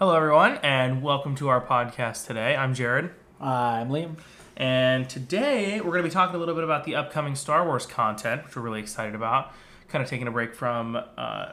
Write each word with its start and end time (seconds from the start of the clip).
Hello, 0.00 0.16
everyone, 0.16 0.58
and 0.64 1.00
welcome 1.00 1.36
to 1.36 1.46
our 1.48 1.64
podcast 1.64 2.26
today. 2.26 2.56
I'm 2.56 2.74
Jared, 2.74 3.12
I'm 3.40 3.88
Liam. 3.90 4.16
and 4.56 5.08
today 5.08 5.76
we're 5.80 5.92
going 5.92 6.02
to 6.02 6.08
be 6.08 6.12
talking 6.12 6.34
a 6.34 6.40
little 6.40 6.56
bit 6.56 6.64
about 6.64 6.82
the 6.82 6.96
upcoming 6.96 7.36
Star 7.36 7.64
Wars 7.64 7.86
content, 7.86 8.46
which 8.46 8.56
we're 8.56 8.62
really 8.62 8.80
excited 8.80 9.14
about. 9.14 9.52
Kind 9.86 10.02
of 10.02 10.10
taking 10.10 10.26
a 10.26 10.32
break 10.32 10.52
from, 10.52 10.96
uh, 10.96 11.52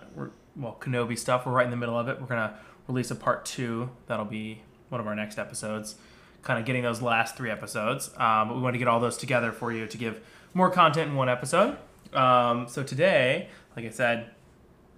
well, 0.56 0.78
Kenobi 0.80 1.16
stuff. 1.16 1.46
We're 1.46 1.52
right 1.52 1.66
in 1.66 1.72
the 1.72 1.78
middle 1.78 2.00
of 2.00 2.08
it. 2.08 2.20
We're 2.20 2.26
going 2.26 2.50
to 2.50 2.56
release 2.88 3.12
a 3.12 3.16
part 3.16 3.46
two. 3.46 3.92
That'll 4.08 4.26
be 4.26 4.64
one 4.90 5.00
of 5.00 5.06
our 5.06 5.16
next 5.16 5.38
episodes. 5.38 5.94
Kind 6.42 6.60
of 6.60 6.66
getting 6.66 6.82
those 6.82 7.04
last 7.04 7.38
three 7.38 7.52
episodes. 7.52 8.10
Um, 8.18 8.48
but 8.48 8.56
we 8.56 8.64
want 8.64 8.74
to 8.74 8.80
get 8.80 8.88
all 8.88 9.00
those 9.00 9.18
together 9.18 9.52
for 9.52 9.72
you 9.72 9.86
to 9.86 9.98
give 9.98 10.22
more 10.58 10.72
content 10.72 11.12
in 11.12 11.16
one 11.16 11.30
episode. 11.30 11.78
Um, 12.14 12.68
so 12.68 12.84
today, 12.84 13.50
like 13.76 13.86
I 13.86 13.92
said, 13.92 14.32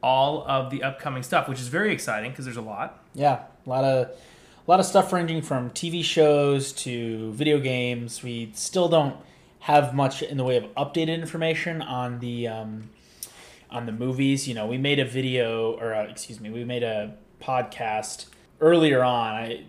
all 0.01 0.45
of 0.47 0.69
the 0.71 0.83
upcoming 0.83 1.21
stuff, 1.21 1.49
which 1.49 1.59
is 1.59 1.67
very 1.67 1.91
exciting 1.91 2.31
because 2.31 2.45
there's 2.45 2.57
a 2.57 2.61
lot. 2.61 3.03
Yeah, 3.13 3.43
a 3.65 3.69
lot 3.69 3.83
of 3.83 4.07
a 4.07 4.71
lot 4.71 4.79
of 4.79 4.85
stuff 4.85 5.11
ranging 5.11 5.41
from 5.41 5.71
TV 5.71 6.03
shows 6.03 6.71
to 6.73 7.31
video 7.33 7.59
games. 7.59 8.23
We 8.23 8.51
still 8.55 8.87
don't 8.87 9.17
have 9.59 9.93
much 9.93 10.21
in 10.23 10.37
the 10.37 10.45
way 10.45 10.55
of 10.55 10.63
updated 10.75 11.19
information 11.19 11.81
on 11.81 12.19
the 12.19 12.47
um, 12.47 12.89
on 13.69 13.85
the 13.85 13.91
movies. 13.91 14.47
You 14.47 14.53
know, 14.53 14.65
we 14.65 14.77
made 14.77 14.99
a 14.99 15.05
video, 15.05 15.73
or 15.73 15.93
uh, 15.93 16.03
excuse 16.03 16.39
me, 16.39 16.49
we 16.49 16.63
made 16.63 16.83
a 16.83 17.15
podcast 17.41 18.27
earlier 18.61 19.03
on, 19.03 19.35
I, 19.35 19.65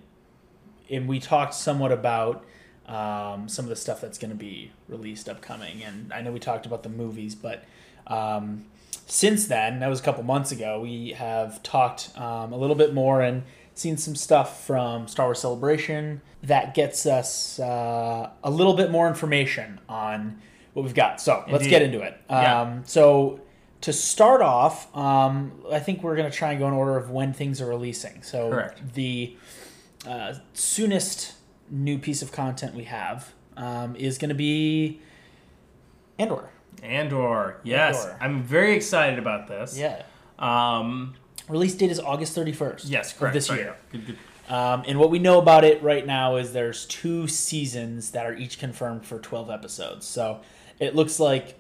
and 0.89 1.09
we 1.09 1.19
talked 1.19 1.55
somewhat 1.55 1.91
about 1.91 2.45
um, 2.91 3.49
some 3.49 3.65
of 3.65 3.69
the 3.69 3.77
stuff 3.77 4.01
that's 4.01 4.19
going 4.19 4.31
to 4.31 4.37
be 4.37 4.73
released 4.89 5.29
upcoming. 5.29 5.83
And 5.83 6.13
I 6.13 6.21
know 6.23 6.33
we 6.33 6.41
talked 6.41 6.67
about 6.67 6.83
the 6.83 6.89
movies, 6.89 7.35
but 7.35 7.65
um, 8.09 8.67
since 9.07 9.47
then, 9.47 9.79
that 9.79 9.89
was 9.89 10.01
a 10.01 10.03
couple 10.03 10.25
months 10.25 10.51
ago, 10.51 10.81
we 10.81 11.11
have 11.11 11.63
talked 11.63 12.11
um, 12.19 12.53
a 12.53 12.57
little 12.57 12.77
bit 12.77 12.93
more 12.93 13.23
and 13.23 13.45
seen 13.75 13.97
some 13.97 14.17
stuff 14.17 14.67
from 14.67 15.07
Star 15.07 15.27
Wars 15.27 15.39
Celebration 15.39 16.21
that 16.43 16.75
gets 16.75 17.07
us 17.07 17.61
uh, 17.61 18.29
a 18.43 18.51
little 18.51 18.75
bit 18.75 18.91
more 18.91 19.07
information 19.07 19.81
on 19.89 20.41
what 20.73 20.83
we've 20.83 20.95
got. 20.95 21.21
So 21.21 21.45
let's 21.49 21.67
get 21.67 21.83
into 21.83 22.01
it. 22.01 22.21
Yeah. 22.29 22.61
Um, 22.61 22.83
so 22.87 23.41
to 23.83 23.93
start 23.93 24.43
off, 24.43 24.95
um, 24.97 25.53
I 25.71 25.79
think 25.79 26.03
we're 26.03 26.17
going 26.17 26.31
to 26.31 26.37
try 26.37 26.51
and 26.51 26.59
go 26.59 26.67
in 26.67 26.75
order 26.75 26.97
of 26.97 27.11
when 27.11 27.33
things 27.33 27.61
are 27.61 27.67
releasing. 27.67 28.23
So 28.23 28.51
Correct. 28.51 28.95
the 28.95 29.37
uh, 30.07 30.35
soonest 30.55 31.35
new 31.71 31.99
piece 31.99 32.23
of 32.23 32.33
content 32.33 32.75
we 32.75 32.85
have 32.85 33.33
um, 33.57 33.97
is 33.97 34.19
going 34.19 34.29
to 34.31 34.35
be 34.35 35.01
Andor. 36.19 36.51
Andor, 36.83 37.61
yes, 37.63 38.05
Andor. 38.05 38.19
I'm 38.21 38.43
very 38.43 38.75
excited 38.75 39.19
about 39.19 39.49
this. 39.49 39.79
Yeah. 39.79 40.03
Um, 40.39 41.15
Release 41.49 41.75
date 41.75 41.91
is 41.91 41.99
August 41.99 42.37
31st. 42.37 42.83
yes, 42.87 43.13
of 43.13 43.19
correct. 43.19 43.35
this 43.35 43.47
Sorry, 43.47 43.61
year. 43.61 43.77
yeah. 43.93 44.01
Good, 44.01 44.07
good. 44.07 44.19
Um, 44.53 44.83
and 44.87 44.99
what 44.99 45.11
we 45.11 45.19
know 45.19 45.39
about 45.41 45.65
it 45.65 45.83
right 45.83 46.05
now 46.05 46.37
is 46.37 46.53
there's 46.53 46.85
two 46.87 47.29
seasons 47.29 48.11
that 48.13 48.27
are 48.27 48.35
each 48.35 48.59
confirmed 48.59 49.05
for 49.07 49.19
12 49.19 49.49
episodes. 49.51 50.07
So 50.07 50.41
it 50.81 50.95
looks 50.97 51.21
like 51.21 51.59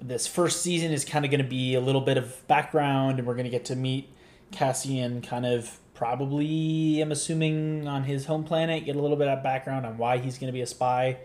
this 0.00 0.26
first 0.26 0.62
season 0.62 0.92
is 0.92 1.04
kind 1.04 1.24
of 1.24 1.30
going 1.30 1.42
to 1.42 1.48
be 1.48 1.74
a 1.74 1.80
little 1.80 2.00
bit 2.00 2.16
of 2.16 2.46
background, 2.46 3.18
and 3.18 3.26
we're 3.26 3.34
going 3.34 3.44
to 3.44 3.50
get 3.50 3.64
to 3.66 3.76
meet 3.76 4.08
Cassian 4.52 5.22
kind 5.22 5.46
of 5.46 5.78
probably, 6.00 6.98
I'm 7.02 7.12
assuming, 7.12 7.86
on 7.86 8.04
his 8.04 8.24
home 8.24 8.42
planet, 8.42 8.86
get 8.86 8.96
a 8.96 9.00
little 9.02 9.18
bit 9.18 9.28
of 9.28 9.42
background 9.42 9.84
on 9.84 9.98
why 9.98 10.16
he's 10.16 10.38
going 10.38 10.48
to 10.48 10.52
be 10.52 10.62
a 10.62 10.66
spy. 10.66 11.18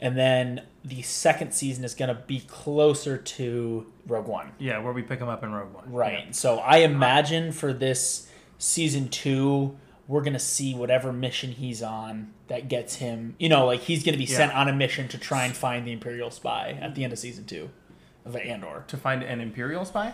And 0.00 0.16
then 0.16 0.62
the 0.82 1.02
second 1.02 1.52
season 1.52 1.84
is 1.84 1.94
going 1.94 2.08
to 2.08 2.14
be 2.14 2.40
closer 2.40 3.18
to 3.18 3.86
Rogue 4.06 4.26
One. 4.26 4.52
Yeah, 4.58 4.78
where 4.78 4.94
we 4.94 5.02
pick 5.02 5.20
him 5.20 5.28
up 5.28 5.44
in 5.44 5.52
Rogue 5.52 5.74
One. 5.74 5.92
Right. 5.92 6.34
So 6.34 6.56
I 6.60 6.78
imagine 6.78 7.52
for 7.52 7.74
this 7.74 8.26
season 8.56 9.10
two, 9.10 9.76
we're 10.08 10.22
gonna 10.22 10.38
see 10.38 10.74
whatever 10.74 11.12
mission 11.12 11.52
he's 11.52 11.82
on 11.82 12.32
that 12.48 12.68
gets 12.68 12.96
him. 12.96 13.36
You 13.38 13.48
know, 13.48 13.66
like 13.66 13.80
he's 13.80 14.02
gonna 14.04 14.18
be 14.18 14.26
sent 14.26 14.52
on 14.52 14.68
a 14.68 14.72
mission 14.72 15.08
to 15.08 15.18
try 15.18 15.44
and 15.44 15.56
find 15.56 15.86
the 15.86 15.92
Imperial 15.92 16.30
spy 16.30 16.76
at 16.80 16.94
the 16.94 17.04
end 17.04 17.12
of 17.12 17.18
season 17.18 17.44
two 17.44 17.70
of 18.24 18.36
Andor. 18.36 18.84
To 18.88 18.96
find 18.96 19.22
an 19.22 19.40
Imperial 19.40 19.84
spy. 19.84 20.12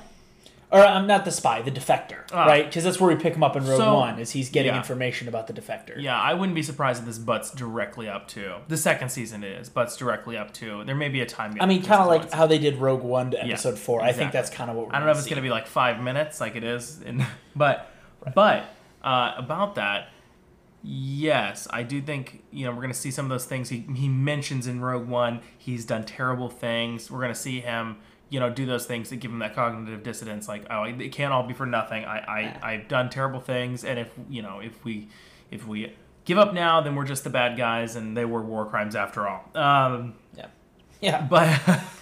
Or 0.71 0.81
I'm 0.81 1.07
not 1.07 1.25
the 1.25 1.31
spy, 1.31 1.63
the 1.63 1.71
defector, 1.71 2.19
Ah. 2.31 2.45
right? 2.45 2.67
Because 2.67 2.85
that's 2.85 3.01
where 3.01 3.09
we 3.15 3.19
pick 3.21 3.35
him 3.35 3.43
up 3.43 3.57
in 3.57 3.65
Rogue 3.67 3.79
So- 3.79 3.95
One. 3.95 4.19
Is 4.19 4.33
he's 4.33 4.51
getting 4.51 4.73
yeah. 4.73 4.79
information 4.79 5.27
about 5.27 5.47
the 5.47 5.55
defector? 5.55 5.95
Yeah, 5.99 6.21
I 6.21 6.35
wouldn't 6.35 6.55
be 6.55 6.63
surprised 6.63 7.01
if 7.01 7.07
this 7.07 7.17
butts 7.17 7.51
directly 7.51 8.07
up 8.07 8.29
to 8.29 8.57
the 8.69 8.77
second 8.77 9.09
season. 9.09 9.43
Is 9.45 9.71
butts 9.71 9.97
directly 9.97 10.37
up 10.37 10.53
to. 10.55 10.85
There 10.85 10.95
may 10.95 11.09
be 11.09 11.23
a 11.23 11.27
time. 11.27 11.57
I 11.59 11.65
mean, 11.65 11.83
kind 11.83 12.03
of 12.03 12.07
like 12.09 12.31
how 12.33 12.47
they 12.47 12.59
did 12.59 12.77
Rogue 12.77 13.03
One 13.03 13.31
to 13.31 13.43
Episode 13.43 13.79
Four. 13.79 14.03
I 14.03 14.13
think 14.13 14.31
that's 14.31 14.51
kind 14.51 14.69
of 14.71 14.77
what 14.77 14.89
we're 14.89 14.93
I 14.95 14.99
don't 14.99 15.07
know 15.07 15.13
if 15.13 15.17
gonna 15.17 15.21
it's 15.21 15.29
going 15.29 15.37
to 15.37 15.43
be 15.43 15.51
like 15.51 15.67
five 15.67 16.03
minutes, 16.03 16.39
like 16.39 16.55
it 16.55 16.65
is, 16.65 17.01
in, 17.01 17.25
but 17.57 17.91
but 18.35 18.65
uh, 19.03 19.33
about 19.39 19.77
that, 19.77 20.09
yes, 20.83 21.67
I 21.71 21.83
do 21.83 22.01
think 22.01 22.43
you 22.51 22.65
know 22.67 22.73
we're 22.73 22.83
going 22.83 22.93
to 22.93 22.99
see 22.99 23.11
some 23.11 23.25
of 23.25 23.31
those 23.31 23.45
things 23.45 23.69
he 23.69 23.87
he 23.95 24.09
mentions 24.09 24.67
in 24.67 24.81
Rogue 24.81 25.09
One. 25.09 25.41
He's 25.57 25.85
done 25.85 26.05
terrible 26.05 26.49
things. 26.49 27.11
We're 27.11 27.21
going 27.21 27.33
to 27.33 27.41
see 27.41 27.61
him, 27.61 27.97
you 28.31 28.41
know, 28.41 28.51
do 28.51 28.67
those 28.67 28.87
things 28.87 29.11
that 29.11 29.17
give 29.17 29.31
him 29.31 29.39
that 29.39 29.55
cognitive 29.55 30.03
dissonance. 30.03 30.49
Like, 30.49 30.67
oh, 30.71 30.85
it 30.85 31.13
can't 31.13 31.33
all 31.33 31.43
be 31.45 31.55
for 31.55 31.67
nothing. 31.67 32.05
I, 32.05 32.19
I 32.19 32.73
I've 32.73 32.89
done 32.89 33.11
terrible 33.11 33.41
things, 33.41 33.85
and 33.85 33.99
if 33.99 34.11
you 34.29 34.43
know 34.43 34.61
if 34.61 34.85
we 34.85 35.09
if 35.51 35.67
we 35.67 35.95
give 36.25 36.37
up 36.39 36.53
now, 36.53 36.81
then 36.83 36.95
we're 36.95 37.07
just 37.07 37.25
the 37.25 37.31
bad 37.31 37.57
guys, 37.57 37.97
and 37.97 38.17
they 38.17 38.27
were 38.27 38.43
war 38.43 38.67
crimes 38.67 38.95
after 38.95 39.27
all. 39.27 39.45
Um, 39.55 40.15
Yeah. 40.37 40.47
Yeah. 41.01 41.23
but 41.23 41.59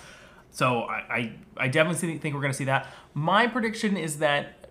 so 0.50 0.81
I, 0.82 0.94
I, 0.94 1.32
I 1.56 1.69
definitely 1.69 2.19
think 2.19 2.34
we're 2.34 2.41
going 2.41 2.53
to 2.53 2.59
see 2.59 2.65
that. 2.65 2.92
My 3.15 3.47
prediction 3.47 3.97
is 3.97 4.19
that 4.19 4.69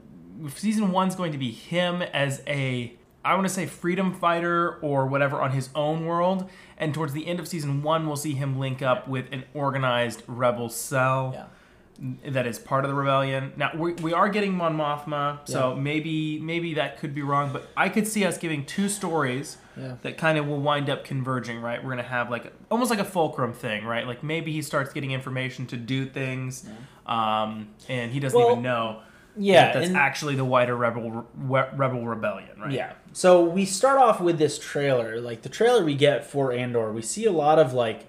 season 0.54 0.92
one's 0.92 1.16
going 1.16 1.32
to 1.32 1.38
be 1.38 1.52
him 1.52 2.02
as 2.02 2.42
a 2.48 2.98
I 3.26 3.34
want 3.34 3.48
to 3.48 3.54
say 3.54 3.66
freedom 3.66 4.14
fighter 4.14 4.78
or 4.82 5.08
whatever 5.08 5.42
on 5.42 5.52
his 5.52 5.70
own 5.74 6.06
world, 6.06 6.48
and 6.78 6.94
towards 6.94 7.12
the 7.14 7.26
end 7.26 7.40
of 7.40 7.48
season 7.48 7.82
one, 7.82 8.06
we'll 8.06 8.16
see 8.18 8.34
him 8.34 8.60
link 8.60 8.84
up 8.84 9.08
with 9.08 9.26
an 9.32 9.44
organized 9.56 10.22
rebel 10.28 10.70
cell 10.70 11.32
Yeah. 11.34 11.46
that 12.32 12.46
is 12.46 12.60
part 12.60 12.86
of 12.86 12.90
the 12.92 12.96
rebellion. 12.96 13.54
Now 13.58 13.72
we, 13.76 13.94
we 13.94 14.14
are 14.14 14.30
getting 14.30 14.54
Mon 14.54 14.78
Mothma, 14.78 15.40
so 15.46 15.74
Yeah. 15.74 15.80
maybe 15.82 16.40
maybe 16.40 16.76
that 16.76 17.00
could 17.00 17.16
be 17.16 17.24
wrong, 17.24 17.50
but 17.52 17.68
I 17.76 17.90
could 17.90 18.08
see 18.08 18.24
us 18.26 18.38
giving 18.38 18.64
two 18.64 18.90
stories 18.90 19.58
Yeah. 19.76 19.96
that 20.04 20.18
kind 20.20 20.38
of 20.38 20.46
will 20.48 20.60
wind 20.62 20.88
up 20.90 21.04
converging. 21.04 21.60
Right, 21.62 21.84
we're 21.84 21.90
gonna 21.92 22.04
have 22.04 22.30
like 22.30 22.54
almost 22.70 22.92
like 22.92 23.00
a 23.00 23.04
fulcrum 23.06 23.54
thing, 23.54 23.86
right? 23.86 24.06
Like 24.06 24.22
maybe 24.22 24.52
he 24.52 24.62
starts 24.62 24.94
getting 24.94 25.10
information 25.12 25.66
to 25.68 25.78
do 25.78 26.06
things, 26.06 26.70
um, 27.08 27.70
and 27.90 28.12
he 28.12 28.20
doesn't 28.20 28.38
Well, 28.40 28.52
even 28.52 28.62
know. 28.62 29.00
Yeah. 29.38 29.74
that's 29.74 29.88
and- 29.88 29.98
actually 29.98 30.36
the 30.36 30.46
wider 30.46 30.76
rebel 30.76 31.26
re- 31.36 31.66
rebel 31.76 32.06
rebellion, 32.06 32.60
right? 32.60 32.72
Yeah. 32.72 32.94
So 33.14 33.44
we 33.44 33.66
start 33.66 33.98
off 34.00 34.20
with 34.20 34.38
this 34.38 34.60
trailer. 34.60 35.20
Like 35.20 35.42
the 35.42 35.50
trailer 35.50 35.84
we 35.84 35.96
get 35.96 36.26
for 36.30 36.52
Andor, 36.52 36.92
we 36.92 37.02
see 37.02 37.26
a 37.26 37.32
lot 37.32 37.60
of 37.60 37.74
like, 37.74 38.08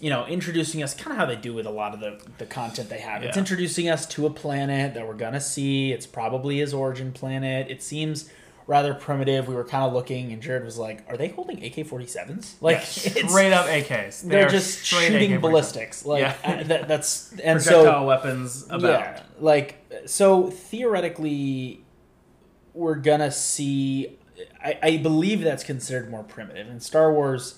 you 0.00 0.10
know, 0.10 0.26
introducing 0.26 0.82
us 0.82 0.94
kind 0.94 1.12
of 1.12 1.18
how 1.18 1.26
they 1.26 1.36
do 1.36 1.54
with 1.54 1.66
a 1.66 1.70
lot 1.70 1.94
of 1.94 2.00
the, 2.00 2.20
the 2.38 2.46
content 2.46 2.88
they 2.88 2.98
have. 3.00 3.22
It's 3.22 3.36
introducing 3.36 3.88
us 3.88 4.06
to 4.08 4.26
a 4.26 4.30
planet 4.30 4.94
that 4.94 5.06
we're 5.06 5.14
gonna 5.14 5.40
see. 5.40 5.92
It's 5.92 6.06
probably 6.06 6.58
his 6.58 6.74
origin 6.74 7.12
planet. 7.12 7.70
It 7.70 7.82
seems 7.82 8.30
rather 8.66 8.94
primitive. 8.94 9.46
We 9.48 9.54
were 9.54 9.64
kind 9.64 9.84
of 9.84 9.92
looking, 9.92 10.32
and 10.32 10.42
Jared 10.42 10.64
was 10.64 10.76
like, 10.78 11.04
"Are 11.08 11.16
they 11.16 11.28
holding 11.28 11.64
AK 11.64 11.86
forty 11.86 12.06
sevens? 12.06 12.56
Like 12.60 12.78
Yeah, 12.78 13.26
straight 13.28 13.52
up 13.52 13.66
AKs. 13.66 14.22
They 14.22 14.28
They're 14.28 14.48
just 14.48 14.84
shooting 14.84 15.34
AK-47. 15.34 15.40
ballistics. 15.40 16.04
Like 16.06 16.20
Yeah. 16.22 16.34
uh, 16.44 16.62
that, 16.64 16.88
that's 16.88 17.30
and 17.44 17.60
projectile 17.62 17.82
so 18.02 18.04
weapons 18.06 18.64
about. 18.68 18.82
yeah, 18.82 19.22
like 19.40 19.76
so 20.06 20.50
theoretically, 20.50 21.84
we're 22.74 22.96
gonna 22.96 23.30
see. 23.30 24.18
I, 24.62 24.78
I 24.82 24.96
believe 24.98 25.40
that's 25.42 25.64
considered 25.64 26.10
more 26.10 26.22
primitive 26.22 26.68
in 26.68 26.80
Star 26.80 27.12
Wars. 27.12 27.54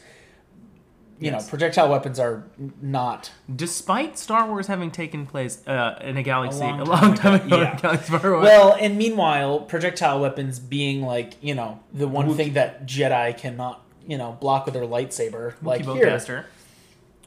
You 1.21 1.33
Yes. 1.33 1.45
know, 1.45 1.49
projectile 1.51 1.89
weapons 1.91 2.21
are 2.21 2.45
not. 2.81 3.33
Despite 3.55 4.17
Star 4.19 4.47
Wars 4.47 4.69
having 4.69 4.91
taken 4.91 5.27
place 5.27 5.67
uh, 5.67 5.99
in 6.00 6.17
a 6.17 6.23
galaxy 6.23 6.62
a 6.62 6.67
long 6.69 6.85
long, 6.85 7.15
time 7.15 7.38
time 7.41 7.47
ago, 7.47 7.61
yeah. 7.61 7.76
galaxy 7.82 8.12
far 8.17 8.35
away. 8.35 8.43
Well, 8.44 8.76
and 8.79 8.97
meanwhile, 8.97 9.61
projectile 9.61 10.20
weapons 10.20 10.59
being 10.61 11.03
like 11.03 11.35
you 11.43 11.55
know 11.55 11.81
the 11.93 12.06
one 12.06 12.35
thing 12.35 12.53
that 12.53 12.87
Jedi 12.87 13.37
cannot 13.37 13.82
you 14.06 14.17
know 14.17 14.38
block 14.41 14.65
with 14.67 14.75
their 14.75 14.85
lightsaber. 14.85 15.55
like 15.62 15.85
here. 15.85 16.47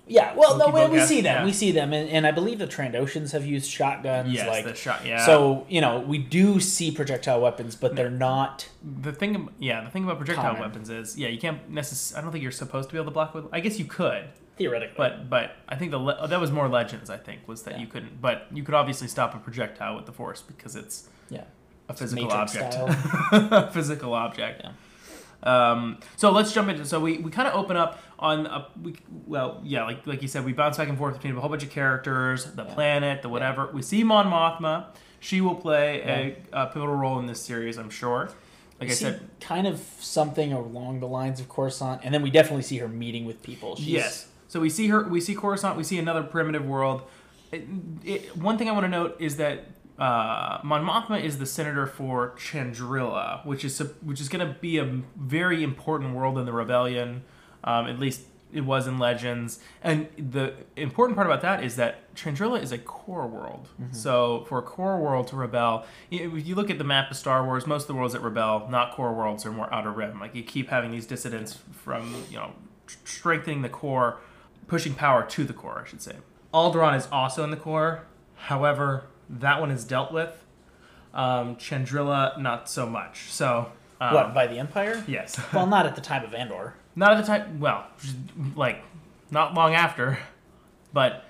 Yeah. 0.08 0.34
Well, 0.36 0.58
no, 0.58 0.68
we, 0.70 1.00
we 1.00 1.06
see 1.06 1.22
them. 1.22 1.38
yeah. 1.40 1.46
We 1.46 1.54
see 1.54 1.72
them, 1.72 1.94
and, 1.94 2.10
and 2.10 2.28
I 2.28 2.32
believe 2.32 2.60
the 2.60 2.68
Trandoshans 2.68 3.32
have 3.32 3.46
used 3.46 3.70
shotguns. 3.70 4.32
Yes, 4.34 4.48
like 4.48 4.66
the 4.66 4.76
shot. 4.76 5.06
Yeah. 5.06 5.26
So 5.26 5.66
you 5.70 5.82
know 5.82 6.00
we 6.00 6.18
do 6.18 6.60
see 6.60 6.92
projectile 6.92 7.40
weapons, 7.42 7.76
but 7.76 7.96
they're 7.96 8.10
not. 8.10 8.68
the 9.02 9.12
thing, 9.14 9.50
yeah, 9.60 9.84
the 9.84 9.90
thing 9.90 10.04
about 10.04 10.18
projectile 10.18 10.46
Common. 10.56 10.62
weapons 10.62 10.90
is, 10.90 11.18
yeah, 11.18 11.28
you 11.30 11.40
can't 11.40 11.70
necessarily. 11.70 12.20
I 12.20 12.24
don't 12.24 12.32
think 12.32 12.44
you're 12.44 12.52
supposed 12.52 12.90
to 12.90 12.94
be 12.94 12.98
able 13.00 13.06
to 13.06 13.12
block 13.14 13.34
with. 13.34 13.46
I 13.52 13.60
guess 13.60 13.80
you 13.80 13.86
could, 13.86 14.26
Theoretically, 14.58 14.96
but 14.98 15.30
but 15.30 15.56
I 15.70 15.76
think 15.76 15.92
the 15.92 15.98
le- 15.98 16.28
that 16.28 16.40
was 16.40 16.52
more 16.52 16.68
legends. 16.68 17.10
I 17.10 17.18
think 17.18 17.48
was 17.48 17.64
that 17.64 17.76
Yeah. 17.76 17.80
you 17.82 17.88
couldn't, 17.88 18.22
but 18.22 18.48
you 18.52 18.64
could 18.64 18.76
obviously 18.76 19.08
stop 19.08 19.34
a 19.34 19.38
projectile 19.40 19.96
with 19.96 20.06
the 20.06 20.12
force 20.12 20.42
because 20.42 20.76
it's 20.76 21.08
yeah, 21.30 21.46
a 21.90 21.94
physical 21.94 22.26
Matrix 22.28 22.58
object. 22.58 23.74
physical 23.74 24.14
object. 24.14 24.62
Yeah. 24.64 24.72
Um, 25.44 26.00
so 26.18 26.32
let's 26.32 26.54
jump 26.54 26.70
into. 26.70 26.86
So 26.86 27.00
we, 27.00 27.18
we 27.18 27.32
kind 27.32 27.48
of 27.48 27.56
open 27.56 27.78
up 27.78 28.00
on 28.20 28.46
a, 28.46 28.68
we, 28.84 28.96
well 29.26 29.60
yeah 29.64 29.84
like 29.84 30.06
like 30.06 30.22
you 30.22 30.28
said 30.28 30.46
we 30.46 30.54
bounce 30.54 30.78
back 30.78 30.88
and 30.88 30.96
forth 30.96 31.16
between 31.16 31.36
a 31.36 31.40
whole 31.40 31.50
bunch 31.50 31.64
of 31.64 31.72
characters, 31.72 32.46
the 32.46 32.66
planet, 32.66 33.22
the 33.22 33.30
whatever. 33.30 33.70
We 33.74 33.82
see 33.82 34.04
Mon 34.04 34.28
Mothma. 34.28 34.86
She 35.20 35.40
will 35.40 35.56
play 35.56 36.02
a, 36.02 36.62
a 36.64 36.68
pivotal 36.68 36.96
role 36.96 37.20
in 37.20 37.28
this 37.28 37.40
series, 37.40 37.78
I'm 37.78 37.92
sure. 37.92 38.32
Like 38.80 38.90
We 38.90 38.94
I 38.94 38.96
said, 38.96 39.30
kind 39.40 39.68
of 39.68 39.80
something 40.00 40.52
along 40.52 41.00
the 41.00 41.08
lines 41.08 41.40
of 41.40 41.48
Coruscant, 41.48 42.02
and 42.04 42.12
then 42.12 42.24
we 42.24 42.32
definitely 42.32 42.64
see 42.64 42.78
her 42.78 42.88
meeting 42.88 43.26
with 43.26 43.44
people. 43.44 43.76
She's, 43.76 43.88
Yes. 43.88 44.28
So 44.48 44.60
we 44.60 44.70
see 44.70 44.88
her. 44.88 45.08
We 45.08 45.22
see 45.22 45.36
Coruscant. 45.36 45.78
We 45.78 45.84
see 45.84 46.00
another 46.00 46.24
primitive 46.24 46.66
world. 46.66 47.04
It, 47.52 47.68
it, 48.04 48.36
one 48.36 48.58
thing 48.58 48.68
I 48.68 48.72
want 48.72 48.86
to 48.86 48.90
note 48.90 49.18
is 49.20 49.38
that 49.38 49.66
uh, 50.02 50.60
Mon 50.64 50.84
Mothma 50.84 51.24
is 51.24 51.38
the 51.38 51.46
senator 51.46 51.86
for 51.86 52.32
Chandrila, 52.32 53.46
which 53.46 53.64
is 53.64 53.80
which 54.02 54.20
is 54.20 54.30
going 54.30 54.46
to 54.46 54.60
be 54.60 54.80
a 54.80 55.02
very 55.16 55.64
important 55.64 56.16
world 56.16 56.40
in 56.40 56.46
the 56.46 56.52
rebellion. 56.52 57.24
Um, 57.64 57.86
at 57.86 58.00
least 58.00 58.24
it 58.52 58.62
was 58.62 58.88
in 58.88 58.98
Legends. 58.98 59.60
And 59.84 60.08
the 60.18 60.56
important 60.76 61.16
part 61.16 61.28
about 61.28 61.42
that 61.42 61.64
is 61.64 61.76
that 61.76 62.14
Chandrila 62.16 62.64
is 62.64 62.72
a 62.72 62.80
core 62.80 63.28
world. 63.28 63.70
So 63.92 64.44
for 64.50 64.58
a 64.58 64.64
core 64.64 65.00
world 65.00 65.28
to 65.28 65.36
rebel, 65.36 65.86
if 66.10 66.48
you 66.48 66.56
look 66.56 66.72
at 66.72 66.80
the 66.80 66.84
map 66.84 67.12
of 67.12 67.18
Star 67.18 67.46
Wars, 67.46 67.68
most 67.68 67.84
of 67.84 67.88
the 67.88 67.94
worlds 67.94 68.14
that 68.14 68.22
rebel, 68.22 68.68
not 68.72 68.94
core 68.94 69.14
worlds, 69.14 69.46
are 69.46 69.52
more 69.52 69.72
outer 69.72 69.92
rim. 69.92 70.20
Like 70.20 70.34
you 70.34 70.42
keep 70.42 70.70
having 70.70 70.90
these 70.90 71.06
dissidents 71.06 71.60
from 71.72 72.26
you 72.32 72.38
know 72.38 72.54
strengthening 73.06 73.62
the 73.62 73.70
core, 73.70 74.18
pushing 74.68 74.96
power 74.96 75.24
to 75.24 75.44
the 75.44 75.54
core, 75.54 75.84
I 75.86 75.88
should 75.88 76.02
say. 76.02 76.16
Alderaan 76.52 76.98
is 76.98 77.08
also 77.12 77.44
in 77.44 77.52
the 77.52 77.58
core. 77.58 78.08
However, 78.36 79.06
that 79.40 79.60
one 79.60 79.72
is 79.72 79.84
dealt 79.84 80.12
with. 80.12 80.44
Um, 81.14 81.56
Chandrila, 81.58 82.40
not 82.40 82.70
so 82.70 82.86
much. 82.88 83.32
So, 83.32 83.72
um, 84.00 84.14
What 84.14 84.34
by 84.34 84.48
the 84.48 84.58
Empire? 84.58 85.04
Yes. 85.08 85.40
Well, 85.54 85.68
not 85.68 85.86
at 85.86 85.96
the 85.96 86.02
time 86.02 86.24
of 86.24 86.34
Andor. 86.34 86.76
Not 86.96 87.14
at 87.14 87.22
the 87.22 87.28
time. 87.28 87.60
Well, 87.60 87.86
like 88.56 88.84
not 89.30 89.54
long 89.54 89.74
after, 89.74 90.20
but 90.94 91.26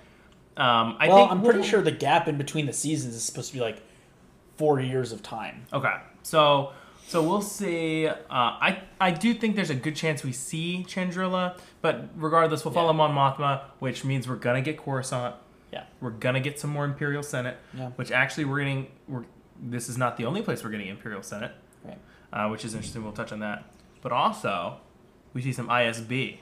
um, 0.57 0.97
I 0.99 1.07
well, 1.07 1.17
think 1.17 1.31
I'm 1.31 1.43
pretty 1.43 1.63
sure 1.63 1.81
the 1.81 1.91
gap 1.91 2.27
in 2.27 2.37
between 2.37 2.65
the 2.65 2.73
seasons 2.73 3.15
is 3.15 3.23
supposed 3.23 3.49
to 3.49 3.53
be 3.53 3.59
like 3.61 3.81
four 4.57 4.79
years 4.79 5.11
of 5.11 5.21
time. 5.23 5.65
Okay, 5.71 5.93
so 6.23 6.73
so 7.07 7.21
we'll 7.21 7.41
see. 7.41 8.07
Uh, 8.07 8.15
I 8.29 8.81
I 8.99 9.11
do 9.11 9.33
think 9.33 9.55
there's 9.55 9.69
a 9.69 9.75
good 9.75 9.95
chance 9.95 10.23
we 10.23 10.31
see 10.31 10.83
Chandrila, 10.87 11.57
but 11.81 12.09
regardless, 12.15 12.65
we'll 12.65 12.73
follow 12.73 12.91
Yeah. 12.91 13.07
Mon 13.07 13.13
Mothma, 13.15 13.61
which 13.79 14.03
means 14.03 14.27
we're 14.27 14.35
gonna 14.35 14.61
get 14.61 14.77
Coruscant. 14.77 15.35
Yeah. 15.71 15.83
We're 16.01 16.09
gonna 16.11 16.39
get 16.41 16.59
some 16.59 16.69
more 16.69 16.85
Imperial 16.85 17.23
Senate, 17.23 17.57
Yeah. 17.73 17.89
which 17.91 18.11
actually 18.11 18.45
we're 18.45 18.59
getting. 18.59 18.87
We're 19.07 19.23
this 19.63 19.87
is 19.89 19.97
not 19.97 20.17
the 20.17 20.25
only 20.25 20.41
place 20.41 20.63
we're 20.63 20.71
getting 20.71 20.87
Imperial 20.87 21.21
Senate, 21.21 21.51
Right. 21.83 21.97
uh, 22.33 22.49
which 22.49 22.65
is 22.65 22.73
interesting. 22.73 23.03
We'll 23.03 23.11
touch 23.13 23.31
on 23.31 23.39
that, 23.39 23.63
but 24.01 24.11
also 24.11 24.77
we 25.33 25.41
see 25.41 25.53
some 25.53 25.69
ISB, 25.69 26.39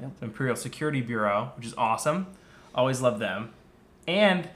Yep. 0.00 0.10
Imperial 0.20 0.56
Security 0.56 1.00
Bureau, 1.00 1.52
which 1.56 1.64
is 1.66 1.74
awesome. 1.78 2.26
Always 2.74 3.00
love 3.00 3.18
them, 3.20 3.50
and 4.08 4.48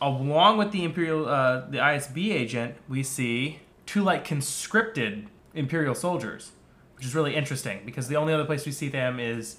along 0.00 0.56
with 0.58 0.72
the 0.72 0.84
Imperial, 0.84 1.28
uh, 1.28 1.68
the 1.68 1.78
ISB 1.78 2.32
agent, 2.32 2.76
we 2.88 3.02
see 3.02 3.60
two 3.86 4.02
like 4.02 4.24
conscripted 4.24 5.26
Imperial 5.54 5.94
soldiers, 5.94 6.52
which 6.96 7.04
is 7.04 7.14
really 7.14 7.34
interesting 7.34 7.80
because 7.84 8.08
the 8.08 8.16
only 8.16 8.32
other 8.32 8.44
place 8.44 8.64
we 8.64 8.72
see 8.72 8.88
them 8.88 9.20
is 9.20 9.58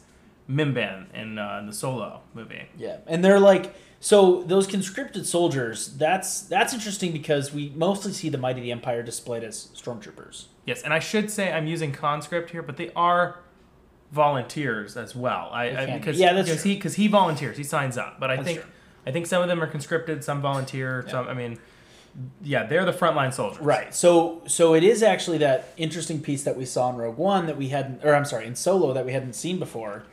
Mimban 0.49 1.13
in, 1.13 1.37
uh, 1.37 1.57
in 1.59 1.67
the 1.67 1.73
Solo 1.73 2.21
movie. 2.33 2.63
Yeah, 2.77 2.97
and 3.07 3.23
they're 3.23 3.39
like 3.39 3.73
so 3.99 4.43
those 4.43 4.67
conscripted 4.67 5.25
soldiers. 5.25 5.95
That's 5.95 6.41
that's 6.41 6.73
interesting 6.73 7.13
because 7.13 7.53
we 7.53 7.71
mostly 7.75 8.11
see 8.11 8.29
the 8.29 8.37
might 8.37 8.57
of 8.57 8.63
the 8.63 8.71
Empire 8.71 9.01
displayed 9.03 9.43
as 9.43 9.69
stormtroopers. 9.73 10.45
Yes, 10.65 10.81
and 10.81 10.93
I 10.93 10.99
should 10.99 11.31
say 11.31 11.51
I'm 11.53 11.67
using 11.67 11.91
conscript 11.93 12.49
here, 12.49 12.61
but 12.61 12.75
they 12.77 12.91
are 12.95 13.39
volunteers 14.11 14.95
as 14.97 15.15
well. 15.15 15.49
I, 15.51 15.69
I 15.69 15.97
because 15.97 16.19
Yeah, 16.19 16.33
that's 16.33 16.49
because 16.49 16.63
he 16.63 16.75
because 16.75 16.95
he 16.95 17.07
volunteers, 17.07 17.57
he 17.57 17.63
signs 17.63 17.97
up. 17.97 18.19
But 18.19 18.29
I 18.31 18.35
That's 18.35 18.47
think 18.47 18.61
true. 18.61 18.69
I 19.07 19.11
think 19.11 19.27
some 19.27 19.41
of 19.41 19.47
them 19.47 19.61
are 19.61 19.67
conscripted, 19.67 20.23
some 20.23 20.41
volunteer, 20.41 21.03
Yeah. 21.05 21.11
some. 21.11 21.27
I 21.27 21.33
mean, 21.33 21.57
yeah, 22.41 22.65
they're 22.65 22.85
the 22.85 22.93
frontline 22.93 23.33
soldiers. 23.33 23.61
Right. 23.61 23.93
So 23.93 24.41
so 24.47 24.75
it 24.75 24.83
is 24.83 25.01
actually 25.01 25.39
that 25.39 25.69
interesting 25.77 26.21
piece 26.21 26.43
that 26.43 26.55
we 26.57 26.65
saw 26.65 26.89
in 26.89 26.97
Rogue 26.97 27.17
One 27.17 27.47
that 27.47 27.57
we 27.57 27.69
hadn't 27.69 28.03
or 28.03 28.13
I'm 28.13 28.25
sorry, 28.25 28.45
in 28.45 28.55
Solo 28.55 28.93
that 28.93 29.05
we 29.05 29.13
hadn't 29.13 29.33
seen 29.33 29.59
before 29.59 30.03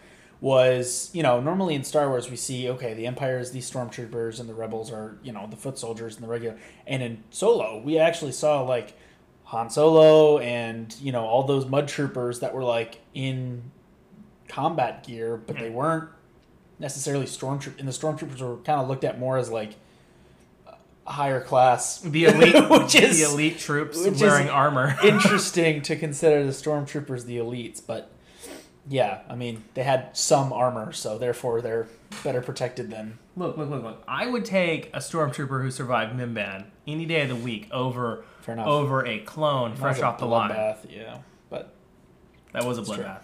was, 0.41 1.11
you 1.13 1.23
know, 1.23 1.41
normally 1.41 1.75
in 1.75 1.85
Star 1.85 2.09
Wars 2.09 2.31
we 2.31 2.37
see 2.37 2.69
okay, 2.71 2.95
the 2.95 3.07
Empire 3.07 3.39
is 3.39 3.53
these 3.53 3.71
stormtroopers 3.71 4.41
and 4.41 4.49
the 4.49 4.55
rebels 4.55 4.91
are, 4.91 5.19
you 5.23 5.33
know, 5.33 5.47
the 5.49 5.57
foot 5.57 5.79
soldiers 5.79 6.15
and 6.15 6.25
the 6.25 6.29
regular 6.29 6.59
and 6.87 7.03
in 7.03 7.23
Solo 7.31 7.81
we 7.85 7.99
actually 7.99 8.33
saw 8.33 8.63
like 8.63 8.97
Han 9.45 9.69
Solo 9.69 10.39
and, 10.39 10.95
you 11.01 11.13
know, 11.13 11.25
all 11.25 11.43
those 11.43 11.67
mud 11.67 11.89
troopers 11.89 12.41
that 12.41 12.55
were 12.55 12.65
like 12.65 13.01
in 13.15 13.71
combat 14.49 15.05
gear, 15.07 15.37
but 15.37 15.59
they 15.59 15.69
hmm. 15.69 15.75
weren't 15.75 16.09
necessarily 16.79 17.27
stormtroopers 17.27 17.79
and 17.79 17.87
the 17.87 17.93
stormtroopers 17.93 18.41
were 18.41 18.57
kind 18.59 18.81
of 18.81 18.89
looked 18.89 19.05
at 19.05 19.19
more 19.19 19.37
as 19.37 19.51
like 19.51 19.75
a 21.07 21.13
higher 21.13 21.41
class 21.41 22.01
The 22.01 22.25
elite, 22.25 22.55
Which 22.71 22.95
is- 22.95 23.19
the 23.19 23.31
elite 23.31 23.59
troops 23.59 23.99
wearing 24.19 24.49
armor. 24.49 24.97
interesting 25.05 25.83
to 25.83 25.97
consider 25.97 26.45
the 26.45 26.53
stormtroopers 26.53 27.27
the 27.27 27.37
elites, 27.37 27.83
but 27.87 28.11
yeah, 28.89 29.21
I 29.29 29.35
mean 29.37 29.63
they 29.75 29.83
had 29.83 30.17
some 30.17 30.53
armor, 30.53 30.93
so 30.93 31.19
therefore 31.19 31.61
they're 31.61 31.89
better 32.25 32.41
protected 32.41 32.91
than 32.91 33.19
Look, 33.37 33.57
look, 33.57 33.71
look, 33.71 33.83
look. 33.83 34.03
I 34.09 34.27
would 34.27 34.45
take 34.45 34.89
a 34.93 34.99
stormtrooper 34.99 35.63
who 35.63 35.71
survived 35.71 36.15
Mimban 36.19 36.65
any 36.87 37.07
day 37.07 37.23
of 37.23 37.29
the 37.29 37.37
week 37.37 37.69
over 37.73 38.25
over 38.49 39.07
a 39.07 39.21
clone 39.21 39.71
That 39.73 39.79
fresh 39.81 39.99
a 40.01 40.07
off 40.07 40.19
the 40.19 40.27
line. 40.27 40.51
bloodbath, 40.51 40.79
yeah. 40.91 41.19
But 41.49 41.73
That 42.53 42.65
was 42.65 42.79
a 42.79 42.83
bloodbath. 42.83 43.21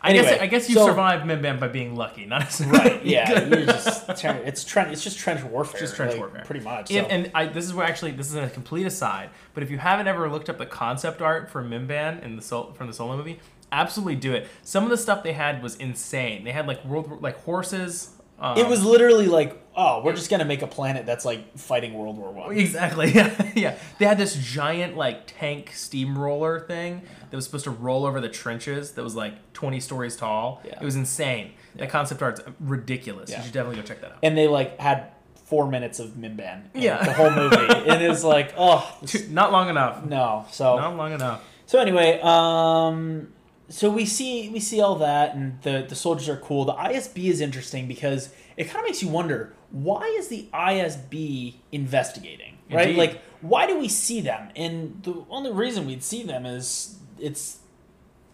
I 0.00 0.12
guess 0.12 0.40
I 0.40 0.46
guess 0.46 0.68
you 0.68 0.76
so- 0.76 0.86
survived 0.86 1.24
Mimban 1.24 1.58
by 1.58 1.66
being 1.68 1.96
lucky, 1.96 2.24
not 2.26 2.40
necessarily 2.42 2.78
right, 2.78 3.04
yeah, 3.06 3.46
you're 3.46 3.66
just 3.66 4.08
it's 4.08 4.64
trench, 4.64 4.92
it's 4.92 5.02
just 5.02 5.18
trench 5.18 5.42
warfare, 5.42 5.80
Just 5.80 5.96
trench 5.96 6.12
like, 6.12 6.20
warfare. 6.20 6.44
pretty 6.44 6.64
much. 6.64 6.88
So. 6.88 6.94
and 7.00 7.30
I, 7.34 7.46
this 7.46 7.64
is 7.64 7.74
where 7.74 7.84
actually 7.86 8.12
this 8.12 8.28
is 8.28 8.34
a 8.36 8.48
complete 8.48 8.86
aside, 8.86 9.30
but 9.54 9.62
if 9.64 9.70
you 9.72 9.78
haven't 9.78 10.06
ever 10.06 10.30
looked 10.30 10.48
up 10.48 10.58
the 10.58 10.66
concept 10.66 11.20
art 11.20 11.50
for 11.50 11.64
Mimban 11.64 12.22
in 12.22 12.36
the 12.36 12.42
Sol- 12.42 12.72
from 12.74 12.86
the 12.86 12.92
Solo 12.92 13.16
movie, 13.16 13.40
absolutely 13.72 14.16
do 14.16 14.32
it. 14.34 14.48
Some 14.62 14.84
of 14.84 14.90
the 14.90 14.96
stuff 14.96 15.22
they 15.22 15.32
had 15.32 15.62
was 15.62 15.76
insane. 15.76 16.44
They 16.44 16.52
had 16.52 16.66
like 16.66 16.84
world 16.84 17.08
War- 17.08 17.18
like 17.20 17.42
horses. 17.44 18.10
Um, 18.40 18.56
it 18.56 18.68
was 18.68 18.84
literally 18.84 19.26
like, 19.26 19.60
oh, 19.76 20.00
we're 20.04 20.14
just 20.14 20.30
gonna 20.30 20.44
make 20.44 20.62
a 20.62 20.66
planet 20.68 21.04
that's 21.06 21.24
like 21.24 21.58
fighting 21.58 21.94
World 21.94 22.16
War 22.16 22.30
One. 22.30 22.56
exactly 22.56 23.10
yeah 23.12 23.50
yeah. 23.56 23.76
They 23.98 24.04
had 24.06 24.16
this 24.16 24.36
giant 24.36 24.96
like 24.96 25.22
tank 25.26 25.72
steamroller 25.74 26.60
thing 26.60 27.02
that 27.30 27.36
was 27.36 27.44
supposed 27.44 27.64
to 27.64 27.70
roll 27.72 28.06
over 28.06 28.20
the 28.20 28.28
trenches. 28.28 28.92
That 28.92 29.02
was 29.02 29.16
like 29.16 29.52
twenty 29.54 29.80
stories 29.80 30.14
tall. 30.16 30.62
Yeah. 30.64 30.78
It 30.80 30.84
was 30.84 30.94
insane. 30.94 31.52
That 31.76 31.90
concept 31.90 32.22
art's 32.22 32.40
ridiculous. 32.60 33.28
Yeah. 33.30 33.38
You 33.38 33.44
should 33.44 33.52
definitely 33.52 33.80
go 33.80 33.86
check 33.86 34.00
that 34.02 34.12
out. 34.12 34.18
And 34.22 34.38
they 34.38 34.46
like 34.48 34.78
had 34.78 35.08
four 35.46 35.66
minutes 35.68 35.98
of 35.98 36.10
Mimban, 36.10 36.62
Yeah. 36.74 37.02
the 37.02 37.12
whole 37.12 37.30
movie, 37.30 37.56
and 37.88 38.02
it's 38.02 38.22
like, 38.22 38.52
oh, 38.58 38.98
Not 39.30 39.50
long 39.50 39.68
enough. 39.70 40.04
no. 40.04 40.44
So 40.50 40.76
Not 40.76 40.94
long 40.96 41.12
enough. 41.12 41.42
So 41.66 41.78
anyway, 41.80 42.20
um, 42.22 43.32
so 43.68 43.90
we 43.90 44.04
see 44.06 44.48
we 44.48 44.60
see 44.60 44.80
all 44.80 44.96
that, 44.96 45.34
and 45.34 45.60
the 45.62 45.84
the 45.88 45.94
soldiers 45.94 46.28
are 46.28 46.36
cool. 46.36 46.64
The 46.64 46.74
ISB 46.74 47.24
is 47.30 47.40
interesting 47.40 47.86
because 47.86 48.30
it 48.56 48.64
kind 48.64 48.78
of 48.80 48.84
makes 48.86 49.02
you 49.02 49.08
wonder 49.08 49.54
why 49.70 50.02
is 50.18 50.28
the 50.28 50.48
ISB 50.54 51.56
investigating, 51.72 52.56
right? 52.70 52.88
Indeed. 52.88 52.98
Like, 52.98 53.22
why 53.42 53.66
do 53.66 53.78
we 53.78 53.88
see 53.88 54.20
them? 54.22 54.48
And 54.56 55.02
the 55.02 55.24
only 55.30 55.52
reason 55.52 55.86
we'd 55.86 56.02
see 56.02 56.22
them 56.22 56.46
is 56.46 56.98
it's 57.18 57.58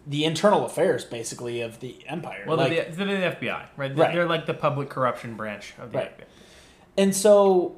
the 0.07 0.23
internal 0.23 0.65
affairs, 0.65 1.03
basically, 1.03 1.61
of 1.61 1.79
the 1.81 1.97
empire. 2.07 2.45
Well, 2.47 2.57
like, 2.57 2.69
they're, 2.71 2.85
the, 2.91 3.05
they're 3.05 3.31
the 3.31 3.35
FBI, 3.35 3.65
right? 3.75 3.95
They're, 3.95 4.05
Right. 4.05 4.13
they're 4.13 4.25
like 4.27 4.45
the 4.45 4.53
public 4.53 4.89
corruption 4.89 5.35
branch 5.35 5.73
of 5.79 5.91
the 5.91 5.97
Right. 5.97 6.17
FBI. 6.17 6.23
And 6.97 7.13
so 7.15 7.75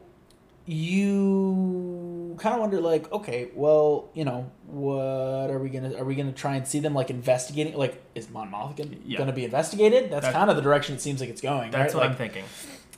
you 0.65 2.16
kind 2.37 2.53
of 2.55 2.61
wonder 2.61 2.79
like 2.79 3.11
okay 3.11 3.49
well 3.55 4.09
you 4.13 4.23
know 4.25 4.49
what 4.65 5.49
are 5.49 5.59
we 5.59 5.69
gonna 5.69 5.93
are 5.95 6.03
we 6.05 6.15
gonna 6.15 6.31
try 6.31 6.55
and 6.55 6.67
see 6.67 6.79
them 6.79 6.93
like 6.93 7.09
investigating 7.09 7.73
like 7.75 8.01
is 8.15 8.29
Mon 8.29 8.49
Mothma 8.51 8.97
Yeah. 9.05 9.17
gonna 9.17 9.33
be 9.33 9.45
investigated 9.45 10.11
that's 10.11 10.25
That- 10.25 10.33
kind 10.33 10.49
of 10.49 10.55
the 10.55 10.61
direction 10.61 10.95
it 10.95 11.01
seems 11.01 11.19
like 11.19 11.29
it's 11.29 11.41
going 11.41 11.71
That's 11.71 11.93
right? 11.93 12.01
what 12.01 12.09
I'm 12.11 12.15
thinking. 12.15 12.43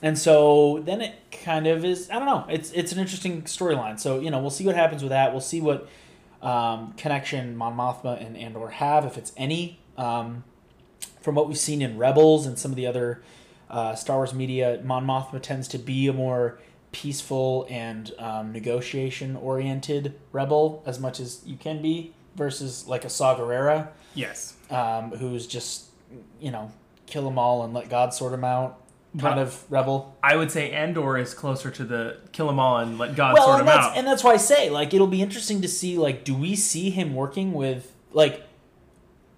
and 0.02 0.18
so 0.18 0.80
then 0.84 1.00
it 1.00 1.14
kind 1.44 1.66
of 1.66 1.84
is 1.84 2.08
i 2.10 2.14
don't 2.18 2.26
know 2.26 2.44
it's 2.48 2.70
it's 2.72 2.92
an 2.92 2.98
interesting 2.98 3.42
storyline 3.42 3.98
so 4.00 4.18
you 4.20 4.30
know 4.30 4.38
we'll 4.40 4.50
see 4.50 4.64
what 4.66 4.74
happens 4.76 5.02
with 5.02 5.10
that 5.10 5.32
we'll 5.32 5.40
see 5.40 5.60
what 5.60 5.88
um, 6.42 6.94
connection 6.96 7.54
Mon 7.54 7.76
Mothma 7.76 8.24
and 8.24 8.34
Andor 8.36 8.68
have 8.68 9.04
if 9.04 9.18
it's 9.18 9.32
any 9.36 9.78
um, 9.98 10.42
from 11.20 11.34
what 11.34 11.46
we've 11.48 11.58
seen 11.58 11.82
in 11.82 11.98
Rebels 11.98 12.46
and 12.46 12.58
some 12.58 12.70
of 12.72 12.76
the 12.76 12.86
other 12.86 13.22
uh, 13.68 13.94
Star 13.94 14.16
Wars 14.16 14.32
media, 14.32 14.80
Mon 14.82 15.06
Mothma 15.06 15.40
tends 15.42 15.68
to 15.68 15.78
be 15.78 16.08
a 16.08 16.12
more 16.14 16.58
peaceful 16.92 17.66
and 17.70 18.12
um, 18.18 18.52
negotiation 18.52 19.36
oriented 19.36 20.14
rebel 20.32 20.82
as 20.86 20.98
much 20.98 21.20
as 21.20 21.42
you 21.46 21.56
can 21.56 21.80
be 21.80 22.12
versus 22.36 22.86
like 22.86 23.04
a 23.04 23.10
Saw 23.10 23.36
Gerrera 23.36 23.88
Yes. 24.14 24.54
um, 24.70 25.10
who's 25.12 25.46
just 25.46 25.86
you 26.40 26.50
know 26.50 26.72
kill 27.06 27.24
them 27.24 27.38
all 27.38 27.62
and 27.64 27.72
let 27.72 27.88
God 27.88 28.12
sort 28.12 28.32
them 28.32 28.44
out 28.44 28.78
kind 29.18 29.40
of 29.40 29.64
rebel. 29.70 30.16
I 30.22 30.36
would 30.36 30.52
say 30.52 30.70
Andor 30.70 31.18
is 31.18 31.34
closer 31.34 31.70
to 31.70 31.84
the 31.84 32.18
kill 32.32 32.46
them 32.46 32.60
all 32.60 32.78
and 32.78 32.98
let 32.98 33.16
God 33.16 33.34
well, 33.34 33.44
sort 33.46 33.58
and 33.60 33.68
them 33.68 33.74
that's 33.74 33.86
out. 33.88 33.96
and 33.96 34.06
that's 34.06 34.22
why 34.22 34.32
I 34.32 34.36
say 34.36 34.70
like 34.70 34.94
it'll 34.94 35.06
be 35.06 35.22
interesting 35.22 35.60
to 35.62 35.68
see 35.68 35.98
like 35.98 36.24
do 36.24 36.34
we 36.34 36.54
see 36.54 36.90
him 36.90 37.14
working 37.14 37.52
with 37.52 37.92
like 38.12 38.44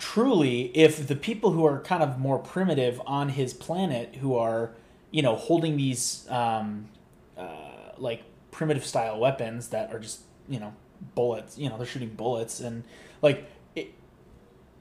truly, 0.03 0.63
if 0.77 1.07
the 1.07 1.15
people 1.15 1.53
who 1.53 1.65
are 1.65 1.79
kind 1.79 2.03
of 2.03 2.19
more 2.19 2.37
primitive 2.39 3.01
on 3.07 3.31
his 3.31 3.55
planet, 3.55 4.17
who 4.17 4.35
are, 4.35 4.73
you 5.13 5.23
know, 5.23 5.37
holding 5.37 5.77
these 5.77 6.27
um, 6.29 6.89
uh, 7.37 7.93
like 7.99 8.23
primitive 8.51 8.85
style 8.85 9.19
weapons 9.19 9.69
that 9.69 9.93
are 9.93 9.99
just, 9.99 10.21
you 10.49 10.61
know, 10.61 10.75
bullets, 11.15 11.59
you 11.59 11.69
know, 11.69 11.77
they're 11.77 11.87
shooting 11.87 12.11
bullets, 12.11 12.61
and 12.61 12.85
like, 13.21 13.49
it, 13.75 13.93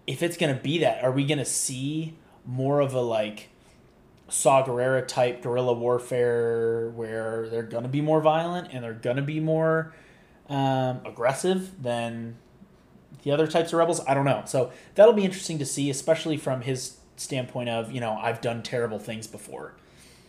if 0.08 0.22
it's 0.24 0.38
gonna 0.38 0.60
be 0.62 0.80
that, 0.80 1.04
are 1.04 1.12
we 1.12 1.26
gonna 1.26 1.46
see 1.46 2.16
more 2.46 2.80
of 2.80 2.94
a 2.94 3.02
like 3.02 3.50
Saw 4.30 4.66
Gerrera 4.66 5.06
type 5.06 5.42
guerrilla 5.42 5.74
warfare 5.74 6.90
where 6.96 7.50
they're 7.50 7.64
gonna 7.64 7.90
be 7.90 8.02
more 8.02 8.22
violent 8.22 8.70
and 8.72 8.84
they're 8.84 8.94
gonna 8.94 9.22
be 9.22 9.40
more 9.40 9.94
um, 10.50 11.02
aggressive 11.06 11.82
than 11.82 12.38
the 13.24 13.32
other 13.32 13.48
types 13.48 13.74
of 13.74 13.80
rebels. 13.80 14.02
I 14.08 14.14
don't 14.14 14.26
know. 14.26 14.44
So 14.46 14.72
that'll 14.96 15.14
be 15.14 15.26
interesting 15.26 15.60
to 15.60 15.66
see, 15.66 15.90
especially 15.90 16.38
from 16.38 16.62
his 16.62 16.98
standpoint 17.18 17.70
of 17.70 17.92
you 17.92 18.00
know 18.00 18.18
I've 18.22 18.42
done 18.42 18.64
terrible 18.64 19.00
things 19.00 19.28
before. 19.28 19.76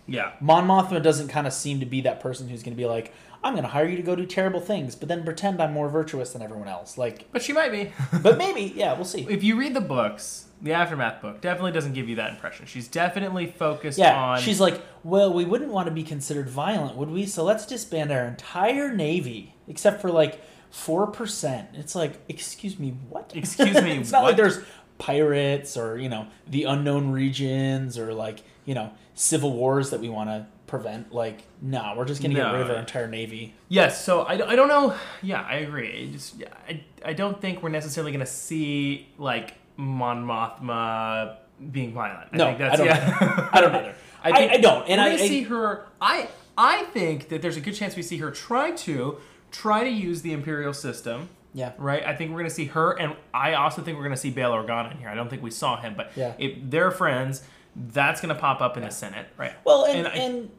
Yeah. 0.07 0.33
Mon 0.41 0.67
Mothma 0.67 1.03
doesn't 1.03 1.29
kind 1.29 1.47
of 1.47 1.53
seem 1.53 1.81
to 1.81 1.87
be 1.87 2.01
that 2.03 2.21
person 2.21 2.49
who's 2.49 2.63
going 2.63 2.75
to 2.75 2.81
be 2.81 2.87
like, 2.87 3.15
I'm 3.45 3.55
going 3.55 3.65
to 3.65 3.71
hire 3.71 3.87
you 3.89 3.97
to 3.97 4.03
go 4.03 4.15
do 4.15 4.25
terrible 4.27 4.61
things, 4.61 4.95
but 4.95 5.09
then 5.09 5.25
pretend 5.25 5.61
I'm 5.61 5.73
more 5.73 5.89
virtuous 5.89 6.33
than 6.33 6.43
everyone 6.43 6.69
else. 6.69 6.97
Like, 6.97 7.27
But 7.33 7.43
she 7.43 7.53
might 7.53 7.71
be. 7.73 7.93
but 8.23 8.39
maybe, 8.39 8.73
yeah, 8.77 8.95
we'll 8.95 9.05
see. 9.05 9.27
if 9.29 9.43
you 9.43 9.57
read 9.59 9.75
the 9.75 9.81
books, 9.81 10.47
the 10.61 10.73
Aftermath 10.73 11.21
book 11.21 11.41
definitely 11.41 11.73
doesn't 11.73 11.93
give 11.95 12.09
you 12.09 12.17
that 12.17 12.31
impression. 12.31 12.67
She's 12.67 12.87
definitely 12.87 13.47
focused 13.47 13.99
Yeah, 13.99 14.17
on. 14.17 14.41
she's 14.41 14.61
like, 14.61 14.81
well, 15.03 15.33
we 15.33 15.45
wouldn't 15.45 15.73
want 15.73 15.87
to 15.89 15.93
be 15.93 16.05
considered 16.05 16.49
violent, 16.49 16.97
would 16.97 17.11
we? 17.11 17.27
So 17.27 17.43
let's 17.43 17.67
disband 17.67 18.13
our 18.13 18.25
entire 18.25 18.93
navy, 18.95 19.55
except 19.67 20.01
for 20.01 20.11
like 20.11 20.41
four 20.71 21.09
percent. 21.09 21.69
It's 21.75 21.97
like, 21.97 22.21
excuse 22.29 22.79
me, 22.79 22.95
what? 23.09 23.33
Excuse 23.35 23.83
me, 23.83 23.93
it's 23.99 24.13
not 24.13 24.23
what? 24.23 24.29
like 24.31 24.37
there's 24.37 24.61
pirates 24.99 25.77
or 25.77 25.99
you 25.99 26.09
know 26.09 26.29
the 26.47 26.63
unknown 26.65 27.11
regions 27.11 27.99
or 27.99 28.15
like 28.15 28.45
you 28.65 28.75
know 28.75 28.91
civil 29.15 29.53
wars 29.53 29.91
that 29.91 30.01
we 30.01 30.09
want 30.09 30.31
to 30.31 30.47
prevent. 30.67 31.13
Like, 31.13 31.43
no, 31.61 31.95
we're 31.97 32.05
just 32.07 32.23
gonna 32.23 32.35
get 32.35 32.51
rid 32.51 32.63
of 32.63 32.71
our 32.71 32.77
entire 32.77 33.07
navy. 33.09 33.55
Yes, 33.69 34.05
so 34.05 34.23
I, 34.23 34.33
I 34.53 34.57
don't 34.57 34.69
know. 34.69 34.95
Yeah, 35.23 35.43
I 35.43 35.57
agree. 35.57 36.09
I 36.09 36.13
just 36.13 36.43
I, 36.69 36.83
I 37.05 37.13
don't 37.13 37.41
think 37.41 37.63
we're 37.63 37.69
necessarily 37.69 38.11
going 38.13 38.25
to 38.25 38.31
see 38.31 39.09
like 39.19 39.55
Mon 39.77 40.25
Mothma 40.25 41.37
being 41.71 41.93
violent. 41.93 42.31
I 42.33 42.37
No, 42.37 42.47
think 42.47 42.59
that's, 42.59 42.75
I 42.75 42.77
don't 42.77 42.87
Yeah. 42.87 43.49
I 43.53 43.61
don't 43.61 43.75
either. 43.75 43.95
I, 44.25 44.33
think 44.33 44.53
I 44.53 44.57
don't, 44.59 44.89
and 44.89 45.01
I, 45.01 45.11
gonna 45.11 45.23
I 45.23 45.29
see 45.29 45.43
her. 45.43 45.85
I 46.01 46.29
I 46.57 46.85
think 46.85 47.29
that 47.31 47.43
there's 47.43 47.57
a 47.57 47.61
good 47.61 47.75
chance 47.75 47.97
we 47.97 48.03
see 48.03 48.19
her 48.19 48.31
try 48.31 48.71
to 48.71 49.19
try 49.51 49.85
to 49.85 49.91
use 49.91 50.23
the 50.23 50.33
imperial 50.33 50.73
system. 50.73 51.29
yeah. 51.55 51.73
Right, 51.77 52.05
I 52.07 52.15
think 52.17 52.31
we're 52.31 52.39
gonna 52.39 52.51
see 52.51 52.67
her, 52.67 52.93
and 52.99 53.15
I 53.35 53.55
also 53.55 53.83
think 53.83 53.99
we're 53.99 54.05
gonna 54.05 54.17
see 54.17 54.31
Bail 54.31 54.53
Organa 54.53 54.93
in 54.93 54.99
here. 54.99 55.09
I 55.09 55.15
don't 55.15 55.29
think 55.29 55.43
we 55.43 55.51
saw 55.51 55.79
him, 55.81 55.95
but 55.97 56.13
Yeah. 56.17 56.33
if 56.39 56.53
they're 56.71 56.91
friends, 56.91 57.43
that's 57.75 58.21
gonna 58.21 58.35
pop 58.35 58.61
up 58.61 58.77
in 58.77 58.83
the 58.83 58.91
Senate, 58.91 59.27
right? 59.37 59.53
Well, 59.65 59.85
and, 59.85 60.07
And 60.07 60.17
and, 60.19 60.51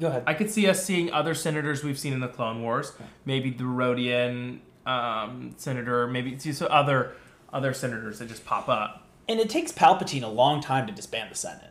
go 0.00 0.08
ahead. 0.08 0.24
I 0.26 0.34
could 0.34 0.50
see 0.50 0.68
us 0.68 0.84
seeing 0.84 1.12
other 1.12 1.34
senators 1.34 1.82
we've 1.82 1.98
seen 1.98 2.12
in 2.12 2.20
the 2.20 2.28
Clone 2.28 2.62
Wars, 2.62 2.92
maybe 3.24 3.50
the 3.50 3.64
Rodian 3.64 4.60
um, 4.86 5.54
senator, 5.56 6.06
maybe 6.06 6.38
see 6.38 6.52
so 6.52 6.66
other 6.66 7.12
other 7.52 7.72
senators 7.74 8.18
that 8.20 8.28
just 8.28 8.44
pop 8.44 8.68
up 8.68 9.06
and 9.30 9.38
it 9.38 9.48
takes 9.48 9.70
Palpatine 9.70 10.24
a 10.24 10.28
long 10.28 10.60
time 10.60 10.88
to 10.88 10.92
disband 10.92 11.30
the 11.30 11.36
Senate. 11.36 11.70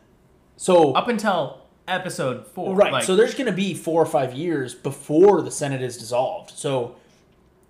So 0.56 0.92
up 0.92 1.08
until 1.08 1.66
Episode 1.86 2.46
Four. 2.46 2.74
Right. 2.74 2.92
Like, 2.92 3.04
so 3.04 3.16
there's 3.16 3.34
going 3.34 3.46
to 3.46 3.52
be 3.52 3.74
four 3.74 4.00
or 4.00 4.06
five 4.06 4.32
years 4.32 4.74
before 4.74 5.42
the 5.42 5.50
Senate 5.50 5.82
is 5.82 5.98
dissolved. 5.98 6.50
So 6.50 6.96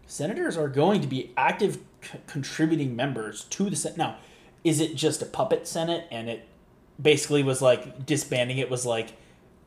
senators 0.07 0.57
are 0.57 0.69
going 0.69 1.01
to 1.01 1.09
be 1.09 1.33
active 1.37 1.79
c- 2.03 2.19
contributing 2.29 2.95
members 2.95 3.45
to 3.45 3.69
the 3.69 3.75
Senate. 3.75 3.99
Now, 3.99 4.19
is 4.63 4.79
it 4.79 4.95
just 4.95 5.23
a 5.23 5.27
puppet 5.27 5.67
Senate 5.67 6.07
and 6.11 6.29
it 6.29 6.47
basically 7.00 7.42
was 7.42 7.62
like 7.62 8.04
disbanding 8.07 8.59
it 8.59 8.71
was 8.71 8.85
like 8.87 9.12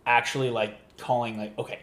actually 0.06 0.50
like 0.50 0.76
calling 0.98 1.38
like 1.38 1.58
okay 1.58 1.80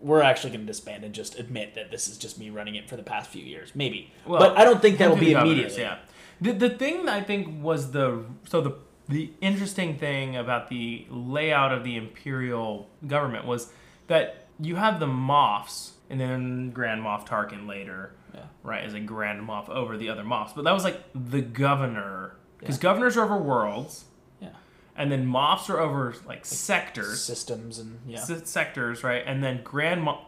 we're 0.00 0.22
actually 0.22 0.50
going 0.50 0.62
to 0.62 0.66
disband 0.66 1.04
and 1.04 1.14
just 1.14 1.38
admit 1.38 1.74
that 1.74 1.90
this 1.90 2.08
is 2.08 2.16
just 2.16 2.38
me 2.38 2.48
running 2.48 2.74
it 2.74 2.88
for 2.88 2.96
the 2.96 3.02
past 3.02 3.30
few 3.30 3.44
years 3.44 3.72
maybe 3.74 4.10
Well, 4.26 4.40
but 4.40 4.56
i 4.58 4.64
don't 4.64 4.80
think 4.80 4.98
that'll 4.98 5.16
be 5.16 5.32
immediately 5.32 5.82
Yeah. 5.82 5.98
The 6.42 6.52
the 6.52 6.70
thing 6.70 7.06
I 7.06 7.20
think 7.22 7.62
was 7.62 7.90
the 7.90 8.24
so 8.48 8.62
the 8.62 8.72
the 9.10 9.30
interesting 9.42 9.98
thing 9.98 10.36
about 10.36 10.70
the 10.70 11.04
layout 11.10 11.72
of 11.72 11.84
the 11.84 11.96
imperial 11.96 12.88
government 13.06 13.44
was 13.44 13.70
that 14.06 14.46
you 14.58 14.76
have 14.76 15.00
the 15.00 15.06
Moffs 15.06 15.90
and 16.08 16.18
then 16.18 16.70
Grand 16.70 17.02
Moff 17.02 17.26
Tarkin 17.28 17.66
later, 17.68 18.12
Yeah. 18.34 18.44
right, 18.62 18.82
as 18.82 18.94
a 18.94 19.00
Grand 19.00 19.46
Moff 19.46 19.68
over 19.68 19.98
the 19.98 20.08
other 20.08 20.22
Moffs. 20.22 20.54
But 20.54 20.64
that 20.64 20.72
was 20.72 20.82
like 20.84 20.98
the 21.14 21.42
governor 21.42 22.36
because 22.58 22.78
governors 22.78 23.18
are 23.18 23.24
over 23.24 23.36
worlds, 23.36 24.04
yeah 24.04 24.09
and 25.00 25.10
then 25.10 25.26
Moffs 25.26 25.70
are 25.70 25.80
over 25.80 26.14
like 26.26 26.44
sectors. 26.44 27.22
systems 27.22 27.78
and 27.78 27.98
yeah 28.06 28.20
se- 28.20 28.42
sectors, 28.44 29.02
right? 29.02 29.22
And 29.26 29.42
then 29.42 29.62
Grand 29.64 30.06
Moff, 30.06 30.20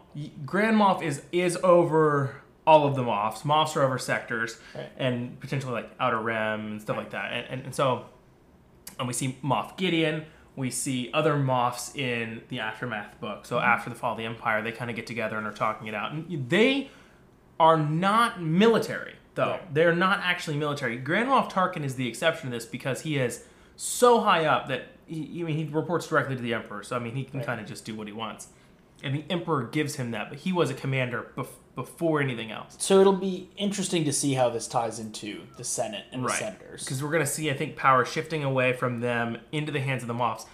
Grand 0.47 0.77
Moff 0.79 1.03
is 1.03 1.23
is 1.31 1.59
over 1.63 2.37
all 2.67 2.87
of 2.87 2.95
the 2.95 3.03
Moffs. 3.03 3.43
Moffs 3.43 3.77
are 3.77 3.83
over 3.83 3.99
sectors 3.99 4.59
Right. 4.75 4.89
and 4.97 5.39
potentially 5.41 5.73
like 5.73 5.91
Outer 6.01 6.21
Rim 6.21 6.61
and 6.73 6.81
stuff 6.81 6.97
like 6.97 7.11
that. 7.11 7.33
And, 7.33 7.47
and, 7.51 7.63
and 7.67 7.75
so, 7.75 8.07
and 8.99 9.07
we 9.07 9.13
see 9.15 9.37
Moff 9.45 9.77
Gideon. 9.77 10.25
We 10.57 10.71
see 10.71 11.11
other 11.13 11.35
Moffs 11.35 11.95
in 11.97 12.43
the 12.49 12.61
Aftermath 12.61 13.21
book. 13.21 13.45
So 13.47 13.57
mm-hmm. 13.57 13.65
after 13.65 13.91
the 13.91 13.97
fall 13.97 14.13
of 14.13 14.19
the 14.19 14.25
Empire, 14.25 14.63
they 14.63 14.73
kind 14.73 14.91
of 14.91 14.97
get 14.97 15.07
together 15.07 15.37
and 15.37 15.47
are 15.47 15.53
talking 15.53 15.87
it 15.87 15.95
out. 15.95 16.13
And 16.13 16.49
they 16.49 16.91
are 17.61 17.77
not 17.77 18.41
military, 18.41 19.17
though. 19.35 19.51
Right. 19.53 19.75
They're 19.75 19.95
not 19.95 20.21
actually 20.23 20.57
military. 20.57 20.97
Grand 20.97 21.29
Moff 21.29 21.51
Tarkin 21.51 21.85
is 21.85 21.97
the 21.97 22.07
exception 22.09 22.51
to 22.51 22.57
this 22.57 22.65
because 22.65 23.03
he 23.03 23.19
is 23.19 23.45
so 23.77 24.21
high 24.21 24.45
up 24.47 24.69
that 24.69 24.89
he, 25.07 25.41
I 25.43 25.45
mean 25.45 25.57
he 25.57 25.65
reports 25.73 26.07
directly 26.09 26.37
to 26.37 26.43
the 26.43 26.55
Emperor. 26.55 26.83
So 26.83 26.97
I 26.97 26.99
mean 26.99 27.15
he 27.15 27.25
can 27.25 27.39
Right. 27.41 27.47
kind 27.47 27.61
of 27.61 27.67
just 27.67 27.85
do 27.85 27.95
what 27.95 28.07
he 28.07 28.13
wants, 28.13 28.49
and 29.03 29.15
the 29.15 29.25
Emperor 29.31 29.65
gives 29.65 29.97
him 29.97 30.11
that. 30.13 30.29
But 30.31 30.39
he 30.39 30.53
was 30.53 30.71
a 30.71 30.75
commander 30.75 31.31
bef- 31.37 31.49
before 31.75 32.21
anything 32.21 32.51
else. 32.51 32.77
so 32.79 33.01
it'll 33.01 33.15
be 33.15 33.49
interesting 33.57 34.05
to 34.05 34.13
see 34.13 34.35
how 34.35 34.51
this 34.51 34.69
ties 34.69 34.99
into 34.99 35.41
the 35.57 35.65
senate 35.65 36.05
and 36.13 36.23
the 36.23 36.29
senators 36.29 36.85
Because 36.85 37.03
we're 37.03 37.11
going 37.11 37.25
to 37.25 37.31
see, 37.31 37.51
I 37.51 37.55
think, 37.55 37.77
power 37.77 38.05
shifting 38.05 38.45
away 38.45 38.75
from 38.75 39.01
them 39.01 39.39
into 39.53 39.73
the 39.73 39.81
hands 39.81 40.03
of 40.03 40.07
the 40.09 40.13
Moffs. 40.15 40.45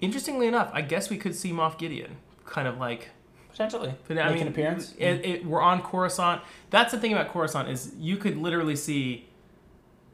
Interestingly 0.00 0.46
enough, 0.46 0.70
I 0.72 0.82
guess 0.82 1.10
we 1.10 1.16
could 1.16 1.34
see 1.34 1.50
Moff 1.50 1.76
Gideon 1.76 2.18
kind 2.44 2.68
of 2.68 2.78
like 2.78 3.08
potentially 3.50 3.94
But, 4.06 4.14
make 4.16 4.24
I 4.26 4.32
mean, 4.32 4.42
an 4.42 4.48
appearance 4.48 4.94
It, 4.98 5.24
it, 5.24 5.44
we're 5.46 5.60
on 5.60 5.82
Coruscant. 5.82 6.40
That's 6.70 6.92
the 6.92 6.98
thing 7.00 7.12
about 7.12 7.30
Coruscant 7.32 7.68
is 7.68 7.92
you 7.98 8.16
could 8.16 8.36
literally 8.36 8.76
see 8.76 9.28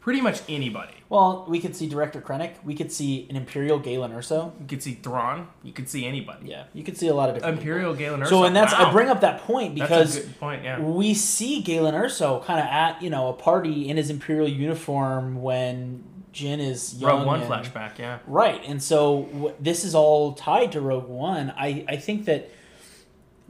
pretty 0.01 0.21
much 0.21 0.41
anybody. 0.49 0.95
Well, 1.09 1.45
we 1.49 1.61
could 1.61 1.75
see 1.75 1.89
Director 1.89 2.21
Krennic. 2.21 2.53
We 2.65 2.75
could 2.75 2.93
see 2.93 3.27
an 3.31 3.37
Imperial 3.37 3.79
Galen 3.79 4.13
Erso. 4.13 4.53
You 4.61 4.67
could 4.67 4.83
see 4.83 4.95
Thrawn. 4.95 5.49
You 5.63 5.73
could 5.73 5.89
see 5.89 6.07
anybody. 6.07 6.49
Yeah, 6.49 6.65
you 6.73 6.83
could 6.85 6.97
see 6.97 7.09
a 7.09 7.15
lot 7.15 7.29
of 7.29 7.35
different 7.37 7.59
Imperial 7.59 7.95
Galen 7.95 8.21
people. 8.21 8.39
Erso. 8.39 8.41
So, 8.43 8.45
and 8.45 8.55
that's 8.57 8.73
wow. 8.73 8.89
I 8.89 8.93
bring 8.93 9.09
up 9.09 9.21
that 9.23 9.41
point 9.43 9.77
That's 9.77 9.89
because 9.91 10.17
a 10.17 10.21
good 10.23 10.41
point. 10.41 10.65
Yeah. 10.65 10.81
we 10.81 11.15
see 11.15 11.63
Galen 11.63 11.95
Erso 11.95 12.45
kind 12.45 12.61
of 12.61 12.67
at 12.67 13.03
you 13.03 13.11
know 13.11 13.29
a 13.29 13.33
party 13.33 13.89
in 13.89 13.97
his 13.97 14.09
Imperial 14.11 14.49
uniform 14.49 15.43
when 15.43 16.05
Jyn 16.33 16.61
is 16.61 16.95
young. 16.95 17.19
Rogue 17.19 17.27
One 17.27 17.41
and- 17.43 17.51
flashback. 17.51 17.99
Yeah. 17.99 18.19
Right, 18.27 18.63
and 18.67 18.81
so 18.83 19.23
w- 19.33 19.55
this 19.59 19.85
is 19.85 19.95
all 19.97 20.33
tied 20.35 20.73
to 20.73 20.81
Rogue 20.81 21.09
One. 21.09 21.53
I 21.57 21.85
I 21.89 21.97
think 21.97 22.25
that 22.27 22.49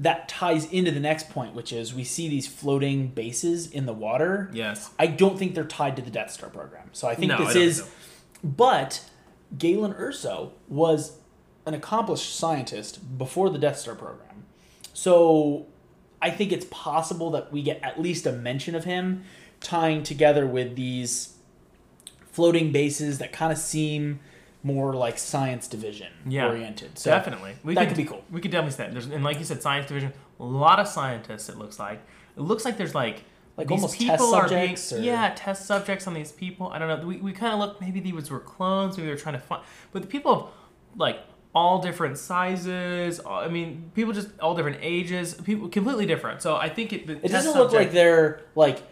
that 0.01 0.29
ties 0.31 0.65
into 0.73 0.91
the 0.91 0.99
next 0.99 1.29
point, 1.29 1.55
which 1.55 1.73
is 1.73 1.95
we 1.95 2.05
see 2.05 2.27
these 2.27 2.47
floating 2.47 3.09
bases 3.09 3.71
in 3.71 3.85
the 3.85 3.93
water. 3.93 4.51
Yes. 4.53 4.91
I 4.99 5.07
don't 5.07 5.39
think 5.39 5.55
they're 5.55 5.65
tied 5.65 5.95
to 5.97 6.03
the 6.03 6.11
Death 6.11 6.31
Star 6.31 6.49
program. 6.49 6.89
So 6.93 7.07
I 7.07 7.15
think 7.15 7.29
No, 7.29 7.45
this 7.45 7.55
don't 7.55 7.63
is, 7.63 7.77
so. 7.77 7.87
but 8.43 9.05
Galen 9.59 9.93
Erso 9.93 10.53
was 10.69 11.19
an 11.67 11.75
accomplished 11.75 12.35
scientist 12.35 13.19
before 13.19 13.51
the 13.51 13.59
Death 13.59 13.79
Star 13.79 13.95
program. 13.95 14.45
So 14.95 15.67
I 16.23 16.31
think 16.31 16.51
it's 16.51 16.67
possible 16.71 17.31
that 17.33 17.53
we 17.53 17.63
get 17.63 17.79
at 17.83 18.01
least 18.01 18.25
a 18.27 18.33
mention 18.33 18.75
of 18.75 18.85
him 18.85 19.25
tying 19.61 20.03
together 20.03 20.47
with 20.47 20.77
these 20.77 21.35
floating 22.33 22.73
bases 22.73 23.19
that 23.19 23.33
kind 23.33 23.53
of 23.53 23.59
seem 23.59 24.21
more 24.63 24.95
like 24.95 25.19
science 25.19 25.67
division 25.69 26.13
Yeah. 26.27 26.49
oriented. 26.49 26.99
So 26.99 27.11
definitely. 27.11 27.55
We 27.65 27.75
that 27.75 27.89
could 27.89 27.97
be 27.97 28.05
cool. 28.05 28.25
We 28.31 28.41
could 28.41 28.51
definitely 28.51 28.73
say 28.77 28.85
that. 28.85 28.93
There's, 28.93 29.07
and 29.07 29.25
like 29.25 29.39
you 29.39 29.45
said, 29.45 29.63
science 29.63 29.87
division. 29.89 30.13
A 30.39 30.45
lot 30.45 30.79
of 30.79 30.87
scientists. 30.89 31.49
It 31.49 31.57
looks 31.59 31.79
like. 31.79 32.01
It 32.37 32.41
looks 32.43 32.65
like 32.65 32.77
there's 32.77 32.95
like. 32.95 33.25
Like 33.57 33.69
these 33.69 33.77
almost 33.83 33.99
people 33.99 34.17
test 34.17 34.33
are 34.33 34.49
subjects, 34.49 34.91
being 34.93 35.03
or- 35.03 35.07
yeah 35.07 35.33
test 35.37 35.67
subjects 35.67 36.07
on 36.07 36.15
these 36.15 36.33
people. 36.33 36.69
I 36.69 36.79
don't 36.79 36.89
know. 37.01 37.07
We, 37.07 37.19
we 37.19 37.33
kind 37.33 37.53
of 37.53 37.59
look 37.59 37.81
maybe 37.81 38.01
these 38.01 38.31
were 38.31 38.41
clones. 38.41 38.97
Maybe 38.97 39.07
they 39.09 39.13
were 39.15 39.19
trying 39.21 39.35
to 39.35 39.41
find, 39.41 39.63
but 39.93 40.01
the 40.03 40.09
people 40.09 40.33
of 40.33 40.49
like 40.97 41.19
all 41.55 41.81
different 41.83 42.17
sizes. 42.17 43.19
all- 43.21 43.41
I 43.41 43.49
mean, 43.49 43.91
people 43.95 44.13
just 44.15 44.29
all 44.41 44.55
different 44.55 44.79
ages. 44.81 45.35
People 45.35 45.69
completely 45.69 46.07
different. 46.07 46.41
So 46.43 46.57
I 46.57 46.69
think 46.71 46.93
it. 46.95 47.09
It 47.11 47.29
doesn't 47.31 47.55
look 47.55 47.73
like 47.73 47.93
they're 47.93 48.43
like 48.55 48.83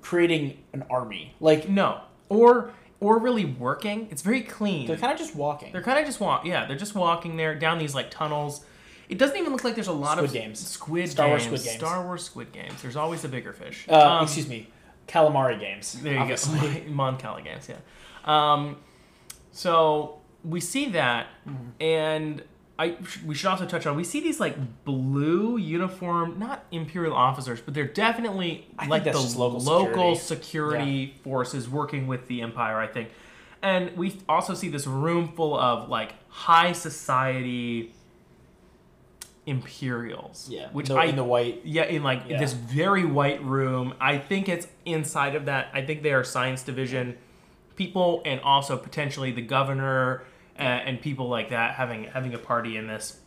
creating 0.00 0.62
an 0.72 0.84
army. 0.90 1.34
Like 1.40 1.68
no 1.68 2.00
or 2.30 2.72
or 3.04 3.18
really 3.18 3.44
working. 3.44 4.08
It's 4.10 4.22
very 4.22 4.40
clean. 4.40 4.86
they're 4.86 4.96
kind 4.96 5.12
of 5.12 5.18
just 5.18 5.34
walking. 5.36 5.70
They're 5.72 5.82
kind 5.82 5.98
of 5.98 6.06
just 6.06 6.20
walk. 6.20 6.44
Yeah, 6.46 6.64
they're 6.66 6.76
just 6.86 6.94
walking 6.94 7.36
there 7.36 7.54
down 7.54 7.78
these 7.78 7.94
like 7.94 8.10
tunnels. 8.10 8.64
It 9.08 9.18
doesn't 9.18 9.36
even 9.36 9.52
look 9.52 9.64
like 9.64 9.74
there's 9.74 9.86
a 9.88 9.92
lot 9.92 10.12
Squid 10.16 10.24
of 10.30 10.32
Games. 10.32 10.66
Squid 10.66 11.10
Star 11.10 11.28
Wars 11.28 11.42
games. 11.46 11.60
Squid 11.60 11.64
Games. 11.70 11.78
Star 11.78 12.04
Wars 12.06 12.22
Squid 12.24 12.52
Games. 12.52 12.82
There's 12.82 12.96
always 12.96 13.22
a 13.24 13.28
bigger 13.28 13.52
fish. 13.52 13.86
Uh, 13.88 13.94
Um, 14.18 14.22
excuse 14.24 14.48
me. 14.48 14.68
calamari 15.06 15.60
games. 15.60 15.92
There 16.02 16.14
you 16.14 16.18
obviously. 16.20 16.58
go. 16.80 16.88
Mon 17.00 17.18
Cala 17.18 17.42
games, 17.42 17.68
yeah. 17.68 17.76
Um, 18.24 18.76
so 19.52 20.20
we 20.42 20.60
see 20.60 20.88
that, 20.90 21.26
Mm-hmm. 21.48 21.82
and 21.82 22.42
I 22.78 22.96
we 23.24 23.34
should 23.36 23.46
also 23.48 23.66
touch 23.66 23.86
on 23.86 23.94
we 23.96 24.02
see 24.04 24.20
these 24.20 24.40
like 24.40 24.56
blue 24.84 25.56
uniform, 25.56 26.38
not 26.40 26.64
imperial 26.72 27.14
officers, 27.14 27.60
but 27.60 27.72
they're 27.74 27.84
definitely 27.86 28.66
I 28.78 28.86
like 28.86 29.04
the 29.04 29.12
local 29.12 29.60
local 29.60 30.14
security. 30.16 30.16
security 30.16 31.14
forces 31.22 31.68
working 31.68 32.06
with 32.08 32.26
the 32.26 32.40
empire. 32.42 32.78
I 32.80 32.88
think, 32.88 33.10
and 33.62 33.96
we 33.96 34.18
also 34.28 34.54
see 34.54 34.68
this 34.68 34.86
room 34.88 35.32
full 35.36 35.56
of 35.56 35.88
like 35.88 36.14
high 36.28 36.72
society 36.72 37.92
imperials. 39.46 40.48
Yeah, 40.50 40.68
which 40.72 40.88
the- 40.88 40.94
I 40.96 41.04
in 41.06 41.16
the 41.16 41.24
white. 41.24 41.60
yeah, 41.64 41.84
in 41.84 42.02
like 42.02 42.22
Yeah. 42.28 42.38
this 42.38 42.54
very 42.54 43.04
white 43.04 43.42
room. 43.44 43.94
I 44.00 44.18
think 44.18 44.48
it's 44.48 44.66
inside 44.84 45.34
of 45.34 45.44
that. 45.46 45.68
I 45.72 45.84
think 45.84 46.02
they 46.02 46.12
are 46.12 46.24
science 46.24 46.62
division 46.62 47.16
people, 47.76 48.22
and 48.24 48.40
also 48.40 48.76
potentially 48.76 49.32
the 49.32 49.42
governor 49.42 50.22
uh, 50.58 50.62
and 50.62 51.00
people 51.00 51.28
like 51.28 51.50
that 51.50 51.74
having 51.74 52.04
having 52.04 52.34
a 52.34 52.38
party 52.38 52.76
in 52.76 52.86
this 52.86 53.18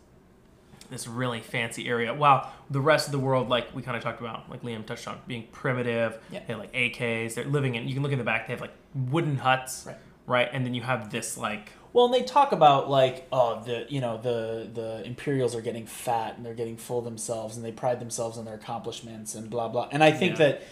this 0.89 1.05
really 1.07 1.41
fancy 1.41 1.87
area. 1.89 2.13
While 2.13 2.49
the 2.69 2.79
rest 2.79 3.07
of 3.07 3.11
the 3.11 3.19
world, 3.19 3.49
like 3.49 3.75
we 3.75 3.81
kind 3.81 3.97
of 3.97 4.03
talked 4.03 4.21
about, 4.21 4.49
like 4.49 4.61
Liam 4.61 4.85
touched 4.85 5.05
on, 5.07 5.19
being 5.27 5.45
primitive. 5.51 6.17
Yeah. 6.31 6.39
They 6.47 6.53
have 6.53 6.59
like 6.59 6.71
AKs. 6.73 7.33
They're 7.33 7.43
living 7.43 7.75
in. 7.75 7.87
You 7.89 7.93
can 7.93 8.03
look 8.03 8.13
in 8.13 8.17
the 8.17 8.23
back. 8.23 8.47
They 8.47 8.53
have 8.53 8.61
like 8.61 8.73
wooden 8.95 9.35
huts, 9.37 9.83
Right. 9.85 9.97
right? 10.25 10.49
And 10.51 10.65
then 10.65 10.73
you 10.73 10.81
have 10.83 11.09
this 11.11 11.37
like 11.37 11.73
Well, 11.91 12.05
and 12.05 12.13
they 12.13 12.23
talk 12.23 12.53
about 12.53 12.89
like, 12.89 13.27
oh, 13.33 13.61
the 13.65 13.85
you 13.89 13.99
know 13.99 14.17
the 14.17 14.69
the 14.73 15.03
Imperials 15.05 15.55
are 15.55 15.61
getting 15.61 15.85
fat 15.85 16.37
and 16.37 16.45
they're 16.45 16.53
getting 16.53 16.77
full 16.77 17.01
themselves 17.01 17.57
and 17.57 17.65
they 17.65 17.71
pride 17.73 17.99
themselves 17.99 18.37
on 18.37 18.45
their 18.45 18.55
accomplishments 18.55 19.35
and 19.35 19.49
blah 19.49 19.67
blah. 19.67 19.89
And 19.91 20.01
I 20.01 20.11
think 20.11 20.33
Yeah. 20.39 20.45
that, 20.51 20.63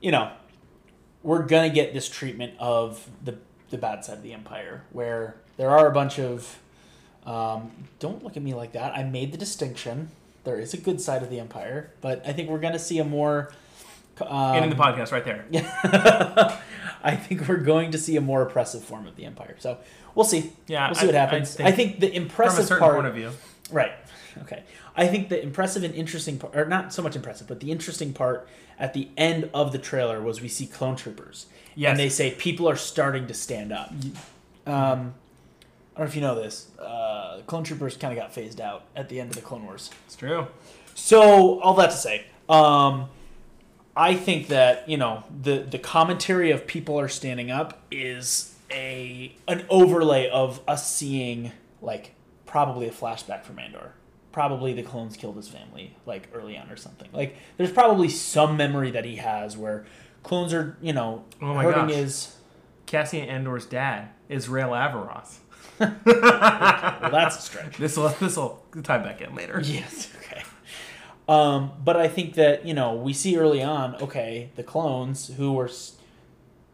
you 0.00 0.12
know, 0.12 0.30
we're 1.24 1.42
gonna 1.42 1.70
get 1.70 1.92
this 1.94 2.08
treatment 2.08 2.54
of 2.60 3.08
the 3.24 3.38
the 3.70 3.78
bad 3.78 4.04
side 4.04 4.18
of 4.18 4.22
the 4.22 4.32
Empire 4.32 4.84
where 4.92 5.36
there 5.56 5.70
are 5.70 5.86
a 5.86 5.92
bunch 5.92 6.18
of. 6.18 6.58
Um, 7.26 7.70
don't 8.00 8.22
look 8.22 8.36
at 8.36 8.42
me 8.42 8.52
like 8.54 8.72
that. 8.72 8.94
I 8.96 9.02
made 9.02 9.32
the 9.32 9.38
distinction. 9.38 10.10
There 10.44 10.58
is 10.58 10.74
a 10.74 10.76
good 10.76 11.00
side 11.00 11.22
of 11.22 11.30
the 11.30 11.40
Empire, 11.40 11.90
but 12.02 12.22
I 12.26 12.32
think 12.32 12.50
we're 12.50 12.58
gonna 12.58 12.78
see 12.78 12.98
a 12.98 13.04
more. 13.04 13.52
Um, 14.20 14.56
and 14.56 14.64
in 14.64 14.70
the 14.70 14.76
podcast 14.76 15.10
right 15.10 15.24
there. 15.24 15.44
Yeah. 15.50 16.60
I 17.02 17.16
think 17.16 17.48
we're 17.48 17.56
going 17.56 17.90
to 17.92 17.98
see 17.98 18.16
a 18.16 18.20
more 18.20 18.42
oppressive 18.42 18.82
form 18.84 19.06
of 19.06 19.16
the 19.16 19.24
Empire. 19.24 19.56
So 19.58 19.78
we'll 20.14 20.24
see. 20.24 20.52
Yeah, 20.68 20.86
we'll 20.88 20.94
see 20.94 21.06
what 21.06 21.14
I- 21.14 21.18
I 21.18 21.20
happens. 21.22 21.54
think 21.54 21.68
I 21.68 21.72
think, 21.72 22.00
the 22.00 22.06
From 22.08 22.14
a 22.14 22.20
impressive 22.22 22.64
certain 22.66 22.82
part, 22.82 22.94
point 22.94 23.06
of 23.08 23.14
view. 23.14 23.30
right? 23.72 23.92
Okay. 24.42 24.62
I 24.96 25.06
think 25.08 25.28
the 25.30 25.42
impressive 25.42 25.82
and 25.82 25.94
interesting 25.94 26.38
part, 26.38 26.54
or 26.56 26.64
not 26.66 26.92
so 26.92 27.02
much 27.02 27.16
impressive, 27.16 27.48
but 27.48 27.58
the 27.60 27.72
interesting 27.72 28.12
part 28.12 28.48
at 28.78 28.94
the 28.94 29.08
end 29.16 29.50
of 29.52 29.72
the 29.72 29.78
trailer 29.78 30.20
was 30.22 30.40
we 30.40 30.48
see 30.48 30.66
clone 30.66 30.94
troopers, 30.96 31.46
Yes. 31.74 31.90
and 31.90 31.98
they 31.98 32.08
say 32.08 32.30
people 32.32 32.68
are 32.68 32.76
starting 32.76 33.26
to 33.26 33.34
stand 33.34 33.72
up. 33.72 33.92
Um, 34.66 35.14
I 35.94 36.00
don't 36.00 36.06
know 36.06 36.10
if 36.10 36.16
you 36.16 36.22
know 36.22 36.34
this. 36.34 36.68
Uh, 36.78 37.40
clone 37.46 37.62
troopers 37.64 37.96
kind 37.96 38.12
of 38.12 38.18
got 38.18 38.32
phased 38.32 38.60
out 38.60 38.84
at 38.96 39.08
the 39.08 39.20
end 39.20 39.30
of 39.30 39.36
the 39.36 39.42
Clone 39.42 39.64
Wars. 39.64 39.90
It's 40.06 40.16
true. 40.16 40.48
So 40.94 41.60
all 41.60 41.74
that 41.74 41.90
to 41.90 41.96
say, 41.96 42.26
um, 42.48 43.08
I 43.96 44.14
think 44.14 44.48
that 44.48 44.88
you 44.88 44.96
know 44.96 45.24
the 45.42 45.58
the 45.58 45.78
commentary 45.78 46.50
of 46.50 46.66
people 46.66 46.98
are 46.98 47.08
standing 47.08 47.50
up 47.50 47.82
is 47.90 48.56
a 48.70 49.34
an 49.46 49.64
overlay 49.70 50.28
of 50.30 50.60
us 50.66 50.92
seeing 50.92 51.52
like 51.80 52.14
probably 52.46 52.88
a 52.88 52.92
flashback 52.92 53.44
from 53.44 53.58
Andor. 53.60 53.92
Probably 54.32 54.72
the 54.72 54.82
clones 54.82 55.16
killed 55.16 55.36
his 55.36 55.46
family 55.48 55.96
like 56.06 56.28
early 56.34 56.56
on 56.58 56.68
or 56.70 56.76
something. 56.76 57.08
Like 57.12 57.36
there's 57.56 57.70
probably 57.72 58.08
some 58.08 58.56
memory 58.56 58.90
that 58.90 59.04
he 59.04 59.16
has 59.16 59.56
where 59.56 59.84
clones 60.24 60.52
are 60.52 60.76
you 60.82 60.92
know 60.92 61.24
Oh 61.40 61.54
my 61.54 61.62
hurting 61.62 61.86
gosh. 61.86 61.94
his. 61.94 62.36
Cassian 62.86 63.28
Andor's 63.28 63.64
dad 63.64 64.10
is 64.28 64.46
Rael 64.48 64.70
Averross. 64.70 65.38
Well, 65.80 67.10
that's 67.10 67.38
a 67.38 67.40
stretch. 67.40 67.76
This 67.76 67.96
will 67.96 68.08
this 68.20 68.36
will 68.36 68.62
tie 68.82 68.98
back 68.98 69.20
in 69.20 69.34
later. 69.34 69.60
Yes. 69.62 70.10
Okay. 70.18 70.42
Um, 71.28 71.72
but 71.82 71.96
I 71.96 72.08
think 72.08 72.34
that 72.34 72.66
you 72.66 72.74
know 72.74 72.94
we 72.94 73.12
see 73.12 73.36
early 73.36 73.62
on. 73.62 73.94
Okay, 73.96 74.50
the 74.56 74.62
clones 74.62 75.28
who 75.36 75.52
were 75.52 75.70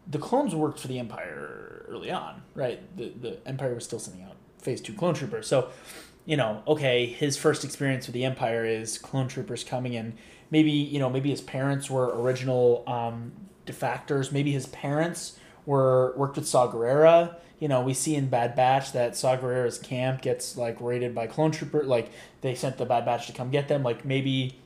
the 0.07 0.19
clones 0.19 0.55
worked 0.55 0.81
for 0.81 0.89
the 0.89 0.99
Empire 0.99 1.87
early 1.89 2.11
on, 2.11 2.43
right? 2.55 2.81
The 2.97 3.09
the 3.09 3.47
Empire 3.47 3.75
was 3.75 3.85
still 3.85 3.99
sending 3.99 4.25
out 4.25 4.37
Phase 4.59 4.81
Two 4.81 4.93
clone 4.93 5.15
troopers. 5.15 5.47
So, 5.47 5.71
you 6.27 6.37
know, 6.37 6.63
okay, 6.67 7.07
his 7.07 7.37
first 7.37 7.65
experience 7.65 8.07
with 8.07 8.15
the 8.15 8.25
Empire 8.25 8.65
is 8.65 8.99
clone 8.99 9.29
troopers 9.29 9.65
coming 9.65 9.95
in. 9.95 10.15
Maybe 10.51 10.73
you 10.73 10.99
know, 10.99 11.09
maybe 11.09 11.31
his 11.31 11.41
parents 11.41 11.89
were 11.89 12.09
original 12.21 12.85
um, 12.87 13.33
defactors. 13.67 14.33
Maybe 14.33 14.53
his 14.53 14.67
parents 14.67 15.39
were 15.67 16.13
worked 16.17 16.37
with 16.37 16.49
Saw 16.49 16.71
Gerrera. 16.71 17.37
You 17.61 17.69
know, 17.69 17.83
we 17.83 17.95
see 17.95 18.17
in 18.17 18.29
Bad 18.29 18.57
Batch 18.57 18.93
that 18.93 19.17
Saw 19.17 19.37
Gerrera's 19.37 19.79
camp 19.79 20.23
gets 20.23 20.57
like 20.57 20.81
raided 20.81 21.15
by 21.15 21.29
clone 21.29 21.53
trooper. 21.53 21.85
Like 21.85 22.11
they 22.41 22.55
sent 22.57 22.79
the 22.79 22.87
Bad 22.87 23.05
Batch 23.05 23.27
to 23.29 23.33
come 23.33 23.51
get 23.51 23.69
them. 23.69 23.83
Like 23.83 24.05
maybe 24.05 24.59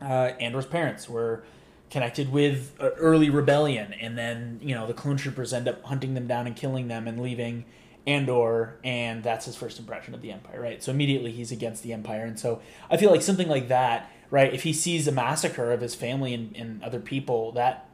uh, 0.00 0.32
Andor's 0.38 0.66
parents 0.66 1.08
were 1.08 1.42
connected 1.90 2.30
with 2.30 2.74
uh, 2.80 2.90
early 2.90 3.30
rebellion, 3.30 3.92
and 3.94 4.16
then 4.16 4.60
you 4.62 4.74
know 4.74 4.86
the 4.86 4.94
clone 4.94 5.16
troopers 5.16 5.52
end 5.52 5.66
up 5.66 5.82
hunting 5.84 6.14
them 6.14 6.26
down 6.26 6.46
and 6.46 6.54
killing 6.54 6.88
them 6.88 7.08
and 7.08 7.20
leaving 7.20 7.64
Andor, 8.06 8.78
and 8.84 9.22
that's 9.22 9.46
his 9.46 9.56
first 9.56 9.78
impression 9.78 10.14
of 10.14 10.22
the 10.22 10.32
Empire, 10.32 10.60
right? 10.60 10.82
So 10.82 10.90
immediately 10.90 11.32
he's 11.32 11.52
against 11.52 11.82
the 11.82 11.92
Empire, 11.92 12.24
and 12.24 12.38
so 12.38 12.60
I 12.90 12.96
feel 12.96 13.10
like 13.10 13.22
something 13.22 13.48
like 13.48 13.68
that, 13.68 14.10
right? 14.30 14.52
If 14.52 14.62
he 14.62 14.72
sees 14.72 15.06
a 15.06 15.12
massacre 15.12 15.72
of 15.72 15.80
his 15.80 15.94
family 15.94 16.32
and, 16.32 16.56
and 16.56 16.82
other 16.82 17.00
people, 17.00 17.52
that 17.52 17.88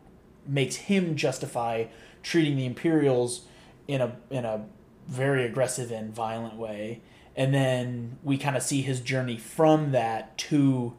makes 0.46 0.76
him 0.76 1.16
justify 1.16 1.86
treating 2.22 2.56
the 2.56 2.66
Imperials 2.66 3.46
in 3.88 4.00
a 4.00 4.16
in 4.30 4.44
a 4.44 4.64
very 5.08 5.44
aggressive 5.44 5.90
and 5.90 6.12
violent 6.14 6.56
way, 6.56 7.00
and 7.36 7.54
then 7.54 8.18
we 8.22 8.36
kind 8.38 8.56
of 8.56 8.62
see 8.62 8.82
his 8.82 9.00
journey 9.00 9.36
from 9.38 9.92
that 9.92 10.36
to 10.38 10.94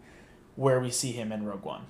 where 0.56 0.80
we 0.80 0.90
see 0.90 1.12
him 1.12 1.32
in 1.32 1.46
Rogue 1.46 1.64
One. 1.66 1.86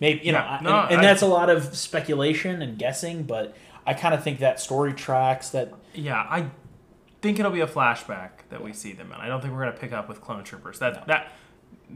Maybe 0.00 0.24
you 0.26 0.32
know, 0.32 0.38
I- 0.38 0.60
no, 0.62 0.80
and, 0.82 0.92
and 0.92 1.00
I- 1.00 1.04
that's 1.04 1.22
a 1.22 1.26
lot 1.26 1.48
of 1.50 1.76
speculation 1.76 2.62
and 2.62 2.78
guessing, 2.78 3.22
but 3.24 3.54
I 3.86 3.94
kind 3.94 4.14
of 4.14 4.22
think 4.24 4.40
that 4.40 4.58
story 4.60 4.92
tracks. 4.94 5.50
That 5.50 5.72
Yeah, 5.94 6.16
I 6.28 6.46
think 7.20 7.38
it'll 7.38 7.52
be 7.52 7.60
a 7.60 7.66
flashback 7.68 8.30
that 8.50 8.62
we 8.64 8.72
see 8.72 8.92
them 8.92 9.12
in. 9.12 9.20
I 9.20 9.28
don't 9.28 9.40
think 9.40 9.52
we're 9.54 9.60
gonna 9.60 9.72
pick 9.72 9.92
up 9.92 10.08
with 10.08 10.20
clone 10.20 10.42
troopers. 10.44 10.78
That 10.80 10.94
No. 10.94 11.02
that 11.06 11.32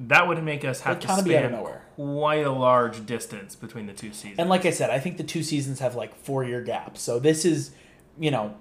that 0.08 0.28
would 0.28 0.42
make 0.44 0.62
us 0.62 0.80
have 0.82 0.98
It'd 0.98 1.02
to 1.02 1.06
kinda 1.08 1.22
be 1.22 1.36
out 1.38 1.44
of 1.46 1.50
span 1.66 1.80
quite 1.94 2.44
a 2.46 2.50
large 2.50 3.06
distance 3.06 3.56
between 3.56 3.86
the 3.86 3.94
two 3.94 4.12
seasons. 4.12 4.38
and 4.38 4.50
like 4.50 4.66
I 4.66 4.70
said, 4.70 4.90
I 4.90 4.98
think 4.98 5.16
the 5.16 5.24
two 5.24 5.42
seasons 5.42 5.80
have 5.80 5.94
like 5.94 6.14
four 6.14 6.44
year 6.44 6.60
gaps. 6.60 7.00
So 7.00 7.18
this 7.18 7.46
is, 7.46 7.70
you 8.18 8.30
know, 8.30 8.54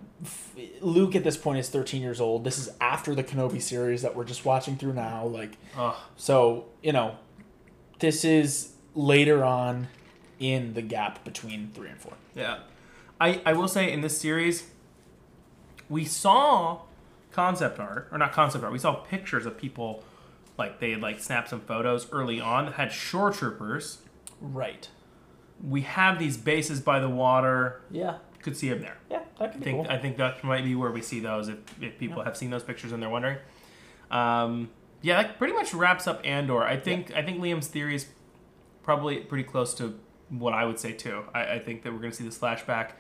Luke 0.82 1.16
at 1.16 1.24
this 1.24 1.38
point 1.38 1.60
is 1.60 1.70
13 1.70 2.02
years 2.02 2.22
old. 2.22 2.44
This 2.44 2.58
is 2.58 2.70
after 2.80 3.14
the 3.14 3.24
Kenobi 3.24 3.62
series 3.62 4.02
that 4.02 4.16
we're 4.16 4.24
just 4.24 4.46
watching 4.46 4.78
through 4.78 4.94
now. 4.94 5.26
Like, 5.26 5.58
Ugh. 5.78 5.96
so 6.16 6.66
you 6.82 6.94
know, 6.94 7.16
this 8.00 8.24
is 8.24 8.74
later 8.94 9.44
on 9.44 9.88
in 10.40 10.74
the 10.74 10.82
gap 10.82 11.24
between 11.24 11.72
three 11.74 11.90
and 11.90 12.00
four. 12.00 12.14
Yeah. 12.36 12.60
I, 13.20 13.42
I 13.46 13.54
will 13.54 13.68
say 13.68 13.92
in 13.92 14.02
this 14.02 14.18
series, 14.18 14.70
we 15.90 16.06
saw 16.06 16.82
concept 17.32 17.80
art, 17.80 18.08
or 18.12 18.18
not 18.18 18.32
concept 18.32 18.64
art, 18.64 18.74
we 18.74 18.80
saw 18.80 18.96
pictures 18.96 19.46
of 19.46 19.58
people, 19.58 20.04
like 20.58 20.80
they 20.80 20.92
had 20.92 21.02
like 21.02 21.20
snapped 21.20 21.50
some 21.50 21.62
photos 21.62 22.12
early 22.12 22.40
on 22.42 22.66
that 22.66 22.74
had 22.76 22.92
shore 22.92 23.32
troopers. 23.32 24.00
Right. 24.42 24.90
We 25.66 25.82
have 25.82 26.20
these 26.20 26.38
bases 26.38 26.82
by 26.82 27.00
the 27.00 27.10
water. 27.10 27.82
Yeah. 27.90 28.18
Could 28.46 28.56
see 28.56 28.68
him 28.68 28.80
there. 28.80 28.98
Yeah, 29.10 29.22
that 29.40 29.54
could 29.54 29.56
I 29.56 29.58
be 29.58 29.64
think 29.66 29.78
cool. 29.88 29.92
I 29.96 29.98
think 29.98 30.18
that 30.18 30.44
might 30.44 30.64
be 30.64 30.76
where 30.76 30.92
we 30.92 31.02
see 31.02 31.20
those 31.20 31.48
if, 31.50 31.58
if 31.82 31.98
people 31.98 32.22
have 32.24 32.38
seen 32.38 32.52
those 32.52 32.62
pictures 32.64 32.92
and 32.92 33.02
they're 33.02 33.10
wondering. 33.10 33.38
Um, 34.12 34.70
yeah, 35.02 35.22
that 35.24 35.40
pretty 35.40 35.54
much 35.54 35.74
wraps 35.74 36.06
up 36.06 36.22
Andor. 36.24 36.62
I 36.64 36.78
think 36.78 37.12
I 37.16 37.24
think 37.24 37.42
Liam's 37.42 37.68
theory 37.68 37.96
is 37.96 38.06
probably 38.84 39.18
pretty 39.18 39.44
close 39.46 39.74
to 39.76 39.98
what 40.30 40.54
I 40.54 40.64
would 40.66 40.78
say 40.80 40.92
too. 40.94 41.24
I, 41.34 41.54
I 41.56 41.60
think 41.60 41.82
that 41.84 41.92
we're 41.92 41.98
going 42.00 42.12
to 42.12 42.16
see 42.18 42.24
this 42.24 42.38
flashback. 42.38 42.92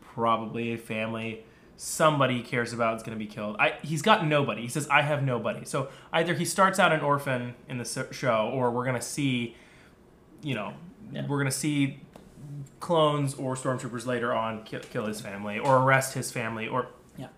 Probably 0.00 0.74
a 0.74 0.76
family, 0.76 1.42
somebody 1.78 2.34
he 2.36 2.42
cares 2.42 2.74
about 2.74 2.96
is 2.98 3.02
going 3.02 3.18
to 3.18 3.24
be 3.24 3.30
killed. 3.30 3.56
I, 3.58 3.74
he's 3.82 4.02
got 4.02 4.26
nobody. 4.26 4.60
He 4.60 4.68
says, 4.68 4.86
"I 4.88 5.00
have 5.00 5.22
nobody." 5.22 5.64
So 5.64 5.88
either 6.12 6.34
he 6.34 6.44
starts 6.44 6.78
out 6.78 6.92
an 6.92 7.00
orphan 7.00 7.54
in 7.66 7.78
the 7.78 8.06
show, 8.12 8.50
or 8.52 8.70
we're 8.70 8.84
going 8.84 8.96
to 8.96 9.00
see, 9.06 9.56
you 10.42 10.54
know, 10.54 10.74
Yeah. 11.10 11.22
we're 11.26 11.38
going 11.38 11.50
to 11.50 11.56
see 11.56 12.00
clones 12.80 13.34
or 13.34 13.54
stormtroopers 13.54 14.06
later 14.06 14.32
on 14.32 14.62
kill, 14.64 14.80
kill 14.80 15.06
his 15.06 15.20
family 15.20 15.58
or 15.58 15.78
arrest 15.78 16.14
his 16.14 16.30
family 16.30 16.66
or 16.68 16.88
Yeah. 17.16 17.28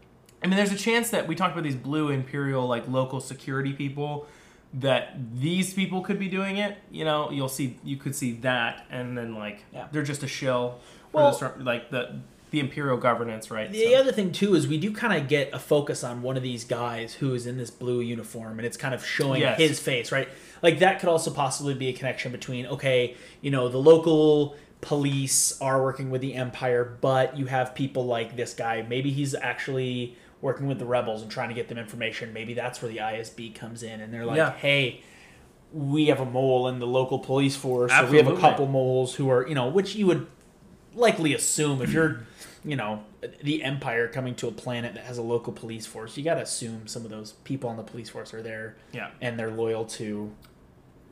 I 0.42 0.46
mean, 0.46 0.56
there's 0.56 0.72
a 0.72 0.76
chance 0.76 1.10
that 1.10 1.26
we 1.28 1.34
talked 1.34 1.52
about 1.52 1.64
these 1.64 1.76
blue 1.76 2.10
imperial 2.10 2.66
like 2.66 2.88
local 2.88 3.20
security 3.20 3.72
people 3.72 4.26
that 4.74 5.16
these 5.36 5.72
people 5.72 6.00
could 6.00 6.18
be 6.18 6.28
doing 6.28 6.56
it. 6.56 6.76
You 6.90 7.04
know, 7.04 7.30
you'll 7.30 7.48
see 7.48 7.76
you 7.84 7.96
could 7.96 8.14
see 8.14 8.32
that, 8.40 8.84
and 8.90 9.16
then 9.16 9.34
like 9.34 9.64
Yeah. 9.72 9.86
they're 9.92 10.02
just 10.02 10.22
a 10.22 10.28
shill 10.28 10.78
for 11.12 11.16
Well- 11.18 11.30
the 11.30 11.36
storm, 11.36 11.64
like 11.64 11.90
the 11.90 12.20
the 12.50 12.60
imperial 12.60 12.96
governance, 12.96 13.50
right? 13.50 13.72
The 13.72 13.94
So- 13.94 13.98
other 13.98 14.12
thing 14.12 14.30
too 14.30 14.54
is 14.54 14.68
we 14.68 14.78
do 14.78 14.92
kind 14.92 15.12
of 15.20 15.26
get 15.26 15.52
a 15.52 15.58
focus 15.58 16.04
on 16.04 16.22
one 16.22 16.36
of 16.36 16.42
these 16.44 16.62
guys 16.62 17.14
who 17.14 17.34
is 17.34 17.46
in 17.48 17.56
this 17.56 17.68
blue 17.72 17.98
uniform, 18.00 18.60
and 18.60 18.66
it's 18.66 18.76
kind 18.76 18.94
of 18.94 19.04
showing 19.04 19.40
Yes. 19.40 19.58
his 19.58 19.80
face, 19.80 20.12
right? 20.12 20.28
Like 20.62 20.78
that 20.78 21.00
could 21.00 21.08
also 21.08 21.32
possibly 21.32 21.74
be 21.74 21.88
a 21.88 21.92
connection 21.92 22.30
between 22.30 22.66
okay, 22.66 23.16
you 23.40 23.50
know, 23.50 23.68
the 23.68 23.78
local 23.78 24.54
police 24.80 25.60
are 25.60 25.82
working 25.82 26.10
with 26.10 26.20
the 26.20 26.34
Empire, 26.34 26.84
but 27.00 27.38
you 27.38 27.46
have 27.46 27.74
people 27.74 28.04
like 28.04 28.36
this 28.36 28.54
guy. 28.54 28.84
Maybe 28.88 29.10
he's 29.10 29.34
actually 29.34 30.16
working 30.40 30.66
with 30.66 30.78
the 30.78 30.84
rebels 30.84 31.22
and 31.22 31.30
trying 31.30 31.48
to 31.48 31.54
get 31.54 31.68
them 31.68 31.78
information. 31.78 32.32
Maybe 32.32 32.52
that's 32.54 32.82
where 32.82 32.90
the 32.90 32.98
ISB 32.98 33.54
comes 33.54 33.82
in, 33.82 34.00
and 34.00 34.12
they're 34.12 34.26
like, 34.26 34.36
Yeah. 34.36 34.52
"Hey, 34.52 35.00
we 35.72 36.06
have 36.06 36.20
a 36.20 36.24
mole 36.26 36.68
in 36.68 36.78
the 36.78 36.86
local 36.86 37.18
police 37.18 37.56
force, 37.56 37.90
or 37.92 38.06
we 38.06 38.18
have 38.18 38.28
a 38.28 38.36
couple 38.36 38.66
moles 38.66 39.14
who 39.14 39.30
are, 39.30 39.46
you 39.48 39.54
know, 39.54 39.68
which 39.68 39.94
you 39.96 40.06
would 40.06 40.26
likely 40.94 41.32
assume 41.34 41.80
if 41.82 41.90
you're, 41.92 42.20
you 42.64 42.76
know, 42.76 43.02
the 43.42 43.62
Empire 43.64 44.06
coming 44.06 44.34
to 44.36 44.46
a 44.46 44.52
planet 44.52 44.94
that 44.94 45.04
has 45.04 45.16
a 45.18 45.22
local 45.22 45.52
police 45.52 45.86
force, 45.86 46.16
you 46.16 46.22
got 46.22 46.34
to 46.34 46.42
assume 46.42 46.86
some 46.86 47.04
of 47.04 47.10
those 47.10 47.32
people 47.44 47.68
on 47.70 47.76
the 47.76 47.82
police 47.82 48.10
force 48.10 48.32
are 48.34 48.42
there 48.42 48.76
Yeah. 48.92 49.10
and 49.20 49.38
they're 49.38 49.50
loyal 49.50 49.84
to 49.86 50.32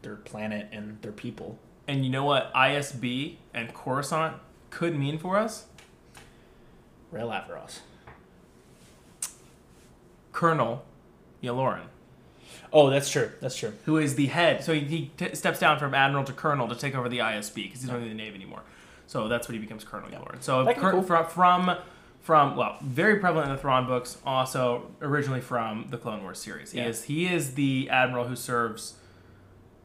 their 0.02 0.16
planet 0.16 0.68
and 0.72 1.00
their 1.02 1.10
people. 1.12 1.58
And 1.88 2.04
you 2.04 2.10
know 2.10 2.24
what 2.24 2.52
ISB 2.54 3.36
and 3.52 3.72
Coruscant 3.74 4.36
could 4.70 4.98
mean 4.98 5.18
for 5.18 5.36
us? 5.36 5.66
Rael 7.10 7.28
Averross. 7.28 7.80
Colonel 10.32 10.84
Yularen, 11.42 11.82
Oh, 12.72 12.88
that's 12.88 13.10
true. 13.10 13.30
That's 13.40 13.56
true. 13.56 13.74
who 13.84 13.98
is 13.98 14.14
the 14.14 14.26
head. 14.26 14.64
So 14.64 14.72
he, 14.72 14.80
he 14.80 15.10
t- 15.18 15.34
steps 15.34 15.58
down 15.60 15.78
from 15.78 15.92
admiral 15.94 16.24
to 16.24 16.32
colonel 16.32 16.68
to 16.68 16.74
take 16.74 16.94
over 16.94 17.08
the 17.08 17.18
ISB 17.18 17.54
because 17.56 17.80
he's 17.82 17.90
not 17.90 17.98
in 18.00 18.08
the 18.08 18.14
navy 18.14 18.36
anymore. 18.36 18.62
So 19.06 19.28
that's 19.28 19.46
what 19.46 19.52
he 19.54 19.58
becomes 19.60 19.84
Colonel 19.84 20.08
Yularen. 20.08 20.40
So 20.42 20.64
That 20.64 20.74
could 20.76 20.80
be 20.80 20.80
cur- 20.80 20.92
cool. 20.92 21.02
from, 21.02 21.26
from 21.26 21.76
from 22.22 22.56
well, 22.56 22.76
very 22.80 23.18
prevalent 23.18 23.50
in 23.50 23.56
the 23.56 23.60
Thrawn 23.60 23.84
books. 23.86 24.16
Also 24.24 24.90
originally 25.02 25.40
from 25.42 25.88
the 25.90 25.98
Clone 25.98 26.22
Wars 26.22 26.38
series. 26.38 26.70
He 26.72 26.78
Yeah. 26.78 26.86
is 26.86 27.04
he 27.04 27.26
is 27.26 27.54
the 27.54 27.90
admiral 27.90 28.26
who 28.28 28.36
serves 28.36 28.94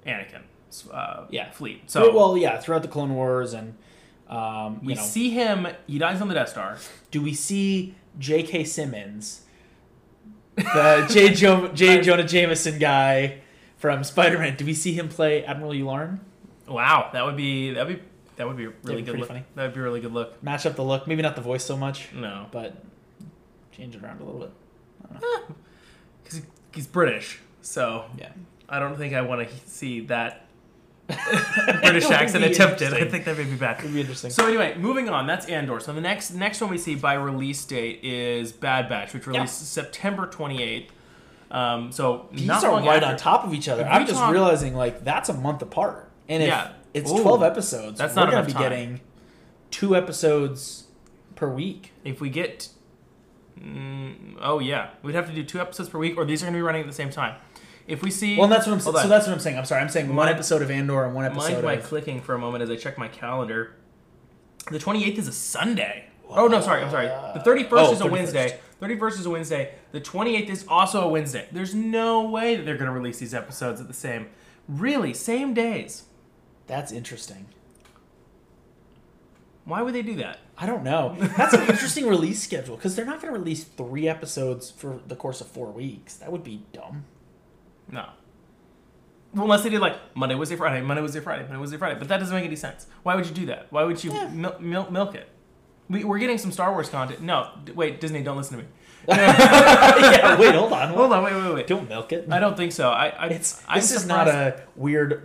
Anakin's 0.05 0.45
uh, 0.91 1.25
Yeah. 1.29 1.51
fleet. 1.51 1.89
So 1.89 2.13
well, 2.15 2.37
yeah, 2.37 2.59
throughout 2.59 2.81
the 2.81 2.87
Clone 2.87 3.13
Wars 3.15 3.53
and 3.53 3.75
um, 4.29 4.79
you 4.81 4.87
we 4.89 4.93
know, 4.95 5.01
see 5.01 5.29
him. 5.29 5.67
He 5.87 5.97
dies 5.99 6.21
on 6.21 6.27
the 6.27 6.33
Death 6.33 6.49
Star. 6.49 6.77
do 7.11 7.21
we 7.21 7.33
see 7.33 7.95
J.K. 8.19 8.63
Simmons, 8.65 9.41
the 10.55 11.07
J. 11.09 11.33
Jo- 11.33 11.69
J. 11.69 12.01
Jonah 12.03 12.23
Jameson 12.27 12.79
guy 12.79 13.39
from 13.77 14.03
Spider-Man? 14.03 14.55
Do 14.57 14.65
we 14.65 14.73
see 14.73 14.93
him 14.93 15.07
play 15.07 15.45
Admiral 15.45 15.71
Yularen? 15.71 16.19
Wow, 16.67 17.09
that 17.13 17.25
would 17.25 17.37
be 17.37 17.71
that 17.71 17.87
would 17.87 17.97
be 17.99 18.03
that 18.35 18.47
would 18.47 18.57
be 18.57 18.65
a 18.65 18.73
really 18.83 19.01
be 19.01 19.11
good 19.11 19.19
look. 19.19 19.27
funny. 19.29 19.43
That 19.55 19.63
would 19.63 19.73
be 19.73 19.79
a 19.79 19.83
really 19.83 20.01
good 20.01 20.11
look. 20.13 20.41
Match 20.43 20.65
up 20.65 20.75
the 20.75 20.83
look, 20.83 21.07
maybe 21.07 21.21
not 21.21 21.35
the 21.35 21.41
voice 21.41 21.63
so 21.63 21.77
much, 21.77 22.09
No, 22.13 22.47
but 22.51 22.75
change 23.71 23.95
it 23.95 24.03
around 24.03 24.19
a 24.21 24.25
little 24.25 24.41
bit. 24.41 24.51
because 26.23 26.41
he's 26.73 26.87
British, 26.87 27.39
so 27.61 28.05
Yeah. 28.17 28.31
I 28.67 28.79
don't 28.79 28.97
think 28.97 29.13
I 29.13 29.21
want 29.21 29.47
to 29.47 29.55
see 29.69 30.01
that 30.07 30.46
British 31.81 32.09
accent 32.11 32.43
attempted. 32.43 32.93
I 32.93 33.05
think 33.05 33.25
that 33.25 33.37
may 33.37 33.45
be 33.45 33.55
bad. 33.55 33.79
It'd 33.79 33.93
be 33.93 34.01
interesting. 34.01 34.29
So 34.29 34.45
anyway, 34.47 34.75
moving 34.77 35.07
on. 35.09 35.25
That's 35.25 35.45
Andor. 35.47 35.79
So 35.79 35.93
the 35.93 36.01
next 36.01 36.31
next 36.33 36.59
one 36.61 36.69
we 36.69 36.77
see 36.77 36.95
by 36.95 37.13
release 37.13 37.63
date 37.65 38.03
is 38.03 38.51
Bad 38.51 38.89
Batch, 38.89 39.13
which 39.13 39.25
released 39.27 39.71
September 39.71 40.27
twenty 40.27 40.61
eighth. 40.61 40.91
Um, 41.49 41.93
so 41.93 42.27
These 42.33 42.45
not 42.45 42.63
are 42.65 42.71
long 42.73 42.85
right 42.85 42.97
after- 43.01 43.07
on 43.07 43.17
top 43.17 43.45
of 43.45 43.53
each 43.53 43.69
other. 43.69 43.85
I'm 43.85 44.05
just 44.05 44.21
realizing 44.29 44.75
like 44.75 45.03
that's 45.05 45.29
a 45.29 45.33
month 45.33 45.61
apart, 45.61 46.09
and 46.27 46.43
if 46.43 46.49
Yeah. 46.49 46.71
it's 46.93 47.09
Ooh. 47.09 47.21
12 47.21 47.41
episodes, 47.41 47.97
That's 47.99 48.13
we're 48.15 48.23
not 48.23 48.31
gonna 48.31 48.45
be 48.45 48.51
time. 48.51 48.61
getting 48.61 49.01
two 49.71 49.95
episodes 49.95 50.87
per 51.35 51.47
week. 51.47 51.93
If 52.03 52.19
we 52.19 52.29
get, 52.29 52.67
mm, 53.57 54.35
oh 54.41 54.59
yeah, 54.59 54.89
we'd 55.03 55.15
have 55.15 55.27
to 55.27 55.33
do 55.33 55.43
two 55.43 55.59
episodes 55.61 55.87
per 55.89 55.97
week, 55.99 56.17
or 56.17 56.25
these 56.25 56.41
are 56.41 56.45
going 56.47 56.53
to 56.53 56.57
be 56.57 56.61
running 56.61 56.81
at 56.81 56.87
the 56.87 56.93
same 56.93 57.09
time. 57.11 57.35
If 57.87 58.01
we 58.03 58.11
see, 58.11 58.37
Well, 58.37 58.47
that's 58.49 58.67
what 58.67 58.73
I'm 58.73 58.79
so 58.81 58.89
on. 58.97 59.07
that's 59.09 59.27
what 59.27 59.33
I'm 59.33 59.39
saying. 59.39 59.57
I'm 59.57 59.63
sorry. 59.65 59.81
I'm 59.81 59.89
saying 59.89 60.13
one 60.13 60.27
episode 60.27 60.61
of 60.61 60.69
Andor 60.69 61.05
and 61.05 61.15
one 61.15 61.23
episode 61.25 61.47
of. 61.59 61.63
Mind 61.63 61.65
my 61.65 61.73
of 61.73 61.83
clicking 61.83 62.21
for 62.21 62.35
a 62.35 62.37
moment 62.39 62.61
as 62.63 62.69
I 62.69 62.75
check 62.75 62.97
my 62.97 63.07
calendar. 63.07 63.75
The 64.69 64.77
28th 64.79 65.17
is 65.17 65.27
a 65.29 65.31
Sunday. 65.33 66.09
Oh 66.29 66.47
no, 66.47 66.59
sorry, 66.59 66.83
I'm 66.83 66.91
sorry. 66.91 67.07
The 67.07 67.39
31st 67.39 67.67
Oh, 67.71 67.93
is 67.93 68.01
a 68.01 68.03
31st. 68.03 68.11
Wednesday. 68.11 68.59
31st 68.81 69.11
is 69.19 69.25
a 69.25 69.29
Wednesday. 69.29 69.73
The 69.93 70.01
28th 70.01 70.49
is 70.49 70.65
also 70.67 71.01
a 71.01 71.07
Wednesday. 71.07 71.47
There's 71.53 71.73
no 71.73 72.23
way 72.29 72.57
that 72.57 72.63
they're 72.65 72.75
going 72.75 72.87
to 72.87 72.91
release 72.91 73.19
these 73.19 73.33
episodes 73.33 73.79
at 73.79 73.87
the 73.87 73.93
same, 73.93 74.27
really, 74.67 75.13
same 75.13 75.53
days. 75.53 76.03
That's 76.67 76.91
interesting. 76.91 77.47
Why 79.63 79.81
would 79.81 79.93
they 79.95 80.01
do 80.01 80.15
that? 80.17 80.39
I 80.57 80.65
don't 80.65 80.83
know. 80.83 81.15
That's 81.37 81.53
an 81.53 81.61
interesting 81.69 82.07
release 82.07 82.41
schedule 82.43 82.75
because 82.75 82.95
they're 82.95 83.05
not 83.05 83.21
going 83.21 83.33
to 83.33 83.39
release 83.39 83.63
three 83.63 84.07
episodes 84.09 84.69
for 84.69 84.99
the 85.07 85.15
course 85.15 85.39
of 85.41 85.47
four 85.47 85.71
weeks. 85.71 86.15
That 86.15 86.31
would 86.31 86.43
be 86.43 86.63
dumb. 86.73 87.05
No. 87.91 88.05
Well, 89.33 89.43
unless 89.43 89.63
they 89.63 89.69
did 89.69 89.81
like 89.81 89.95
Monday, 90.15 90.35
Wednesday, 90.35 90.55
Friday, 90.55 90.81
Monday, 90.81 91.01
Wednesday, 91.01 91.19
Friday, 91.19 91.43
Monday, 91.43 91.57
Wednesday, 91.57 91.77
Friday. 91.77 91.99
But 91.99 92.07
that 92.07 92.17
doesn't 92.19 92.35
make 92.35 92.45
any 92.45 92.55
sense. 92.55 92.87
Why 93.03 93.15
would 93.15 93.25
you 93.27 93.33
do 93.33 93.45
that? 93.47 93.67
Why 93.71 93.83
would 93.83 94.03
you 94.03 94.11
Yeah. 94.13 94.29
mil- 94.29 94.55
mil- 94.59 94.89
milk 94.91 95.15
it? 95.15 95.29
We, 95.89 96.03
we're 96.03 96.19
getting 96.19 96.37
some 96.37 96.51
Star 96.51 96.71
Wars 96.73 96.89
content. 96.89 97.21
No, 97.21 97.49
d- 97.63 97.71
wait, 97.73 98.01
Disney, 98.01 98.21
don't 98.23 98.35
listen 98.37 98.57
to 98.57 98.63
me. 98.63 98.69
yeah. 99.09 100.37
Wait. 100.39 100.53
Hold 100.55 100.73
on. 100.73 100.89
Hold 100.89 101.13
on, 101.13 101.23
wait, 101.23 101.33
wait, 101.33 101.53
wait. 101.53 101.67
Don't 101.67 101.87
milk 101.87 102.11
it. 102.11 102.27
I 102.29 102.39
don't 102.39 102.57
think 102.57 102.71
so. 102.73 102.89
I, 102.89 103.07
I 103.09 103.27
It's 103.27 103.61
this 103.73 103.91
is 103.91 104.05
not 104.05 104.27
a 104.27 104.63
weird 104.75 105.23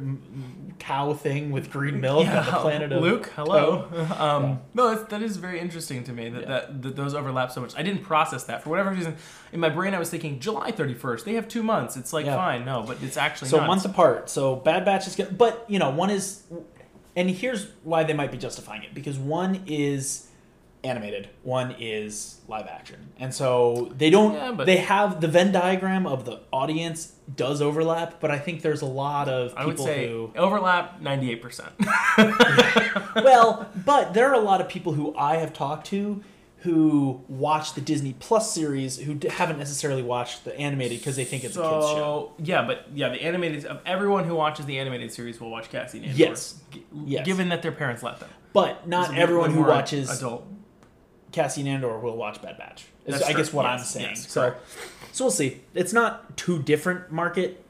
cow 0.82 1.14
thing 1.14 1.52
with 1.52 1.70
green 1.70 2.00
milk 2.00 2.26
on 2.26 2.34
the 2.44 2.52
planet 2.52 2.90
of 2.90 3.00
Luke. 3.02 3.30
Hello. 3.36 3.86
Um, 4.18 4.42
Yeah. 4.42 4.56
No, 4.74 4.90
that's, 4.94 5.08
that 5.10 5.22
is 5.22 5.36
very 5.36 5.60
interesting 5.60 6.02
to 6.04 6.12
me 6.12 6.28
that, 6.30 6.42
Yeah. 6.42 6.48
that, 6.48 6.82
that 6.82 6.96
those 6.96 7.14
overlap 7.14 7.52
so 7.52 7.60
much. 7.60 7.74
I 7.76 7.82
didn't 7.82 8.02
process 8.02 8.44
that 8.44 8.62
for 8.64 8.70
whatever 8.70 8.90
reason. 8.90 9.16
In 9.52 9.60
my 9.60 9.68
brain, 9.68 9.94
I 9.94 9.98
was 10.00 10.10
thinking 10.10 10.40
July 10.40 10.72
31st. 10.72 11.24
They 11.24 11.34
have 11.34 11.46
two 11.46 11.62
months. 11.62 11.96
It's 11.96 12.12
like 12.12 12.26
Yeah. 12.26 12.36
fine, 12.36 12.64
no, 12.64 12.82
but 12.86 13.00
it's 13.02 13.16
actually 13.16 13.48
So 13.48 13.58
not. 13.58 13.68
months 13.68 13.84
apart. 13.84 14.28
So 14.28 14.56
Bad 14.56 14.84
Batch 14.84 15.06
is 15.06 15.14
but 15.30 15.64
you 15.68 15.78
know, 15.78 15.90
one 15.90 16.10
is, 16.10 16.42
and 17.14 17.30
here's 17.30 17.68
why 17.84 18.02
they 18.02 18.14
might 18.14 18.32
be 18.32 18.38
justifying 18.38 18.82
it 18.82 18.92
because 18.92 19.18
one 19.18 19.62
is 19.66 20.26
animated, 20.84 21.28
one 21.44 21.74
is 21.78 22.40
live 22.48 22.66
action, 22.66 23.12
and 23.18 23.32
so 23.34 23.92
they 23.96 24.10
don't. 24.10 24.34
Yeah, 24.34 24.52
but- 24.52 24.66
they 24.66 24.78
have 24.78 25.20
the 25.20 25.28
Venn 25.28 25.52
diagram 25.52 26.06
of 26.06 26.24
the 26.24 26.40
audience 26.52 27.12
does 27.34 27.62
overlap, 27.62 28.20
but 28.20 28.30
I 28.30 28.38
think 28.38 28.62
there's 28.62 28.82
a 28.82 28.86
lot 28.86 29.28
of 29.28 29.54
I 29.56 29.64
would 29.64 29.72
people 29.76 29.86
say 29.86 30.08
who. 30.08 30.32
overlap 30.36 31.00
98%. 31.00 31.70
well, 33.24 33.70
but 33.84 34.14
there 34.14 34.28
are 34.28 34.34
a 34.34 34.40
lot 34.40 34.60
of 34.60 34.68
people 34.68 34.92
who 34.92 35.14
I 35.16 35.36
have 35.36 35.52
talked 35.52 35.86
to 35.88 36.22
who 36.58 37.20
watch 37.28 37.74
the 37.74 37.80
Disney 37.80 38.14
Plus 38.20 38.54
series 38.54 38.96
who 38.98 39.18
haven't 39.30 39.58
necessarily 39.58 40.02
watched 40.02 40.44
the 40.44 40.56
animated 40.56 40.98
because 40.98 41.16
they 41.16 41.24
think 41.24 41.42
it's 41.42 41.56
a 41.56 41.60
kids 41.60 41.86
show. 41.86 42.32
Yeah, 42.38 42.62
but 42.64 42.86
yeah, 42.94 43.08
the 43.08 43.20
animated 43.22 43.64
of 43.66 43.80
everyone 43.84 44.24
who 44.24 44.36
watches 44.36 44.66
the 44.66 44.78
animated 44.78 45.10
series 45.12 45.40
will 45.40 45.50
watch 45.50 45.70
Cassian 45.70 46.04
Andor. 46.04 46.16
Yes. 46.18 46.60
G- 46.70 46.84
Yes. 47.04 47.26
Given 47.26 47.48
that 47.48 47.62
their 47.62 47.72
parents 47.72 48.02
let 48.04 48.20
them. 48.20 48.28
But 48.52 48.86
not 48.86 49.16
everyone 49.16 49.50
who 49.52 49.62
watches 49.62 50.08
adult. 50.16 50.46
Cassian 51.32 51.66
Andor 51.66 51.98
will 51.98 52.16
watch 52.16 52.40
Bad 52.42 52.58
Batch. 52.58 52.84
Is 53.06 53.14
That's 53.18 53.24
I 53.24 53.32
guess 53.32 53.52
what 53.52 53.64
Yes, 53.64 53.80
I'm 53.80 53.86
saying. 53.86 54.08
yes, 54.10 54.28
so, 54.30 54.54
so 55.12 55.24
we'll 55.24 55.30
see. 55.32 55.60
It's 55.74 55.92
not 55.92 56.36
two 56.36 56.62
different 56.62 57.10
market 57.10 57.64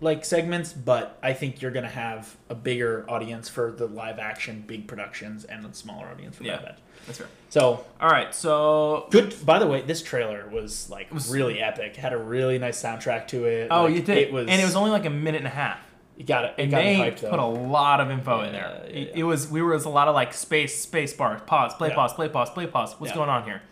like 0.00 0.24
segments, 0.24 0.72
but 0.72 1.18
I 1.22 1.32
think 1.32 1.60
you're 1.60 1.72
gonna 1.72 1.88
have 1.88 2.36
a 2.48 2.54
bigger 2.54 3.04
audience 3.10 3.48
for 3.48 3.72
the 3.72 3.86
live 3.88 4.18
action 4.20 4.62
big 4.66 4.86
productions 4.86 5.44
and 5.44 5.66
a 5.66 5.74
smaller 5.74 6.06
audience 6.06 6.36
for 6.36 6.44
Yeah. 6.44 6.56
Bad 6.56 6.64
Batch. 6.66 6.78
That's 7.06 7.18
fair. 7.18 7.26
So 7.48 7.84
All 8.00 8.08
right, 8.10 8.32
so 8.34 9.08
good. 9.10 9.34
By 9.44 9.58
the 9.58 9.66
way, 9.66 9.80
this 9.82 10.02
trailer 10.02 10.48
was 10.52 10.88
like 10.90 11.12
was- 11.12 11.28
really 11.30 11.60
epic. 11.60 11.96
Had 11.96 12.12
a 12.12 12.18
really 12.18 12.58
nice 12.58 12.80
soundtrack 12.80 13.26
to 13.28 13.46
it. 13.46 13.68
oh, 13.70 13.84
Like, 13.84 13.94
you 13.94 14.02
did, 14.02 14.18
It 14.18 14.32
was, 14.32 14.46
and 14.48 14.60
it 14.60 14.64
was 14.64 14.76
only 14.76 14.90
like 14.92 15.06
a 15.06 15.10
minute 15.10 15.38
and 15.38 15.46
a 15.46 15.50
half. 15.50 15.80
You 16.18 16.24
got 16.24 16.44
it. 16.44 16.54
It 16.58 16.62
And 16.64 16.70
got 16.72 16.76
they 16.82 16.96
hyped 16.96 17.30
put 17.30 17.38
a 17.38 17.46
lot 17.46 18.00
of 18.00 18.10
info 18.10 18.42
in 18.42 18.52
there. 18.52 18.82
yeah, 18.88 18.90
It, 18.90 19.08
yeah. 19.08 19.20
it 19.20 19.22
was 19.22 19.48
we 19.48 19.62
were 19.62 19.70
it 19.72 19.76
was 19.76 19.84
a 19.86 19.88
lot 19.88 20.08
of 20.08 20.14
like 20.14 20.34
space 20.34 20.78
space 20.78 21.12
bars, 21.14 21.40
pause, 21.46 21.72
play 21.74 21.88
Yeah. 21.90 21.94
pause, 21.94 22.12
play 22.12 22.28
pause, 22.28 22.50
play 22.50 22.66
pause. 22.66 22.94
What's 22.98 23.12
Yeah. 23.12 23.16
going 23.16 23.30
on 23.30 23.44
here? 23.44 23.62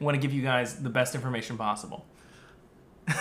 I 0.00 0.04
want 0.04 0.14
to 0.14 0.20
give 0.20 0.32
you 0.32 0.42
guys 0.42 0.76
the 0.82 0.90
best 0.90 1.14
information 1.14 1.56
possible. 1.56 2.04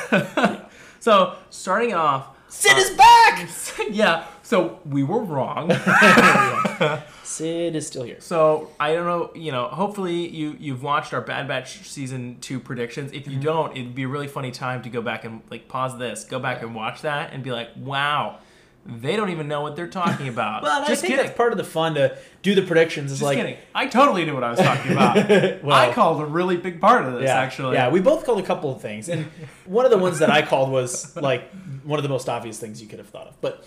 so 0.99 1.35
starting 1.49 1.93
off, 1.93 2.27
Cid 2.49 2.77
is 2.77 2.89
back. 2.91 3.47
yeah. 3.91 4.25
So 4.43 4.79
we 4.85 5.03
were 5.03 5.23
wrong. 5.23 5.71
Cid 7.23 7.75
is 7.75 7.87
still 7.87 8.03
here. 8.03 8.19
So 8.19 8.69
I 8.79 8.93
don't 8.93 9.05
know, 9.05 9.31
you 9.35 9.51
know. 9.51 9.67
Hopefully 9.67 10.27
you 10.27 10.55
you've 10.59 10.83
watched 10.83 11.13
our 11.13 11.21
Bad 11.21 11.47
Batch 11.47 11.89
season 11.89 12.37
two 12.41 12.59
predictions. 12.59 13.11
If 13.11 13.23
Mm-hmm. 13.23 13.31
you 13.31 13.39
don't, 13.39 13.71
it'd 13.75 13.95
be 13.95 14.03
a 14.03 14.07
really 14.07 14.27
funny 14.27 14.51
time 14.51 14.81
to 14.83 14.89
go 14.89 15.01
back 15.01 15.25
and 15.25 15.41
like 15.49 15.67
pause 15.67 15.97
this, 15.97 16.23
go 16.23 16.39
back 16.39 16.61
and 16.61 16.75
watch 16.75 17.01
that, 17.01 17.33
and 17.33 17.43
be 17.43 17.51
like, 17.51 17.69
wow, 17.77 18.37
they 18.85 19.15
don't 19.15 19.29
even 19.31 19.47
know 19.47 19.61
what 19.61 19.75
they're 19.75 19.87
talking 19.87 20.27
about. 20.35 20.63
I 20.63 20.87
Just 20.87 21.01
think 21.01 21.13
kidding. 21.13 21.25
that's 21.25 21.35
part 21.37 21.51
of 21.51 21.57
the 21.57 21.63
fun 21.63 21.95
to 21.95 22.17
do 22.43 22.53
the 22.53 22.61
predictions. 22.61 23.11
Is 23.11 23.17
Just 23.19 23.25
like 23.25 23.37
kidding. 23.37 23.57
I 23.73 23.87
totally 23.87 24.25
knew 24.25 24.33
what 24.35 24.43
I 24.43 24.51
was 24.51 24.59
talking 24.59 24.91
about. 24.91 25.15
Well- 25.63 25.75
I 25.75 25.91
called 25.91 26.21
a 26.21 26.25
really 26.25 26.57
big 26.57 26.79
part 26.79 27.05
of 27.05 27.13
this, 27.13 27.23
yeah, 27.23 27.35
actually. 27.39 27.75
Yeah, 27.75 27.89
we 27.89 27.99
both 27.99 28.25
called 28.25 28.39
a 28.39 28.43
couple 28.43 28.71
of 28.75 28.81
things, 28.81 29.09
and 29.09 29.25
one 29.65 29.85
of 29.85 29.91
the 29.91 29.97
ones 29.97 30.19
that 30.19 30.29
I 30.29 30.41
called 30.43 30.69
was 30.69 31.15
like 31.15 31.49
one 31.83 31.97
of 31.97 32.03
the 32.03 32.09
most 32.09 32.29
obvious 32.29 32.59
things 32.59 32.81
you 32.81 32.87
could 32.87 32.99
have 32.99 33.09
thought 33.09 33.27
of. 33.27 33.41
But 33.41 33.65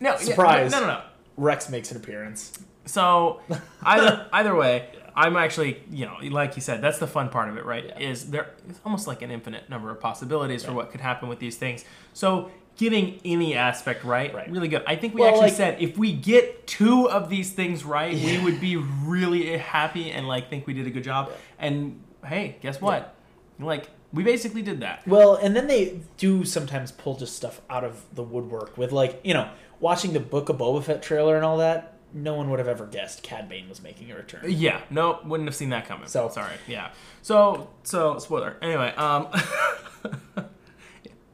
no, 0.00 0.10
yeah, 0.10 0.16
surprise. 0.18 0.70
no, 0.72 0.80
no, 0.80 0.86
no. 0.86 1.02
Rex 1.38 1.70
makes 1.70 1.90
an 1.90 1.96
appearance. 1.96 2.58
So 2.84 3.40
either 3.82 4.26
either 4.32 4.54
way, 4.54 4.88
I'm 5.14 5.36
actually, 5.36 5.82
you 5.90 6.04
know, 6.06 6.16
like 6.30 6.56
you 6.56 6.62
said, 6.62 6.82
that's 6.82 6.98
the 6.98 7.06
fun 7.06 7.28
part 7.30 7.48
of 7.48 7.56
it, 7.56 7.64
right? 7.64 7.84
Yeah. 7.86 7.98
Is 8.10 8.30
there 8.30 8.50
it's 8.68 8.80
almost 8.84 9.06
like 9.06 9.22
an 9.22 9.30
infinite 9.30 9.70
number 9.70 9.90
of 9.90 10.00
possibilities 10.00 10.64
for 10.64 10.72
what 10.72 10.90
could 10.90 11.00
happen 11.00 11.28
with 11.28 11.38
these 11.38 11.56
things. 11.56 11.84
So 12.12 12.50
getting 12.82 13.20
any 13.24 13.54
aspect 13.54 14.02
right, 14.04 14.34
Right. 14.34 14.50
really 14.50 14.66
good. 14.68 14.82
I 14.86 14.96
think 14.96 15.14
we 15.14 15.20
Well, 15.20 15.30
actually 15.30 15.46
like- 15.48 15.52
said 15.56 15.76
if 15.80 15.96
we 15.96 16.12
get 16.12 16.66
two 16.66 17.08
of 17.08 17.28
these 17.30 17.50
things 17.52 17.84
right, 17.84 18.12
we 18.14 18.38
would 18.42 18.60
be 18.60 18.76
really 18.76 19.56
happy 19.56 20.10
and 20.10 20.26
like 20.26 20.50
think 20.50 20.66
we 20.66 20.74
did 20.74 20.86
a 20.86 20.90
good 20.90 21.04
job. 21.04 21.30
And 21.58 22.02
hey, 22.26 22.56
guess 22.60 22.80
what? 22.80 23.14
Like 23.60 23.88
we 24.12 24.24
basically 24.24 24.62
did 24.62 24.80
that. 24.80 25.06
Well, 25.06 25.36
and 25.36 25.54
then 25.56 25.68
they 25.68 26.00
do 26.16 26.44
sometimes 26.44 26.90
pull 26.92 27.16
just 27.16 27.36
stuff 27.36 27.60
out 27.70 27.84
of 27.84 28.02
the 28.14 28.22
woodwork 28.22 28.76
with 28.76 28.90
like 28.90 29.20
you 29.22 29.32
know 29.34 29.48
watching 29.80 30.12
the 30.12 30.20
Book 30.20 30.48
of 30.48 30.56
Boba 30.58 30.82
Fett 30.82 31.02
trailer 31.02 31.36
and 31.36 31.44
all 31.44 31.58
that. 31.58 31.88
No 32.14 32.34
one 32.34 32.50
would 32.50 32.58
have 32.58 32.68
ever 32.68 32.84
guessed 32.86 33.22
Cad 33.22 33.48
Bane 33.48 33.68
was 33.70 33.82
making 33.82 34.10
a 34.10 34.16
return. 34.16 34.42
Yeah, 34.46 34.80
no, 34.90 35.20
wouldn't 35.24 35.48
have 35.48 35.54
seen 35.56 35.70
that 35.70 35.86
coming. 35.86 36.08
So- 36.08 36.28
sorry. 36.28 36.56
Yeah. 36.66 36.88
So 37.22 37.68
so 37.84 38.18
spoiler. 38.18 38.56
Anyway, 38.60 38.92
um, 38.96 39.28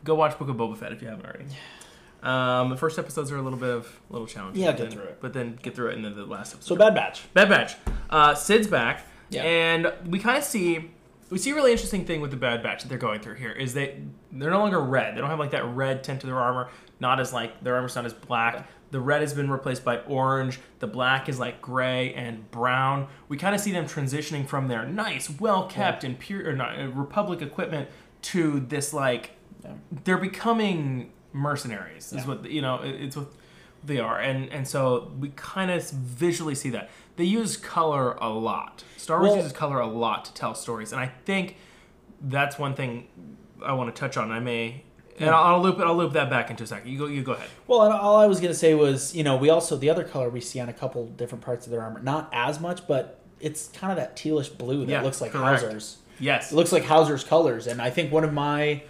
go 0.09 0.15
watch 0.17 0.39
Book 0.39 0.49
of 0.49 0.57
Boba 0.57 0.77
Fett 0.77 0.93
if 0.93 1.01
you 1.03 1.09
haven't 1.09 1.25
already. 1.27 1.45
Um, 2.23 2.71
the 2.71 2.77
first 2.77 2.99
episodes 2.99 3.31
are 3.31 3.37
a 3.37 3.43
little 3.43 3.59
bit 3.59 3.71
of 3.71 4.01
a 4.11 4.13
little 4.13 4.27
challenging. 4.27 4.63
Yeah, 4.63 4.73
but 4.73 4.79
get 4.79 4.83
then- 4.85 4.93
through 4.99 5.03
it. 5.09 5.19
But 5.21 5.33
then 5.33 5.59
get 5.63 5.75
through 5.77 5.89
it, 5.91 5.95
and 5.97 6.05
then 6.05 6.17
the 6.17 6.25
last 6.27 6.55
episode. 6.55 6.67
So 6.69 6.77
Bad 6.77 6.95
Batch. 6.95 7.33
Bad 7.33 7.49
Batch. 7.49 7.77
Uh, 8.11 8.35
Cid's 8.35 8.67
back, 8.67 9.05
Yeah. 9.31 9.43
and 9.45 9.93
we 10.07 10.19
kind 10.19 10.37
of 10.39 10.45
see 10.45 10.91
we 11.31 11.37
see 11.37 11.51
a 11.51 11.55
really 11.55 11.73
interesting 11.73 12.07
thing 12.07 12.23
with 12.23 12.31
the 12.31 12.39
Bad 12.39 12.63
Batch 12.63 12.83
that 12.83 12.89
they're 12.89 12.97
going 12.97 13.21
through 13.21 13.35
here 13.35 13.53
is 13.53 13.75
they 13.75 14.01
they're 14.33 14.51
no 14.51 14.59
longer 14.59 14.81
red. 14.81 15.15
They 15.15 15.21
don't 15.21 15.29
have 15.31 15.39
like 15.39 15.51
that 15.53 15.65
red 15.67 16.03
tint 16.03 16.23
to 16.23 16.27
their 16.27 16.39
armor. 16.39 16.71
Not 17.01 17.21
as 17.21 17.33
like 17.33 17.63
their 17.63 17.77
armor's 17.77 17.95
not 17.95 18.07
as 18.07 18.15
black. 18.15 18.67
The 18.91 18.99
red 19.01 19.21
has 19.21 19.35
been 19.35 19.51
replaced 19.51 19.85
by 19.85 19.99
orange. 19.99 20.59
The 20.79 20.87
black 20.87 21.29
is 21.29 21.39
like 21.39 21.61
gray 21.61 22.15
and 22.15 22.51
brown. 22.51 23.07
We 23.29 23.37
kind 23.37 23.55
of 23.55 23.61
see 23.61 23.71
them 23.71 23.85
transitioning 23.85 24.47
from 24.49 24.67
their 24.69 24.87
nice, 24.87 25.29
well 25.39 25.67
kept 25.69 26.03
and 26.03 26.19
pure 26.19 26.49
or 26.49 26.55
not, 26.55 26.97
Republic 26.97 27.43
equipment 27.43 27.91
to 28.23 28.61
this 28.61 28.93
like 28.95 29.33
Yeah. 29.65 29.71
they're 30.05 30.17
becoming 30.19 31.11
mercenaries. 31.33 32.13
Is 32.13 32.21
Yeah. 32.23 32.27
what 32.27 32.51
you 32.51 32.63
know. 32.63 32.81
It's 32.83 33.17
what 33.17 33.27
they 33.85 33.99
are, 33.99 34.19
and 34.19 34.51
and 34.53 34.67
so 34.67 35.11
we 35.19 35.31
kind 35.37 35.71
of 35.71 35.89
visually 35.91 36.55
see 36.55 36.71
that 36.71 36.91
they 37.17 37.25
use 37.25 37.57
color 37.57 38.13
a 38.21 38.29
lot. 38.29 38.85
Star 38.97 39.19
Wars 39.19 39.29
Well- 39.31 39.37
uses 39.39 39.53
color 39.53 39.81
a 39.81 39.87
lot 39.87 40.25
to 40.27 40.35
tell 40.35 40.55
stories, 40.55 40.93
and 40.93 41.01
I 41.01 41.11
think 41.25 41.57
that's 42.21 42.59
one 42.59 42.75
thing 42.75 43.07
I 43.65 43.73
want 43.73 43.95
to 43.95 43.99
touch 43.99 44.17
on. 44.17 44.31
I 44.31 44.41
may. 44.41 44.83
And 45.21 45.31
I'll, 45.31 45.55
I'll 45.57 45.61
loop 45.63 45.81
it. 45.81 45.83
I'll 45.83 45.97
loop 45.97 46.13
that 46.13 46.31
back 46.31 46.49
into 46.49 46.63
a 46.63 46.67
second. 46.67 46.91
You 46.93 46.99
go. 46.99 47.07
You 47.07 47.23
go 47.23 47.33
ahead. 47.33 47.49
Well, 47.67 47.83
and 47.83 47.93
all 47.93 48.17
I 48.17 48.27
was 48.27 48.39
gonna 48.41 48.55
say 48.55 48.75
was, 48.75 49.15
you 49.17 49.25
know, 49.25 49.37
we 49.37 49.51
also 49.51 49.77
the 49.77 49.91
other 49.91 50.05
color 50.05 50.29
we 50.29 50.41
see 50.41 50.61
on 50.61 50.69
a 50.69 50.73
couple 50.73 51.07
different 51.07 51.43
parts 51.45 51.67
of 51.67 51.73
their 51.73 51.83
armor, 51.83 52.01
not 52.01 52.29
as 52.33 52.61
much, 52.61 52.87
but 52.87 53.19
it's 53.41 53.67
kind 53.69 53.91
of 53.93 53.97
that 53.97 54.17
tealish 54.17 54.57
blue 54.57 54.87
that 54.87 54.93
Yeah, 54.93 55.03
looks 55.03 55.21
like 55.21 55.33
correct. 55.33 55.63
Howzer's. 55.63 55.97
Yes. 56.21 56.53
It 56.53 56.55
looks 56.57 56.71
like 56.73 56.85
Howzer's 56.85 57.25
colors, 57.25 57.67
and 57.67 57.81
I 57.83 57.91
think 57.91 58.13
one 58.13 58.23
of 58.25 58.33
my 58.33 58.83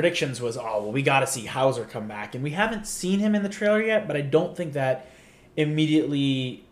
predictions 0.00 0.40
was, 0.40 0.56
oh 0.56 0.62
well, 0.82 0.92
we 0.92 1.02
got 1.02 1.20
to 1.20 1.26
see 1.26 1.44
Howzer 1.44 1.84
come 1.84 2.08
back, 2.08 2.34
and 2.34 2.42
we 2.42 2.52
haven't 2.52 2.86
seen 2.86 3.18
him 3.20 3.34
in 3.34 3.42
the 3.42 3.50
trailer 3.50 3.82
yet, 3.82 4.06
but 4.06 4.16
I 4.16 4.22
don't 4.22 4.56
think 4.56 4.72
that 4.72 5.10
immediately 5.58 6.64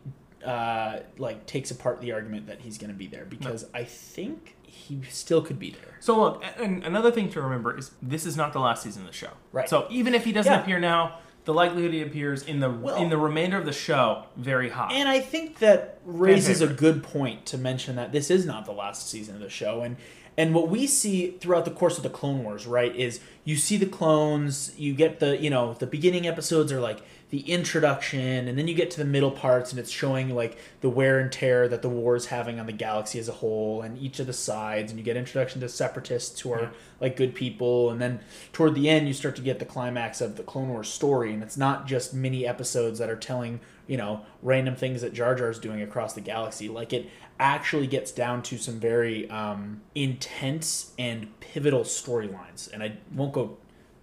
uh, 0.43 1.01
like 1.19 1.45
takes 1.45 1.71
apart 1.71 2.01
the 2.01 2.13
argument 2.13 2.47
that 2.47 2.63
he's 2.63 2.79
going 2.79 2.91
to 2.91 2.97
be 2.97 3.07
there 3.07 3.27
because 3.27 3.67
I 3.75 3.85
think 3.85 4.57
he 4.63 5.03
still 5.11 5.43
could 5.43 5.59
be 5.59 5.73
there. 5.73 5.97
So 6.01 6.19
look, 6.19 6.45
and 6.59 6.83
another 6.85 7.11
thing 7.11 7.29
to 7.31 7.43
remember 7.43 7.77
is 7.77 7.91
this 8.01 8.25
is 8.25 8.35
not 8.35 8.55
the 8.55 8.61
last 8.61 8.83
season 8.83 9.03
of 9.03 9.09
the 9.09 9.15
show. 9.15 9.33
Right. 9.53 9.69
So 9.69 9.87
even 9.91 10.15
if 10.15 10.25
he 10.25 10.33
doesn't 10.33 10.51
Yeah. 10.51 10.61
appear 10.63 10.79
now, 10.81 11.19
the 11.45 11.53
likelihood 11.53 11.93
he 11.93 12.01
appears 12.01 12.43
in 12.45 12.61
the 12.61 12.71
Well- 12.71 12.97
in 12.97 13.11
the 13.11 13.19
remainder 13.19 13.59
of 13.59 13.67
the 13.67 13.73
show 13.73 14.25
very 14.37 14.71
high. 14.71 14.91
And 14.93 15.07
I 15.09 15.21
think 15.21 15.59
that 15.59 15.99
raises 16.07 16.63
a 16.63 16.67
good 16.67 17.03
point 17.03 17.45
to 17.47 17.59
mention 17.59 17.97
that 17.97 18.13
this 18.13 18.31
is 18.31 18.47
not 18.47 18.65
the 18.65 18.73
last 18.73 19.11
season 19.11 19.35
of 19.35 19.43
the 19.43 19.51
show, 19.51 19.83
and 19.83 19.97
and 20.39 20.55
what 20.55 20.69
we 20.71 20.87
see 20.87 21.33
throughout 21.33 21.65
the 21.65 21.71
course 21.73 21.97
of 21.99 22.05
the 22.05 22.09
Clone 22.09 22.45
Wars, 22.45 22.65
right, 22.65 22.95
is 22.95 23.19
you 23.45 23.57
see 23.57 23.77
the 23.77 23.87
clones, 23.87 24.73
you 24.79 24.95
get 24.95 25.19
the 25.19 25.37
you 25.37 25.51
know 25.51 25.75
the 25.75 25.87
beginning 25.87 26.27
episodes 26.27 26.71
are 26.73 26.81
like 26.81 27.03
the 27.31 27.41
introduction, 27.41 28.49
and 28.49 28.57
then 28.57 28.67
you 28.69 28.75
get 28.75 28.91
to 28.93 28.99
the 28.99 29.05
middle 29.05 29.33
parts, 29.33 29.71
and 29.73 29.79
it's 29.79 29.91
showing 29.91 30.35
like 30.35 30.57
the 30.81 30.89
wear 30.89 31.19
and 31.19 31.31
tear 31.31 31.69
that 31.69 31.83
the 31.83 31.89
war 31.89 32.17
is 32.17 32.27
having 32.27 32.59
on 32.59 32.67
the 32.67 32.73
galaxy 32.73 33.19
as 33.19 33.29
a 33.29 33.33
whole, 33.33 33.83
and 33.83 33.99
each 33.99 34.21
of 34.21 34.27
the 34.27 34.33
sides, 34.33 34.93
and 34.93 34.99
you 34.99 35.05
get 35.05 35.17
introduction 35.17 35.61
to 35.61 35.69
separatists 35.69 36.41
who 36.41 36.53
are 36.53 36.63
Yeah. 36.63 36.69
like 37.01 37.17
good 37.17 37.35
people, 37.35 37.91
and 37.91 38.01
then 38.01 38.21
toward 38.53 38.75
the 38.77 38.89
end 38.89 39.09
you 39.09 39.15
start 39.15 39.35
to 39.37 39.43
get 39.43 39.59
the 39.59 39.65
climax 39.67 40.21
of 40.21 40.37
the 40.37 40.43
Clone 40.45 40.69
Wars 40.69 40.89
story, 40.89 41.35
and 41.35 41.43
it's 41.43 41.57
not 41.57 41.87
just 41.89 42.15
mini 42.15 42.47
episodes 42.47 42.99
that 43.01 43.11
are 43.11 43.17
telling 43.17 43.59
you 43.89 43.97
know 43.97 44.21
random 44.43 44.77
things 44.77 45.01
that 45.03 45.13
Jar 45.13 45.35
Jar's 45.35 45.59
doing 45.59 45.83
across 45.83 46.13
the 46.13 46.21
galaxy. 46.21 46.69
Like 46.69 46.93
it 46.93 47.11
actually 47.39 47.87
gets 47.87 48.11
down 48.11 48.43
to 48.43 48.59
some 48.59 48.81
very 48.81 49.29
um, 49.31 49.81
intense 49.95 50.93
and 50.99 51.39
pivotal 51.41 51.83
storylines, 51.83 52.73
and 52.73 52.83
I 52.83 52.99
won't 53.15 53.33
go 53.33 53.59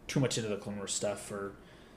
too 0.08 0.20
much 0.20 0.38
into 0.38 0.50
the 0.50 0.58
Clone 0.58 0.78
Wars 0.78 0.94
stuff 0.94 1.22
for 1.22 1.54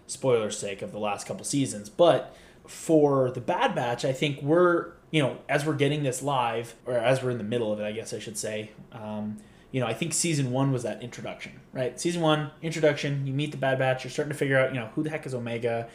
spoiler 0.07 0.51
sake 0.51 0.83
of 0.83 0.93
the 0.93 0.99
last 0.99 1.27
couple 1.27 1.45
seasons, 1.45 1.89
but 1.89 2.35
for 2.67 3.31
the 3.31 3.41
Bad 3.41 3.75
Batch, 3.75 4.05
I 4.05 4.13
think 4.13 4.43
we're 4.43 4.93
you 5.11 5.23
know 5.23 5.39
as 5.49 5.65
we're 5.65 5.75
getting 5.75 6.03
this 6.03 6.23
live, 6.23 6.75
or 6.87 6.95
as 6.95 7.23
we're 7.23 7.31
in 7.31 7.39
the 7.39 7.45
middle 7.45 7.73
of 7.73 7.81
it, 7.81 7.85
I 7.85 7.93
guess 7.93 8.13
I 8.13 8.19
should 8.19 8.39
say. 8.39 8.71
Um, 8.93 9.39
you 9.71 9.81
know, 9.81 9.87
I 9.87 9.93
think 9.93 10.15
season 10.15 10.51
one 10.51 10.73
was 10.73 10.83
that 10.85 11.03
introduction, 11.03 11.61
right? 11.73 12.01
Season 12.01 12.23
one, 12.23 12.51
introduction. 12.63 13.27
You 13.27 13.35
meet 13.35 13.51
the 13.51 13.59
Bad 13.59 13.79
Batch. 13.79 14.05
You're 14.05 14.11
starting 14.11 14.33
to 14.33 14.39
figure 14.39 14.59
out, 14.59 14.73
you 14.73 14.81
know, 14.81 14.87
who 14.95 15.03
the 15.03 15.11
heck 15.11 15.27
is 15.27 15.35
Omega, 15.35 15.89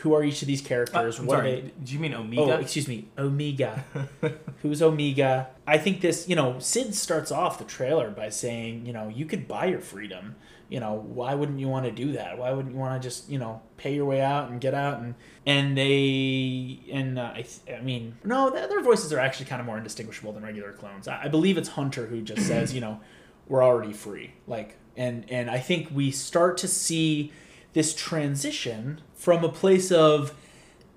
who 0.00 0.14
are 0.14 0.22
each 0.22 0.42
of 0.42 0.48
these 0.48 0.64
Uh, 0.64 0.68
characters, 0.68 1.18
I'm 1.18 1.26
what 1.26 1.36
sorry, 1.38 1.48
are 1.52 1.60
they? 1.62 1.72
Do 1.84 1.92
you 1.94 1.98
mean 1.98 2.14
Omega? 2.14 2.56
Oh, 2.56 2.60
excuse 2.60 2.88
me, 2.88 3.08
Omega. 3.18 3.84
Who's 4.62 4.82
Omega? 4.82 5.48
I 5.66 5.78
think 5.78 6.00
this, 6.00 6.28
you 6.28 6.36
know, 6.36 6.58
Cid 6.58 6.94
starts 6.94 7.30
off 7.32 7.58
the 7.58 7.64
trailer 7.64 8.10
by 8.10 8.28
saying, 8.28 8.86
you 8.86 8.92
know, 8.92 9.08
you 9.08 9.24
could 9.26 9.46
buy 9.48 9.66
your 9.66 9.80
freedom. 9.80 10.36
You 10.68 10.78
know, 10.78 10.94
why 10.94 11.34
wouldn't 11.34 11.58
you 11.58 11.66
want 11.68 11.86
to 11.86 11.90
do 11.90 12.12
that? 12.12 12.38
Why 12.38 12.52
wouldn't 12.52 12.72
you 12.74 12.80
want 12.80 13.00
to 13.02 13.04
just, 13.06 13.28
you 13.28 13.38
know, 13.40 13.60
pay 13.76 13.92
your 13.94 14.04
way 14.04 14.20
out 14.20 14.50
and 14.50 14.60
get 14.60 14.72
out 14.72 15.00
and 15.00 15.14
and 15.44 15.76
they 15.76 16.80
and 16.92 17.18
uh, 17.18 17.32
I, 17.34 17.42
th- 17.42 17.78
I 17.78 17.82
mean, 17.82 18.16
no, 18.24 18.50
their, 18.50 18.68
their 18.68 18.80
voices 18.82 19.12
are 19.12 19.18
actually 19.18 19.46
kind 19.46 19.60
of 19.60 19.66
more 19.66 19.78
indistinguishable 19.78 20.32
than 20.32 20.44
regular 20.44 20.72
clones. 20.72 21.08
I, 21.08 21.24
I 21.24 21.28
believe 21.28 21.58
it's 21.58 21.70
Hunter 21.70 22.06
who 22.06 22.22
just 22.22 22.46
says, 22.46 22.72
you 22.72 22.80
know, 22.80 23.00
we're 23.48 23.64
already 23.64 23.92
free. 23.92 24.34
Like, 24.46 24.76
and 24.96 25.28
and 25.30 25.50
I 25.50 25.58
think 25.58 25.88
we 25.92 26.10
start 26.12 26.56
to 26.58 26.68
see 26.68 27.32
this 27.72 27.92
transition 27.94 29.00
from 29.20 29.44
a 29.44 29.48
place 29.48 29.92
of 29.92 30.34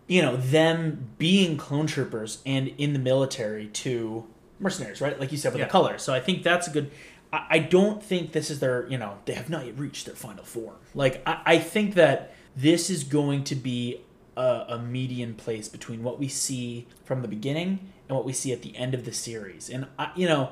you 0.07 0.21
know 0.21 0.35
them 0.37 1.09
being 1.17 1.57
clone 1.57 1.87
troopers 1.87 2.41
and 2.45 2.69
in 2.77 2.93
the 2.93 2.99
military 2.99 3.67
to 3.67 4.25
mercenaries 4.59 5.01
right 5.01 5.19
like 5.19 5.31
you 5.31 5.37
said 5.37 5.51
with 5.53 5.59
Yeah. 5.59 5.65
the 5.65 5.71
color 5.71 5.97
so 5.97 6.13
i 6.13 6.19
think 6.19 6.41
that's 6.43 6.67
a 6.67 6.71
good 6.71 6.89
I, 7.31 7.45
I 7.51 7.59
don't 7.59 8.01
think 8.01 8.31
this 8.31 8.49
is 8.49 8.59
their 8.59 8.87
you 8.89 8.97
know 8.97 9.17
they 9.25 9.33
have 9.33 9.49
not 9.49 9.65
yet 9.65 9.77
reached 9.77 10.05
their 10.05 10.15
final 10.15 10.43
form 10.43 10.75
like 10.95 11.21
i, 11.27 11.41
I 11.45 11.57
think 11.59 11.95
that 11.95 12.33
this 12.55 12.89
is 12.89 13.03
going 13.03 13.43
to 13.45 13.55
be 13.55 14.01
a, 14.37 14.65
a 14.69 14.79
median 14.79 15.33
place 15.35 15.67
between 15.67 16.01
what 16.03 16.19
we 16.19 16.27
see 16.27 16.87
from 17.05 17.21
the 17.21 17.27
beginning 17.27 17.79
and 18.07 18.15
what 18.15 18.25
we 18.25 18.33
see 18.33 18.51
at 18.53 18.61
the 18.61 18.75
end 18.77 18.93
of 18.93 19.05
the 19.05 19.13
series 19.13 19.69
and 19.69 19.87
I, 19.99 20.11
you 20.15 20.27
know 20.27 20.51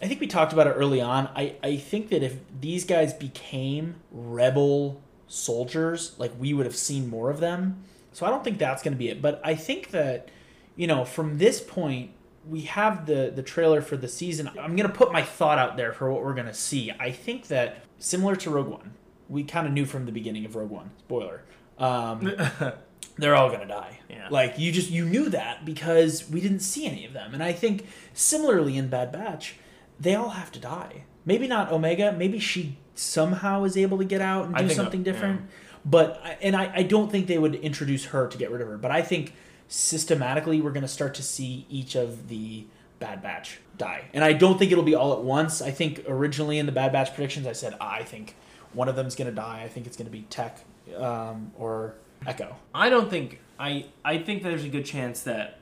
I 0.00 0.08
think 0.08 0.18
we 0.20 0.26
talked 0.26 0.52
about 0.52 0.66
it 0.66 0.70
early 0.70 1.00
on. 1.00 1.28
I, 1.36 1.54
I 1.62 1.76
think 1.76 2.08
that 2.08 2.24
if 2.24 2.34
these 2.60 2.84
guys 2.84 3.12
became 3.12 3.96
rebel 4.10 5.00
soldiers, 5.32 6.14
like 6.18 6.32
we 6.38 6.52
would 6.52 6.66
have 6.66 6.76
seen 6.76 7.08
more 7.08 7.30
of 7.30 7.40
them. 7.40 7.82
So 8.12 8.26
I 8.26 8.30
don't 8.30 8.44
think 8.44 8.58
that's 8.58 8.82
going 8.82 8.92
to 8.92 8.98
be 8.98 9.08
it. 9.08 9.22
But 9.22 9.40
I 9.42 9.54
think 9.54 9.90
that, 9.90 10.28
you 10.76 10.86
know, 10.86 11.04
from 11.04 11.38
this 11.38 11.60
point, 11.60 12.10
we 12.48 12.62
have 12.62 13.06
the 13.06 13.32
the 13.34 13.42
trailer 13.42 13.80
for 13.80 13.96
the 13.96 14.08
season. 14.08 14.48
I'm 14.48 14.76
going 14.76 14.88
to 14.88 14.94
put 14.94 15.12
my 15.12 15.22
thought 15.22 15.58
out 15.58 15.76
there 15.76 15.92
for 15.92 16.12
what 16.12 16.22
we're 16.22 16.34
going 16.34 16.46
to 16.46 16.54
see. 16.54 16.92
I 16.98 17.10
think 17.12 17.46
that 17.48 17.84
similar 17.98 18.36
to 18.36 18.50
Rogue 18.50 18.68
One, 18.68 18.92
we 19.28 19.44
kind 19.44 19.66
of 19.66 19.72
knew 19.72 19.86
from 19.86 20.06
the 20.06 20.12
beginning 20.12 20.44
of 20.44 20.56
Rogue 20.56 20.70
One. 20.70 20.90
Spoiler. 20.98 21.42
Um, 21.78 22.32
they're 23.16 23.34
all 23.34 23.50
gonna 23.50 23.66
die. 23.66 24.00
Yeah. 24.10 24.28
Like 24.30 24.58
you 24.58 24.72
just 24.72 24.90
you 24.90 25.04
knew 25.04 25.28
that 25.30 25.64
because 25.64 26.28
we 26.28 26.40
didn't 26.40 26.60
see 26.60 26.86
any 26.86 27.06
of 27.06 27.12
them. 27.12 27.32
And 27.32 27.42
I 27.42 27.52
think 27.52 27.86
similarly 28.12 28.76
in 28.76 28.88
Bad 28.88 29.12
Batch, 29.12 29.56
they 29.98 30.14
all 30.14 30.30
have 30.30 30.52
to 30.52 30.58
die. 30.58 31.04
Maybe 31.24 31.46
not 31.46 31.70
Omega. 31.70 32.12
Maybe 32.12 32.38
she 32.38 32.76
somehow 32.94 33.64
is 33.64 33.76
able 33.76 33.98
to 33.98 34.04
get 34.04 34.20
out 34.20 34.46
and 34.46 34.56
do 34.56 34.64
uh, 34.66 34.68
something 34.68 35.00
yeah. 35.00 35.12
different. 35.12 35.42
But 35.84 36.22
and 36.40 36.54
I, 36.54 36.72
I 36.76 36.82
don't 36.82 37.10
think 37.10 37.26
they 37.26 37.38
would 37.38 37.56
introduce 37.56 38.06
her 38.06 38.28
to 38.28 38.38
get 38.38 38.50
rid 38.50 38.60
of 38.60 38.68
her. 38.68 38.78
But 38.78 38.90
I 38.90 39.02
think 39.02 39.34
systematically 39.68 40.60
we're 40.60 40.72
gonna 40.72 40.88
start 40.88 41.14
to 41.14 41.22
see 41.22 41.66
each 41.68 41.94
of 41.94 42.28
the 42.28 42.66
Bad 42.98 43.22
Batch 43.22 43.58
die. 43.76 44.04
And 44.12 44.22
I 44.22 44.32
don't 44.32 44.58
think 44.58 44.70
it'll 44.70 44.84
be 44.84 44.94
all 44.94 45.12
at 45.12 45.20
once. 45.20 45.60
I 45.60 45.70
think 45.70 46.04
originally 46.08 46.58
in 46.58 46.66
the 46.66 46.72
Bad 46.72 46.92
Batch 46.92 47.14
predictions 47.14 47.46
I 47.46 47.52
said 47.52 47.76
I 47.80 48.04
think 48.04 48.36
one 48.72 48.88
of 48.88 48.96
them's 48.96 49.16
gonna 49.16 49.32
die. 49.32 49.62
I 49.64 49.68
think 49.68 49.86
it's 49.86 49.96
gonna 49.96 50.10
be 50.10 50.22
Tech 50.22 50.60
um, 50.96 51.52
or 51.56 51.94
Echo. 52.26 52.56
I 52.74 52.88
don't 52.88 53.10
think 53.10 53.40
I. 53.58 53.86
I 54.04 54.18
think 54.18 54.42
there's 54.42 54.64
a 54.64 54.68
good 54.68 54.84
chance 54.84 55.22
that 55.22 55.58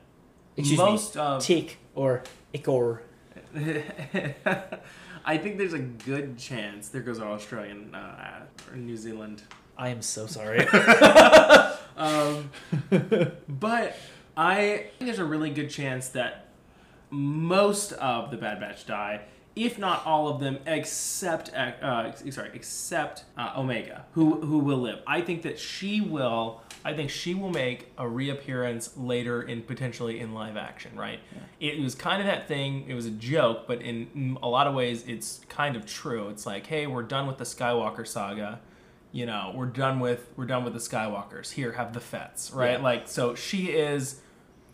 Excuse 0.57 0.77
most 0.77 1.15
me, 1.15 1.21
of. 1.21 1.43
Tick 1.43 1.77
or 1.95 2.23
Ichor. 2.53 3.01
I 5.25 5.37
think 5.37 5.57
there's 5.57 5.73
a 5.73 5.79
good 5.79 6.37
chance. 6.37 6.89
There 6.89 7.01
goes 7.01 7.19
our 7.19 7.31
Australian 7.31 7.93
uh, 7.93 8.45
or 8.69 8.75
New 8.75 8.97
Zealand. 8.97 9.43
I 9.77 9.89
am 9.89 10.01
so 10.01 10.27
sorry. 10.27 10.67
Um, 11.97 12.49
but 13.47 13.95
I 14.35 14.85
think 14.97 14.99
there's 14.99 15.19
a 15.19 15.25
really 15.25 15.51
good 15.51 15.69
chance 15.69 16.09
that 16.09 16.47
most 17.09 17.91
of 17.93 18.31
the 18.31 18.37
Bad 18.37 18.59
Batch 18.59 18.85
die, 18.85 19.21
if 19.55 19.77
not 19.77 20.05
all 20.05 20.29
of 20.29 20.39
them, 20.39 20.59
except 20.65 21.53
uh, 21.53 22.11
sorry, 22.31 22.51
except 22.53 23.25
uh, 23.37 23.53
Omega, 23.57 24.05
who 24.13 24.41
who 24.41 24.59
will 24.59 24.79
live. 24.79 24.99
I 25.05 25.21
think 25.21 25.41
that 25.43 25.59
she 25.59 26.01
will. 26.01 26.61
I 26.83 26.93
think 26.93 27.09
she 27.09 27.33
will 27.33 27.49
make 27.49 27.91
a 27.97 28.07
reappearance 28.07 28.97
later 28.97 29.41
in 29.41 29.63
potentially 29.63 30.19
in 30.19 30.33
live 30.33 30.57
action. 30.57 30.97
Right? 30.97 31.19
It 31.59 31.79
was 31.79 31.95
kind 31.95 32.21
of 32.21 32.27
that 32.27 32.47
thing. 32.47 32.85
It 32.87 32.93
was 32.93 33.05
a 33.05 33.11
joke, 33.11 33.67
but 33.67 33.81
in 33.81 34.37
a 34.41 34.49
lot 34.49 34.67
of 34.67 34.73
ways, 34.73 35.03
it's 35.07 35.41
kind 35.49 35.75
of 35.75 35.85
true. 35.85 36.29
It's 36.29 36.45
like, 36.45 36.67
hey, 36.67 36.87
we're 36.87 37.03
done 37.03 37.27
with 37.27 37.37
the 37.37 37.43
Skywalker 37.43 38.07
saga. 38.07 38.59
You 39.11 39.25
know, 39.25 39.51
we're 39.53 39.65
done 39.65 39.99
with 39.99 40.29
we're 40.37 40.45
done 40.45 40.63
with 40.63 40.73
the 40.73 40.79
Skywalkers. 40.79 41.51
Here, 41.51 41.73
have 41.73 41.93
the 41.93 41.99
Fets. 41.99 42.51
Right? 42.51 42.73
Yeah. 42.73 42.83
Like, 42.83 43.07
so 43.07 43.35
she 43.35 43.67
is, 43.71 44.21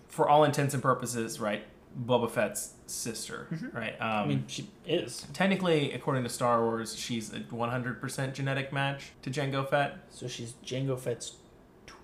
for 0.08 0.30
all 0.30 0.44
intents 0.44 0.74
and 0.74 0.84
purposes, 0.84 1.40
right. 1.40 1.64
Boba 2.06 2.30
Fett's 2.30 2.74
sister, 2.86 3.48
right? 3.74 4.00
Um, 4.00 4.08
I 4.08 4.26
mean, 4.26 4.44
she 4.48 4.70
is. 4.86 5.26
technically, 5.34 5.94
according 5.94 6.24
to 6.24 6.30
Star 6.30 6.62
Wars, 6.62 6.96
she's 6.96 7.34
a 7.34 7.40
100% 7.40 8.34
genetic 8.34 8.72
match 8.72 9.12
to 9.24 9.32
Jango 9.32 9.68
Fett. 9.68 9.98
So 10.10 10.28
she's 10.28 10.54
Jango 10.64 11.00
Fett's 11.00 11.34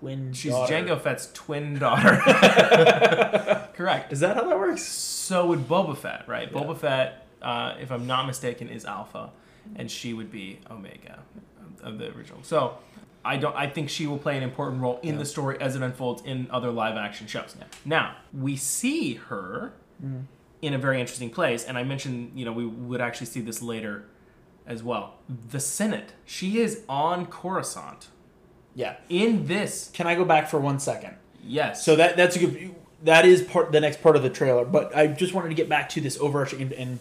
twin 0.04 0.32
She's 0.34 0.52
daughter. 0.52 0.72
Jango 0.74 1.00
Fett's 1.00 1.30
twin 1.32 1.78
daughter. 1.78 2.20
Correct. 3.74 4.12
Is 4.12 4.20
that 4.20 4.36
how 4.36 4.44
that 4.48 4.58
works? 4.58 4.82
So 4.82 5.46
would 5.46 5.66
Boba 5.68 5.96
Fett, 5.96 6.28
right? 6.28 6.50
Yeah. 6.52 6.58
Boba 6.58 6.76
Fett, 6.76 7.26
uh, 7.42 7.74
if 7.80 7.90
I'm 7.90 8.06
not 8.06 8.26
mistaken, 8.26 8.68
is 8.68 8.84
Alpha, 8.84 9.30
and 9.76 9.90
she 9.90 10.12
would 10.12 10.30
be 10.30 10.60
Omega 10.70 11.20
of- 11.82 11.98
the 11.98 12.14
original. 12.14 12.42
So. 12.42 12.78
I 13.26 13.38
don't. 13.38 13.56
I 13.56 13.68
think 13.70 13.88
she 13.88 14.06
will 14.06 14.18
play 14.18 14.36
an 14.36 14.42
important 14.42 14.82
role 14.82 15.00
in 15.02 15.14
Yeah. 15.14 15.20
the 15.20 15.24
story 15.24 15.58
as 15.58 15.74
it 15.76 15.80
unfolds 15.80 16.20
in 16.26 16.46
other 16.50 16.70
live 16.70 16.98
action 16.98 17.26
shows. 17.26 17.56
Yeah. 17.58 17.64
Now 17.86 18.16
we 18.34 18.54
see 18.54 19.14
her 19.14 19.72
in 20.60 20.74
a 20.74 20.78
very 20.78 21.00
interesting 21.00 21.30
place, 21.30 21.64
and 21.64 21.78
I 21.78 21.84
mentioned, 21.84 22.32
you 22.34 22.44
know, 22.44 22.52
we 22.52 22.66
would 22.66 23.00
actually 23.00 23.28
see 23.28 23.40
this 23.40 23.62
later 23.62 24.04
as 24.66 24.82
well. 24.82 25.14
The 25.50 25.58
Senate. 25.58 26.12
She 26.26 26.58
is 26.58 26.82
on 26.86 27.24
Coruscant 27.24 28.08
Yeah. 28.74 28.96
in 29.08 29.46
this. 29.46 29.90
Can 29.92 30.06
I 30.06 30.14
go 30.14 30.24
back 30.24 30.48
for 30.48 30.58
one 30.58 30.78
second? 30.80 31.14
Yes. 31.46 31.84
So 31.84 31.96
that 31.96 32.16
that's 32.16 32.36
a 32.36 32.38
good. 32.40 32.74
That 33.02 33.26
is 33.26 33.42
part 33.42 33.70
the 33.72 33.80
next 33.80 34.02
part 34.02 34.16
of 34.16 34.22
the 34.22 34.30
trailer. 34.30 34.64
But 34.64 34.96
I 34.96 35.06
just 35.08 35.34
wanted 35.34 35.50
to 35.50 35.54
get 35.54 35.68
back 35.68 35.88
to 35.90 36.00
this 36.00 36.18
overarching 36.18 36.62
and, 36.62 36.72
and 36.72 36.98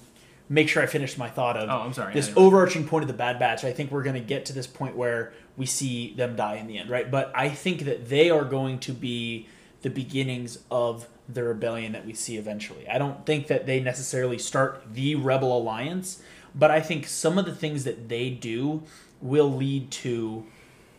make 0.49 0.67
sure 0.67 0.83
I 0.83 0.85
finished 0.85 1.17
my 1.17 1.29
thought 1.29 1.55
of 1.55 1.69
Oh, 1.69 1.85
I'm 1.85 1.93
sorry. 1.93 2.13
this 2.13 2.31
overarching 2.35 2.85
point 2.85 3.03
of 3.03 3.07
the 3.07 3.13
Bad 3.13 3.39
Batch. 3.39 3.63
I 3.63 3.71
think 3.71 3.89
we're 3.91 4.03
going 4.03 4.15
to 4.15 4.19
get 4.27 4.45
to 4.47 4.53
this 4.53 4.67
point 4.67 4.95
where 4.97 5.31
we 5.55 5.65
see 5.65 6.13
them 6.15 6.35
die 6.35 6.55
in 6.55 6.67
the 6.67 6.77
end, 6.77 6.89
right? 6.89 7.09
But 7.09 7.31
I 7.33 7.47
think 7.49 7.85
that 7.85 8.09
they 8.09 8.29
are 8.29 8.43
going 8.43 8.79
to 8.79 8.91
be 8.91 9.47
the 9.81 9.89
beginnings 9.89 10.59
of 10.69 11.07
the 11.29 11.43
rebellion 11.43 11.93
that 11.93 12.05
we 12.05 12.13
see 12.13 12.35
eventually. 12.37 12.87
I 12.89 12.97
don't 12.97 13.25
think 13.25 13.47
that 13.47 13.65
they 13.65 13.79
necessarily 13.79 14.37
start 14.37 14.83
the 14.93 15.15
Rebel 15.15 15.57
Alliance, 15.57 16.21
but 16.53 16.69
I 16.69 16.81
think 16.81 17.07
some 17.07 17.37
of 17.37 17.45
the 17.45 17.55
things 17.55 17.85
that 17.85 18.09
they 18.09 18.29
do 18.29 18.83
will 19.21 19.49
lead 19.51 19.89
to 19.91 20.45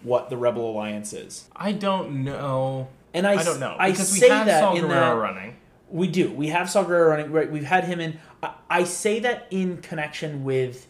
what 0.05 0.31
the 0.31 0.37
Rebel 0.37 0.71
Alliance 0.71 1.13
is. 1.13 1.49
I 1.57 1.73
don't 1.73 2.23
know. 2.23 2.89
And 3.13 3.27
I, 3.27 3.35
I 3.35 3.45
don't 3.45 3.61
know 3.61 3.75
I 3.79 3.91
because 3.91 4.09
say 4.09 4.29
we 4.29 4.35
have 4.35 4.47
that 4.47 4.61
Saw 4.61 4.75
in 4.75 4.85
Gerrera 4.85 4.89
that 4.89 5.11
running. 5.13 5.57
we 5.89 6.07
do. 6.09 6.31
We 6.31 6.49
have 6.49 6.71
Saw 6.71 6.85
Gerrera 6.85 7.09
running. 7.09 7.33
Right. 7.33 7.51
We've 7.51 7.65
had 7.65 7.85
him 7.85 8.01
in. 8.01 8.19
I, 8.43 8.55
I 8.71 8.85
say 8.85 9.19
that 9.21 9.47
in 9.51 9.79
connection 9.79 10.45
with, 10.45 10.87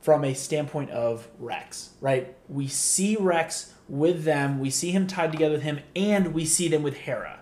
from 0.00 0.24
a 0.24 0.34
standpoint 0.34 0.90
of 0.90 1.28
Rex. 1.38 1.90
Right. 2.00 2.36
We 2.48 2.68
see 2.68 3.16
Rex 3.16 3.72
with 3.88 4.24
them. 4.24 4.60
We 4.60 4.70
see 4.70 4.90
him 4.90 5.06
tied 5.06 5.32
together 5.32 5.54
with 5.54 5.62
him, 5.62 5.80
and 5.96 6.34
we 6.34 6.44
see 6.44 6.68
them 6.68 6.82
with 6.82 6.94
Hera. 6.98 7.40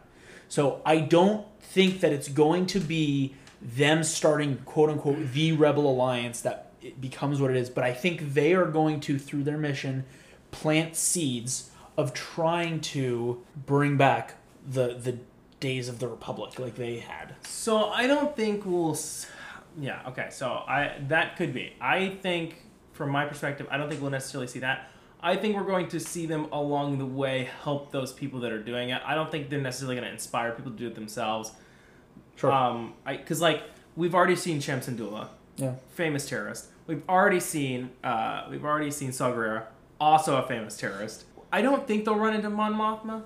So 0.48 0.82
I 0.84 0.98
don't 0.98 1.46
think 1.60 2.00
that 2.00 2.12
it's 2.12 2.28
going 2.28 2.66
to 2.66 2.80
be 2.80 3.34
them 3.60 4.02
starting 4.02 4.58
quote 4.64 4.90
unquote 4.90 5.32
the 5.32 5.52
Rebel 5.52 5.88
Alliance 5.88 6.40
that 6.42 6.72
it 6.82 7.00
becomes 7.00 7.40
what 7.40 7.50
it 7.50 7.56
is. 7.56 7.70
But 7.70 7.84
I 7.84 7.92
think 7.92 8.34
they 8.34 8.52
are 8.52 8.66
going 8.66 9.00
to, 9.00 9.18
through 9.18 9.44
their 9.44 9.56
mission, 9.56 10.04
plant 10.52 10.94
seeds 10.96 11.70
of 11.96 12.14
trying 12.14 12.80
to 12.80 13.42
bring 13.66 13.96
back 13.96 14.34
the 14.68 14.94
the 14.94 15.18
days 15.60 15.88
of 15.88 15.98
the 15.98 16.08
Republic 16.08 16.58
like 16.58 16.76
they 16.76 16.98
had. 17.00 17.34
So 17.42 17.88
I 17.90 18.06
don't 18.06 18.34
think 18.36 18.64
we'll. 18.64 18.92
s- 18.92 19.26
Yeah. 19.78 20.00
Okay. 20.08 20.28
So 20.30 20.46
I 20.48 20.94
that 21.08 21.36
could 21.36 21.52
be. 21.52 21.72
I 21.80 22.10
think, 22.22 22.62
from 22.92 23.10
my 23.10 23.24
perspective, 23.26 23.66
I 23.70 23.76
don't 23.76 23.88
think 23.88 24.00
we'll 24.00 24.10
necessarily 24.10 24.46
see 24.48 24.60
that. 24.60 24.88
I 25.24 25.36
think 25.36 25.54
we're 25.56 25.62
going 25.64 25.88
to 25.90 26.00
see 26.00 26.26
them 26.26 26.46
along 26.52 26.98
the 26.98 27.06
way 27.06 27.48
help 27.62 27.92
those 27.92 28.12
people 28.12 28.40
that 28.40 28.50
are 28.52 28.62
doing 28.62 28.90
it. 28.90 29.00
I 29.06 29.14
don't 29.14 29.30
think 29.30 29.50
they're 29.50 29.60
necessarily 29.60 29.94
going 29.96 30.06
to 30.06 30.12
inspire 30.12 30.50
people 30.52 30.72
to 30.72 30.76
do 30.78 30.88
it 30.88 30.94
themselves. 30.96 31.52
Sure. 32.36 32.50
Um, 32.50 32.94
I 33.06 33.16
because 33.16 33.40
like 33.40 33.62
we've 33.96 34.14
already 34.14 34.36
seen 34.36 34.60
Cham 34.60 34.80
Syndulla, 34.80 35.28
yeah. 35.56 35.74
famous 35.94 36.28
terrorist. 36.28 36.66
We've 36.88 37.02
already 37.08 37.38
seen 37.40 37.90
uh, 38.02 38.46
we've 38.50 38.64
already 38.64 38.90
seen 38.90 39.12
Saw 39.12 39.30
Gerrera, 39.30 39.66
also 40.02 40.36
a 40.36 40.46
famous 40.46 40.76
terrorist. 40.76 41.24
I 41.52 41.62
don't 41.62 41.86
think 41.86 42.04
they'll 42.04 42.16
run 42.18 42.34
into 42.34 42.50
Mon 42.50 42.74
Mothma. 42.74 43.22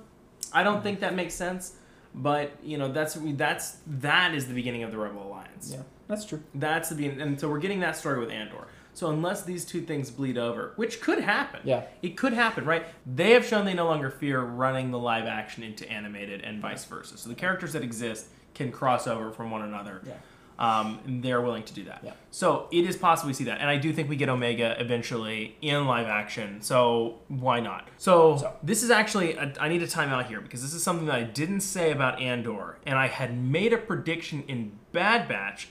I 0.53 0.63
don't 0.63 0.83
think 0.83 1.01
that 1.01 1.15
makes 1.15 1.35
sense. 1.35 1.77
But 2.15 2.53
you 2.63 2.79
know 2.79 2.91
that's 2.91 3.19
that's 3.21 3.77
that 3.87 4.35
is 4.35 4.47
the 4.49 4.55
beginning 4.55 4.83
of 4.85 4.91
the 4.91 4.97
Rebel 4.97 5.23
Alliance. 5.27 5.71
Yeah. 5.73 5.83
That's 6.09 6.25
true. 6.25 6.43
That's 6.55 6.89
the 6.89 6.95
beginning, 6.95 7.21
and 7.21 7.39
so 7.41 7.49
we're 7.51 7.59
getting 7.59 7.81
that 7.81 7.95
story 7.97 8.19
with 8.21 8.31
Andor. 8.31 8.69
So 8.95 9.11
unless 9.11 9.43
these 9.43 9.67
two 9.67 9.83
things 9.83 10.11
bleed 10.11 10.39
over, 10.39 10.73
which 10.77 11.03
could 11.03 11.19
happen, 11.21 11.61
Yeah. 11.65 11.83
it 12.01 12.17
could 12.17 12.33
happen, 12.33 12.65
right? 12.65 12.87
They 13.05 13.33
have 13.33 13.45
shown 13.45 13.67
they 13.67 13.75
no 13.75 13.85
longer 13.85 14.09
fear 14.09 14.41
running 14.41 14.91
the 14.93 14.99
live 14.99 15.27
action 15.27 15.63
into 15.63 15.87
animated 15.91 16.41
and 16.41 16.63
vice 16.63 16.87
versa. 16.87 17.19
So 17.19 17.29
the 17.29 17.35
characters 17.35 17.75
that 17.75 17.83
exist 17.83 18.29
can 18.55 18.73
cross 18.73 19.07
over 19.07 19.31
from 19.31 19.51
one 19.51 19.61
another. 19.61 20.01
Yeah. 20.07 20.15
Um, 20.59 21.01
and 21.05 21.23
they're 21.23 21.43
willing 21.43 21.65
to 21.65 21.75
do 21.75 21.85
that. 21.85 22.01
Yeah. 22.03 22.13
So 22.31 22.67
it 22.73 22.87
is 22.87 22.97
possible 22.97 23.27
we 23.29 23.35
see 23.35 23.45
that, 23.45 23.61
and 23.61 23.69
I 23.69 23.77
do 23.77 23.93
think 23.93 24.09
we 24.09 24.17
get 24.17 24.31
Omega 24.31 24.75
eventually 24.81 25.55
in 25.61 25.85
live 25.87 26.07
action. 26.07 26.63
So 26.63 27.19
why 27.29 27.61
not? 27.61 27.89
So, 27.99 28.39
So- 28.39 28.55
this 28.63 28.83
is 28.83 28.91
actually 28.91 29.35
a, 29.35 29.53
I 29.61 29.69
need 29.69 29.83
a 29.83 29.87
timeout 29.87 30.27
here 30.29 30.41
because 30.41 30.63
this 30.63 30.73
is 30.73 30.83
something 30.83 31.05
that 31.07 31.15
I 31.15 31.25
didn't 31.25 31.61
say 31.61 31.93
about 31.93 32.21
Andor, 32.23 32.79
and 32.87 32.99
I 32.99 33.09
had 33.09 33.37
made 33.37 33.75
a 33.75 33.79
prediction 33.79 34.45
in 34.49 34.73
Bad 34.93 35.29
Batch 35.29 35.69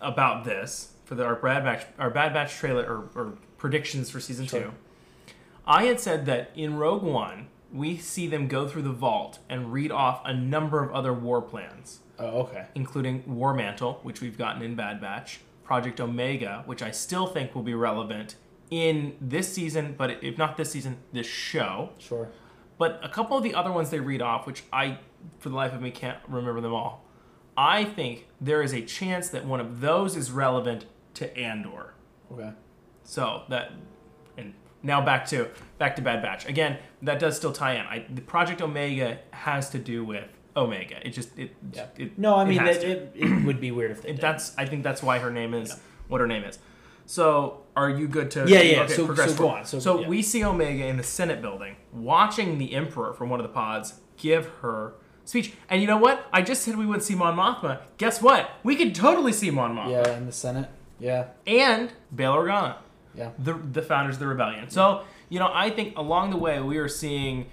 about 0.00 0.44
this 0.44 0.94
for 1.04 1.14
the, 1.14 1.24
our 1.24 1.36
Bad 1.36 1.64
Batch 1.64 1.86
our 1.98 2.10
Bad 2.10 2.32
Batch 2.34 2.54
trailer 2.56 2.84
or, 2.84 3.08
or 3.14 3.32
predictions 3.56 4.10
for 4.10 4.18
season 4.20 4.46
Sure. 4.46 4.60
two. 4.62 4.72
I 5.66 5.84
had 5.84 6.00
said 6.00 6.26
that 6.26 6.50
in 6.56 6.76
Rogue 6.76 7.02
One 7.04 7.48
we 7.72 7.98
see 7.98 8.26
them 8.26 8.48
go 8.48 8.66
through 8.66 8.82
the 8.82 8.92
vault 8.92 9.38
and 9.48 9.72
read 9.72 9.92
off 9.92 10.22
a 10.24 10.32
number 10.32 10.82
of 10.82 10.90
other 10.92 11.12
war 11.12 11.42
plans 11.42 12.00
Oh, 12.18 12.40
okay. 12.42 12.66
including 12.74 13.22
War 13.26 13.54
Mantle, 13.54 14.00
which 14.02 14.20
we've 14.20 14.36
gotten 14.36 14.62
in 14.62 14.74
Bad 14.74 15.00
Batch, 15.00 15.40
Project 15.62 16.00
Omega, 16.00 16.62
which 16.66 16.82
I 16.82 16.90
still 16.90 17.26
think 17.26 17.54
will 17.54 17.62
be 17.62 17.74
relevant 17.74 18.36
in 18.70 19.16
this 19.20 19.52
season, 19.52 19.94
but 19.96 20.22
if 20.22 20.36
not 20.36 20.56
this 20.56 20.72
season, 20.72 20.98
this 21.12 21.26
show. 21.26 21.90
Sure. 21.98 22.28
But 22.78 23.00
a 23.02 23.08
couple 23.08 23.36
of 23.36 23.42
the 23.42 23.54
other 23.54 23.72
ones 23.72 23.90
they 23.90 24.00
read 24.00 24.22
off, 24.22 24.46
which 24.46 24.62
I, 24.72 24.98
for 25.38 25.48
the 25.48 25.54
life 25.54 25.72
of 25.72 25.80
me, 25.80 25.90
can't 25.90 26.18
remember 26.28 26.60
them 26.60 26.74
all. 26.74 27.04
I 27.56 27.84
think 27.84 28.28
there 28.40 28.62
is 28.62 28.72
a 28.72 28.82
chance 28.82 29.28
that 29.30 29.44
one 29.44 29.60
of 29.60 29.80
those 29.80 30.16
is 30.16 30.30
relevant 30.30 30.86
to 31.14 31.36
Andor. 31.36 31.94
Okay. 32.32 32.52
So 33.02 33.42
that, 33.48 33.72
and 34.36 34.54
now 34.82 35.04
back 35.04 35.26
to 35.28 35.48
back 35.78 35.96
to 35.96 36.02
Bad 36.02 36.22
Batch. 36.22 36.46
Again, 36.48 36.78
that 37.02 37.18
does 37.18 37.36
still 37.36 37.52
tie 37.52 37.74
in. 37.74 37.80
I, 37.80 38.06
the 38.08 38.20
Project 38.20 38.62
Omega 38.62 39.18
has 39.32 39.70
to 39.70 39.78
do 39.78 40.04
with 40.04 40.37
Omega. 40.56 41.06
It 41.06 41.10
just 41.10 41.38
it. 41.38 41.54
Yeah. 41.72 41.86
it 41.96 42.18
No, 42.18 42.36
I 42.36 42.42
it 42.42 42.46
mean 42.48 42.58
to. 42.58 42.70
it, 42.70 43.12
it 43.14 43.44
would 43.44 43.60
be 43.60 43.70
weird 43.70 43.90
if 43.90 44.02
they 44.02 44.12
did. 44.12 44.20
that's 44.20 44.56
I 44.58 44.66
think 44.66 44.82
that's 44.82 45.02
why 45.02 45.18
her 45.18 45.30
name 45.30 45.54
is 45.54 45.78
what 46.08 46.20
her 46.20 46.26
name 46.26 46.44
is. 46.44 46.58
So 47.06 47.62
are 47.76 47.88
you 47.90 48.06
good 48.08 48.30
to 48.32 48.44
Yeah, 48.48 48.60
yeah, 48.60 48.80
Okay, 48.82 48.94
so- 48.94 49.06
progress 49.06 49.32
so 49.32 49.38
go 49.38 49.48
on. 49.48 49.64
So, 49.64 49.78
So, 49.78 50.00
yeah. 50.00 50.08
we 50.08 50.20
see 50.22 50.44
Omega 50.44 50.84
in 50.86 50.96
the 50.96 51.02
Senate 51.02 51.40
building 51.40 51.76
watching 51.92 52.58
the 52.58 52.74
Emperor 52.74 53.12
from 53.14 53.30
one 53.30 53.40
of 53.40 53.44
the 53.46 53.52
pods 53.52 54.00
give 54.16 54.46
her 54.62 54.94
speech. 55.24 55.52
And 55.70 55.80
you 55.80 55.86
know 55.86 55.96
what? 55.96 56.26
I 56.32 56.42
just 56.42 56.62
said 56.62 56.76
we 56.76 56.86
would 56.86 57.02
see 57.02 57.14
Mon 57.14 57.36
Mothma. 57.36 57.80
Guess 57.98 58.20
what? 58.20 58.50
We 58.62 58.76
could 58.76 58.94
totally 58.94 59.32
see 59.32 59.50
Mon 59.50 59.74
Mothma. 59.74 59.90
yeah, 60.06 60.16
in 60.16 60.26
the 60.26 60.32
Senate. 60.32 60.68
Yeah. 60.98 61.26
And 61.46 61.92
Bail 62.14 62.34
Organa 62.34 62.76
Yeah. 63.14 63.30
the 63.38 63.54
the 63.54 63.82
founders 63.82 64.16
of 64.16 64.20
the 64.20 64.26
rebellion. 64.26 64.68
So 64.70 65.04
you 65.30 65.38
know, 65.38 65.50
I 65.52 65.70
think 65.70 65.96
along 65.96 66.30
the 66.30 66.36
way 66.38 66.60
we 66.60 66.78
are 66.78 66.88
seeing. 66.88 67.46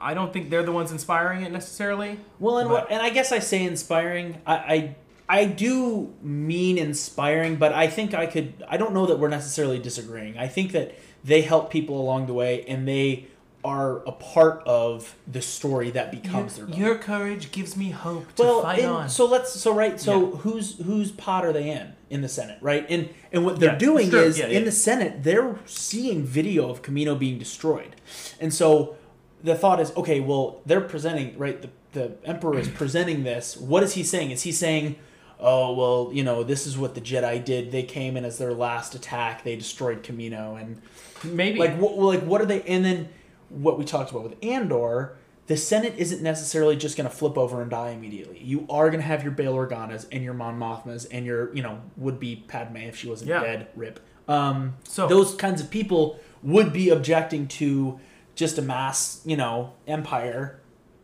I 0.00 0.14
don't 0.14 0.32
think 0.32 0.50
they're 0.50 0.62
the 0.62 0.72
ones 0.72 0.90
inspiring 0.92 1.42
it 1.42 1.52
necessarily. 1.52 2.18
Well, 2.38 2.58
and 2.58 2.68
But- 2.68 2.82
what, 2.82 2.90
and 2.92 3.02
I 3.02 3.10
guess 3.10 3.32
I 3.32 3.38
say 3.38 3.62
inspiring. 3.64 4.38
I, 4.46 4.54
I 4.54 4.94
I 5.32 5.44
do 5.44 6.12
mean 6.22 6.76
inspiring, 6.78 7.56
but 7.56 7.72
I 7.72 7.86
think 7.86 8.14
I 8.14 8.26
could. 8.26 8.52
I 8.68 8.76
don't 8.76 8.92
know 8.92 9.06
that 9.06 9.18
we're 9.18 9.28
necessarily 9.28 9.78
disagreeing. 9.78 10.36
I 10.38 10.48
think 10.48 10.72
that 10.72 10.94
they 11.22 11.42
help 11.42 11.70
people 11.70 12.00
along 12.00 12.26
the 12.26 12.32
way, 12.34 12.64
and 12.66 12.88
they 12.88 13.26
are 13.62 13.98
a 14.08 14.12
part 14.12 14.62
of 14.66 15.14
the 15.30 15.42
story 15.42 15.90
that 15.90 16.10
becomes 16.10 16.56
their. 16.56 16.68
Your 16.70 16.96
courage 16.96 17.52
gives 17.52 17.76
me 17.76 17.90
hope 17.90 18.34
to 18.36 18.42
well, 18.42 18.62
fight 18.62 18.84
on. 18.84 19.08
so 19.10 19.26
let's 19.26 19.52
so 19.52 19.72
right. 19.72 20.00
So 20.00 20.30
Yeah. 20.30 20.36
whose 20.38 20.78
whose 20.78 21.12
pot 21.12 21.44
are 21.44 21.52
they 21.52 21.70
in 21.70 21.92
in 22.08 22.22
the 22.22 22.28
Senate, 22.28 22.58
right? 22.62 22.84
And 22.88 23.10
and 23.32 23.44
what 23.44 23.60
they're 23.60 23.72
Yeah, 23.72 23.78
doing 23.78 24.12
is 24.12 24.38
Yeah, 24.38 24.46
in 24.46 24.64
the 24.64 24.72
Senate 24.72 25.22
they're 25.22 25.56
seeing 25.66 26.24
video 26.24 26.70
of 26.70 26.80
Camino 26.82 27.14
being 27.14 27.38
destroyed, 27.38 27.94
and 28.40 28.52
so 28.52 28.96
the 29.42 29.54
thought 29.54 29.80
is 29.80 29.92
okay. 29.96 30.20
Well, 30.20 30.60
they're 30.66 30.80
presenting 30.80 31.36
right. 31.38 31.60
The 31.60 31.70
the 31.92 32.12
emperor 32.24 32.58
is 32.58 32.68
presenting 32.68 33.24
this. 33.24 33.56
What 33.56 33.82
is 33.82 33.94
he 33.94 34.02
saying? 34.04 34.30
Is 34.30 34.42
he 34.42 34.52
saying? 34.52 34.96
oh 35.42 35.72
well, 35.74 36.10
you 36.14 36.22
know, 36.22 36.42
this 36.42 36.66
is 36.66 36.76
what 36.76 36.94
the 36.94 37.00
Jedi 37.00 37.42
did. 37.42 37.72
They 37.72 37.82
came 37.82 38.16
in 38.18 38.26
as 38.26 38.36
their 38.36 38.52
last 38.52 38.94
attack. 38.94 39.42
They 39.42 39.56
destroyed 39.56 40.02
Camino, 40.02 40.56
and 40.56 40.82
Maybe 41.24 41.58
like 41.58 41.76
what 41.78 41.96
like 41.98 42.22
what 42.24 42.40
are 42.42 42.46
they? 42.46 42.60
And 42.62 42.84
then 42.84 43.08
what 43.48 43.78
we 43.78 43.84
talked 43.84 44.10
about 44.10 44.22
with 44.24 44.36
Andor. 44.44 45.16
The 45.46 45.56
Senate 45.56 45.94
isn't 45.96 46.22
necessarily 46.22 46.76
just 46.76 46.96
going 46.96 47.08
to 47.10 47.14
flip 47.16 47.36
over 47.36 47.60
and 47.60 47.68
die 47.70 47.90
immediately. 47.90 48.38
You 48.38 48.66
are 48.70 48.88
going 48.88 49.00
to 49.00 49.06
have 49.06 49.24
your 49.24 49.32
Bail 49.32 49.54
Organas 49.54 50.06
and 50.12 50.22
your 50.22 50.32
Mon 50.34 50.56
Mothmas 50.60 51.08
and 51.10 51.26
your, 51.26 51.52
you 51.52 51.60
know, 51.60 51.80
would 51.96 52.20
be 52.20 52.36
Padme 52.36 52.76
if 52.76 52.94
she 52.96 53.08
wasn't 53.08 53.30
Yeah. 53.30 53.40
dead. 53.42 53.66
Rip. 53.74 53.98
Um, 54.28 54.74
So- 54.84 55.08
those 55.08 55.34
kinds 55.34 55.60
of 55.60 55.68
people 55.68 56.20
would 56.44 56.72
be 56.72 56.88
objecting 56.90 57.48
to 57.48 57.98
just 58.40 58.56
a 58.58 58.62
mass, 58.62 59.20
you 59.26 59.36
know, 59.36 59.74
empire 59.86 60.58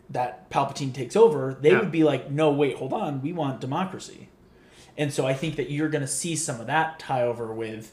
that 0.09 0.49
Palpatine 0.51 0.93
takes 0.95 1.15
over. 1.15 1.55
They 1.61 1.71
Yeah. 1.73 1.81
would 1.81 1.93
be 1.93 2.03
like, 2.03 2.31
no, 2.31 2.51
wait, 2.51 2.77
hold 2.79 2.93
on, 2.95 3.21
we 3.21 3.33
want 3.33 3.61
democracy. 3.61 4.29
And 4.97 5.13
so 5.13 5.27
I 5.27 5.35
think 5.35 5.57
that 5.57 5.71
you're 5.71 5.91
going 5.91 6.01
to 6.01 6.09
see 6.09 6.35
some 6.35 6.61
of 6.61 6.67
that 6.69 6.99
tie 6.99 7.23
over 7.23 7.53
with, 7.53 7.93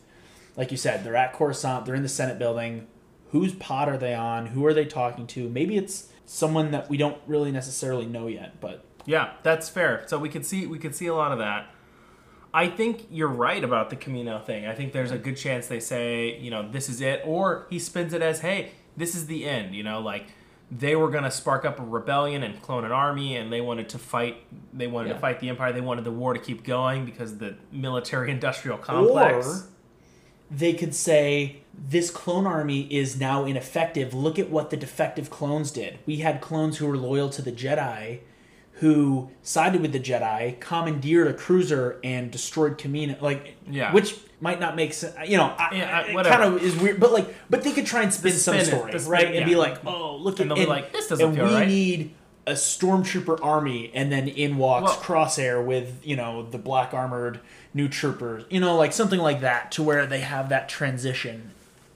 like 0.55 0.71
you 0.71 0.77
said, 0.77 1.03
they're 1.03 1.17
at 1.17 1.33
Coruscant, 1.33 1.85
they're 1.85 1.93
in 1.95 2.03
the 2.03 2.09
Senate 2.09 2.39
building. 2.39 2.87
Whose 3.31 3.53
pod 3.53 3.89
are 3.89 3.97
they 3.97 4.13
on? 4.13 4.45
Who 4.47 4.65
are 4.65 4.73
they 4.73 4.85
talking 4.85 5.27
to? 5.27 5.49
Maybe 5.49 5.75
it's 5.75 6.07
someone 6.25 6.71
that 6.71 6.89
we 6.89 6.95
don't 6.95 7.17
really 7.27 7.51
necessarily 7.51 8.05
know 8.05 8.27
yet, 8.27 8.61
but 8.61 8.85
Yeah, 9.05 9.31
that's 9.43 9.67
fair. 9.67 10.03
So 10.07 10.17
we 10.17 10.29
could 10.29 10.45
see 10.45 10.65
we 10.65 10.79
could 10.79 10.95
see 10.95 11.07
a 11.07 11.13
lot 11.15 11.33
of 11.33 11.39
that. 11.39 11.65
I 12.53 12.67
think 12.69 13.07
you're 13.11 13.27
right 13.27 13.61
about 13.61 13.89
the 13.89 13.97
Camino 13.97 14.39
thing. 14.39 14.65
I 14.65 14.73
think 14.75 14.93
there's 14.93 15.11
a 15.11 15.17
good 15.17 15.35
chance 15.35 15.67
they 15.67 15.81
say, 15.81 16.37
you 16.39 16.49
know, 16.51 16.69
this 16.71 16.87
is 16.87 17.01
it, 17.01 17.21
or 17.25 17.65
he 17.69 17.79
spins 17.79 18.13
it 18.13 18.21
as, 18.21 18.39
hey, 18.39 18.71
this 18.97 19.15
is 19.15 19.25
the 19.27 19.45
end. 19.45 19.75
You 19.75 19.83
know, 19.83 19.99
like 20.01 20.27
they 20.71 20.95
were 20.95 21.09
gonna 21.09 21.29
spark 21.31 21.65
up 21.65 21.79
a 21.79 21.83
rebellion 21.83 22.41
and 22.43 22.59
clone 22.61 22.83
an 22.85 22.91
army, 22.91 23.35
and 23.35 23.51
they 23.53 23.61
wanted 23.61 23.89
to 23.89 23.99
fight. 23.99 24.37
They 24.73 24.87
wanted 24.87 25.09
Yeah. 25.09 25.13
to 25.15 25.19
fight 25.19 25.39
the 25.39 25.49
Empire. 25.49 25.71
They 25.71 25.81
wanted 25.81 26.03
the 26.03 26.11
war 26.11 26.33
to 26.33 26.39
keep 26.39 26.63
going 26.63 27.05
because 27.05 27.33
of 27.33 27.39
the 27.39 27.55
military-industrial 27.71 28.77
complex. 28.89 29.47
Or 29.47 29.67
they 30.49 30.73
could 30.73 30.93
say 30.95 31.57
this 31.75 32.09
clone 32.11 32.45
army 32.45 32.81
is 32.93 33.19
now 33.19 33.45
ineffective. 33.45 34.13
Look 34.13 34.37
at 34.39 34.49
what 34.49 34.69
the 34.69 34.77
defective 34.77 35.29
clones 35.29 35.71
did. 35.71 35.99
We 36.05 36.17
had 36.17 36.41
clones 36.41 36.77
who 36.77 36.87
were 36.87 36.97
loyal 36.97 37.29
to 37.31 37.41
the 37.41 37.51
Jedi, 37.51 38.19
who 38.77 39.29
sided 39.41 39.81
with 39.81 39.91
the 39.93 39.99
Jedi, 39.99 40.59
commandeered 40.59 41.27
a 41.27 41.33
cruiser, 41.33 41.99
and 42.03 42.29
destroyed 42.31 42.77
Camino. 42.77 43.15
Like, 43.21 43.55
Yeah. 43.69 43.93
which 43.93 44.17
might 44.43 44.59
not 44.59 44.75
make 44.75 44.93
sense. 44.93 45.15
You 45.27 45.37
know, 45.37 45.45
I, 45.57 45.69
Yeah, 45.73 45.97
I- 45.99 46.01
it 46.19 46.25
kind 46.25 46.43
of 46.43 46.61
is 46.61 46.75
weird. 46.75 46.99
But 46.99 47.11
like, 47.13 47.33
but 47.49 47.63
they 47.63 47.71
could 47.71 47.85
try 47.87 48.03
and 48.03 48.13
spin, 48.13 48.33
The 48.33 48.37
some 48.37 48.55
spin 48.55 48.61
it, 48.61 48.77
story, 48.77 48.99
spin- 48.99 49.11
right? 49.11 49.35
And 49.35 49.45
be 49.45 49.55
like, 49.55 49.83
oh, 49.85 50.17
look 50.17 50.39
And 50.39 50.51
at 50.51 50.57
and- 50.59 50.67
like, 50.67 50.91
"This 50.91 51.07
doesn't 51.07 51.25
and 51.25 51.35
feel 51.35 51.47
we 51.47 51.53
right." 51.55 51.67
need 51.67 52.13
a 52.45 52.51
stormtrooper 52.51 53.39
army, 53.41 53.89
and 53.95 54.11
then 54.11 54.27
in 54.27 54.57
walks 54.57 54.91
Well- 54.91 54.97
Crosshair 55.01 55.63
with 55.65 56.01
you 56.03 56.15
know 56.17 56.43
the 56.43 56.57
black 56.57 56.93
armored 56.93 57.39
new 57.73 57.87
troopers, 57.87 58.43
you 58.49 58.59
know, 58.59 58.75
like 58.75 58.91
something 58.93 59.19
like 59.19 59.39
that, 59.41 59.71
to 59.71 59.81
where 59.81 60.05
they 60.05 60.19
have 60.19 60.49
that 60.49 60.67
transition. 60.69 61.51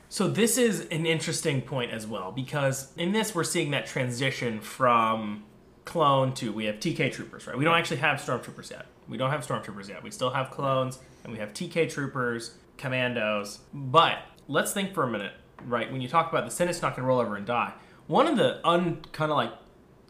So 0.10 0.30
this 0.30 0.58
is 0.58 0.88
an 0.90 1.06
interesting 1.06 1.62
point 1.62 1.92
as 1.92 2.08
well 2.08 2.32
because 2.32 2.94
in 2.96 3.12
this 3.12 3.36
we're 3.36 3.44
seeing 3.44 3.72
that 3.72 3.86
transition 3.88 4.62
from 4.62 5.44
clone 5.84 6.34
to 6.36 6.54
we 6.54 6.64
have 6.66 6.80
TK 6.80 7.12
troopers, 7.12 7.46
right? 7.46 7.58
We 7.58 7.66
don't 7.66 7.76
actually 7.76 7.98
have 7.98 8.20
stormtroopers 8.22 8.72
yet. 8.72 8.86
We 9.08 9.18
don't 9.18 9.30
have 9.30 9.46
stormtroopers 9.46 9.90
yet. 9.90 10.04
We 10.04 10.12
still 10.12 10.32
have 10.32 10.52
clones 10.52 11.00
and 11.24 11.32
we 11.34 11.40
have 11.40 11.54
TK 11.54 11.90
troopers, 11.92 12.56
commandos. 12.78 13.60
But 13.74 14.20
let's 14.48 14.74
think 14.74 14.94
for 14.94 15.04
a 15.04 15.08
minute, 15.10 15.34
right? 15.66 15.92
When 15.92 16.02
you 16.02 16.08
talk 16.08 16.30
about 16.32 16.46
the 16.46 16.52
Senate's 16.52 16.82
not 16.82 16.96
going 16.96 17.04
to 17.04 17.08
roll 17.08 17.20
over 17.20 17.36
and 17.36 17.46
die. 17.46 17.74
One 18.08 18.28
of 18.28 18.38
the 18.38 18.66
un 18.68 19.02
kind 19.12 19.32
of 19.32 19.38
like 19.38 19.52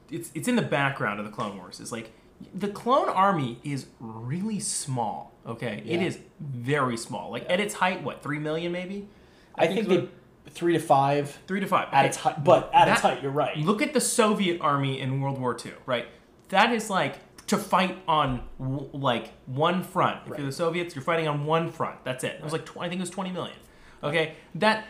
it's 0.09 0.31
it's 0.35 0.47
in 0.47 0.55
the 0.55 0.61
background 0.61 1.19
of 1.19 1.25
the 1.25 1.31
Clone 1.31 1.57
Wars 1.57 1.79
is 1.79 1.91
like 1.91 2.11
the 2.53 2.67
clone 2.67 3.09
army 3.09 3.59
is 3.63 3.87
really 3.99 4.59
small. 4.59 5.33
Okay, 5.45 5.81
it 5.85 5.99
Yeah. 6.01 6.07
is 6.07 6.19
very 6.39 6.97
small. 6.97 7.31
Like 7.31 7.45
at 7.49 7.59
its 7.59 7.73
height, 7.75 8.03
what 8.03 8.21
three 8.21 8.37
million 8.39 8.71
maybe? 8.71 9.07
I, 9.55 9.65
think, 9.67 9.79
it's 9.79 9.87
they 9.87 10.09
three 10.51 10.73
to 10.73 10.79
five 10.79 11.39
Three 11.47 11.59
to 11.59 11.65
five. 11.67 11.87
at 11.91 11.99
Okay. 12.01 12.07
its 12.09 12.17
height, 12.17 12.43
but 12.43 12.69
at 12.73 12.87
its 12.87 13.01
That- 13.01 13.13
height, 13.15 13.23
you're 13.23 13.31
right. 13.31 13.57
Look 13.57 13.81
at 13.81 13.93
the 13.95 14.01
Soviet 14.01 14.61
army 14.61 14.99
in 14.99 15.19
World 15.19 15.39
War 15.39 15.57
II, 15.65 15.73
right? 15.87 16.05
That 16.49 16.71
is 16.71 16.89
like 16.91 17.15
to 17.47 17.57
fight 17.57 17.97
on 18.07 18.41
w- 18.59 18.89
like 18.93 19.31
one 19.45 19.83
front. 19.83 20.19
If 20.25 20.31
Right. 20.31 20.39
you're 20.39 20.47
the 20.47 20.53
Soviets, 20.53 20.95
you're 20.95 21.03
fighting 21.03 21.27
on 21.27 21.45
one 21.45 21.71
front. 21.71 22.03
That's 22.03 22.23
it. 22.23 22.35
It 22.35 22.43
was 22.43 22.53
like 22.53 22.65
tw- 22.65 22.77
I 22.77 22.89
think 22.89 22.95
it 22.95 23.01
was 23.01 23.09
20 23.09 23.31
million. 23.31 23.55
Okay, 24.03 24.33
that 24.55 24.85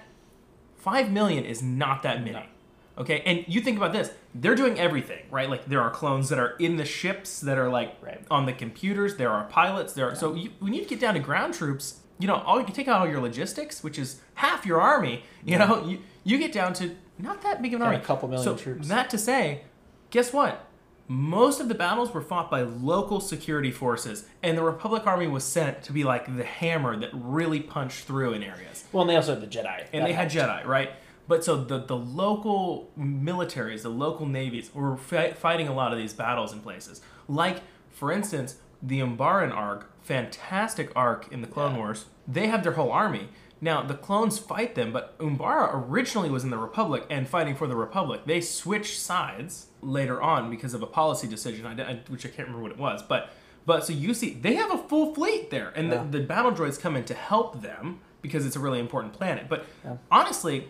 five 0.75 1.11
million 1.11 1.45
is 1.45 1.61
not 1.61 2.03
that 2.03 2.19
many. 2.19 2.31
No. 2.33 2.43
Okay, 2.99 3.21
and 3.27 3.45
you 3.47 3.61
think 3.61 3.77
about 3.77 3.93
this: 3.93 4.11
they're 4.33 4.55
doing 4.55 4.79
everything, 4.79 5.23
right? 5.29 5.49
Like 5.49 5.65
there 5.65 5.81
are 5.81 5.91
clones 5.91 6.29
that 6.29 6.39
are 6.39 6.55
in 6.57 6.77
the 6.77 6.85
ships 6.85 7.39
that 7.41 7.57
are 7.57 7.69
like 7.69 7.95
Right. 8.01 8.21
on 8.31 8.45
the 8.47 8.53
computers. 8.53 9.17
There 9.17 9.29
are 9.29 9.43
pilots. 9.45 9.93
There 9.93 10.09
are 10.09 10.15
so 10.15 10.33
you, 10.33 10.49
when 10.59 10.73
you 10.73 10.83
get 10.85 10.99
down 10.99 11.13
to 11.13 11.19
ground 11.19 11.53
troops, 11.53 11.99
you 12.17 12.27
know, 12.27 12.35
all 12.37 12.59
you 12.59 12.65
take 12.67 12.87
out 12.87 13.01
all 13.01 13.07
your 13.07 13.21
logistics, 13.21 13.83
which 13.83 13.99
is 13.99 14.19
half 14.35 14.65
your 14.65 14.81
army. 14.81 15.23
You 15.45 15.59
know, 15.59 15.85
you 15.85 15.99
you 16.23 16.39
get 16.39 16.51
down 16.51 16.73
to 16.73 16.95
not 17.19 17.41
that 17.43 17.61
big 17.61 17.73
of 17.75 17.81
an 17.81 17.85
And 17.87 17.93
army. 17.93 18.03
a 18.03 18.05
couple 18.07 18.27
million 18.29 18.43
so 18.43 18.55
troops. 18.55 18.87
That 18.87 19.11
to 19.11 19.17
say, 19.19 19.61
guess 20.09 20.33
what? 20.33 20.66
Most 21.09 21.61
of 21.61 21.69
the 21.69 21.75
battles 21.75 22.13
were 22.13 22.21
fought 22.21 22.51
by 22.51 22.61
local 22.63 23.19
security 23.21 23.71
forces, 23.71 24.27
and 24.43 24.57
the 24.57 24.63
Republic 24.63 25.07
Army 25.07 25.27
was 25.27 25.43
sent 25.45 25.81
to 25.83 25.93
be 25.93 26.03
like 26.03 26.35
the 26.35 26.43
hammer 26.43 26.97
that 26.97 27.09
really 27.13 27.61
punched 27.61 28.03
through 28.05 28.33
in 28.33 28.43
areas 28.43 28.83
well, 28.91 29.01
and 29.01 29.09
they 29.09 29.15
also 29.15 29.33
had 29.35 29.41
the 29.41 29.47
Jedi, 29.47 29.85
and 29.93 30.05
they 30.05 30.13
had 30.13 30.29
Jedi, 30.29 30.65
right? 30.65 30.91
But 31.27 31.43
so 31.45 31.63
the 31.63 31.79
the 31.79 31.95
local 31.95 32.91
militaries, 32.99 33.81
the 33.83 33.89
local 33.89 34.25
navies, 34.25 34.73
were 34.73 34.97
fi- 34.97 35.31
fighting 35.33 35.67
a 35.67 35.73
lot 35.73 35.91
of 35.93 35.97
these 35.97 36.13
battles 36.13 36.51
in 36.53 36.59
places. 36.59 37.01
Like, 37.27 37.61
for 37.91 38.11
instance, 38.11 38.55
the 38.81 38.99
Umbaran 38.99 39.53
arc, 39.53 39.89
fantastic 40.03 40.91
arc 40.95 41.31
in 41.31 41.41
the 41.41 41.47
Clone 41.47 41.73
Yeah. 41.73 41.77
Wars. 41.79 42.05
They 42.27 42.47
have 42.47 42.63
their 42.63 42.73
whole 42.73 42.91
army. 42.91 43.29
Now 43.59 43.81
the 43.81 43.95
clones 43.95 44.37
fight 44.37 44.75
them, 44.75 44.91
but 44.93 45.17
Umbara 45.19 45.71
originally 45.89 46.29
was 46.29 46.43
in 46.43 46.49
the 46.51 46.57
Republic 46.57 47.05
and 47.09 47.27
fighting 47.27 47.55
for 47.55 47.67
the 47.67 47.75
Republic. 47.75 48.21
They 48.25 48.41
switched 48.41 48.99
sides 48.99 49.67
later 49.81 50.21
on 50.21 50.49
because 50.49 50.73
of 50.73 50.83
a 50.83 50.87
policy 50.87 51.27
decision, 51.27 51.65
which 52.09 52.25
I 52.25 52.29
can't 52.29 52.47
remember 52.47 52.61
what 52.61 52.71
it 52.71 52.77
was. 52.77 53.01
But 53.01 53.29
but 53.65 53.85
so 53.85 53.91
you 53.93 54.13
see, 54.13 54.33
they 54.33 54.55
have 54.55 54.71
a 54.71 54.77
full 54.77 55.13
fleet 55.13 55.49
there, 55.49 55.73
and 55.75 55.89
Yeah. 55.89 56.03
the, 56.09 56.19
the 56.19 56.25
battle 56.25 56.51
droids 56.51 56.79
come 56.79 56.95
in 56.95 57.03
to 57.05 57.13
help 57.13 57.61
them 57.61 57.99
because 58.21 58.45
it's 58.45 58.55
a 58.55 58.59
really 58.59 58.79
important 58.79 59.13
planet. 59.13 59.47
But 59.49 59.65
Yeah. 59.83 59.97
honestly, 60.11 60.69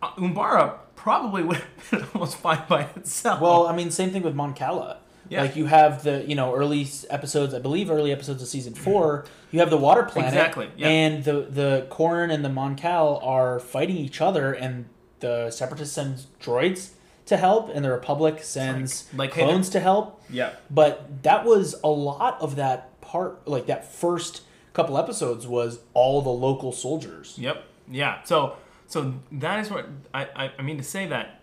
uh, 0.00 0.12
Umbara 0.12 0.78
probably 0.96 1.42
would 1.42 1.58
have 1.58 1.90
been 1.90 2.06
almost 2.14 2.36
fine 2.38 2.62
by 2.68 2.82
itself. 2.96 3.40
Well, 3.40 3.66
I 3.66 3.74
mean, 3.76 3.90
same 3.90 4.10
thing 4.12 4.22
with 4.22 4.34
Mon 4.34 4.54
Cala. 4.54 4.98
Yeah. 5.28 5.42
Like 5.42 5.56
you 5.56 5.66
have 5.66 6.02
the 6.04 6.24
you 6.26 6.34
know 6.34 6.54
early 6.54 6.86
episodes, 7.10 7.52
I 7.54 7.58
believe 7.58 7.90
early 7.90 8.12
episodes 8.12 8.42
of 8.42 8.48
season 8.48 8.74
four. 8.74 9.24
You 9.50 9.60
have 9.60 9.70
the 9.70 9.76
water 9.78 10.02
planet, 10.02 10.32
Exactly, 10.34 10.70
yeah. 10.76 10.88
and 10.88 11.24
the 11.24 11.40
the 11.42 11.86
Quarren 11.90 12.30
and 12.30 12.44
the 12.44 12.48
Mon 12.48 12.76
Cal 12.76 13.18
are 13.22 13.58
fighting 13.60 13.96
each 13.96 14.20
other, 14.20 14.52
and 14.52 14.86
the 15.20 15.50
Separatists 15.50 15.94
send 15.94 16.24
droids 16.40 16.90
to 17.26 17.36
help, 17.36 17.68
and 17.74 17.84
the 17.84 17.90
Republic 17.90 18.42
sends 18.42 19.04
Like- 19.12 19.18
like, 19.30 19.34
hey, 19.34 19.44
clones 19.44 19.68
to 19.70 19.80
help. 19.80 20.22
yeah, 20.30 20.52
But 20.70 21.22
that 21.24 21.44
was 21.44 21.74
a 21.84 21.88
lot 21.88 22.40
of 22.40 22.56
that 22.56 22.98
part, 23.02 23.46
like 23.46 23.66
that 23.66 23.90
first 23.92 24.42
couple 24.72 24.96
episodes 24.96 25.46
was 25.46 25.80
all 25.92 26.22
the 26.22 26.30
local 26.30 26.72
soldiers. 26.72 27.34
Yep. 27.38 27.64
Yeah. 27.90 28.22
So 28.24 28.54
so 28.86 29.14
that 29.32 29.60
is 29.60 29.70
what 29.70 29.86
I, 30.14 30.22
I 30.36 30.50
I 30.58 30.62
mean 30.62 30.78
to 30.78 30.84
say 30.84 31.06
that 31.06 31.40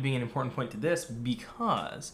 being 0.00 0.14
an 0.14 0.22
important 0.22 0.54
point 0.54 0.70
to 0.72 0.76
this 0.76 1.04
because 1.04 2.12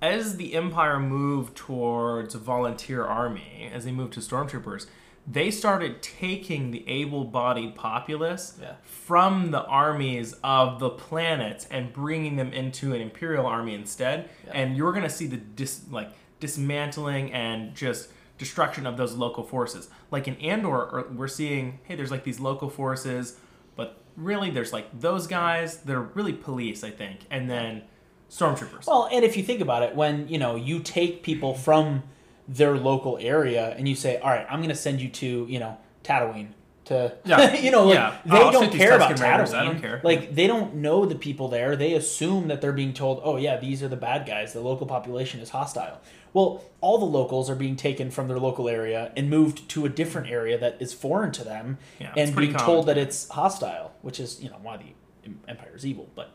as 0.00 0.36
the 0.36 0.54
Empire 0.54 0.98
moved 1.00 1.56
towards 1.56 2.34
a 2.34 2.38
volunteer 2.38 3.04
army, 3.04 3.70
as 3.72 3.84
they 3.84 3.92
moved 3.92 4.12
to 4.14 4.20
stormtroopers, 4.20 4.86
they 5.30 5.50
started 5.50 6.00
taking 6.00 6.70
the 6.70 6.88
able-bodied 6.88 7.74
populace 7.74 8.56
Yeah. 8.60 8.74
from 8.82 9.50
the 9.50 9.62
armies 9.66 10.34
of 10.42 10.78
the 10.78 10.88
planets 10.88 11.66
and 11.70 11.92
bringing 11.92 12.36
them 12.36 12.52
into 12.52 12.94
an 12.94 13.00
imperial 13.02 13.44
army 13.44 13.74
instead. 13.74 14.30
Yeah. 14.46 14.52
And 14.54 14.76
you're 14.76 14.92
going 14.92 15.02
to 15.04 15.10
see 15.10 15.26
the 15.26 15.36
dis, 15.36 15.82
like 15.90 16.12
dismantling 16.40 17.32
and 17.32 17.74
just 17.74 18.10
destruction 18.38 18.86
of 18.86 18.96
those 18.96 19.14
local 19.16 19.42
forces. 19.44 19.90
Like 20.10 20.28
in 20.28 20.36
Andor, 20.36 20.76
er, 20.76 21.08
we're 21.14 21.28
seeing 21.28 21.80
hey, 21.84 21.94
there's 21.96 22.10
like 22.10 22.24
these 22.24 22.40
local 22.40 22.70
forces, 22.70 23.38
but 23.76 24.00
really 24.16 24.50
there's 24.50 24.72
like 24.72 24.98
those 24.98 25.26
guys 25.26 25.78
that 25.82 25.94
are 25.94 26.02
really 26.14 26.32
police, 26.32 26.82
I 26.84 26.90
think, 26.90 27.26
and 27.30 27.50
then 27.50 27.82
stormtroopers. 28.30 28.86
Well, 28.86 29.08
and 29.12 29.24
if 29.24 29.36
you 29.36 29.42
think 29.42 29.60
about 29.60 29.82
it, 29.82 29.94
when 29.94 30.28
you 30.28 30.38
know 30.38 30.56
you 30.56 30.80
take 30.80 31.22
people 31.22 31.54
from 31.54 32.02
their 32.46 32.76
local 32.76 33.18
area 33.20 33.74
and 33.76 33.88
you 33.88 33.94
say, 33.94 34.18
"All 34.18 34.30
right, 34.30 34.46
I'm 34.50 34.60
going 34.60 34.68
to 34.70 34.74
send 34.74 35.00
you 35.00 35.08
to 35.10 35.46
you 35.48 35.58
know 35.58 35.76
Tatooine," 36.04 36.48
to 36.86 37.12
Yeah. 37.24 37.54
you 37.60 37.70
know, 37.70 37.84
like 37.84 37.94
Yeah. 37.94 38.16
they 38.24 38.38
Oh, 38.38 38.50
don't 38.52 38.72
care 38.72 38.96
about 38.96 39.16
Tatooine. 39.16 39.54
I 39.54 39.64
don't 39.64 39.80
care. 39.80 40.00
Like 40.02 40.34
they 40.34 40.46
don't 40.46 40.76
know 40.76 41.04
the 41.06 41.14
people 41.14 41.48
there. 41.48 41.76
They 41.76 41.94
assume 41.94 42.48
that 42.48 42.60
they're 42.60 42.72
being 42.72 42.92
told, 42.94 43.20
"Oh 43.24 43.36
yeah, 43.36 43.56
these 43.58 43.82
are 43.82 43.88
the 43.88 43.96
bad 43.96 44.26
guys. 44.26 44.52
The 44.52 44.60
local 44.60 44.86
population 44.86 45.40
is 45.40 45.50
hostile." 45.50 46.00
Well, 46.34 46.62
all 46.82 46.98
the 46.98 47.06
locals 47.06 47.48
are 47.48 47.54
being 47.54 47.74
taken 47.74 48.10
from 48.10 48.28
their 48.28 48.38
local 48.38 48.68
area 48.68 49.12
and 49.16 49.30
moved 49.30 49.66
to 49.70 49.86
a 49.86 49.88
different 49.88 50.28
area 50.30 50.58
that 50.58 50.76
is 50.78 50.92
foreign 50.92 51.32
to 51.32 51.42
them, 51.42 51.78
Yeah, 51.98 52.12
and 52.16 52.36
being 52.36 52.52
common. 52.52 52.66
told 52.66 52.86
that 52.86 52.98
it's 52.98 53.30
hostile, 53.30 53.92
which 54.02 54.20
is 54.20 54.40
you 54.42 54.50
know 54.50 54.56
why 54.62 54.76
the 54.76 55.30
empire 55.48 55.72
is 55.74 55.86
evil. 55.86 56.08
But 56.14 56.30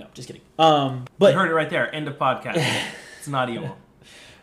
no, 0.00 0.06
just 0.14 0.26
kidding. 0.28 0.42
Um, 0.58 1.00
you 1.00 1.04
but 1.18 1.34
heard 1.34 1.50
it 1.50 1.54
right 1.54 1.70
there. 1.70 1.94
End 1.94 2.08
of 2.08 2.16
podcast. 2.18 2.56
it's 3.18 3.28
not 3.28 3.48
evil. 3.50 3.76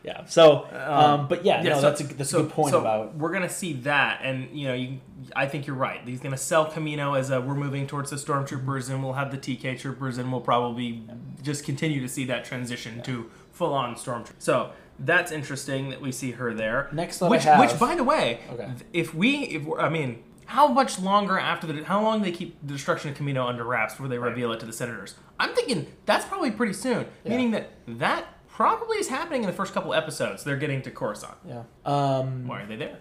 yeah. 0.04 0.26
So, 0.26 0.66
um, 0.72 1.28
but 1.28 1.44
yeah, 1.44 1.62
no, 1.62 1.76
so- 1.76 1.82
that's 1.82 2.02
a 2.02 2.04
that's 2.06 2.30
so- 2.30 2.40
a 2.40 2.44
good 2.44 2.52
point 2.52 2.72
so 2.72 2.80
about 2.80 3.16
we're 3.16 3.32
gonna 3.34 3.50
see 3.50 3.74
that, 3.74 4.22
and 4.24 4.50
you 4.58 4.68
know, 4.68 4.74
you, 4.74 5.00
I 5.36 5.48
think 5.48 5.68
you're 5.68 5.76
right. 5.76 6.02
He's 6.08 6.20
gonna 6.22 6.38
sell 6.38 6.66
Camino 6.66 7.14
as 7.16 7.30
a 7.30 7.42
we're 7.42 7.56
moving 7.56 7.88
towards 7.88 8.10
the 8.12 8.16
stormtroopers, 8.18 8.90
and 8.90 9.04
we'll 9.04 9.14
have 9.14 9.32
the 9.32 9.38
TK 9.38 9.80
troopers, 9.80 10.18
and 10.18 10.32
we'll 10.32 10.42
probably 10.42 11.04
just 11.44 11.66
continue 11.66 12.00
to 12.02 12.08
see 12.08 12.26
that 12.26 12.46
transition 12.46 13.02
to 13.04 13.30
full 13.52 13.74
on 13.74 13.96
stormtroopers. 13.96 14.34
So 14.40 14.72
that's 15.00 15.32
interesting 15.32 15.90
that 15.90 16.02
we 16.02 16.12
see 16.12 16.32
her 16.32 16.54
there. 16.54 16.90
Next 16.92 17.18
thought 17.20 17.28
I 17.28 17.30
which, 17.30 17.44
have- 17.44 17.60
which 17.60 17.80
by 17.80 17.96
the 17.96 18.04
way, 18.04 18.40
Okay. 18.54 18.70
if 18.94 19.14
we, 19.14 19.36
if 19.46 19.64
we're, 19.64 19.80
I 19.80 19.90
mean. 19.90 20.24
How 20.48 20.68
much 20.68 20.98
longer 21.00 21.38
after 21.38 21.68
the 21.68 21.84
how 21.84 22.02
long 22.02 22.22
they 22.22 22.32
keep 22.32 22.58
the 22.66 22.74
destruction 22.74 23.12
of 23.12 23.18
Camino 23.18 23.46
under 23.48 23.64
wraps 23.64 23.94
before 23.94 24.08
they 24.08 24.18
reveal 24.18 24.52
it 24.54 24.60
to 24.62 24.66
the 24.66 24.74
senators? 24.74 25.16
I'm 25.40 25.54
thinking 25.54 25.88
that's 26.06 26.26
probably 26.26 26.52
pretty 26.52 26.74
soon, 26.74 27.06
meaning 27.26 27.52
that 27.52 27.72
that 27.88 28.26
probably 28.48 28.98
is 28.98 29.08
happening 29.10 29.44
in 29.44 29.48
the 29.48 29.54
first 29.56 29.74
couple 29.74 29.94
episodes. 29.94 30.44
They're 30.44 30.58
getting 30.58 30.82
to 30.84 30.92
Coruscant. 30.92 31.38
yeah. 31.48 31.64
Um, 31.86 32.48
Why 32.48 32.62
are 32.62 32.66
they 32.68 32.76
there? 32.78 32.98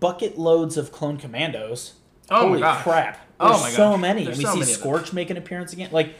bucket 0.00 0.38
loads 0.38 0.76
of 0.76 0.92
clone 0.92 1.16
commandos. 1.18 1.94
Oh 2.30 2.42
my 2.42 2.46
Holy 2.48 2.60
gosh. 2.60 2.82
crap! 2.82 3.26
Oh 3.40 3.48
There's 3.50 3.62
my 3.62 3.70
so 3.70 3.96
many. 3.96 4.24
There's 4.24 4.38
we 4.38 4.44
so 4.44 4.60
see. 4.60 4.72
Scorch 4.72 5.12
make 5.12 5.30
an 5.30 5.36
appearance 5.36 5.72
again. 5.72 5.90
Like 5.92 6.14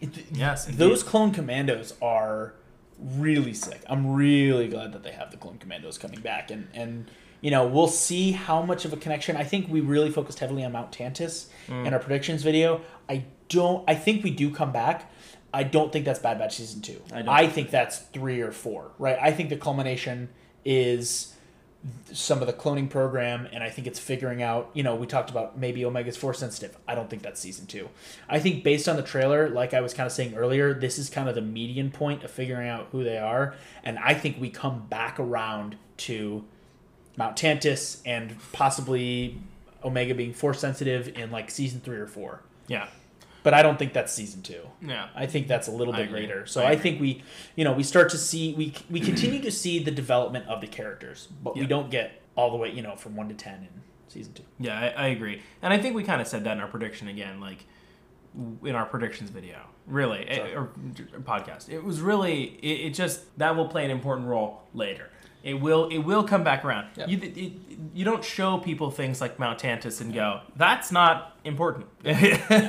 it- 0.00 0.24
Yes, 0.32 0.66
indeed. 0.66 0.78
those 0.78 1.02
clone 1.02 1.32
commandos 1.32 1.94
are 2.00 2.54
really 2.98 3.52
sick. 3.52 3.82
I'm 3.88 4.14
really 4.14 4.68
glad 4.68 4.92
that 4.92 5.02
they 5.02 5.10
have 5.12 5.30
the 5.30 5.36
clone 5.36 5.58
commandos 5.58 5.98
coming 5.98 6.20
back, 6.20 6.50
and 6.50 6.68
and 6.72 7.10
you 7.44 7.50
know 7.50 7.66
we'll 7.66 7.94
see 8.08 8.32
how 8.32 8.62
much 8.62 8.84
of 8.86 8.92
a 8.92 8.96
connection. 8.96 9.36
I 9.36 9.44
think 9.44 9.68
we 9.68 9.80
really 9.80 10.10
focused 10.10 10.38
heavily 10.38 10.64
on 10.64 10.72
Mount 10.72 10.90
Tantiss 10.92 11.46
Mm. 11.68 11.86
in 11.86 11.92
our 11.94 12.00
predictions 12.00 12.42
video. 12.42 12.80
I 13.08 13.24
don't. 13.48 13.84
I 13.88 13.94
think 13.94 14.24
we 14.24 14.30
do 14.30 14.50
come 14.50 14.72
back. 14.72 15.10
I 15.52 15.62
don't 15.62 15.92
think 15.92 16.04
that's 16.04 16.18
Bad 16.18 16.38
Batch 16.38 16.56
season 16.56 16.80
two. 16.80 17.00
I 17.12 17.42
I, 17.42 17.46
think 17.46 17.70
that's 17.70 17.98
three 17.98 18.40
or 18.40 18.50
four. 18.50 18.90
Right. 18.98 19.18
I 19.20 19.30
think 19.30 19.50
the 19.50 19.56
culmination 19.56 20.30
is 20.64 21.34
some 22.12 22.40
of 22.40 22.46
the 22.46 22.52
cloning 22.54 22.88
program 22.88 23.46
and 23.52 23.62
i 23.62 23.68
think 23.68 23.86
it's 23.86 23.98
figuring 23.98 24.42
out 24.42 24.70
you 24.72 24.82
know 24.82 24.94
we 24.94 25.06
talked 25.06 25.28
about 25.28 25.58
maybe 25.58 25.84
omega's 25.84 26.16
force 26.16 26.38
sensitive 26.38 26.74
i 26.88 26.94
don't 26.94 27.10
think 27.10 27.20
that's 27.22 27.38
season 27.38 27.66
two 27.66 27.86
i 28.26 28.38
think 28.38 28.64
based 28.64 28.88
on 28.88 28.96
the 28.96 29.02
trailer 29.02 29.50
like 29.50 29.74
i 29.74 29.82
was 29.82 29.92
kind 29.92 30.06
of 30.06 30.12
saying 30.12 30.34
earlier 30.34 30.72
this 30.72 30.98
is 30.98 31.10
kind 31.10 31.28
of 31.28 31.34
the 31.34 31.42
median 31.42 31.90
point 31.90 32.24
of 32.24 32.30
figuring 32.30 32.70
out 32.70 32.88
who 32.90 33.04
they 33.04 33.18
are 33.18 33.54
and 33.82 33.98
i 33.98 34.14
think 34.14 34.40
we 34.40 34.48
come 34.48 34.86
back 34.88 35.20
around 35.20 35.76
to 35.98 36.42
mount 37.16 37.36
tantiss 37.36 38.00
and 38.04 38.36
possibly 38.52 39.38
omega 39.84 40.14
being 40.14 40.32
force 40.32 40.58
sensitive 40.60 41.08
in 41.16 41.30
like 41.30 41.50
season 41.50 41.80
three 41.80 41.98
or 41.98 42.06
four 42.06 42.42
yeah, 42.66 42.88
but 43.42 43.52
i 43.54 43.62
don't 43.62 43.78
think 43.78 43.92
that's 43.92 44.12
season 44.12 44.42
two 44.42 44.62
yeah. 44.86 45.08
I 45.14 45.26
think 45.26 45.48
that's 45.48 45.68
a 45.68 45.70
little 45.70 45.94
bit 45.94 46.10
later. 46.12 46.46
So 46.46 46.62
I 46.62 46.70
I, 46.70 46.76
think 46.76 47.00
we, 47.00 47.22
you 47.56 47.64
know, 47.64 47.72
we 47.72 47.82
start 47.82 48.10
to 48.10 48.18
see 48.18 48.52
we 48.54 48.74
we 48.90 49.00
continue 49.00 49.40
to 49.40 49.50
see 49.50 49.78
the 49.82 49.90
development 49.90 50.46
of 50.46 50.60
the 50.60 50.66
characters, 50.66 51.28
but 51.42 51.56
Yeah. 51.56 51.62
we 51.62 51.66
don't 51.66 51.90
get 51.90 52.20
all 52.36 52.50
the 52.50 52.56
way, 52.58 52.70
you 52.70 52.82
know, 52.82 52.96
from 52.96 53.16
one 53.16 53.28
to 53.28 53.34
ten 53.34 53.60
in 53.60 53.68
season 54.08 54.34
two. 54.34 54.42
Yeah, 54.58 54.78
I, 54.78 55.04
I 55.04 55.06
agree, 55.08 55.40
and 55.62 55.72
I 55.72 55.78
think 55.78 55.94
we 55.94 56.02
kind 56.04 56.20
of 56.20 56.26
said 56.26 56.44
that 56.44 56.52
in 56.52 56.60
our 56.60 56.68
prediction 56.68 57.08
again, 57.08 57.40
like 57.40 57.64
in 58.64 58.74
our 58.74 58.84
predictions 58.84 59.30
video, 59.30 59.60
really, 59.86 60.26
eh, 60.28 60.54
or 60.54 60.70
podcast. 61.22 61.68
It 61.70 61.82
was 61.84 62.00
really, 62.00 62.58
it, 62.62 62.86
it 62.88 62.94
just 62.94 63.36
that 63.38 63.56
will 63.56 63.68
play 63.68 63.84
an 63.84 63.90
important 63.90 64.28
role 64.28 64.62
later. 64.74 65.10
It 65.44 65.60
will, 65.60 65.88
it 65.90 65.98
will 65.98 66.24
come 66.24 66.42
back 66.42 66.64
around. 66.64 66.88
Yep. 66.96 67.08
You, 67.08 67.18
it, 67.22 67.52
you 67.94 68.04
don't 68.04 68.24
show 68.24 68.56
people 68.58 68.90
things 68.90 69.20
like 69.20 69.38
Mount 69.38 69.58
Tantiss 69.60 70.00
and 70.00 70.12
go, 70.12 70.40
that's 70.56 70.90
not 70.90 71.36
important, 71.44 71.86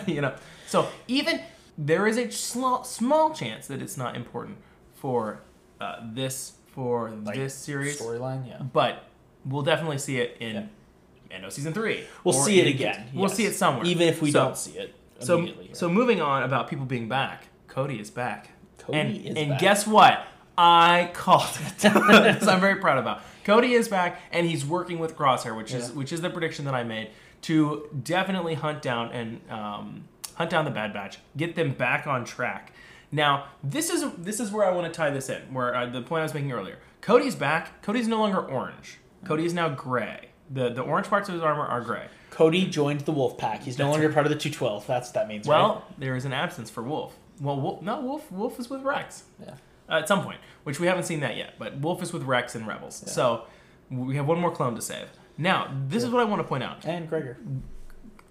you 0.07 0.19
know. 0.21 0.35
So 0.67 0.89
even 1.07 1.39
there 1.77 2.05
is 2.05 2.17
a 2.17 2.29
small, 2.29 2.83
small 2.83 3.33
chance 3.33 3.67
that 3.67 3.81
it's 3.81 3.95
not 3.97 4.15
important 4.17 4.57
for 4.95 5.39
uh, 5.79 6.01
this 6.13 6.53
for 6.73 7.11
Like, 7.11 7.35
this 7.37 7.53
series 7.55 7.99
storyline. 7.99 8.45
Yeah, 8.45 8.61
but 8.61 9.05
we'll 9.45 9.61
definitely 9.61 9.97
see 9.97 10.17
it 10.17 10.35
in 10.41 10.55
Yeah. 10.55 10.63
Mando 11.31 11.49
season 11.49 11.73
three. 11.73 12.03
we'll 12.25 12.33
see 12.33 12.59
it 12.59 12.67
in- 12.67 12.73
again. 12.73 13.07
We'll 13.13 13.29
yes. 13.29 13.37
see 13.37 13.45
it 13.45 13.55
somewhere, 13.55 13.85
even 13.85 14.09
if 14.09 14.21
we 14.21 14.31
So- 14.31 14.39
don't 14.43 14.57
see 14.57 14.77
it 14.77 14.93
So, 15.19 15.37
immediately. 15.37 15.69
so 15.73 15.87
moving 15.87 16.19
on 16.21 16.43
about 16.43 16.67
people 16.69 16.85
being 16.85 17.07
back. 17.07 17.47
Cody 17.67 17.99
is 18.01 18.09
back. 18.11 18.49
Cody 18.77 18.97
and, 18.99 19.15
is 19.15 19.35
and 19.37 19.49
back. 19.51 19.59
guess 19.61 19.87
what? 19.87 20.27
I 20.57 21.11
called 21.13 21.49
it. 21.59 21.77
this 21.79 22.47
I'm 22.47 22.59
very 22.61 22.75
proud 22.77 22.97
about. 22.97 23.21
Cody 23.43 23.73
is 23.73 23.87
back, 23.87 24.19
and 24.31 24.47
he's 24.47 24.65
working 24.65 24.99
with 24.99 25.15
Crosshair, 25.15 25.55
which 25.55 25.73
is 25.73 25.89
Yeah. 25.89 25.95
which 25.95 26.11
is 26.13 26.21
the 26.21 26.29
prediction 26.29 26.65
that 26.65 26.73
I 26.73 26.83
made 26.83 27.09
to 27.43 27.87
definitely 28.03 28.55
hunt 28.55 28.81
down 28.81 29.11
and 29.11 29.41
um, 29.51 30.05
hunt 30.35 30.49
down 30.49 30.65
the 30.65 30.71
Bad 30.71 30.93
Batch, 30.93 31.19
get 31.37 31.55
them 31.55 31.73
back 31.73 32.07
on 32.07 32.25
track. 32.25 32.71
Now, 33.11 33.45
this 33.63 33.89
is 33.89 34.03
this 34.17 34.39
is 34.39 34.51
where 34.51 34.65
I 34.65 34.71
want 34.71 34.91
to 34.91 34.95
tie 34.95 35.09
this 35.11 35.29
in. 35.29 35.41
Where 35.53 35.75
uh, 35.75 35.85
the 35.85 36.01
point 36.01 36.21
I 36.21 36.23
was 36.23 36.33
making 36.33 36.51
earlier. 36.51 36.79
Cody's 37.01 37.35
back. 37.35 37.81
Cody's 37.83 38.07
no 38.07 38.19
longer 38.19 38.39
orange. 38.39 38.97
Cody 39.25 39.45
is 39.45 39.53
now 39.53 39.69
gray. 39.69 40.29
The 40.49 40.69
the 40.69 40.81
orange 40.81 41.07
parts 41.07 41.29
of 41.29 41.33
his 41.35 41.43
armor 41.43 41.65
are 41.65 41.81
gray. 41.81 42.07
Cody 42.31 42.65
joined 42.65 43.01
the 43.01 43.11
Wolf 43.11 43.37
Pack. 43.37 43.63
He's 43.63 43.77
no 43.77 43.89
longer 43.91 44.11
part 44.11 44.25
of 44.25 44.31
the 44.31 44.37
two 44.37 44.49
twelve. 44.49 44.85
That's 44.87 45.09
what 45.09 45.13
that 45.13 45.27
means. 45.27 45.47
right? 45.47 45.57
Well, 45.59 45.85
there 45.97 46.15
is 46.15 46.25
an 46.25 46.33
absence 46.33 46.69
for 46.69 46.81
Wolf. 46.83 47.15
Well, 47.39 47.59
Wolf, 47.59 47.81
no, 47.81 48.01
Wolf. 48.01 48.31
Wolf 48.31 48.59
is 48.59 48.69
with 48.69 48.81
Rex 48.81 49.23
yeah, 49.39 49.55
uh, 49.89 49.99
at 49.99 50.07
some 50.07 50.23
point, 50.23 50.39
which 50.63 50.79
we 50.79 50.87
haven't 50.87 51.03
seen 51.03 51.19
that 51.21 51.37
yet. 51.37 51.55
But 51.59 51.77
Wolf 51.79 52.01
is 52.03 52.11
with 52.13 52.23
Rex 52.23 52.55
and 52.55 52.67
Rebels. 52.67 53.03
So 53.11 53.45
we 53.89 54.15
have 54.15 54.27
one 54.27 54.39
more 54.39 54.51
clone 54.51 54.75
to 54.75 54.81
save. 54.81 55.07
Now, 55.37 55.73
this 55.87 56.03
is 56.03 56.09
what 56.09 56.21
I 56.21 56.25
want 56.25 56.41
to 56.41 56.47
point 56.47 56.63
out. 56.63 56.85
and 56.85 57.07
Gregor. 57.09 57.37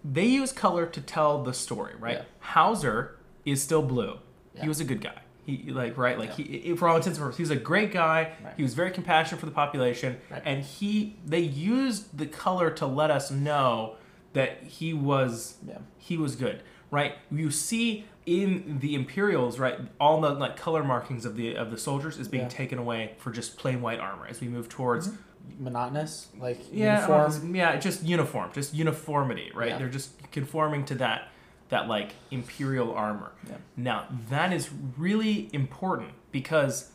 They 0.04 0.26
use 0.26 0.52
color 0.52 0.86
to 0.86 1.00
tell 1.00 1.42
the 1.42 1.54
story, 1.54 1.94
right? 1.98 2.18
Yeah. 2.18 2.24
Howzer 2.40 3.16
is 3.44 3.62
still 3.62 3.82
blue. 3.82 4.18
He 4.60 4.68
was 4.68 4.80
a 4.80 4.84
good 4.84 5.00
guy. 5.00 5.18
He 5.46 5.70
like 5.72 5.98
right, 5.98 6.18
like 6.18 6.32
he 6.34 6.74
for 6.76 6.88
all 6.88 6.96
intents 6.96 7.18
and 7.18 7.22
purposes, 7.24 7.36
he 7.36 7.42
was 7.42 7.50
a 7.50 7.56
great 7.56 7.92
guy. 7.92 8.32
Right. 8.42 8.54
He 8.56 8.62
was 8.62 8.72
very 8.72 8.90
compassionate 8.90 9.40
for 9.40 9.44
the 9.46 9.52
population, 9.52 10.16
Right. 10.30 10.40
and 10.44 10.62
he 10.64 11.16
they 11.26 11.40
used 11.40 12.16
the 12.16 12.24
color 12.26 12.70
to 12.70 12.86
let 12.86 13.10
us 13.10 13.30
know 13.30 13.96
that 14.32 14.62
he 14.62 14.94
was 14.94 15.56
Yeah. 15.68 15.78
he 15.98 16.16
was 16.16 16.34
good, 16.36 16.62
right? 16.90 17.16
You 17.30 17.50
see 17.50 18.06
in 18.26 18.78
the 18.80 18.94
Imperials, 18.94 19.58
right, 19.58 19.78
all 20.00 20.20
the 20.20 20.30
like 20.30 20.56
color 20.56 20.82
markings 20.82 21.24
of 21.24 21.36
the 21.36 21.56
of 21.56 21.70
the 21.70 21.78
soldiers 21.78 22.18
is 22.18 22.28
being 22.28 22.44
Yeah. 22.44 22.48
taken 22.48 22.78
away 22.78 23.14
for 23.18 23.30
just 23.30 23.56
plain 23.56 23.82
white 23.82 24.00
armor 24.00 24.26
as 24.26 24.40
we 24.40 24.48
move 24.48 24.68
towards 24.68 25.08
mm-hmm. 25.08 25.64
Monotonous, 25.64 26.28
like 26.38 26.60
yeah, 26.72 27.04
um, 27.04 27.20
uniform. 27.20 27.54
yeah, 27.54 27.76
just 27.76 28.02
uniform, 28.02 28.50
just 28.54 28.72
uniformity, 28.72 29.52
right? 29.54 29.70
Yeah. 29.70 29.78
They're 29.78 29.88
just 29.90 30.30
conforming 30.32 30.86
to 30.86 30.94
that 30.96 31.28
that 31.68 31.86
like 31.86 32.12
imperial 32.30 32.94
armor. 32.94 33.32
Yeah. 33.46 33.56
Now 33.76 34.06
that 34.30 34.52
is 34.52 34.70
really 34.96 35.50
important 35.52 36.12
because 36.32 36.92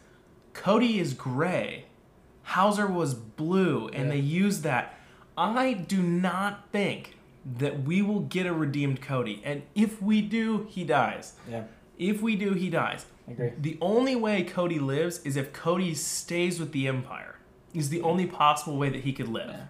Cody 0.54 1.00
is 1.00 1.14
gray, 1.14 1.86
Howzer 2.42 2.88
was 2.88 3.14
blue, 3.14 3.88
and 3.90 4.10
they 4.10 4.18
use 4.18 4.62
that. 4.62 4.96
I 5.38 5.74
do 5.74 6.02
not 6.02 6.70
think 6.72 7.19
that 7.58 7.84
we 7.84 8.02
will 8.02 8.22
get 8.22 8.46
a 8.46 8.54
redeemed 8.54 9.02
Cody, 9.02 9.42
and 9.44 9.64
if 9.76 10.02
we 10.02 10.22
do, 10.22 10.68
he 10.70 10.84
dies. 10.84 11.34
Yeah, 11.50 11.64
If 11.98 12.22
we 12.22 12.36
do, 12.36 12.54
he 12.54 12.70
dies. 12.70 13.06
I 13.28 13.32
agree. 13.32 13.52
The 13.60 13.78
only 13.82 14.16
way 14.16 14.44
Cody 14.44 14.80
lives 14.80 15.20
is 15.26 15.36
if 15.36 15.52
Cody 15.52 15.94
stays 15.94 16.60
with 16.60 16.72
the 16.72 16.88
Empire. 16.88 17.36
Is 17.74 17.90
the 17.90 18.02
only 18.02 18.26
possible 18.26 18.78
way 18.78 18.90
that 18.90 19.02
he 19.02 19.14
could 19.14 19.28
live. 19.28 19.50
Yeah. 19.50 19.64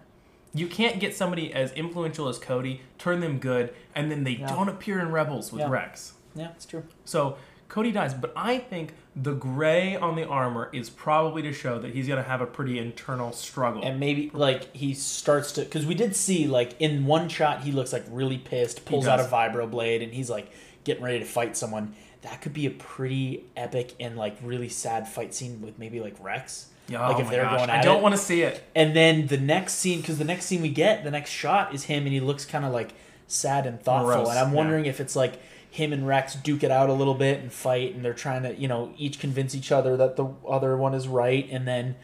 You 0.54 0.66
can't 0.68 0.98
get 1.00 1.14
somebody 1.14 1.52
as 1.52 1.70
influential 1.72 2.28
as 2.28 2.38
Cody, 2.38 2.80
turn 2.98 3.20
them 3.20 3.38
good, 3.38 3.74
and 3.94 4.10
then 4.10 4.24
they 4.24 4.32
Yeah. 4.32 4.46
don't 4.48 4.68
appear 4.68 4.98
in 5.00 5.10
Rebels 5.10 5.52
with 5.52 5.60
Yeah. 5.60 5.68
Rex. 5.70 6.14
Yeah, 6.34 6.48
it's 6.52 6.64
true. 6.64 6.84
So 7.04 7.36
Cody 7.70 7.92
dies, 7.92 8.14
but 8.14 8.32
I 8.34 8.58
think 8.58 8.94
the 9.14 9.32
gray 9.32 9.94
on 9.94 10.16
the 10.16 10.26
armor 10.26 10.68
is 10.72 10.90
probably 10.90 11.40
to 11.42 11.52
show 11.52 11.78
that 11.78 11.94
he's 11.94 12.08
gonna 12.08 12.24
have 12.24 12.40
a 12.40 12.46
pretty 12.46 12.80
internal 12.80 13.32
struggle. 13.32 13.82
And 13.84 14.00
maybe 14.00 14.28
like 14.34 14.74
he 14.74 14.92
starts 14.92 15.52
to 15.52 15.62
because 15.62 15.86
we 15.86 15.94
did 15.94 16.16
see 16.16 16.48
like 16.48 16.74
in 16.80 17.06
one 17.06 17.28
shot 17.28 17.62
he 17.62 17.70
looks 17.70 17.92
like 17.92 18.04
really 18.10 18.38
pissed, 18.38 18.84
pulls 18.84 19.06
out 19.06 19.20
a 19.20 19.22
vibro 19.22 19.70
blade, 19.70 20.02
and 20.02 20.12
he's 20.12 20.28
like 20.28 20.50
getting 20.82 21.04
ready 21.04 21.20
to 21.20 21.24
fight 21.24 21.56
someone. 21.56 21.94
That 22.22 22.42
could 22.42 22.52
be 22.52 22.66
a 22.66 22.70
pretty 22.70 23.44
epic 23.56 23.94
and 24.00 24.16
like 24.16 24.36
really 24.42 24.68
sad 24.68 25.06
fight 25.08 25.32
scene 25.32 25.62
with 25.62 25.78
maybe 25.78 26.00
like 26.00 26.16
Rex. 26.18 26.66
Yeah, 26.88 27.06
like 27.06 27.18
oh 27.18 27.20
if 27.20 27.26
my 27.26 27.30
they're 27.30 27.44
gosh, 27.44 27.58
going 27.58 27.70
I 27.70 27.82
don't 27.82 28.02
want 28.02 28.16
to 28.16 28.20
see 28.20 28.42
it. 28.42 28.64
And 28.74 28.96
then 28.96 29.28
the 29.28 29.38
next 29.38 29.74
scene, 29.74 30.00
because 30.00 30.18
the 30.18 30.24
next 30.24 30.46
scene 30.46 30.60
we 30.60 30.70
get, 30.70 31.04
the 31.04 31.12
next 31.12 31.30
shot 31.30 31.72
is 31.72 31.84
him, 31.84 32.02
and 32.02 32.12
he 32.12 32.18
looks 32.18 32.44
kind 32.44 32.64
of 32.64 32.72
like 32.72 32.90
sad 33.28 33.64
and 33.64 33.80
thoughtful. 33.80 34.08
Morose, 34.08 34.28
and 34.28 34.38
I'm 34.40 34.50
yeah. 34.50 34.56
wondering 34.56 34.86
if 34.86 34.98
it's 34.98 35.14
like 35.14 35.40
him 35.70 35.92
and 35.92 36.06
Rex 36.06 36.34
duke 36.34 36.62
it 36.64 36.70
out 36.70 36.88
a 36.90 36.92
little 36.92 37.14
bit 37.14 37.40
and 37.40 37.52
fight, 37.52 37.94
and 37.94 38.04
they're 38.04 38.12
trying 38.14 38.42
to, 38.42 38.54
you 38.54 38.66
know, 38.68 38.92
each 38.98 39.18
convince 39.20 39.54
each 39.54 39.70
other 39.70 39.96
that 39.96 40.16
the 40.16 40.26
other 40.48 40.76
one 40.76 40.94
is 40.94 41.06
right, 41.08 41.48
and 41.50 41.66
then 41.66 41.94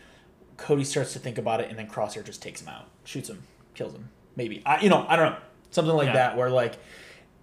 Cody 0.57 0.85
starts 0.85 1.12
to 1.14 1.19
think 1.19 1.37
about 1.37 1.61
it, 1.61 1.69
and 1.69 1.79
then 1.79 1.89
Crosshair 1.89 2.25
just 2.25 2.41
takes 2.41 2.62
him 2.62 2.69
out, 2.69 2.89
shoots 3.05 3.29
him, 3.29 3.43
kills 3.75 3.93
him. 3.95 4.09
Maybe 4.37 4.62
I, 4.64 4.81
you 4.81 4.89
know, 4.89 5.05
I 5.09 5.17
don't 5.17 5.33
know, 5.33 5.39
something 5.71 5.95
like 5.95 6.07
Yeah. 6.07 6.12
that, 6.14 6.37
where 6.37 6.51
like. 6.51 6.75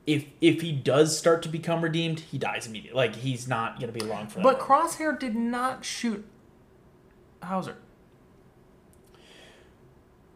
If, 0.05 0.25
if 0.41 0.59
he 0.59 0.73
does 0.73 1.17
start 1.17 1.43
to 1.43 1.47
become 1.49 1.81
redeemed, 1.81 2.19
he 2.19 2.37
dies 2.37 2.67
immediately. 2.67 2.97
Like 2.97 3.15
he's 3.15 3.47
not 3.47 3.79
gonna 3.79 3.93
be 3.93 4.01
along 4.01 4.27
for 4.27 4.39
that. 4.39 4.43
But 4.43 4.59
long. 4.59 4.67
Crosshair 4.89 5.17
did 5.17 5.33
not 5.33 5.85
shoot 5.85 6.25
Howzer. 7.41 7.77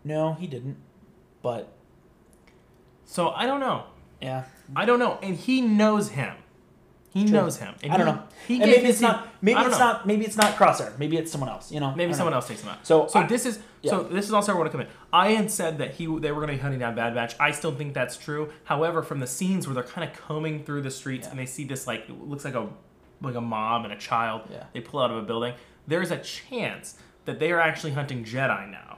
no, 0.06 0.36
he 0.36 0.48
didn't. 0.48 0.78
But 1.42 1.74
So 3.04 3.32
I 3.32 3.46
don't 3.46 3.60
know. 3.60 3.88
Yeah, 4.22 4.44
I 4.76 4.86
don't 4.86 5.00
know. 5.00 5.20
And 5.22 5.36
he 5.36 5.62
knows 5.62 6.10
him. 6.10 6.34
He 7.14 7.24
True. 7.24 7.34
knows 7.34 7.58
him. 7.58 7.74
And 7.82 7.92
I 7.94 7.98
don't 7.98 8.06
he- 8.08 8.14
know. 8.14 8.24
He 8.48 8.62
and 8.62 8.72
maybe 8.72 8.88
it's 8.90 9.00
team- 9.00 9.08
not. 9.08 9.28
Maybe 9.42 9.60
it's 9.62 9.72
know. 9.72 9.78
not. 9.80 10.06
Maybe 10.06 10.26
it's 10.26 10.38
not 10.38 10.56
Crosshair. 10.56 10.98
Maybe 11.00 11.18
it's 11.18 11.32
someone 11.32 11.50
else. 11.50 11.72
You 11.72 11.80
know. 11.80 11.96
Maybe 11.96 12.14
someone 12.14 12.32
know. 12.32 12.38
else 12.38 12.48
takes 12.48 12.62
him 12.62 12.70
out. 12.70 12.86
So 12.86 13.08
so 13.08 13.20
I- 13.22 13.28
this 13.28 13.46
is 13.46 13.60
so 13.84 14.04
this 14.04 14.26
is 14.26 14.34
also 14.34 14.52
where 14.52 14.58
I 14.58 14.60
want 14.60 14.72
to 14.72 14.78
come 14.78 14.86
in. 14.86 14.94
I 15.12 15.30
had 15.32 15.50
said 15.50 15.78
that 15.80 15.96
he 15.96 16.06
they 16.06 16.32
were 16.32 16.42
going 16.42 16.48
to 16.50 16.54
be 16.54 16.60
hunting 16.60 16.80
down 16.80 16.94
Bad 16.96 17.16
Batch. 17.16 17.36
I 17.40 17.52
still 17.52 17.74
think 17.74 17.94
that's 17.94 18.18
true. 18.18 18.52
However, 18.66 19.02
from 19.02 19.20
the 19.20 19.28
scenes 19.28 19.66
where 19.68 19.74
they're 19.74 19.84
kind 19.84 20.08
of 20.08 20.16
combing 20.16 20.64
through 20.64 20.82
the 20.82 20.92
streets 20.92 21.26
Yeah. 21.26 21.32
and 21.32 21.40
they 21.40 21.46
see 21.48 21.64
this 21.64 21.88
like 21.88 22.08
it 22.10 22.22
looks 22.22 22.46
like 22.46 22.54
a 22.56 22.68
like 23.22 23.36
a 23.36 23.42
mom 23.42 23.86
and 23.86 23.94
a 23.94 23.98
child. 23.98 24.42
Yeah. 24.52 24.66
They 24.74 24.82
pull 24.82 25.00
out 25.00 25.10
of 25.10 25.18
a 25.18 25.22
building. 25.24 25.54
There's 25.88 26.12
a 26.12 26.18
chance 26.18 26.96
that 27.26 27.40
they 27.40 27.52
are 27.52 27.60
actually 27.60 27.94
hunting 27.94 28.26
Jedi 28.26 28.70
now. 28.70 28.97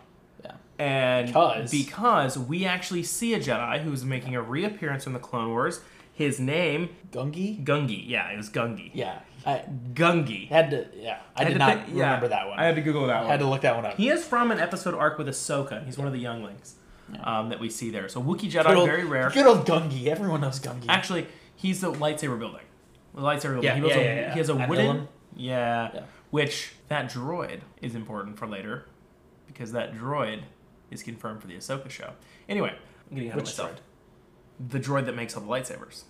Yeah. 0.80 0.86
And 0.86 1.28
Because- 1.28 1.72
because 1.72 2.38
we 2.40 2.66
actually 2.66 3.04
see 3.04 3.34
a 3.34 3.40
Jedi 3.40 3.82
who's 3.84 4.04
making 4.06 4.36
a 4.36 4.42
reappearance 4.42 5.04
from 5.04 5.14
the 5.14 5.20
Clone 5.20 5.50
Wars. 5.50 5.82
His 6.14 6.40
name 6.40 6.90
Gungi. 7.12 7.64
Gungi. 7.64 8.04
Yeah, 8.08 8.30
it 8.32 8.38
was 8.38 8.50
Gungi. 8.50 8.92
Yeah. 8.94 9.20
I 9.46 9.64
Gungi. 9.94 10.50
had 10.50 10.70
to. 10.72 10.86
Yeah. 10.96 11.20
I, 11.36 11.46
did 11.46 11.58
not 11.58 11.86
think- 11.86 11.96
yeah. 11.98 12.04
remember 12.06 12.28
that 12.30 12.48
one. 12.50 12.60
I 12.60 12.66
had 12.66 12.76
to 12.76 12.82
Google 12.82 13.08
that 13.08 13.22
one. 13.22 13.30
had 13.30 13.40
to 13.40 13.48
look 13.48 13.62
that 13.62 13.76
one 13.76 13.86
up. 13.86 13.96
He 13.96 14.10
is 14.10 14.26
from 14.26 14.52
an 14.52 14.60
episode 14.60 14.96
arc 14.96 15.18
with 15.18 15.28
Ahsoka. 15.28 15.86
He's 15.86 15.98
one 15.98 16.08
of 16.08 16.14
the 16.14 16.20
younglings 16.20 16.76
um, 17.24 17.50
that 17.50 17.60
we 17.62 17.70
see 17.70 17.90
there. 17.90 18.10
So 18.10 18.22
Wookiee 18.22 18.52
Jedi, 18.52 18.76
old, 18.76 18.88
very 18.90 19.06
rare. 19.06 19.30
Good 19.30 19.46
old 19.46 19.66
Gungi. 19.66 20.08
Everyone 20.08 20.42
knows 20.42 20.60
Gungi. 20.60 20.86
Actually, 20.90 21.26
he's 21.56 21.80
the 21.80 21.92
lightsaber 21.92 22.38
building. 22.38 22.66
The 23.16 23.22
lightsaber 23.22 23.42
building. 23.54 23.64
Yeah, 23.64 23.76
he, 23.76 23.80
builds 23.82 23.96
yeah, 23.96 24.02
a, 24.02 24.06
yeah, 24.06 24.20
yeah. 24.22 24.32
he 24.34 24.40
has 24.40 24.50
a 24.50 24.56
wooden. 24.56 25.08
Yeah, 25.36 25.90
Yeah. 25.94 26.02
Which 26.32 26.74
that 26.90 27.10
droid 27.10 27.62
is 27.82 27.96
important 27.96 28.38
for 28.38 28.46
later, 28.46 28.86
because 29.48 29.72
that 29.72 29.94
droid 29.96 30.42
is 30.92 31.04
confirmed 31.04 31.42
for 31.42 31.48
the 31.48 31.56
Ahsoka 31.56 31.90
show. 31.90 32.14
Anyway, 32.48 32.74
I'm 33.10 33.16
getting 33.16 33.30
ahead 33.30 33.42
Which 33.42 33.52
of 33.54 33.58
myself. 33.60 33.82
The 34.68 34.80
droid 34.80 35.06
that 35.06 35.16
makes 35.16 35.36
all 35.36 35.44
the 35.44 35.50
lightsabers 35.50 36.04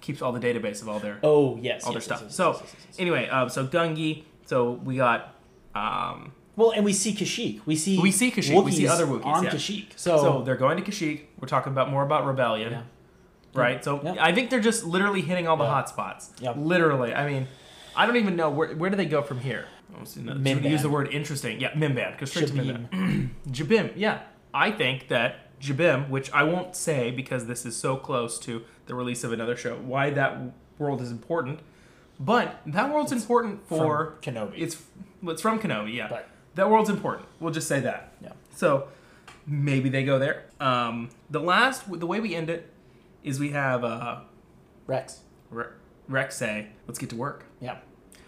keeps 0.00 0.22
all 0.22 0.32
the 0.32 0.40
database 0.40 0.82
of 0.82 0.88
all 0.88 1.00
their 1.00 1.18
oh 1.22 1.58
yes. 1.60 1.84
all 1.84 1.92
their 1.92 1.98
yes, 1.98 2.04
stuff. 2.04 2.20
yes, 2.22 2.28
yes, 2.30 2.36
so 2.36 2.50
yes, 2.52 2.60
yes, 2.62 2.74
yes. 2.88 3.00
anyway, 3.00 3.28
um, 3.28 3.48
so 3.48 3.66
Gungi. 3.66 4.24
So 4.44 4.72
we 4.72 4.96
got. 4.96 5.34
Um, 5.74 6.32
well, 6.54 6.70
and 6.70 6.84
we 6.84 6.92
see 6.94 7.12
Kashyyyk. 7.12 7.62
We 7.66 7.76
see 7.76 7.98
We 8.00 8.10
see 8.10 8.30
Kashyyyk. 8.30 8.64
We 8.64 8.72
see 8.72 8.88
other 8.88 9.06
Wookiees, 9.06 9.26
on 9.26 9.44
yeah. 9.44 9.50
Kashyyyk. 9.50 9.86
So, 9.96 10.16
So 10.18 10.42
they're 10.42 10.56
going 10.56 10.82
to 10.82 10.90
Kashyyyk. 10.90 11.22
We're 11.38 11.48
talking 11.48 11.72
about 11.72 11.90
more 11.90 12.02
about 12.02 12.24
rebellion, 12.24 12.72
Yeah. 12.72 12.82
right? 13.52 13.84
So 13.84 14.00
Yeah. 14.02 14.14
I 14.18 14.32
think 14.32 14.48
they're 14.48 14.60
just 14.60 14.84
literally 14.84 15.20
hitting 15.20 15.46
all 15.48 15.58
the 15.58 15.66
hot 15.66 15.90
spots. 15.90 16.30
Yeah. 16.40 16.52
Literally. 16.52 17.12
I 17.12 17.28
mean, 17.28 17.48
I 17.94 18.06
don't 18.06 18.16
even 18.16 18.36
know 18.36 18.48
where 18.48 18.74
where 18.74 18.88
do 18.88 18.96
they 18.96 19.06
go 19.06 19.20
from 19.20 19.40
here. 19.40 19.66
I 19.94 20.00
was 20.00 20.14
gonna- 20.14 20.34
Mimban. 20.36 20.62
to 20.62 20.68
use 20.68 20.82
the 20.82 20.90
word 20.90 21.08
interesting. 21.12 21.60
Yeah, 21.60 21.72
Mimban. 21.72 22.18
Go 22.18 22.26
straight 22.26 22.48
to 22.48 22.52
Mimban. 22.54 23.28
Jabiim. 23.50 23.92
Yeah, 23.96 24.20
I 24.52 24.70
think 24.70 25.08
that 25.08 25.58
Jabiim, 25.60 26.08
which 26.10 26.30
I 26.32 26.42
won't 26.42 26.76
say 26.76 27.10
because 27.10 27.46
this 27.46 27.64
is 27.64 27.76
so 27.76 27.96
close 27.96 28.38
to 28.40 28.62
the 28.86 28.94
release 28.94 29.24
of 29.24 29.32
another 29.32 29.56
show, 29.56 29.76
why 29.76 30.10
that 30.10 30.38
world 30.78 31.00
is 31.00 31.10
important. 31.10 31.60
But 32.20 32.60
that 32.66 32.92
world's 32.92 33.12
important 33.12 33.66
for 33.68 34.14
Kenobi. 34.22 34.54
it's 34.56 34.82
it's 35.22 35.42
from 35.42 35.58
Kenobi. 35.60 35.94
Yeah, 35.94 36.08
But- 36.08 36.28
that 36.54 36.70
world's 36.70 36.90
important. 36.90 37.26
We'll 37.40 37.52
just 37.52 37.68
say 37.68 37.80
that. 37.80 38.12
yeah. 38.22 38.32
So 38.54 38.88
maybe 39.46 39.88
they 39.90 40.04
go 40.04 40.18
there. 40.18 40.44
Um, 40.60 41.10
the 41.30 41.40
last, 41.40 41.84
the 42.00 42.06
way 42.06 42.20
we 42.20 42.34
end 42.34 42.48
it 42.50 42.72
is 43.22 43.38
we 43.38 43.50
have 43.50 43.84
uh, 43.84 44.20
Rex. 44.86 45.20
Re- 45.50 45.66
Rex 46.08 46.36
say, 46.36 46.68
"Let's 46.86 46.98
get 46.98 47.10
to 47.10 47.16
work." 47.16 47.44
Yeah. 47.60 47.76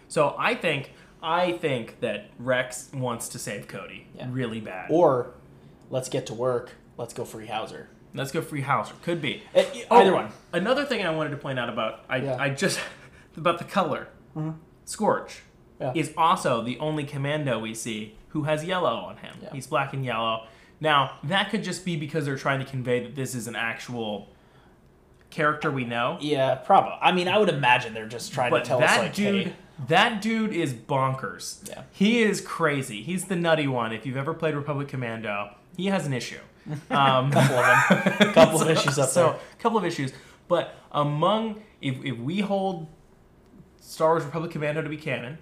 So 0.07 0.35
I 0.37 0.53
think, 0.55 0.93
I 1.21 1.53
think 1.53 1.99
that 1.99 2.29
Rex 2.39 2.89
wants 2.93 3.27
to 3.29 3.39
save 3.39 3.67
Cody 3.67 4.07
Yeah. 4.15 4.27
really 4.29 4.59
bad. 4.61 4.89
Or 4.91 5.31
let's 5.89 6.09
get 6.09 6.25
to 6.27 6.33
work. 6.33 6.71
Let's 6.97 7.13
go 7.13 7.25
free 7.25 7.47
Howzer. 7.47 7.89
Let's 8.13 8.31
go 8.31 8.41
free 8.41 8.61
Howzer. 8.61 8.93
Could 9.01 9.21
be 9.21 9.43
Eh, 9.53 9.65
Either 9.91 10.13
one. 10.13 10.29
Another 10.53 10.85
thing 10.85 11.05
I 11.05 11.09
wanted 11.11 11.31
to 11.31 11.37
point 11.37 11.59
out 11.59 11.69
about 11.69 12.05
I, 12.09 12.17
Yeah. 12.17 12.37
I 12.39 12.49
just 12.49 12.79
about 13.37 13.57
the 13.59 13.65
color. 13.65 14.07
Scorch 14.85 15.41
Yeah. 15.79 15.91
is 15.95 16.13
also 16.17 16.61
the 16.61 16.79
only 16.79 17.03
commando 17.03 17.59
we 17.59 17.73
see 17.75 18.15
who 18.29 18.43
has 18.43 18.63
yellow 18.63 18.95
on 18.95 19.17
him. 19.17 19.35
Yeah. 19.41 19.49
He's 19.51 19.67
black 19.67 19.93
and 19.93 20.05
yellow. 20.05 20.47
Now 20.79 21.17
that 21.23 21.49
could 21.49 21.63
just 21.63 21.83
be 21.83 21.97
because 21.97 22.25
they're 22.25 22.37
trying 22.37 22.59
to 22.59 22.65
convey 22.65 23.01
that 23.03 23.15
this 23.15 23.35
is 23.35 23.47
an 23.47 23.55
actual 23.55 24.29
character 25.29 25.69
we 25.69 25.83
know. 25.85 26.17
Yeah, 26.21 26.55
probably. 26.55 26.93
I 27.01 27.11
mean, 27.11 27.27
I 27.27 27.37
would 27.37 27.49
imagine 27.49 27.93
they're 27.93 28.07
just 28.07 28.33
trying 28.33 28.49
But 28.51 28.63
to 28.63 28.67
tell 28.69 28.79
that 28.79 28.91
us 28.91 28.97
like, 28.97 29.13
dude, 29.13 29.47
hey, 29.47 29.53
that 29.87 30.21
dude 30.21 30.53
is 30.53 30.73
bonkers. 30.73 31.67
Yeah. 31.69 31.83
He 31.91 32.21
is 32.21 32.41
crazy. 32.41 33.01
He's 33.01 33.25
the 33.25 33.35
nutty 33.35 33.67
one. 33.67 33.91
If 33.93 34.05
you've 34.05 34.17
ever 34.17 34.33
played 34.33 34.55
Republic 34.55 34.87
Commando, 34.87 35.55
he 35.77 35.87
has 35.87 36.05
an 36.05 36.13
issue. 36.13 36.39
Um, 36.89 37.31
couple 37.31 37.55
of 37.57 37.89
them, 38.19 38.33
couple 38.33 38.61
of 38.61 38.69
issues 38.69 38.99
up 38.99 39.09
so 39.09 39.23
there. 39.23 39.31
a 39.33 39.61
couple 39.61 39.77
of 39.77 39.85
issues. 39.85 40.11
But 40.47 40.75
among 40.91 41.61
if, 41.81 42.03
if 42.03 42.17
we 42.17 42.41
hold 42.41 42.87
Star 43.79 44.09
Wars 44.09 44.23
Republic 44.25 44.51
Commando 44.51 44.81
to 44.81 44.89
be 44.89 44.97
canon, 44.97 45.37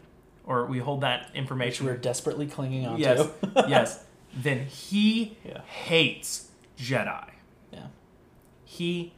or 0.45 0.65
we 0.67 0.79
hold 0.79 1.01
that 1.01 1.27
Which 1.27 1.35
information, 1.35 1.85
we're 1.85 1.97
desperately 1.97 2.47
clinging 2.47 2.85
on 2.85 2.97
yes, 2.99 3.19
to. 3.19 3.65
yes, 3.67 4.03
then 4.35 4.65
he 4.67 5.37
Yeah. 5.43 5.61
hates 5.63 6.49
Jedi. 6.77 7.25
yeah. 7.73 7.87
He 8.63 9.13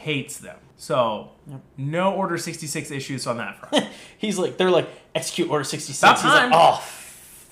hates 0.00 0.38
them. 0.38 0.56
So 0.76 1.30
Yep. 1.46 1.60
no 1.76 2.12
Order 2.14 2.38
sixty 2.38 2.66
six 2.66 2.90
issues 2.90 3.26
on 3.26 3.36
that 3.38 3.58
front. 3.68 3.86
He's 4.18 4.38
like, 4.38 4.56
they're 4.56 4.70
like, 4.70 4.88
execute 5.14 5.50
Order 5.50 5.64
66. 5.64 6.02
About 6.02 6.16
He's 6.16 6.24
like, 6.24 6.40
time. 6.40 6.50
oh, 6.54 6.80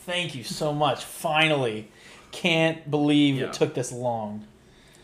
thank 0.05 0.34
you 0.34 0.44
so 0.44 0.72
much. 0.72 1.05
Finally. 1.05 1.88
Can't 2.30 2.90
believe 2.90 3.36
Yeah. 3.36 3.46
it 3.46 3.53
took 3.55 3.74
this 3.74 3.90
long. 3.90 4.46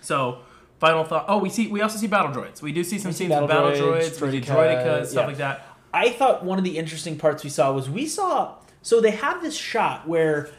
So, 0.02 0.38
final 0.78 1.04
thought. 1.04 1.24
Oh, 1.28 1.38
we 1.38 1.48
see. 1.48 1.68
We 1.68 1.80
also 1.80 1.96
see 1.98 2.06
battle 2.06 2.30
droids. 2.32 2.60
We 2.62 2.72
do 2.72 2.84
see 2.84 2.98
some 2.98 3.10
We 3.10 3.14
scenes 3.14 3.30
with 3.30 3.48
battle 3.48 3.70
battle 3.70 3.70
droids, 3.92 4.10
droids, 4.18 4.20
we 4.20 4.40
see 4.40 4.46
droideka, 4.46 4.84
droideka, 4.84 5.06
stuff 5.06 5.22
yeah. 5.22 5.26
like 5.26 5.36
that. 5.38 5.66
I 5.92 6.10
thought 6.10 6.44
one 6.44 6.58
of 6.58 6.64
the 6.64 6.76
interesting 6.76 7.16
parts 7.16 7.42
we 7.44 7.50
saw 7.50 7.72
was 7.72 7.88
we 7.88 8.06
saw 8.06 8.56
so 8.82 9.00
they 9.00 9.12
have 9.12 9.40
this 9.40 9.54
shot 9.56 10.06
where 10.06 10.50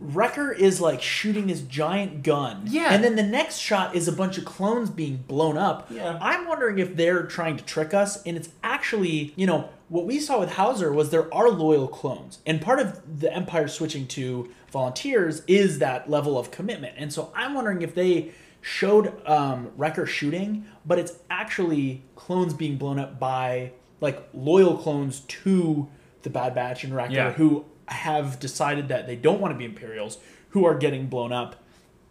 Wrecker 0.00 0.50
is 0.50 0.80
like 0.80 1.02
shooting 1.02 1.46
this 1.48 1.60
giant 1.60 2.22
gun. 2.22 2.62
Yeah. 2.64 2.92
And 2.92 3.04
then 3.04 3.16
the 3.16 3.22
next 3.22 3.58
shot 3.58 3.94
is 3.94 4.08
a 4.08 4.12
bunch 4.12 4.38
of 4.38 4.46
clones 4.46 4.88
being 4.88 5.18
blown 5.28 5.58
up. 5.58 5.88
Yeah. 5.90 6.18
I'm 6.22 6.48
wondering 6.48 6.78
if 6.78 6.96
they're 6.96 7.24
trying 7.24 7.58
to 7.58 7.64
trick 7.64 7.92
us 7.92 8.22
and 8.24 8.34
it's 8.36 8.48
actually, 8.64 9.34
you 9.36 9.46
know, 9.46 9.68
what 9.88 10.06
we 10.06 10.18
saw 10.18 10.40
with 10.40 10.52
Howzer 10.52 10.90
was 10.92 11.10
there 11.10 11.32
are 11.34 11.50
loyal 11.50 11.86
clones. 11.86 12.38
And 12.46 12.62
part 12.62 12.78
of 12.80 13.20
the 13.20 13.30
Empire 13.32 13.68
switching 13.68 14.06
to 14.08 14.48
volunteers 14.72 15.42
is 15.46 15.80
that 15.80 16.08
level 16.08 16.38
of 16.38 16.50
commitment. 16.50 16.94
And 16.96 17.12
so 17.12 17.30
I'm 17.36 17.52
wondering 17.54 17.82
if 17.82 17.94
they 17.94 18.30
showed 18.62 19.26
um, 19.28 19.70
Wrecker 19.76 20.06
shooting, 20.06 20.64
but 20.86 20.98
it's 20.98 21.12
actually 21.28 22.04
clones 22.16 22.54
being 22.54 22.76
blown 22.76 22.98
up 22.98 23.18
by 23.20 23.72
like 24.00 24.28
loyal 24.32 24.78
clones 24.78 25.20
to 25.20 25.88
the 26.22 26.30
Bad 26.30 26.54
Batch 26.54 26.84
and 26.84 26.94
Wrecker 26.94 27.12
Yeah. 27.12 27.32
who 27.32 27.64
have 27.90 28.38
decided 28.40 28.88
that 28.88 29.06
they 29.06 29.16
don't 29.16 29.40
want 29.40 29.52
to 29.54 29.58
be 29.58 29.64
Imperials, 29.64 30.18
who 30.50 30.64
are 30.64 30.74
getting 30.76 31.06
blown 31.08 31.32
up 31.32 31.56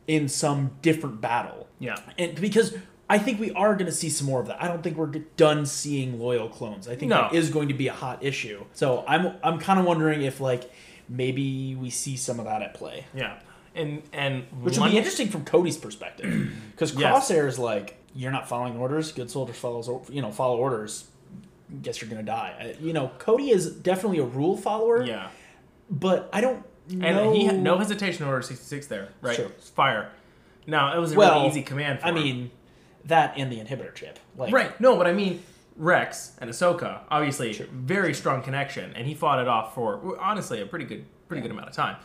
in 0.07 0.27
some 0.27 0.71
different 0.81 1.21
battle. 1.21 1.67
Yeah. 1.79 1.97
And 2.17 2.39
because 2.39 2.75
I 3.09 3.17
think 3.17 3.39
we 3.39 3.51
are 3.51 3.73
going 3.73 3.85
to 3.87 3.91
see 3.91 4.09
some 4.09 4.27
more 4.27 4.39
of 4.39 4.47
that. 4.47 4.61
I 4.61 4.67
don't 4.67 4.83
think 4.83 4.97
we're 4.97 5.07
done 5.37 5.65
seeing 5.65 6.19
loyal 6.19 6.47
clones. 6.49 6.87
I 6.87 6.95
think 6.95 7.09
No. 7.09 7.23
that 7.23 7.33
is 7.33 7.49
going 7.49 7.67
to 7.69 7.73
be 7.73 7.87
a 7.87 7.93
hot 7.93 8.23
issue. 8.23 8.65
So 8.73 9.03
I'm 9.07 9.33
I'm 9.43 9.59
kind 9.59 9.79
of 9.79 9.85
wondering 9.85 10.21
if 10.21 10.39
like 10.39 10.71
maybe 11.07 11.75
we 11.75 11.89
see 11.89 12.15
some 12.17 12.39
of 12.39 12.45
that 12.45 12.61
at 12.61 12.73
play, 12.75 13.05
Yeah. 13.15 13.39
And 13.75 14.03
and 14.13 14.43
which 14.61 14.77
will 14.77 14.89
be 14.89 14.97
interesting 14.97 15.27
from 15.29 15.43
Cody's 15.45 15.77
perspective, 15.77 16.51
because 16.71 16.93
Yes. 16.95 17.29
Crosshair 17.29 17.47
is 17.47 17.57
like 17.59 17.97
you're 18.15 18.31
not 18.31 18.47
following 18.49 18.77
orders. 18.77 19.11
Good 19.11 19.29
soldiers 19.31 19.57
follows 19.57 19.89
you 20.11 20.21
know 20.21 20.31
follow 20.31 20.57
orders. 20.57 21.05
Guess 21.83 22.01
you're 22.01 22.09
gonna 22.09 22.23
die. 22.23 22.75
You 22.81 22.93
know, 22.93 23.11
Cody 23.19 23.51
is 23.51 23.71
definitely 23.71 24.17
a 24.19 24.23
rule 24.25 24.57
follower. 24.57 25.03
Yeah. 25.03 25.29
But 25.89 26.29
I 26.33 26.41
don't 26.41 26.65
And 26.89 27.01
know. 27.01 27.33
he 27.33 27.45
had 27.45 27.59
no 27.59 27.77
hesitation 27.77 28.25
Order 28.25 28.41
sixty 28.41 28.65
six 28.65 28.87
there, 28.87 29.09
right? 29.21 29.35
Sure. 29.35 29.49
Fire. 29.75 30.11
Now 30.67 30.95
it 30.95 30.99
was 30.99 31.13
a 31.13 31.15
Well, 31.15 31.35
really 31.35 31.47
easy 31.49 31.61
command. 31.63 31.99
For 31.99 32.05
I 32.07 32.09
him. 32.09 32.15
mean, 32.15 32.51
that 33.05 33.33
and 33.37 33.51
the 33.51 33.57
inhibitor 33.59 33.93
chip. 33.95 34.19
Like, 34.37 34.53
right? 34.53 34.79
No, 34.79 34.95
but 34.97 35.07
I 35.07 35.13
mean 35.13 35.41
Rex 35.75 36.33
and 36.39 36.49
Ahsoka, 36.49 36.99
obviously 37.09 37.53
very 37.71 38.13
strong 38.13 38.41
connection, 38.41 38.93
and 38.95 39.07
he 39.07 39.13
fought 39.15 39.39
it 39.39 39.47
off 39.47 39.73
for 39.73 40.17
honestly 40.19 40.61
a 40.61 40.65
pretty 40.65 40.85
good, 40.85 41.05
pretty 41.27 41.41
good 41.41 41.51
amount 41.51 41.69
of 41.69 41.73
time. 41.75 41.97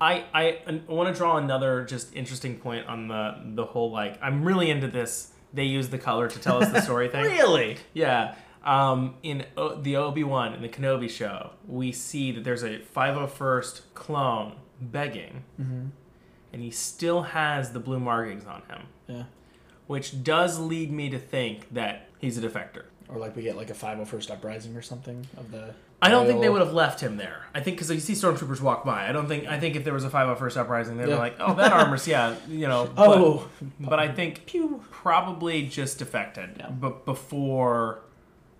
I 0.00 0.24
I 0.32 0.80
want 0.88 1.12
to 1.12 1.18
draw 1.18 1.36
another 1.36 1.84
just 1.84 2.14
interesting 2.16 2.56
point 2.58 2.86
on 2.86 3.08
the 3.08 3.34
the 3.54 3.64
whole 3.66 3.90
like 3.90 4.18
I'm 4.22 4.42
really 4.44 4.70
into 4.70 4.88
this. 4.88 5.32
They 5.52 5.64
use 5.64 5.88
the 5.88 5.98
color 5.98 6.28
to 6.28 6.38
tell 6.38 6.62
us 6.62 6.70
the 6.72 6.80
story 6.80 7.08
thing. 7.14 7.24
Really? 7.24 7.76
Yeah. 7.92 8.34
Um, 8.64 9.14
in 9.22 9.46
o- 9.56 9.76
the 9.76 9.96
Obi 9.96 10.22
Wan 10.22 10.52
in 10.52 10.60
the 10.60 10.68
Kenobi 10.68 11.08
show, 11.08 11.50
we 11.66 11.92
see 11.92 12.30
that 12.32 12.44
there's 12.44 12.62
a 12.62 12.78
501st 12.78 13.80
clone 13.94 14.56
begging, 14.80 15.44
and 15.58 16.62
he 16.62 16.70
still 16.70 17.22
has 17.22 17.72
the 17.72 17.80
blue 17.80 18.00
markings 18.00 18.44
on 18.46 18.62
him, 18.68 18.82
Yeah. 19.06 19.22
which 19.86 20.22
does 20.22 20.58
lead 20.58 20.90
me 20.92 21.08
to 21.10 21.18
think 21.18 21.72
that 21.72 22.08
he's 22.18 22.36
a 22.36 22.42
defector. 22.46 22.84
Or 23.08 23.16
like 23.18 23.34
we 23.34 23.42
get 23.42 23.56
like 23.56 23.70
a 23.70 23.74
501st 23.74 24.30
uprising 24.30 24.76
or 24.76 24.82
something 24.82 25.26
of 25.36 25.50
the. 25.50 25.74
I 26.02 26.08
don't 26.08 26.26
think 26.26 26.40
they 26.40 26.48
would 26.48 26.60
have 26.62 26.72
left 26.72 27.00
him 27.00 27.16
there. 27.18 27.46
I 27.54 27.60
think 27.60 27.76
because 27.76 27.90
you 27.90 27.98
see 28.00 28.12
stormtroopers 28.14 28.60
walk 28.60 28.84
by. 28.84 29.06
I 29.08 29.12
don't 29.12 29.26
think. 29.26 29.46
I 29.48 29.58
think 29.58 29.74
if 29.76 29.84
there 29.84 29.92
was 29.92 30.04
a 30.04 30.08
501st 30.10 30.56
uprising, 30.56 30.96
they'd 30.96 31.06
be 31.06 31.14
like, 31.14 31.36
"Oh, 31.40 31.54
that 31.54 31.72
armor's 31.72 32.06
yeah, 32.08 32.36
you 32.48 32.68
know." 32.68 32.88
Oh, 32.96 33.48
but, 33.80 33.90
but 33.90 33.98
I 33.98 34.08
think 34.08 34.46
pew. 34.46 34.82
probably 34.90 35.66
just 35.66 35.98
defected, 35.98 36.50
Yeah. 36.58 36.70
but 36.70 37.04
before 37.04 38.00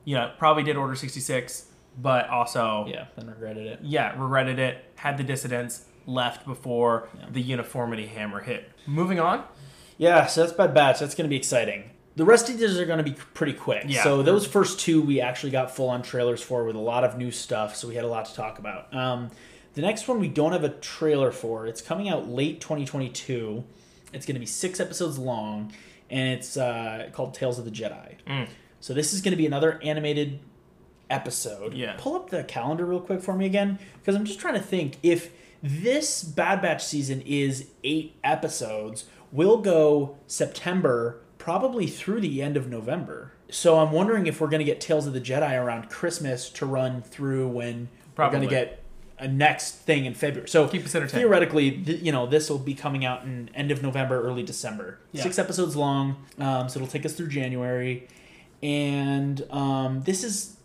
you 0.05 0.15
know, 0.15 0.31
probably 0.39 0.63
did 0.63 0.77
Order 0.77 0.95
66, 0.95 1.67
but 2.01 2.29
also, 2.29 2.87
Yeah, 2.89 3.07
then 3.17 3.27
regretted 3.29 3.67
it. 3.67 3.81
yeah, 3.83 4.13
regretted 4.21 4.59
it, 4.59 4.85
had 4.97 5.19
the 5.19 5.25
dissidents, 5.25 5.85
left 6.07 6.47
before 6.47 7.09
Yeah. 7.19 7.27
the 7.31 7.41
uniformity 7.43 8.07
hammer 8.07 8.41
hit. 8.41 8.71
Moving 8.87 9.21
on. 9.21 9.45
Yeah, 9.99 10.27
so 10.27 10.41
that's 10.43 10.53
Bad 10.53 10.73
Batch. 10.75 10.99
That's 11.01 11.15
going 11.15 11.27
to 11.27 11.29
be 11.29 11.37
exciting. 11.37 11.91
The 12.17 12.25
rest 12.25 12.49
of 12.49 12.59
these 12.59 12.79
are 12.79 12.85
going 12.87 12.99
to 12.99 13.05
be 13.05 13.13
pretty 13.35 13.53
quick. 13.53 13.85
Yeah. 13.87 14.03
So 14.03 14.23
those 14.23 14.47
first 14.47 14.81
two 14.81 15.01
we 15.03 15.21
actually 15.21 15.51
got 15.53 15.75
full 15.75 15.89
on 15.91 16.03
trailers 16.03 16.43
for 16.43 16.65
with 16.65 16.75
a 16.77 16.81
lot 16.81 17.05
of 17.05 17.17
new 17.19 17.31
stuff. 17.31 17.77
So 17.77 17.87
we 17.87 17.95
had 17.95 18.05
a 18.05 18.09
lot 18.09 18.25
to 18.27 18.35
talk 18.35 18.59
about. 18.59 18.93
Um, 18.95 19.31
the 19.75 19.83
next 19.83 20.09
one 20.09 20.19
we 20.19 20.29
don't 20.29 20.53
have 20.53 20.65
a 20.65 20.71
trailer 20.71 21.31
for. 21.31 21.67
It's 21.67 21.81
coming 21.83 22.09
out 22.09 22.29
late 22.29 22.61
2022. 22.61 23.63
It's 24.13 24.27
going 24.27 24.35
to 24.35 24.41
be 24.41 24.47
six 24.47 24.81
episodes 24.81 25.19
long, 25.19 25.73
and 26.11 26.29
it's 26.31 26.57
uh, 26.57 27.11
called 27.13 27.35
Tales 27.35 27.59
of 27.59 27.65
the 27.65 27.71
Jedi. 27.71 28.15
Mm. 28.27 28.49
So 28.81 28.95
this 28.95 29.13
is 29.13 29.21
going 29.21 29.33
to 29.33 29.37
be 29.37 29.47
another 29.47 29.79
animated 29.83 30.41
episode. 31.09 31.75
Yeah. 31.75 31.97
Pull 31.99 32.15
up 32.17 32.31
the 32.31 32.45
calendar 32.45 32.85
real 32.87 33.01
quick 33.01 33.23
for 33.23 33.35
me 33.35 33.47
again, 33.47 33.79
because 33.99 34.15
I'm 34.15 34.25
just 34.25 34.41
trying 34.41 34.55
to 34.55 34.61
think 34.61 34.97
if 35.03 35.31
this 35.63 36.23
Bad 36.23 36.63
Batch 36.63 36.85
season 36.85 37.23
is 37.27 37.67
eight 37.85 38.17
episodes. 38.25 39.05
We'll 39.33 39.59
go 39.59 40.17
September, 40.27 41.21
probably 41.39 41.87
through 41.87 42.21
the 42.23 42.43
end 42.43 42.57
of 42.57 42.69
November. 42.69 43.33
So 43.51 43.79
I'm 43.79 43.93
wondering 43.93 44.27
if 44.27 44.41
we're 44.41 44.49
going 44.49 44.61
to 44.61 44.65
get 44.65 44.81
Tales 44.81 45.07
of 45.07 45.13
the 45.13 45.21
Jedi 45.21 45.61
around 45.63 45.89
Christmas 45.91 46.49
to 46.51 46.67
run 46.67 47.03
through 47.03 47.49
when 47.49 47.89
we're 48.17 48.31
going 48.31 48.43
to 48.43 48.49
get 48.49 48.83
a 49.19 49.29
next 49.29 49.73
thing 49.77 50.07
in 50.07 50.15
February. 50.15 50.49
So 50.49 50.67
Keep 50.67 50.87
us 50.87 50.95
entertained. 50.95 51.21
theoretically, 51.21 51.71
th- 51.73 52.01
you 52.01 52.11
know, 52.11 52.27
this 52.27 52.49
will 52.49 52.59
be 52.59 52.75
coming 52.75 53.05
out 53.05 53.23
in 53.25 53.51
end 53.55 53.71
of 53.71 53.83
November, 53.83 54.23
early 54.23 54.43
December. 54.43 54.99
Yeah. 55.13 55.23
Six 55.23 55.39
episodes 55.39 55.77
long, 55.77 56.25
um, 56.39 56.69
so 56.69 56.81
it'll 56.81 56.91
take 56.91 57.05
us 57.05 57.13
through 57.13 57.29
January. 57.29 58.09
And 58.63 59.45
um, 59.51 60.03
this 60.03 60.23
is 60.25 60.57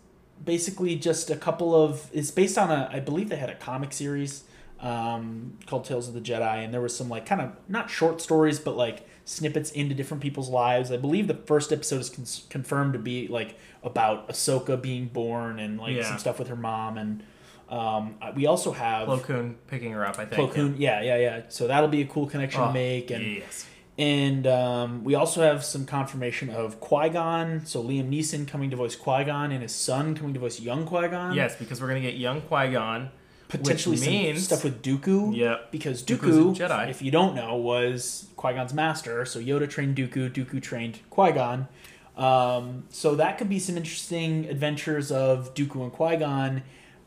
basically 0.44 0.96
just 0.96 1.30
a 1.30 1.36
couple 1.36 1.74
of. 1.74 2.10
It's 2.12 2.30
based 2.30 2.58
on 2.58 2.70
a. 2.70 2.88
I 2.92 3.00
believe 3.00 3.28
they 3.28 3.36
had 3.36 3.50
a 3.50 3.54
comic 3.54 3.92
series 3.92 4.44
um, 4.80 5.56
called 5.66 5.84
Tales 5.84 6.08
of 6.08 6.14
the 6.14 6.20
Jedi, 6.20 6.64
and 6.64 6.72
there 6.74 6.80
was 6.80 6.94
some 6.96 7.08
like 7.08 7.24
kind 7.26 7.40
of 7.40 7.52
not 7.68 7.88
short 7.90 8.20
stories, 8.20 8.58
but 8.58 8.76
like 8.76 9.06
snippets 9.24 9.70
into 9.72 9.94
different 9.94 10.22
people's 10.22 10.48
lives. 10.50 10.92
I 10.92 10.98
believe 10.98 11.26
the 11.26 11.34
first 11.34 11.72
episode 11.72 12.00
is 12.00 12.10
con- 12.10 12.48
confirmed 12.50 12.92
to 12.92 12.98
be 12.98 13.28
like 13.28 13.58
about 13.82 14.28
Ahsoka 14.28 14.80
being 14.80 15.06
born 15.06 15.58
and 15.58 15.78
like 15.78 15.96
Yeah. 15.96 16.02
some 16.04 16.18
stuff 16.18 16.38
with 16.38 16.48
her 16.48 16.56
mom, 16.56 16.98
and 16.98 17.22
um, 17.70 18.16
we 18.36 18.46
also 18.46 18.72
have 18.72 19.08
Plo 19.08 19.22
Koon 19.22 19.56
picking 19.68 19.92
her 19.92 20.06
up, 20.06 20.18
I 20.18 20.26
think. 20.26 20.50
Plo 20.50 20.54
Koon. 20.54 20.76
Yeah, 20.78 21.00
yeah, 21.00 21.16
yeah. 21.16 21.42
So 21.48 21.66
that'll 21.66 21.88
be 21.88 22.02
a 22.02 22.06
cool 22.06 22.26
connection 22.26 22.60
Oh, 22.60 22.66
to 22.68 22.72
make, 22.74 23.10
and 23.10 23.24
yes. 23.36 23.66
And 23.98 24.46
um, 24.46 25.04
we 25.04 25.14
also 25.14 25.42
have 25.42 25.64
some 25.64 25.86
confirmation 25.86 26.50
of 26.50 26.80
Qui 26.80 27.08
Gon. 27.08 27.64
So 27.64 27.82
Liam 27.82 28.10
Neeson 28.10 28.46
coming 28.46 28.70
to 28.70 28.76
voice 28.76 28.94
Qui 28.94 29.24
Gon, 29.24 29.52
and 29.52 29.62
his 29.62 29.74
son 29.74 30.14
coming 30.14 30.34
to 30.34 30.40
voice 30.40 30.60
young 30.60 30.84
Qui 30.86 31.08
Gon. 31.08 31.34
Yes, 31.34 31.56
because 31.56 31.80
we're 31.80 31.88
going 31.88 32.02
to 32.02 32.08
get 32.10 32.18
young 32.18 32.42
Qui 32.42 32.72
Gon. 32.72 33.10
potentially 33.48 33.96
which 33.96 34.04
some 34.04 34.36
stuff 34.36 34.64
with 34.64 34.82
Dooku. 34.82 35.34
Yeah. 35.34 35.56
Because 35.70 36.02
Dooku, 36.02 36.54
Jedi. 36.56 36.90
if 36.90 37.00
you 37.00 37.10
don't 37.10 37.34
know, 37.34 37.56
was 37.56 38.26
Qui 38.36 38.52
Gon's 38.52 38.74
master. 38.74 39.24
So 39.24 39.40
Yoda 39.40 39.68
trained 39.68 39.96
Dooku, 39.96 40.30
Dooku 40.30 40.60
trained 40.62 40.98
Qui 41.10 41.32
Gon. 41.32 41.68
Um, 42.16 42.84
so 42.88 43.14
that 43.16 43.38
could 43.38 43.48
be 43.48 43.58
some 43.58 43.76
interesting 43.76 44.46
adventures 44.46 45.12
of 45.12 45.54
Dooku 45.54 45.82
and 45.82 45.92
Qui 45.92 46.16
Gon 46.16 46.62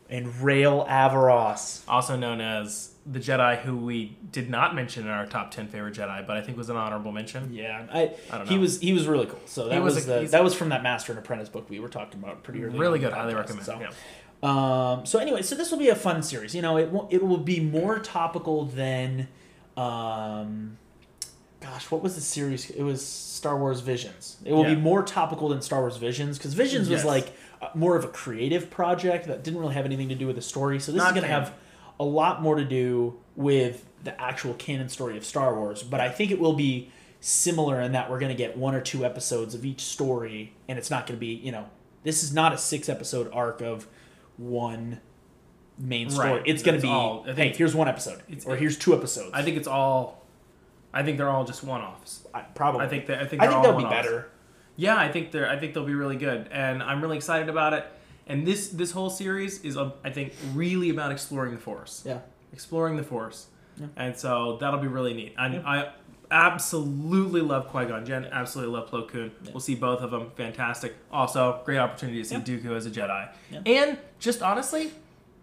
and 0.08 0.40
Rael 0.42 0.84
Averross. 0.86 1.82
Also 1.88 2.16
known 2.16 2.40
as 2.40 2.94
the 3.10 3.18
Jedi 3.18 3.58
who 3.58 3.76
we 3.76 4.16
did 4.30 4.48
not 4.48 4.74
mention 4.74 5.04
in 5.04 5.10
our 5.10 5.26
top 5.26 5.50
10 5.50 5.68
favorite 5.68 5.94
Jedi, 5.94 6.26
but 6.26 6.36
I 6.36 6.42
think 6.42 6.56
was 6.56 6.70
an 6.70 6.76
honorable 6.76 7.12
mention. 7.12 7.52
Yeah, 7.52 7.86
I, 7.92 8.12
I 8.30 8.38
don't 8.38 8.48
he 8.48 8.58
was 8.58 8.80
he 8.80 8.92
was 8.92 9.06
really 9.08 9.26
cool. 9.26 9.40
So 9.46 9.68
that 9.68 9.82
was 9.82 9.96
was, 9.96 10.08
a- 10.08 10.20
the, 10.20 10.26
that 10.28 10.44
was 10.44 10.54
from 10.54 10.68
that 10.68 10.82
Master 10.82 11.12
and 11.12 11.18
Apprentice 11.18 11.48
book 11.48 11.68
we 11.68 11.80
were 11.80 11.88
talking 11.88 12.20
about 12.22 12.42
pretty 12.42 12.62
early. 12.64 12.78
Really 12.78 12.98
good. 12.98 13.12
Highly 13.12 13.34
recommend. 13.34 13.66
So, 13.66 13.80
yeah. 13.80 13.90
um, 14.42 15.06
so 15.06 15.18
anyway, 15.18 15.42
so 15.42 15.54
this 15.54 15.70
will 15.70 15.78
be 15.78 15.88
a 15.88 15.96
fun 15.96 16.22
series. 16.22 16.54
You 16.54 16.62
know, 16.62 16.78
it 16.78 16.92
will, 16.92 17.08
it 17.10 17.22
will 17.22 17.38
be 17.38 17.58
more 17.60 17.98
topical 17.98 18.66
than, 18.66 19.28
um, 19.76 20.78
gosh, 21.60 21.90
what 21.90 22.02
was 22.02 22.14
the 22.14 22.20
series? 22.20 22.70
It 22.70 22.82
was 22.82 23.04
Star 23.04 23.56
Wars 23.58 23.80
Visions. 23.80 24.36
It 24.44 24.52
will 24.52 24.62
Yeah. 24.62 24.74
be 24.74 24.80
more 24.80 25.02
topical 25.02 25.48
than 25.48 25.62
Star 25.62 25.80
Wars 25.80 25.96
Visions 25.96 26.38
because 26.38 26.54
Visions 26.54 26.88
was 26.88 27.04
like 27.04 27.32
uh, 27.60 27.68
more 27.74 27.96
of 27.96 28.04
a 28.04 28.08
creative 28.08 28.70
project 28.70 29.26
that 29.26 29.42
didn't 29.44 29.60
really 29.60 29.74
have 29.74 29.84
anything 29.84 30.08
to 30.08 30.14
do 30.14 30.26
with 30.26 30.36
the 30.36 30.42
story. 30.42 30.80
So 30.80 30.92
this 30.92 30.98
Not 31.00 31.08
is 31.08 31.12
going 31.12 31.22
to 31.22 31.28
have 31.28 31.52
a 32.00 32.04
lot 32.04 32.42
more 32.42 32.56
to 32.56 32.64
do 32.64 33.20
with 33.36 33.86
the 34.02 34.18
actual 34.20 34.54
canon 34.54 34.88
story 34.88 35.16
of 35.16 35.24
Star 35.24 35.54
Wars. 35.54 35.82
But 35.84 36.00
I 36.00 36.08
think 36.08 36.32
it 36.32 36.40
will 36.40 36.54
be 36.54 36.90
similar 37.20 37.80
in 37.80 37.92
that 37.92 38.10
we're 38.10 38.18
going 38.18 38.34
to 38.34 38.38
get 38.38 38.56
one 38.56 38.74
or 38.74 38.80
two 38.80 39.04
episodes 39.04 39.54
of 39.54 39.64
each 39.64 39.82
story, 39.82 40.54
and 40.66 40.78
it's 40.78 40.90
not 40.90 41.06
going 41.06 41.16
to 41.16 41.20
be 41.20 41.34
you 41.34 41.52
know 41.52 41.68
this 42.02 42.24
is 42.24 42.32
not 42.32 42.52
a 42.52 42.58
six 42.58 42.88
episode 42.88 43.30
arc 43.32 43.60
of 43.60 43.86
one 44.38 45.00
main 45.78 46.08
story. 46.10 46.30
Right. 46.32 46.42
It's 46.46 46.62
going 46.62 46.80
to 46.80 46.82
be 46.82 46.88
all- 46.88 47.24
I 47.24 47.28
hey, 47.28 47.34
think 47.34 47.56
here's 47.56 47.74
one 47.74 47.88
episode, 47.88 48.22
or 48.46 48.56
here's 48.56 48.78
two 48.78 48.94
episodes. 48.94 49.30
I 49.34 49.42
think 49.42 49.56
it's 49.56 49.68
all. 49.68 50.24
I 50.92 51.04
think 51.04 51.18
they're 51.18 51.28
all 51.28 51.44
just 51.44 51.62
one-offs. 51.62 52.26
Probably. 52.56 52.84
I 52.84 52.88
think 52.88 53.06
that 53.06 53.20
I 53.20 53.26
think 53.26 53.42
I 53.42 53.46
think 53.46 53.62
that'll 53.62 53.78
be 53.78 53.84
better. 53.84 54.28
Yeah, 54.76 54.96
I 54.96 55.12
think 55.12 55.30
they're. 55.30 55.48
I 55.48 55.58
think 55.58 55.74
they'll 55.74 55.84
be 55.84 55.94
really 55.94 56.16
good, 56.16 56.48
and 56.50 56.82
I'm 56.82 57.02
really 57.02 57.16
excited 57.16 57.48
about 57.48 57.74
it. 57.74 57.86
And 58.30 58.46
this 58.46 58.68
this 58.68 58.92
whole 58.92 59.10
series 59.10 59.60
is, 59.62 59.76
uh, 59.76 59.90
I 60.04 60.10
think, 60.10 60.32
really 60.54 60.90
about 60.90 61.10
exploring 61.12 61.52
the 61.52 61.60
Force, 61.60 62.02
Yeah. 62.06 62.18
exploring 62.52 62.96
the 62.96 63.02
Force, 63.02 63.48
Yeah. 63.78 63.86
and 63.96 64.16
so 64.16 64.56
that'll 64.60 64.80
be 64.80 64.86
really 64.88 65.14
neat. 65.14 65.34
I, 65.36 65.46
Yeah. 65.48 65.62
I 65.66 65.88
absolutely 66.30 67.40
love 67.40 67.66
Qui 67.68 67.86
Gon 67.86 68.04
Jinn. 68.06 68.26
Absolutely 68.30 68.72
love 68.78 68.88
Plo 68.90 69.08
Koon. 69.08 69.32
Yeah. 69.42 69.50
We'll 69.52 69.60
see 69.60 69.74
both 69.74 70.00
of 70.00 70.10
them. 70.12 70.30
Fantastic. 70.36 70.94
Also, 71.12 71.60
great 71.64 71.78
opportunity 71.78 72.22
to 72.22 72.24
see 72.28 72.36
Yeah. 72.36 72.40
Dooku 72.42 72.76
as 72.76 72.86
a 72.86 72.90
Jedi. 72.90 73.28
Yeah. 73.50 73.60
And 73.66 73.98
just 74.20 74.42
honestly, 74.42 74.92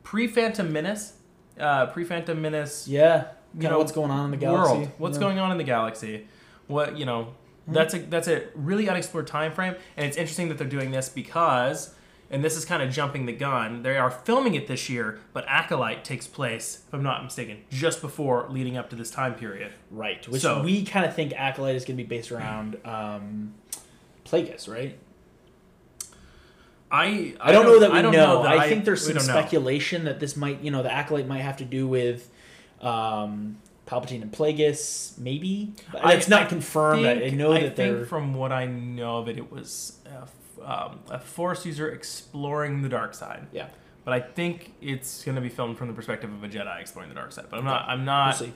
pre 0.04 0.28
Phantom 0.28 0.72
Menace, 0.72 1.14
uh, 1.60 1.88
pre 1.88 2.04
Phantom 2.06 2.42
Menace 2.42 2.88
Yeah. 2.88 3.26
You 3.54 3.62
Kinda 3.62 3.72
know, 3.72 3.78
what's 3.80 3.92
going 3.94 4.12
on 4.12 4.26
in 4.26 4.32
the 4.32 4.38
galaxy? 4.38 4.74
world. 4.74 4.90
What's 4.98 5.18
Yeah. 5.18 5.22
going 5.24 5.40
on 5.40 5.52
in 5.52 5.58
the 5.58 5.64
galaxy? 5.64 6.28
What 6.68 6.98
you 6.98 7.06
know? 7.06 7.30
Mm. 7.70 7.74
That's 7.74 7.94
a 7.94 8.00
that's 8.00 8.28
a 8.28 8.44
really 8.56 8.88
unexplored 8.90 9.26
time 9.28 9.52
frame, 9.52 9.76
and 9.96 10.06
it's 10.06 10.16
interesting 10.18 10.48
that 10.50 10.58
they're 10.58 10.68
doing 10.68 10.92
this 10.92 11.10
because, 11.10 11.94
and 12.30 12.44
this 12.44 12.56
is 12.58 12.66
kind 12.66 12.82
of 12.84 12.92
jumping 12.92 13.26
the 13.26 13.32
gun. 13.34 13.84
They 13.84 13.98
are 13.98 14.12
filming 14.12 14.56
it 14.56 14.68
this 14.68 14.90
year, 14.90 15.20
but 15.34 15.46
Acolyte 15.48 16.04
takes 16.04 16.28
place, 16.28 16.84
if 16.88 16.94
I'm 16.94 17.04
not 17.04 17.24
mistaken, 17.24 17.60
just 17.70 18.02
before 18.02 18.48
leading 18.50 18.76
up 18.78 18.90
to 18.90 18.96
this 18.96 19.10
time 19.12 19.36
period. 19.36 19.72
Right. 19.92 20.28
Which 20.28 20.42
So- 20.42 20.62
we 20.64 20.84
kind 20.86 21.06
of 21.06 21.16
think 21.16 21.34
Acolyte 21.34 21.76
is 21.76 21.86
going 21.86 21.98
to 21.98 22.04
be 22.04 22.08
based 22.08 22.32
around 22.32 22.78
um, 22.86 23.54
Plagueis, 24.26 24.68
right? 24.72 24.98
I 26.90 27.36
I 27.42 27.52
don't, 27.52 27.66
know 27.66 27.80
that 27.80 27.92
we 27.92 27.98
I 27.98 28.02
don't 28.02 28.14
know. 28.14 28.44
that 28.44 28.58
I, 28.58 28.70
think 28.70 28.86
there's 28.86 29.04
some 29.06 29.16
don't 29.16 29.28
know. 29.28 29.34
speculation 29.34 30.06
that 30.06 30.22
this 30.22 30.38
might, 30.38 30.62
you 30.62 30.72
know, 30.72 30.84
the 30.84 30.92
Acolyte 30.92 31.28
might 31.28 31.42
have 31.42 31.58
to 31.58 31.66
do 31.66 31.86
with 31.86 32.30
um, 32.82 33.58
Palpatine 33.88 34.22
and 34.22 34.32
Plagueis, 34.32 35.18
maybe. 35.18 35.74
I- 36.04 36.14
it's 36.14 36.28
not 36.28 36.44
I 36.44 36.46
confirmed. 36.46 37.06
I, 37.06 37.12
I 37.14 37.20
think- 37.20 37.38
know 37.38 37.54
I 37.54 37.62
that 37.62 37.76
think 37.76 37.98
they're. 37.98 38.06
from 38.06 38.34
what 38.34 38.52
I 38.52 38.66
know 38.66 39.18
of 39.18 39.28
it, 39.30 39.38
it 39.38 39.52
was 39.52 39.98
a, 40.06 40.70
um, 40.70 41.00
a 41.10 41.20
Force 41.20 41.66
user 41.66 41.90
exploring 41.90 42.82
the 42.82 42.90
dark 42.90 43.14
side. 43.14 43.48
yeah. 43.52 43.68
But 44.04 44.14
I 44.14 44.20
think 44.22 44.74
it's 44.82 45.24
going 45.26 45.36
to 45.36 45.42
be 45.42 45.50
filmed 45.50 45.78
from 45.78 45.88
the 45.90 45.94
perspective 45.94 46.32
of 46.32 46.42
a 46.42 46.48
Jedi 46.48 46.80
exploring 46.80 47.10
the 47.10 47.16
dark 47.16 47.34
side. 47.34 47.48
But 47.50 47.60
I'm 47.60 47.66
not. 47.66 47.90
I'm 47.90 48.00
We'll 48.00 48.06
not. 48.06 48.36
see. 48.38 48.54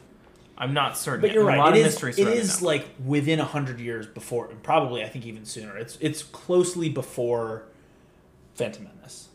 I'm 0.57 0.73
not 0.73 0.97
certain. 0.97 1.19
But 1.21 1.33
you're 1.33 1.43
right. 1.43 1.57
A 1.57 1.61
lot 1.61 1.75
It 1.75 1.81
of 1.81 1.87
is. 1.87 1.93
mystery 1.93 2.11
It 2.11 2.15
surrounding 2.15 2.37
is 2.39 2.59
that. 2.59 2.65
like 2.65 2.87
within 3.03 3.39
a 3.41 3.43
hundred 3.45 3.79
years 3.81 4.07
before, 4.07 4.49
and 4.49 4.61
probably 4.63 5.03
I 5.03 5.09
think 5.09 5.25
even 5.25 5.43
sooner. 5.43 5.75
It's 5.77 5.97
it's 5.99 6.23
closely 6.23 6.87
before 6.87 7.63
Phantom 8.55 8.83
Menace. 8.95 9.27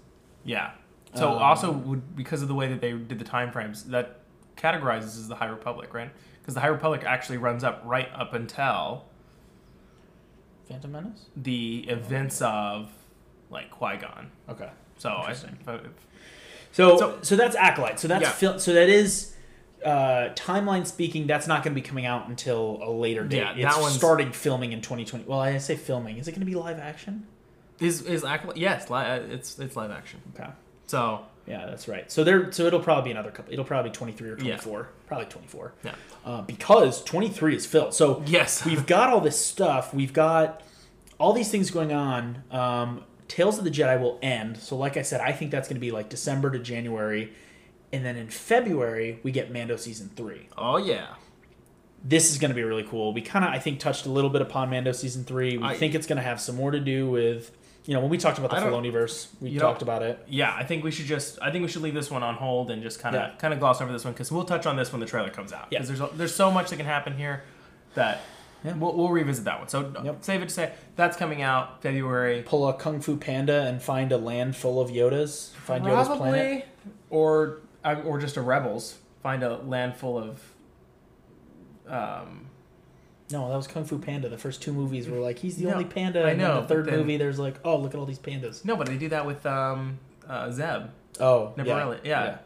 Yeah. 0.44 0.70
So 1.14 1.32
Um, 1.32 1.38
also 1.38 1.72
would 1.72 2.16
because 2.16 2.40
of 2.40 2.48
the 2.48 2.54
way 2.54 2.68
that 2.68 2.80
they 2.80 2.92
did 2.92 3.18
the 3.18 3.24
time 3.24 3.50
frames, 3.52 3.84
that 3.84 4.20
categorizes 4.56 5.16
as 5.18 5.28
the 5.28 5.34
High 5.36 5.46
Republic, 5.48 5.92
right? 5.94 6.10
Because 6.40 6.54
the 6.54 6.60
High 6.60 6.68
Republic 6.68 7.02
actually 7.04 7.38
runs 7.38 7.64
up 7.64 7.82
right 7.84 8.08
up 8.14 8.34
until 8.34 9.04
Phantom 10.68 10.90
Menace. 10.92 11.26
the 11.36 11.86
events 11.88 12.42
of 12.42 12.90
like 13.50 13.70
Qui 13.70 13.96
Gon. 13.98 14.30
Okay. 14.48 14.70
So 14.98 15.10
I 15.10 15.20
Interesting. 15.20 15.58
if 15.60 15.68
I- 15.68 15.74
if- 15.74 16.06
So, 16.72 16.98
So- 16.98 17.18
so 17.22 17.36
that's 17.36 17.56
acolyte. 17.56 17.98
So 18.00 18.08
that's 18.08 18.22
Yeah. 18.22 18.30
fil- 18.30 18.58
so 18.58 18.72
that 18.74 18.88
is 18.88 19.32
uh, 19.84 20.30
timeline 20.34 20.84
speaking. 20.86 21.26
That's 21.28 21.46
not 21.46 21.62
going 21.62 21.72
to 21.74 21.80
be 21.80 21.86
coming 21.86 22.06
out 22.06 22.28
until 22.28 22.80
a 22.82 22.90
later 22.90 23.22
date. 23.24 23.36
Yeah, 23.56 23.70
that 23.70 23.80
one's- 23.80 23.94
starting 23.94 24.32
filming 24.32 24.72
in 24.72 24.80
2020. 24.80 25.24
Well, 25.26 25.38
I 25.38 25.58
say 25.58 25.76
filming. 25.76 26.16
Is 26.18 26.26
it 26.26 26.32
going 26.32 26.40
to 26.40 26.46
be 26.46 26.54
live 26.56 26.78
action? 26.80 27.26
is 27.78 28.00
is 28.02 28.24
Acolyte? 28.24 28.56
Yes, 28.56 28.88
li- 28.90 28.96
uh, 29.04 29.16
it's 29.20 29.58
it's 29.58 29.76
live 29.76 29.90
action. 29.90 30.20
Okay. 30.34 30.50
So 30.86 31.20
Yeah, 31.46 31.66
that's 31.66 31.86
right. 31.88 32.10
So 32.10 32.24
there. 32.24 32.50
So 32.52 32.64
it'll 32.66 32.80
probably 32.80 33.04
be 33.08 33.10
another 33.12 33.30
couple. 33.30 33.52
It'll 33.52 33.64
probably 33.64 33.90
be 33.90 33.94
23 33.96 34.28
or 34.30 34.38
Yeah. 34.38 34.56
24. 34.56 34.88
Probably 35.06 35.26
24. 35.26 35.72
Yeah. 35.84 35.94
Uh, 36.24 36.42
because 36.42 37.04
23 37.04 37.54
is 37.56 37.66
filled. 37.66 37.94
So 37.94 38.22
yes, 38.26 38.64
we've 38.66 38.86
got 38.86 39.10
all 39.10 39.20
this 39.20 39.38
stuff. 39.38 39.94
We've 39.94 40.12
got 40.12 40.62
all 41.18 41.32
these 41.32 41.50
things 41.50 41.70
going 41.70 41.92
on. 41.92 42.42
Um, 42.50 43.04
Tales 43.28 43.58
of 43.58 43.64
the 43.64 43.70
Jedi 43.70 44.00
will 44.00 44.18
end. 44.22 44.56
So, 44.58 44.76
like 44.76 44.96
I 44.96 45.02
said, 45.02 45.20
I 45.20 45.32
think 45.32 45.50
that's 45.50 45.66
going 45.68 45.76
to 45.76 45.80
be 45.80 45.90
like 45.90 46.08
December 46.08 46.48
to 46.52 46.58
January, 46.60 47.32
and 47.92 48.04
then 48.04 48.16
in 48.16 48.28
February 48.28 49.18
we 49.24 49.32
get 49.32 49.52
Mando 49.52 49.76
season 49.76 50.10
three. 50.14 50.48
oh 50.56 50.76
yeah. 50.76 51.14
This 52.04 52.30
is 52.30 52.38
going 52.38 52.50
to 52.50 52.54
be 52.54 52.62
really 52.62 52.84
cool. 52.84 53.12
We 53.12 53.20
kind 53.20 53.44
of, 53.44 53.50
I 53.50 53.58
think, 53.58 53.80
touched 53.80 54.06
a 54.06 54.10
little 54.10 54.30
bit 54.30 54.40
upon 54.42 54.70
Mando 54.70 54.92
season 54.92 55.24
three. 55.24 55.56
We 55.58 55.64
I- 55.64 55.76
think 55.76 55.94
it's 55.96 56.06
going 56.06 56.18
to 56.18 56.22
have 56.22 56.40
some 56.40 56.54
more 56.54 56.70
to 56.70 56.78
do 56.78 57.10
with 57.10 57.50
you 57.86 57.94
know, 57.94 58.00
when 58.00 58.10
we 58.10 58.18
talked 58.18 58.38
about 58.38 58.50
the 58.50 58.56
I 58.56 58.60
don't- 58.60 59.40
we 59.40 59.58
talked 59.58 59.80
about 59.82 60.02
it. 60.02 60.18
Yeah, 60.28 60.52
I 60.54 60.64
think 60.64 60.82
we 60.84 60.90
should 60.90 61.06
just 61.06 61.38
I 61.40 61.50
think 61.50 61.62
we 61.62 61.68
should 61.68 61.82
leave 61.82 61.94
this 61.94 62.10
one 62.10 62.22
on 62.22 62.34
hold 62.34 62.70
and 62.70 62.82
just 62.82 63.00
kind 63.00 63.14
of 63.16 63.22
Yeah. 63.22 63.30
kind 63.38 63.54
of 63.54 63.60
gloss 63.60 63.80
over 63.80 63.92
this 63.92 64.04
one 64.04 64.12
because 64.12 64.30
we'll 64.32 64.44
touch 64.44 64.66
on 64.66 64.76
this 64.76 64.92
when 64.92 65.00
the 65.00 65.06
trailer 65.06 65.30
comes 65.30 65.52
out. 65.52 65.68
Yeah. 65.70 65.78
Because 65.80 65.98
there's 65.98 66.12
a- 66.12 66.14
there's 66.16 66.34
so 66.34 66.50
much 66.50 66.70
that 66.70 66.76
can 66.76 66.86
happen 66.86 67.16
here 67.16 67.44
that 67.94 68.20
Yeah. 68.64 68.72
we'll, 68.74 68.94
we'll 68.96 69.08
revisit 69.10 69.44
that 69.44 69.58
one. 69.60 69.68
So 69.68 69.92
Yep. 70.02 70.16
save 70.22 70.42
it 70.42 70.48
to 70.48 70.54
say 70.54 70.72
that's 70.96 71.16
coming 71.16 71.42
out 71.42 71.80
February. 71.82 72.42
Pull 72.42 72.68
a 72.68 72.74
Kung 72.74 73.00
Fu 73.00 73.16
Panda 73.16 73.62
and 73.62 73.80
find 73.80 74.10
a 74.10 74.18
land 74.18 74.56
full 74.56 74.80
of 74.80 74.90
Yodas. 74.90 75.50
Find 75.52 75.84
Yoda's 75.84 76.08
planet. 76.08 76.66
Or 77.10 77.58
or 78.04 78.18
just 78.18 78.36
a 78.36 78.40
rebels 78.42 78.96
find 79.22 79.44
a 79.44 79.58
land 79.58 79.96
full 79.96 80.18
of. 80.18 80.40
Um, 81.88 82.45
No, 83.30 83.48
that 83.48 83.56
was 83.56 83.66
Kung 83.66 83.84
Fu 83.84 83.98
Panda. 83.98 84.28
The 84.28 84.38
first 84.38 84.62
two 84.62 84.72
movies 84.72 85.08
were 85.08 85.18
like, 85.18 85.38
he's 85.38 85.56
the 85.56 85.64
No, 85.64 85.72
only 85.72 85.84
panda. 85.84 86.22
I 86.24 86.30
and 86.30 86.40
then 86.40 86.48
know, 86.48 86.60
the 86.62 86.68
third 86.68 86.86
then- 86.86 86.96
movie, 86.98 87.16
there's 87.16 87.38
like, 87.38 87.56
oh, 87.64 87.76
look 87.76 87.92
at 87.94 87.98
all 87.98 88.06
these 88.06 88.18
pandas. 88.20 88.64
no, 88.64 88.76
but 88.76 88.86
they 88.86 88.96
do 88.96 89.08
that 89.08 89.26
with 89.26 89.44
um, 89.46 89.98
uh, 90.28 90.50
Zeb. 90.50 90.90
Oh, 91.18 91.52
Never 91.56 91.68
yeah. 91.68 91.76
really. 91.78 91.98
Yeah. 92.04 92.24
Yeah. 92.24 92.38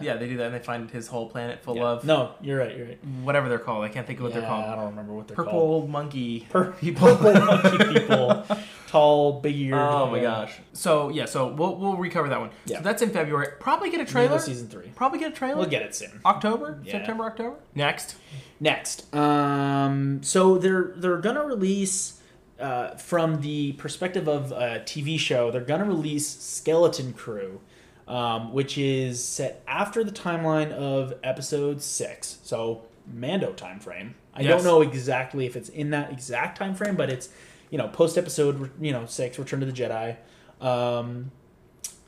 Yeah, 0.00 0.16
They 0.16 0.28
do 0.28 0.36
that 0.38 0.46
and 0.46 0.54
they 0.54 0.58
find 0.58 0.90
his 0.90 1.06
whole 1.08 1.28
planet 1.28 1.62
full 1.62 1.76
Yeah. 1.76 1.82
of 1.84 2.04
No, 2.04 2.32
you're 2.40 2.58
right. 2.58 2.76
You're 2.76 2.86
right. 2.86 3.04
whatever 3.22 3.48
they're 3.48 3.58
called. 3.58 3.84
I 3.84 3.88
can't 3.88 4.06
think 4.06 4.18
of 4.20 4.24
what 4.24 4.32
yeah, 4.32 4.40
they're 4.40 4.48
called. 4.48 4.64
I 4.64 4.74
don't 4.76 4.86
remember 4.86 5.12
what 5.12 5.28
they're 5.28 5.36
called. 5.36 5.48
Purple 5.48 5.86
monkey 5.88 6.46
Pur- 6.50 6.72
people. 6.80 7.16
Purple 7.16 7.44
monkey 7.44 7.78
people, 8.00 8.46
tall, 8.88 9.40
big 9.40 9.54
eared. 9.56 9.74
Oh 9.78 10.10
my 10.10 10.20
gosh. 10.20 10.54
So 10.72 11.08
yeah, 11.10 11.26
so 11.26 11.48
we'll 11.48 11.76
we'll 11.76 11.96
recover 11.96 12.28
that 12.30 12.40
one. 12.40 12.50
Yeah. 12.64 12.78
So 12.78 12.82
that's 12.84 13.02
in 13.02 13.10
February. 13.10 13.48
Probably 13.60 13.90
get 13.90 14.00
a 14.00 14.04
Trailer 14.04 14.38
season 14.38 14.68
three. 14.68 14.90
Probably 14.94 15.18
get 15.18 15.32
a 15.32 15.34
trailer. 15.34 15.58
We'll 15.58 15.68
get 15.68 15.82
it 15.82 15.94
soon. 15.94 16.20
October, 16.24 16.80
Yeah. 16.84 16.92
September, 16.92 17.24
October. 17.24 17.56
Next. 17.74 18.16
Next, 18.60 19.12
um, 19.14 20.22
so 20.22 20.56
they're 20.56 20.92
they're 20.96 21.16
gonna 21.18 21.44
release 21.44 22.20
uh, 22.60 22.90
from 22.96 23.40
the 23.40 23.72
perspective 23.72 24.28
of 24.28 24.52
a 24.52 24.80
TV 24.86 25.18
show. 25.18 25.50
They're 25.50 25.60
gonna 25.62 25.84
release 25.84 26.28
Skeleton 26.28 27.12
Crew, 27.12 27.60
um, 28.08 28.52
which 28.52 28.76
is 28.78 29.22
set 29.22 29.62
after 29.66 30.02
the 30.04 30.10
timeline 30.12 30.72
of 30.72 31.14
Episode 31.22 31.82
Six. 31.82 32.38
So 32.42 32.82
Mando 33.12 33.52
time 33.52 33.80
frame. 33.80 34.14
I 34.34 34.42
Yes. 34.42 34.50
don't 34.50 34.64
know 34.64 34.80
exactly 34.80 35.44
if 35.46 35.56
it's 35.56 35.68
in 35.68 35.90
that 35.90 36.10
exact 36.12 36.56
time 36.58 36.74
frame, 36.74 36.96
but 36.96 37.10
it's 37.10 37.28
you 37.70 37.78
know 37.78 37.88
post 37.88 38.16
Episode 38.18 38.70
you 38.80 38.92
know 38.92 39.06
Six, 39.06 39.38
Return 39.38 39.60
to 39.60 39.66
the 39.66 39.72
Jedi, 39.72 40.16
um, 40.60 41.30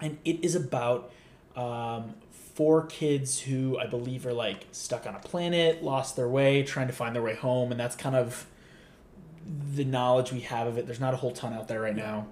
and 0.01 0.19
it 0.25 0.45
is 0.45 0.55
about 0.55 1.11
um, 1.57 2.15
four 2.55 2.87
kids 2.87 3.41
who 3.41 3.79
I 3.79 3.87
believe 3.87 4.27
are 4.27 4.33
like 4.33 4.67
stuck 4.73 5.07
on 5.07 5.15
a 5.15 5.19
planet, 5.21 5.83
lost 5.83 6.17
their 6.17 6.29
way, 6.29 6.63
trying 6.63 6.87
to 6.89 6.93
find 6.93 7.15
their 7.15 7.23
way 7.23 7.35
home, 7.35 7.71
and 7.71 7.81
that's 7.81 7.97
kind 7.97 8.17
of 8.17 8.47
the 9.75 9.85
knowledge 9.85 10.33
we 10.33 10.41
have 10.41 10.67
of 10.67 10.79
it. 10.79 10.87
There's 10.87 11.01
not 11.01 11.13
a 11.15 11.19
whole 11.19 11.33
ton 11.33 11.53
out 11.53 11.69
there 11.69 11.81
right 11.81 11.95
now. 11.97 12.27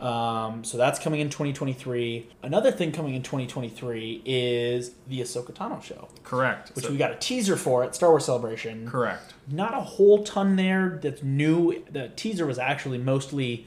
Um, 0.00 0.64
so 0.64 0.76
that's 0.76 0.98
coming 0.98 1.20
in 1.20 1.30
2023. 1.30 2.28
Another 2.42 2.70
thing 2.72 2.92
coming 2.92 3.14
in 3.14 3.22
2023 3.22 4.22
is 4.24 4.92
the 5.06 5.20
Ahsoka 5.20 5.52
Tano 5.52 5.82
show, 5.82 6.08
Correct. 6.24 6.72
which 6.74 6.84
So- 6.84 6.90
we 6.90 6.96
got 6.98 7.12
a 7.12 7.16
teaser 7.16 7.56
for 7.56 7.84
at 7.84 7.94
Star 7.94 8.10
Wars 8.10 8.24
Celebration. 8.24 8.88
correct. 8.88 9.34
Not 9.48 9.72
a 9.74 9.80
whole 9.80 10.24
ton 10.24 10.56
there 10.56 10.98
that's 11.02 11.22
new. 11.22 11.82
The 11.90 12.08
teaser 12.16 12.44
was 12.46 12.58
actually 12.58 12.98
mostly 12.98 13.66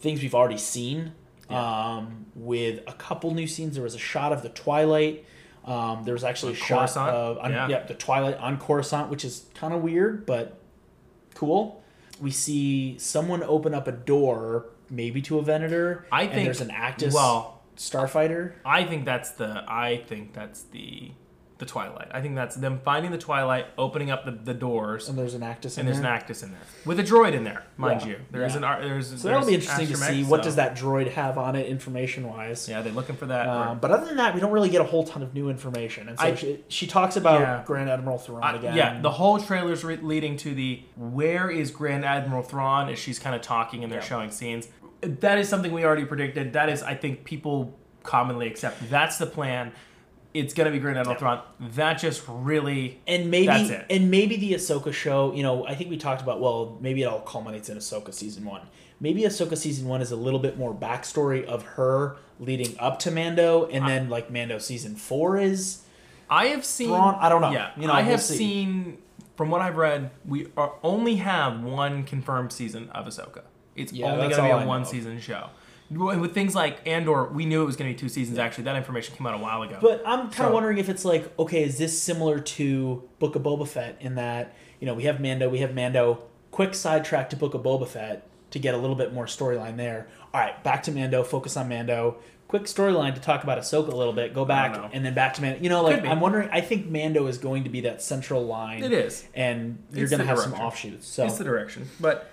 things 0.00 0.20
we've 0.22 0.34
already 0.34 0.58
seen. 0.58 1.12
Um, 1.48 2.26
with 2.34 2.80
a 2.88 2.92
couple 2.92 3.32
new 3.32 3.46
scenes, 3.46 3.74
there 3.74 3.84
was 3.84 3.94
a 3.94 3.98
shot 4.00 4.32
of 4.32 4.42
the 4.42 4.48
Twilight. 4.48 5.24
Um, 5.64 6.02
there 6.04 6.14
was 6.14 6.24
actually 6.24 6.52
a 6.52 6.56
shot 6.56 6.78
Coruscant? 6.80 7.10
of 7.10 7.38
on, 7.38 7.52
Yeah. 7.52 7.68
yeah. 7.68 7.82
the 7.86 7.94
Twilight 7.94 8.36
on 8.38 8.58
Coruscant, 8.58 9.10
which 9.10 9.24
is 9.24 9.46
kind 9.54 9.72
of 9.72 9.80
weird 9.82 10.26
but 10.26 10.58
cool. 11.34 11.82
We 12.20 12.30
see 12.30 12.98
someone 12.98 13.42
open 13.42 13.74
up 13.74 13.86
a 13.88 13.92
door, 13.92 14.66
maybe 14.90 15.22
to 15.22 15.38
a 15.38 15.42
Venator. 15.42 16.06
I 16.12 16.26
think 16.26 16.44
there's 16.44 16.60
an 16.60 16.70
Actis 16.70 17.12
Well, 17.12 17.62
starfighter. 17.76 18.52
I 18.64 18.84
think 18.84 19.04
that's 19.04 19.32
the. 19.32 19.64
I 19.68 20.02
think 20.06 20.32
that's 20.32 20.62
the. 20.62 21.12
The 21.58 21.64
Twilight. 21.64 22.08
I 22.12 22.20
think 22.20 22.34
that's 22.34 22.54
them 22.54 22.80
finding 22.84 23.12
the 23.12 23.16
Twilight, 23.16 23.64
opening 23.78 24.10
up 24.10 24.26
the, 24.26 24.32
the 24.32 24.52
doors, 24.52 25.08
And 25.08 25.16
there's 25.16 25.32
an 25.32 25.40
Actis 25.40 25.78
in 25.78 25.86
there. 25.86 25.86
and 25.86 25.88
there's 25.88 26.00
there. 26.02 26.12
an 26.14 26.20
Actis 26.20 26.42
in 26.42 26.50
there 26.50 26.60
with 26.84 27.00
a 27.00 27.02
droid 27.02 27.32
in 27.32 27.44
there, 27.44 27.64
mind 27.78 28.02
Yeah, 28.02 28.08
you. 28.08 28.16
There 28.30 28.44
is 28.44 28.52
yeah. 28.52 28.58
an 28.58 28.64
ar- 28.64 28.82
there's 28.82 29.22
So 29.22 29.28
that'll 29.28 29.46
be 29.46 29.54
interesting 29.54 29.86
to 29.86 29.96
see 29.96 30.22
what 30.22 30.40
so- 30.40 30.44
does 30.44 30.56
that 30.56 30.76
droid 30.76 31.12
have 31.12 31.38
on 31.38 31.56
it 31.56 31.66
information 31.66 32.28
wise. 32.28 32.68
Yeah, 32.68 32.82
they're 32.82 32.92
looking 32.92 33.16
for 33.16 33.24
that. 33.24 33.48
Um, 33.48 33.78
but 33.78 33.90
other 33.90 34.04
than 34.04 34.18
that, 34.18 34.34
we 34.34 34.40
don't 34.42 34.52
really 34.52 34.68
get 34.68 34.82
a 34.82 34.84
whole 34.84 35.04
ton 35.04 35.22
of 35.22 35.32
new 35.32 35.48
information. 35.48 36.10
And 36.10 36.18
so 36.18 36.26
I- 36.26 36.34
she, 36.34 36.62
she 36.68 36.86
talks 36.86 37.16
about 37.16 37.40
Yeah. 37.40 37.62
Grand 37.64 37.88
Admiral 37.88 38.18
Thrawn 38.18 38.42
I- 38.44 38.54
again. 38.56 38.76
yeah, 38.76 39.00
the 39.00 39.12
whole 39.12 39.38
trailer's 39.40 39.82
re- 39.82 39.96
leading 39.96 40.36
to 40.36 40.52
the 40.54 40.82
where 40.94 41.48
is 41.50 41.70
Grand 41.70 42.04
Admiral 42.04 42.42
Thrawn 42.42 42.90
as 42.90 42.98
she's 42.98 43.18
kind 43.18 43.34
of 43.34 43.40
talking 43.40 43.82
and 43.82 43.90
they're 43.90 44.02
showing 44.02 44.30
scenes. 44.30 44.68
That 45.02 45.38
is 45.38 45.48
something 45.48 45.72
we 45.72 45.84
already 45.84 46.04
predicted. 46.04 46.52
That 46.54 46.68
is, 46.68 46.82
I 46.82 46.94
think, 46.94 47.24
people 47.24 47.76
commonly 48.02 48.46
accept. 48.46 48.88
That's 48.90 49.18
the 49.18 49.26
plan. 49.26 49.72
It's 50.34 50.52
gonna 50.52 50.70
be 50.70 50.78
Grand 50.78 50.98
Admiral 50.98 51.14
Yeah. 51.14 51.18
Thrawn. 51.18 51.40
That 51.76 51.94
just 51.94 52.22
really 52.28 53.00
and 53.06 53.30
maybe 53.30 53.74
and 53.88 54.10
maybe 54.10 54.36
the 54.36 54.52
Ahsoka 54.52 54.92
show. 54.92 55.32
You 55.32 55.42
know, 55.42 55.66
I 55.66 55.74
think 55.74 55.88
we 55.90 55.96
talked 55.96 56.20
about. 56.20 56.40
Well, 56.40 56.76
maybe 56.80 57.02
it 57.02 57.06
all 57.06 57.20
culminates 57.20 57.68
in 57.70 57.78
Ahsoka 57.78 58.12
season 58.12 58.44
one. 58.44 58.62
Maybe 59.00 59.22
Ahsoka 59.22 59.56
season 59.56 59.88
one 59.88 60.02
is 60.02 60.10
a 60.10 60.16
little 60.16 60.38
bit 60.40 60.58
more 60.58 60.74
backstory 60.74 61.44
of 61.44 61.62
her 61.62 62.16
leading 62.38 62.74
up 62.78 62.98
to 63.00 63.10
Mando, 63.10 63.66
and 63.66 63.86
then 63.88 64.08
like 64.10 64.30
Mando 64.30 64.58
season 64.58 64.94
four 64.94 65.38
is. 65.38 65.82
I 66.28 66.46
have 66.48 66.64
seen. 66.64 66.88
Thrawn- 66.88 67.16
I 67.20 67.28
don't 67.28 67.40
know. 67.40 67.50
Yeah, 67.52 67.70
You 67.76 67.86
know, 67.86 67.92
I 67.94 68.02
we'll 68.02 68.10
have 68.12 68.22
see. 68.22 68.36
seen. 68.36 68.98
From 69.36 69.50
what 69.50 69.60
I've 69.60 69.76
read, 69.76 70.10
we 70.26 70.48
are, 70.56 70.72
only 70.82 71.16
have 71.16 71.62
one 71.62 72.04
confirmed 72.04 72.52
season 72.52 72.88
of 72.90 73.06
Ahsoka. 73.06 73.42
It's 73.76 73.92
Yeah, 73.92 74.06
only 74.12 74.28
going 74.28 74.36
to 74.50 74.56
be 74.58 74.62
a 74.64 74.66
one 74.66 74.84
season 74.84 75.20
show. 75.20 75.50
With 75.88 76.34
things 76.34 76.54
like 76.54 76.84
Andor, 76.86 77.26
we 77.26 77.44
knew 77.46 77.62
it 77.62 77.66
was 77.66 77.76
going 77.76 77.88
to 77.88 77.94
be 77.94 77.98
two 78.00 78.08
seasons. 78.08 78.38
Actually, 78.38 78.64
that 78.64 78.74
information 78.76 79.14
came 79.16 79.24
out 79.26 79.34
a 79.34 79.38
while 79.38 79.62
ago. 79.62 79.78
But 79.80 80.02
I'm 80.04 80.22
kind 80.22 80.28
of 80.30 80.34
So- 80.36 80.52
wondering 80.52 80.78
if 80.78 80.88
it's 80.88 81.04
like, 81.04 81.36
okay, 81.38 81.62
is 81.62 81.78
this 81.78 82.00
similar 82.00 82.40
to 82.40 83.08
Book 83.20 83.36
of 83.36 83.42
Boba 83.42 83.68
Fett 83.68 83.96
in 84.00 84.16
that 84.16 84.54
you 84.80 84.86
know 84.86 84.94
we 84.94 85.04
have 85.04 85.20
Mando, 85.20 85.48
we 85.48 85.58
have 85.60 85.74
Mando, 85.74 86.24
quick 86.50 86.74
sidetrack 86.74 87.30
to 87.30 87.36
Book 87.36 87.54
of 87.54 87.62
Boba 87.62 87.86
Fett 87.86 88.26
to 88.50 88.58
get 88.58 88.74
a 88.74 88.78
little 88.78 88.96
bit 88.96 89.12
more 89.12 89.26
storyline 89.26 89.76
there. 89.76 90.08
All 90.34 90.40
right, 90.40 90.60
back 90.64 90.82
to 90.84 90.92
Mando, 90.92 91.22
focus 91.22 91.56
on 91.56 91.68
Mando. 91.68 92.16
Quick 92.48 92.64
storyline 92.64 93.14
to 93.14 93.20
talk 93.20 93.42
about 93.42 93.58
Ahsoka 93.58 93.92
a 93.92 93.96
little 93.96 94.12
bit. 94.12 94.32
Go 94.34 94.44
back 94.44 94.90
and 94.92 95.04
then 95.04 95.14
back 95.14 95.34
to 95.34 95.42
Mando. 95.42 95.60
You 95.60 95.68
know, 95.68 95.82
like 95.82 96.04
I'm 96.04 96.20
wondering. 96.20 96.48
I 96.52 96.60
think 96.62 96.88
Mando 96.88 97.26
is 97.28 97.38
going 97.38 97.62
to 97.64 97.70
be 97.70 97.82
that 97.82 98.02
central 98.02 98.44
line. 98.44 98.82
It 98.82 98.92
is. 98.92 99.24
and 99.34 99.78
you're 99.92 100.08
going 100.08 100.20
to 100.20 100.26
have 100.26 100.38
some 100.40 100.54
offshoots. 100.54 101.06
So 101.06 101.24
it's 101.26 101.38
the 101.38 101.44
direction. 101.44 101.88
But 102.00 102.30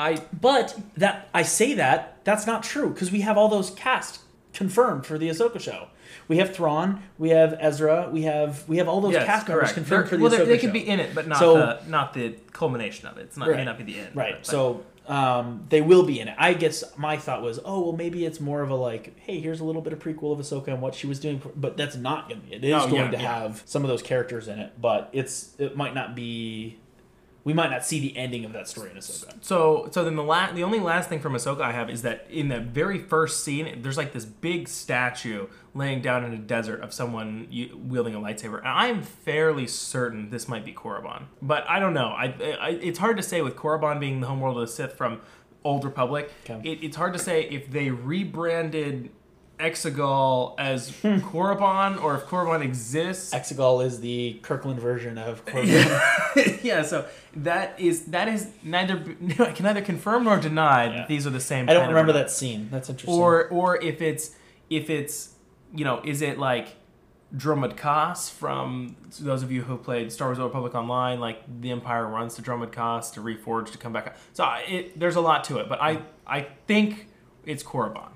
I 0.00 0.16
but 0.40 0.78
that 0.96 1.28
I 1.34 1.42
say 1.42 1.74
that 1.74 2.24
that's 2.24 2.46
not 2.46 2.62
true 2.62 2.90
because 2.90 3.10
we 3.12 3.20
have 3.20 3.36
all 3.38 3.48
those 3.48 3.70
cast 3.70 4.20
confirmed 4.52 5.06
for 5.06 5.18
the 5.18 5.28
Ahsoka 5.28 5.60
show. 5.60 5.88
We 6.26 6.38
have 6.38 6.54
Thrawn, 6.54 7.02
we 7.18 7.30
have 7.30 7.56
Ezra, 7.60 8.08
we 8.10 8.22
have 8.22 8.68
we 8.68 8.78
have 8.78 8.88
all 8.88 9.00
those 9.00 9.12
yes, 9.12 9.26
cast 9.26 9.48
members 9.48 9.72
confirmed 9.72 10.08
for 10.08 10.16
the 10.16 10.22
well, 10.22 10.32
Ahsoka 10.32 10.38
they, 10.38 10.44
they 10.46 10.56
show. 10.58 10.60
could 10.62 10.72
be 10.72 10.86
in 10.88 11.00
it, 11.00 11.14
but 11.14 11.26
not 11.28 11.38
So- 11.38 11.56
the 11.56 11.80
not 11.88 12.14
the 12.14 12.34
culmination 12.52 13.06
of 13.08 13.18
it. 13.18 13.22
It's 13.22 13.36
not 13.36 13.48
may 13.50 13.64
not 13.64 13.78
be 13.78 13.84
the 13.84 13.98
end. 14.00 14.16
right. 14.16 14.44
So 14.44 14.84
um, 15.08 15.66
they 15.70 15.80
will 15.80 16.04
be 16.04 16.20
in 16.20 16.28
it. 16.28 16.36
I 16.38 16.54
guess 16.54 16.84
my 16.96 17.16
thought 17.16 17.42
was, 17.42 17.58
oh 17.64 17.80
well, 17.82 17.92
maybe 17.96 18.24
it's 18.24 18.38
more 18.40 18.62
of 18.62 18.70
a 18.70 18.74
like, 18.76 19.18
hey, 19.20 19.40
here's 19.40 19.58
a 19.60 19.64
little 19.64 19.82
bit 19.82 19.92
of 19.92 19.98
prequel 19.98 20.32
of 20.32 20.38
Ahsoka 20.38 20.68
and 20.68 20.80
what 20.80 20.94
she 20.94 21.06
was 21.08 21.18
doing, 21.18 21.42
but 21.56 21.76
that's 21.76 21.96
not 21.96 22.28
going 22.28 22.40
to 22.42 22.46
be. 22.46 22.54
It 22.54 22.64
is 22.64 22.74
Oh, 22.74 22.88
going 22.88 22.94
yeah, 23.12 23.18
to 23.18 23.22
yeah. 23.22 23.38
have 23.42 23.62
some 23.66 23.82
of 23.82 23.88
those 23.88 24.02
characters 24.02 24.46
in 24.46 24.58
it, 24.60 24.80
but 24.80 25.10
it's 25.12 25.54
it 25.58 25.76
might 25.76 25.94
not 25.94 26.14
be. 26.14 26.78
We 27.42 27.54
might 27.54 27.70
not 27.70 27.84
see 27.86 28.00
the 28.00 28.16
ending 28.16 28.44
of 28.44 28.52
that 28.52 28.68
story 28.68 28.90
in 28.90 28.96
Ahsoka. 28.96 29.32
So, 29.40 29.88
so 29.92 30.04
then 30.04 30.16
the 30.16 30.22
la- 30.22 30.52
the 30.52 30.62
only 30.62 30.78
last 30.78 31.08
thing 31.08 31.20
from 31.20 31.32
Ahsoka 31.32 31.62
I 31.62 31.72
have 31.72 31.88
is 31.88 32.02
that 32.02 32.26
in 32.30 32.48
the 32.48 32.60
very 32.60 32.98
first 32.98 33.42
scene, 33.42 33.80
there's 33.82 33.96
like 33.96 34.12
this 34.12 34.24
big 34.24 34.68
statue 34.68 35.46
laying 35.74 36.02
down 36.02 36.24
in 36.24 36.32
a 36.34 36.38
desert 36.38 36.80
of 36.82 36.92
someone 36.92 37.48
wielding 37.74 38.14
a 38.14 38.20
lightsaber, 38.20 38.58
and 38.58 38.68
I'm 38.68 39.02
fairly 39.02 39.66
certain 39.66 40.30
this 40.30 40.48
might 40.48 40.64
be 40.64 40.72
Korriban, 40.72 41.24
but 41.40 41.64
I 41.68 41.78
don't 41.80 41.94
know. 41.94 42.08
I, 42.08 42.26
I 42.60 42.68
it's 42.82 42.98
hard 42.98 43.16
to 43.16 43.22
say 43.22 43.40
with 43.40 43.56
Korriban 43.56 44.00
being 44.00 44.20
the 44.20 44.26
homeworld 44.26 44.56
of 44.56 44.62
the 44.62 44.72
Sith 44.72 44.92
from 44.92 45.20
Old 45.64 45.84
Republic. 45.84 46.32
Okay. 46.48 46.60
It, 46.70 46.84
it's 46.84 46.96
hard 46.96 47.12
to 47.12 47.18
say 47.18 47.44
if 47.44 47.70
they 47.70 47.90
rebranded 47.90 49.10
Exegol 49.60 50.54
as 50.58 50.90
hmm. 51.00 51.18
Korriban 51.18 52.02
or 52.02 52.16
if 52.16 52.24
Korriban 52.24 52.62
exists. 52.62 53.34
Exegol 53.34 53.84
is 53.84 54.00
the 54.00 54.40
Kirkland 54.42 54.80
version 54.80 55.18
of 55.18 55.44
Korriban. 55.44 56.62
yeah, 56.64 56.82
so 56.82 57.06
that 57.36 57.78
is 57.78 58.06
that 58.06 58.28
is 58.28 58.48
neither 58.62 58.94
I 59.38 59.52
can 59.52 59.64
neither 59.64 59.82
confirm 59.82 60.24
nor 60.24 60.38
deny 60.38 60.86
Yeah. 60.86 60.96
that 60.98 61.08
these 61.08 61.26
are 61.26 61.30
the 61.30 61.40
same. 61.40 61.68
I 61.68 61.74
don't 61.74 61.88
remember 61.88 62.12
that 62.12 62.30
scene. 62.30 62.68
That's 62.70 62.88
interesting. 62.88 63.14
Or 63.14 63.48
or 63.48 63.82
if 63.82 64.00
it's 64.00 64.34
if 64.70 64.88
it's 64.90 65.34
you 65.74 65.84
know 65.84 66.00
is 66.04 66.22
it 66.22 66.38
like 66.38 66.68
Dromund 67.36 67.76
Kaas 67.76 68.28
from 68.28 68.96
those 69.20 69.42
of 69.42 69.52
you 69.52 69.62
who 69.62 69.76
played 69.76 70.10
Star 70.10 70.28
Wars: 70.28 70.38
The 70.38 70.44
Republic 70.44 70.74
online, 70.74 71.20
like 71.20 71.42
the 71.60 71.70
Empire 71.70 72.06
runs 72.06 72.34
to 72.36 72.42
Dromund 72.42 72.72
Kaas 72.72 73.10
to 73.12 73.20
reforge 73.20 73.70
to 73.72 73.78
come 73.78 73.92
back. 73.92 74.16
So 74.32 74.50
it, 74.66 74.98
there's 74.98 75.16
a 75.16 75.20
lot 75.20 75.44
to 75.44 75.58
it, 75.58 75.68
but 75.68 75.80
I 75.80 76.02
I 76.26 76.46
think 76.66 77.06
it's 77.44 77.62
Korriban. 77.62 78.08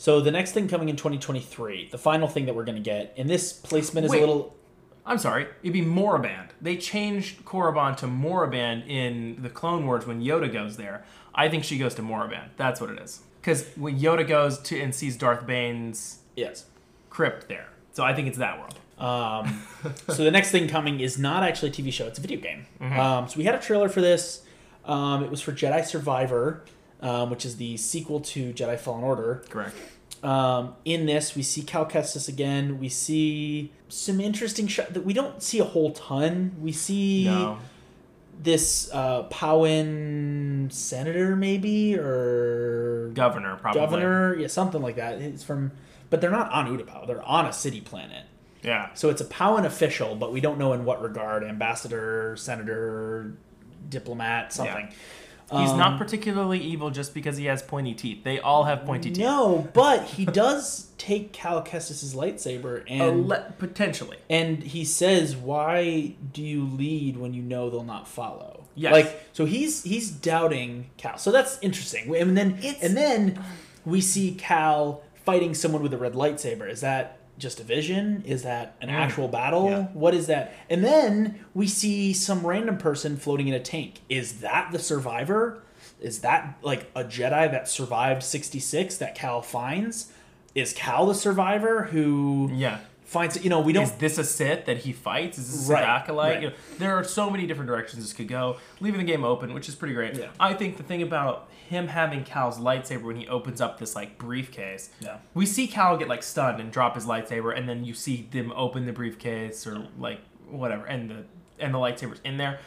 So 0.00 0.22
the 0.22 0.30
next 0.30 0.52
thing 0.52 0.66
coming 0.66 0.88
in 0.88 0.96
2023, 0.96 1.90
the 1.90 1.98
final 1.98 2.26
thing 2.26 2.46
that 2.46 2.54
we're 2.54 2.64
going 2.64 2.78
to 2.78 2.82
get, 2.82 3.12
and 3.18 3.28
this 3.28 3.52
placement 3.52 4.06
is 4.06 4.10
Wait. 4.10 4.16
a 4.16 4.20
little. 4.20 4.56
I'm 5.04 5.18
sorry, 5.18 5.46
it'd 5.62 5.74
be 5.74 5.82
Moraband. 5.82 6.48
They 6.58 6.78
changed 6.78 7.44
Korriban 7.44 7.98
to 7.98 8.06
Moraband 8.06 8.88
in 8.88 9.42
the 9.42 9.50
Clone 9.50 9.84
Wars 9.84 10.06
when 10.06 10.22
Yoda 10.22 10.50
goes 10.50 10.78
there. 10.78 11.04
I 11.34 11.50
think 11.50 11.64
she 11.64 11.76
goes 11.76 11.94
to 11.96 12.02
Moraband. 12.02 12.48
That's 12.56 12.80
what 12.80 12.88
it 12.88 12.98
is. 12.98 13.20
Because 13.42 13.68
when 13.76 14.00
Yoda 14.00 14.26
goes 14.26 14.58
to 14.60 14.80
and 14.80 14.94
sees 14.94 15.18
Darth 15.18 15.46
Bane's 15.46 16.20
Yes. 16.34 16.64
crypt 17.10 17.48
there, 17.48 17.68
so 17.92 18.02
I 18.02 18.14
think 18.14 18.26
it's 18.26 18.38
that 18.38 18.58
world. 18.58 18.78
Um, 18.98 19.64
so 20.08 20.24
the 20.24 20.30
next 20.30 20.50
thing 20.50 20.66
coming 20.66 21.00
is 21.00 21.18
not 21.18 21.42
actually 21.42 21.68
a 21.68 21.72
TV 21.74 21.92
show; 21.92 22.06
it's 22.06 22.18
a 22.18 22.22
video 22.22 22.40
game. 22.40 22.64
Mm-hmm. 22.80 22.98
Um, 22.98 23.28
so 23.28 23.36
we 23.36 23.44
had 23.44 23.54
a 23.54 23.60
trailer 23.60 23.90
for 23.90 24.00
this. 24.00 24.44
Um, 24.86 25.22
it 25.22 25.30
was 25.30 25.42
for 25.42 25.52
Jedi 25.52 25.84
Survivor, 25.84 26.64
um, 27.02 27.30
which 27.30 27.44
is 27.44 27.56
the 27.56 27.76
sequel 27.76 28.20
to 28.20 28.52
Jedi 28.52 28.78
Fallen 28.78 29.04
Order. 29.04 29.42
Correct. 29.48 29.74
Um, 30.22 30.74
in 30.84 31.06
this, 31.06 31.34
we 31.34 31.42
see 31.42 31.62
Cal 31.62 31.86
Kestis 31.86 32.28
again. 32.28 32.78
We 32.78 32.88
see 32.90 33.72
some 33.88 34.20
interesting 34.20 34.66
shot 34.66 34.92
that 34.94 35.04
we 35.06 35.14
don't 35.14 35.42
see 35.42 35.58
a 35.60 35.64
whole 35.64 35.92
ton. 35.92 36.54
We 36.60 36.72
see 36.72 37.24
No. 37.24 37.58
this 38.42 38.90
uh, 38.92 39.24
Pau'an 39.30 40.70
senator, 40.72 41.36
maybe 41.36 41.96
or 41.96 43.10
Governor, 43.14 43.56
probably. 43.56 43.80
governor, 43.80 44.36
yeah, 44.36 44.46
something 44.48 44.82
like 44.82 44.96
that. 44.96 45.14
It's 45.20 45.42
from, 45.42 45.72
but 46.10 46.20
they're 46.20 46.30
not 46.30 46.50
on 46.52 46.66
Utapau. 46.76 47.06
They're 47.06 47.22
on 47.22 47.46
a 47.46 47.52
city 47.52 47.80
planet. 47.80 48.24
Yeah. 48.62 48.92
So 48.92 49.08
it's 49.08 49.22
a 49.22 49.24
Pau'an 49.26 49.64
official, 49.64 50.16
but 50.16 50.32
we 50.32 50.40
don't 50.42 50.58
know 50.58 50.74
in 50.74 50.84
what 50.84 51.00
regard 51.02 51.42
ambassador, 51.44 52.36
senator, 52.36 53.32
diplomat, 53.88 54.52
something. 54.52 54.92
He's 55.50 55.70
Um, 55.70 55.78
not 55.78 55.98
particularly 55.98 56.60
evil 56.60 56.90
just 56.90 57.12
because 57.12 57.36
he 57.36 57.46
has 57.46 57.60
pointy 57.62 57.92
teeth. 57.94 58.22
They 58.22 58.38
all 58.38 58.64
have 58.64 58.84
pointy 58.84 59.10
teeth. 59.10 59.18
No, 59.24 59.68
but 59.72 60.04
he 60.04 60.24
does 60.24 60.86
take 60.96 61.32
Cal 61.32 61.62
Kestis' 61.62 62.14
lightsaber 62.14 62.84
and 62.88 63.30
Ale- 63.32 63.44
potentially. 63.58 64.18
and 64.28 64.62
he 64.62 64.84
says, 64.84 65.34
"Why 65.36 66.14
do 66.32 66.42
you 66.42 66.64
lead 66.64 67.16
when 67.16 67.34
you 67.34 67.42
know 67.42 67.68
they'll 67.68 67.82
not 67.82 68.06
follow?" 68.06 68.64
Yes. 68.76 68.92
Like 68.92 69.20
so 69.32 69.44
he's 69.44 69.82
he's 69.82 70.10
doubting 70.10 70.90
Cal. 70.96 71.18
So 71.18 71.32
that's 71.32 71.58
interesting. 71.62 72.14
And 72.14 72.36
then 72.36 72.56
It's- 72.62 72.82
and 72.82 72.96
then 72.96 73.38
we 73.84 74.00
see 74.00 74.32
Cal 74.32 75.02
fighting 75.24 75.54
someone 75.54 75.82
with 75.82 75.92
a 75.92 75.98
red 75.98 76.12
lightsaber. 76.14 76.70
Is 76.70 76.80
that 76.82 77.18
just 77.40 77.58
a 77.60 77.64
vision? 77.64 78.22
Is 78.26 78.42
that 78.44 78.76
an 78.80 78.88
Mm. 78.88 78.92
actual 78.92 79.26
battle? 79.28 79.68
Yeah. 79.68 79.82
What 79.92 80.14
is 80.14 80.26
that? 80.28 80.52
And 80.68 80.84
then 80.84 81.40
we 81.54 81.66
see 81.66 82.12
some 82.12 82.46
random 82.46 82.76
person 82.78 83.16
floating 83.16 83.48
in 83.48 83.54
a 83.54 83.60
tank. 83.60 84.00
Is 84.08 84.40
that 84.40 84.70
the 84.70 84.78
survivor? 84.78 85.62
Is 86.00 86.20
that 86.20 86.56
like 86.62 86.90
a 86.94 87.02
Jedi 87.04 87.50
that 87.50 87.68
survived 87.68 88.22
66 88.22 88.96
that 88.98 89.14
Cal 89.14 89.42
finds? 89.42 90.12
Is 90.54 90.72
Cal 90.72 91.06
the 91.06 91.14
survivor 91.14 91.84
who 91.84 92.50
Yeah. 92.52 92.78
finds 93.04 93.42
you 93.42 93.50
know, 93.50 93.60
we 93.60 93.72
don't 93.72 93.84
Is 93.84 93.92
this 93.92 94.18
a 94.18 94.24
Sith 94.24 94.66
that 94.66 94.78
he 94.78 94.92
fights? 94.92 95.38
Is 95.38 95.50
this 95.52 95.62
a 95.62 95.66
Sith 95.66 95.76
acolyte? 95.78 96.34
right. 96.34 96.42
You 96.42 96.48
know, 96.50 96.54
there 96.78 96.96
are 96.96 97.04
so 97.04 97.28
many 97.30 97.46
different 97.46 97.68
directions 97.68 98.02
this 98.02 98.12
could 98.12 98.28
go, 98.28 98.56
leaving 98.80 98.98
the 99.00 99.06
game 99.06 99.24
open, 99.24 99.52
which 99.54 99.68
is 99.68 99.74
pretty 99.74 99.94
great. 99.94 100.16
Yeah. 100.16 100.26
I 100.38 100.54
think 100.54 100.76
the 100.76 100.82
thing 100.82 101.02
about 101.02 101.48
him 101.70 101.86
having 101.86 102.24
Cal's 102.24 102.58
lightsaber 102.58 103.04
when 103.04 103.16
he 103.16 103.28
opens 103.28 103.60
up 103.60 103.78
this 103.78 103.94
like 103.94 104.18
briefcase, 104.18 104.90
Yeah. 105.00 105.18
we 105.34 105.46
see 105.46 105.68
Cal 105.68 105.96
get 105.96 106.08
like 106.08 106.22
stunned 106.24 106.60
and 106.60 106.70
drop 106.72 106.96
his 106.96 107.06
lightsaber, 107.06 107.56
and 107.56 107.68
then 107.68 107.84
you 107.84 107.94
see 107.94 108.28
them 108.30 108.52
open 108.56 108.86
the 108.86 108.92
briefcase 108.92 109.66
or 109.66 109.86
like 109.98 110.20
whatever, 110.48 110.84
and 110.84 111.08
the 111.10 111.24
and 111.60 111.72
the 111.72 111.78
lightsaber's 111.78 112.20
in 112.24 112.36
there. 112.38 112.58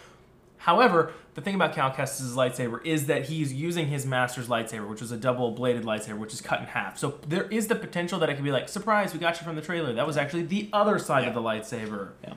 However, 0.58 1.12
the 1.34 1.42
thing 1.42 1.56
about 1.56 1.74
Cal 1.74 1.92
Kestis' 1.92 2.34
lightsaber 2.36 2.86
is 2.86 3.08
that 3.08 3.26
he's 3.26 3.52
using 3.52 3.88
his 3.88 4.06
master's 4.06 4.48
lightsaber, 4.48 4.88
which 4.88 5.02
was 5.02 5.12
a 5.12 5.18
double-bladed 5.18 5.84
lightsaber, 5.84 6.18
which 6.18 6.32
is 6.34 6.40
cut 6.40 6.62
in 6.62 6.68
half. 6.68 6.98
So 6.98 7.20
there 7.28 7.44
is 7.50 7.68
the 7.68 7.76
potential 7.76 8.18
that 8.20 8.30
it 8.30 8.36
could 8.36 8.46
be 8.46 8.52
like, 8.52 8.70
surprise, 8.70 9.12
we 9.14 9.20
got 9.20 9.38
you 9.42 9.44
from 9.46 9.58
the 9.58 9.62
trailer. 9.62 9.92
That 9.92 10.08
was 10.08 10.16
actually 10.16 10.44
the 10.44 10.70
other 10.72 11.00
side 11.00 11.28
of 11.28 11.34
the 11.34 11.42
lightsaber. 11.42 12.12
Yeah. 12.24 12.36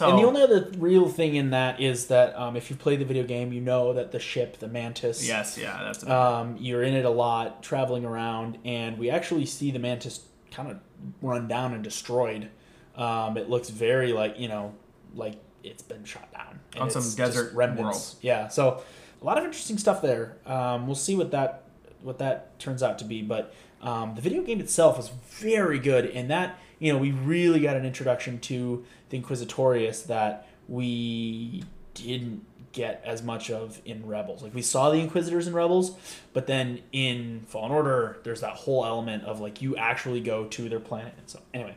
So 0.00 0.08
And 0.08 0.18
the 0.18 0.26
only 0.26 0.40
other 0.40 0.70
real 0.78 1.10
thing 1.10 1.34
in 1.36 1.50
that 1.50 1.78
is 1.78 2.06
that 2.06 2.34
um, 2.34 2.56
if 2.56 2.70
you 2.70 2.76
play 2.76 2.96
the 2.96 3.04
video 3.04 3.22
game, 3.22 3.52
you 3.52 3.60
know 3.60 3.92
that 3.92 4.12
the 4.12 4.18
ship, 4.18 4.58
the 4.58 4.66
Mantis, 4.66 5.28
yes, 5.28 5.58
yeah, 5.58 5.78
that's 5.84 6.08
um, 6.08 6.56
you're 6.58 6.82
in 6.82 6.94
it 6.94 7.04
a 7.04 7.10
lot, 7.10 7.62
traveling 7.62 8.06
around, 8.06 8.56
and 8.64 8.96
we 8.96 9.10
actually 9.10 9.44
see 9.44 9.70
the 9.70 9.78
Mantis 9.78 10.22
kind 10.50 10.70
of 10.70 10.78
run 11.20 11.48
down 11.48 11.74
and 11.74 11.84
destroyed. 11.84 12.48
Um, 12.96 13.36
it 13.36 13.50
looks 13.50 13.68
very 13.68 14.14
like 14.14 14.40
you 14.40 14.48
know, 14.48 14.74
like 15.14 15.34
it's 15.62 15.82
been 15.82 16.04
shot 16.04 16.32
down 16.32 16.60
And 16.72 16.84
On 16.84 16.90
some 16.90 17.14
desert 17.14 17.52
remnants. 17.52 18.16
Yeah, 18.22 18.48
so 18.48 18.82
a 19.20 19.24
lot 19.26 19.36
of 19.36 19.44
interesting 19.44 19.76
stuff 19.76 20.00
there. 20.00 20.38
Um, 20.46 20.86
we'll 20.86 20.96
see 20.96 21.14
what 21.14 21.30
that 21.32 21.64
what 22.00 22.16
that 22.20 22.58
turns 22.58 22.82
out 22.82 22.98
to 23.00 23.04
be, 23.04 23.20
but 23.20 23.52
um, 23.82 24.14
the 24.14 24.20
video 24.20 24.42
game 24.42 24.60
itself 24.60 24.96
was 24.96 25.08
very 25.08 25.78
good, 25.78 26.06
and 26.06 26.30
that 26.30 26.58
you 26.78 26.92
know 26.92 26.98
we 26.98 27.12
really 27.12 27.60
got 27.60 27.76
an 27.76 27.84
introduction 27.84 28.38
to 28.40 28.84
the 29.10 29.20
Inquisitorius 29.20 30.06
that 30.06 30.46
we 30.68 31.64
didn't 31.94 32.44
get 32.72 33.02
as 33.04 33.22
much 33.22 33.50
of 33.50 33.80
in 33.84 34.06
Rebels. 34.06 34.42
Like 34.42 34.54
we 34.54 34.62
saw 34.62 34.90
the 34.90 34.98
Inquisitors 34.98 35.46
in 35.46 35.54
Rebels, 35.54 35.96
but 36.32 36.46
then 36.46 36.80
in 36.92 37.44
Fallen 37.48 37.72
Order, 37.72 38.18
there's 38.22 38.40
that 38.42 38.52
whole 38.52 38.84
element 38.84 39.24
of 39.24 39.40
like 39.40 39.60
you 39.60 39.76
actually 39.76 40.20
go 40.20 40.44
to 40.46 40.68
their 40.68 40.80
planet. 40.80 41.14
And 41.18 41.28
so 41.28 41.40
anyway, 41.52 41.76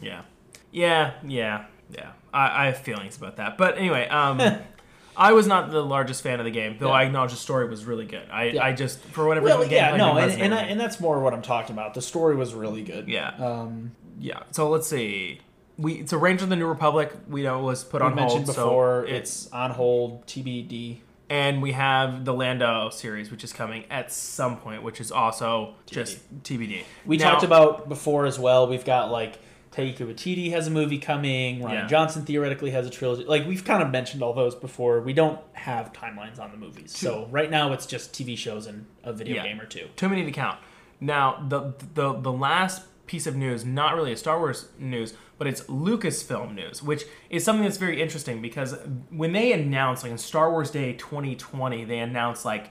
yeah, 0.00 0.22
yeah, 0.70 1.14
yeah, 1.26 1.64
yeah. 1.90 2.12
I, 2.32 2.64
I 2.64 2.66
have 2.66 2.78
feelings 2.78 3.16
about 3.16 3.36
that, 3.36 3.56
but 3.56 3.78
anyway, 3.78 4.06
um, 4.08 4.38
I 5.16 5.32
was 5.32 5.46
not 5.46 5.70
the 5.70 5.82
largest 5.84 6.22
fan 6.22 6.40
of 6.40 6.44
the 6.44 6.50
game, 6.50 6.76
though 6.78 6.88
Yeah. 6.88 6.92
I 6.94 7.02
acknowledge 7.04 7.30
the 7.32 7.36
story 7.36 7.68
was 7.68 7.84
really 7.84 8.06
good. 8.06 8.26
I, 8.30 8.44
Yeah. 8.46 8.64
I 8.64 8.72
just 8.72 8.98
for 9.00 9.26
whatever 9.26 9.46
well, 9.46 9.58
reason, 9.58 9.72
yeah, 9.74 9.96
no, 9.96 10.16
and 10.16 10.32
and, 10.40 10.54
I, 10.54 10.62
and 10.62 10.80
that's 10.80 10.98
more 11.00 11.20
what 11.20 11.32
I'm 11.34 11.42
talking 11.42 11.74
about. 11.74 11.94
The 11.94 12.02
story 12.02 12.36
was 12.36 12.54
really 12.54 12.82
good. 12.82 13.08
yeah, 13.08 13.28
Um, 13.38 13.92
yeah. 14.18 14.40
So 14.50 14.68
let's 14.70 14.86
see. 14.88 15.40
We 15.76 16.06
so 16.06 16.18
Ranger 16.18 16.44
of 16.44 16.50
the 16.50 16.56
New 16.56 16.66
Republic, 16.68 17.12
we 17.28 17.42
know 17.42 17.60
was 17.60 17.82
put 17.84 18.00
on 18.02 18.14
mentioned 18.14 18.44
hold. 18.44 18.56
before 18.56 19.04
so 19.08 19.12
it's 19.12 19.50
on 19.52 19.70
hold. 19.72 20.26
TBD. 20.26 20.98
and 21.30 21.62
we 21.62 21.72
have 21.72 22.24
the 22.24 22.32
Lando 22.34 22.90
series, 22.90 23.30
which 23.30 23.42
is 23.42 23.52
coming 23.52 23.84
at 23.90 24.12
some 24.12 24.58
point, 24.58 24.82
which 24.82 25.00
is 25.00 25.10
also 25.10 25.74
just 25.86 26.18
TBD. 26.44 26.82
We 27.06 27.16
Now- 27.16 27.30
talked 27.30 27.42
about 27.44 27.88
before 27.88 28.26
as 28.26 28.38
well. 28.38 28.66
We've 28.68 28.84
got 28.84 29.10
like 29.10 29.38
Taika 29.74 29.98
Waititi 29.98 30.50
has 30.52 30.66
a 30.66 30.70
movie 30.70 30.98
coming. 30.98 31.58
Rian 31.60 31.72
Yeah. 31.72 31.86
Johnson 31.86 32.24
theoretically 32.24 32.70
has 32.70 32.86
a 32.86 32.90
trilogy. 32.90 33.24
Like 33.24 33.46
we've 33.46 33.64
kind 33.64 33.82
of 33.82 33.90
mentioned 33.90 34.22
all 34.22 34.32
those 34.32 34.54
before. 34.54 35.00
We 35.00 35.12
don't 35.12 35.40
have 35.54 35.92
timelines 35.92 36.38
on 36.38 36.50
the 36.52 36.56
movies, 36.56 36.96
so 36.96 37.26
right 37.30 37.50
now 37.50 37.72
it's 37.72 37.86
just 37.86 38.12
TV 38.12 38.36
shows 38.38 38.66
and 38.66 38.86
a 39.02 39.12
video 39.12 39.36
Yeah. 39.36 39.42
game 39.48 39.60
or 39.60 39.66
two. 39.66 39.88
too 39.96 40.08
many 40.08 40.24
to 40.24 40.30
count. 40.30 40.58
Now, 41.00 41.44
the 41.48 41.74
the 41.94 42.12
the 42.20 42.32
last 42.32 42.82
piece 43.06 43.26
of 43.26 43.36
news, 43.36 43.64
not 43.66 43.94
really 43.96 44.12
a 44.12 44.16
Star 44.16 44.38
Wars 44.38 44.68
news, 44.78 45.12
but 45.36 45.46
it's 45.46 45.60
Lucasfilm 45.62 46.54
news, 46.54 46.82
which 46.82 47.04
is 47.28 47.44
something 47.44 47.64
that's 47.64 47.76
very 47.76 48.00
interesting 48.00 48.40
because 48.40 48.76
when 49.10 49.32
they 49.32 49.52
announced, 49.52 50.02
like 50.04 50.12
in 50.12 50.16
Star 50.18 50.50
Wars 50.50 50.70
Day 50.70 50.92
2020, 50.94 51.84
they 51.84 51.98
announced 51.98 52.44
like 52.46 52.70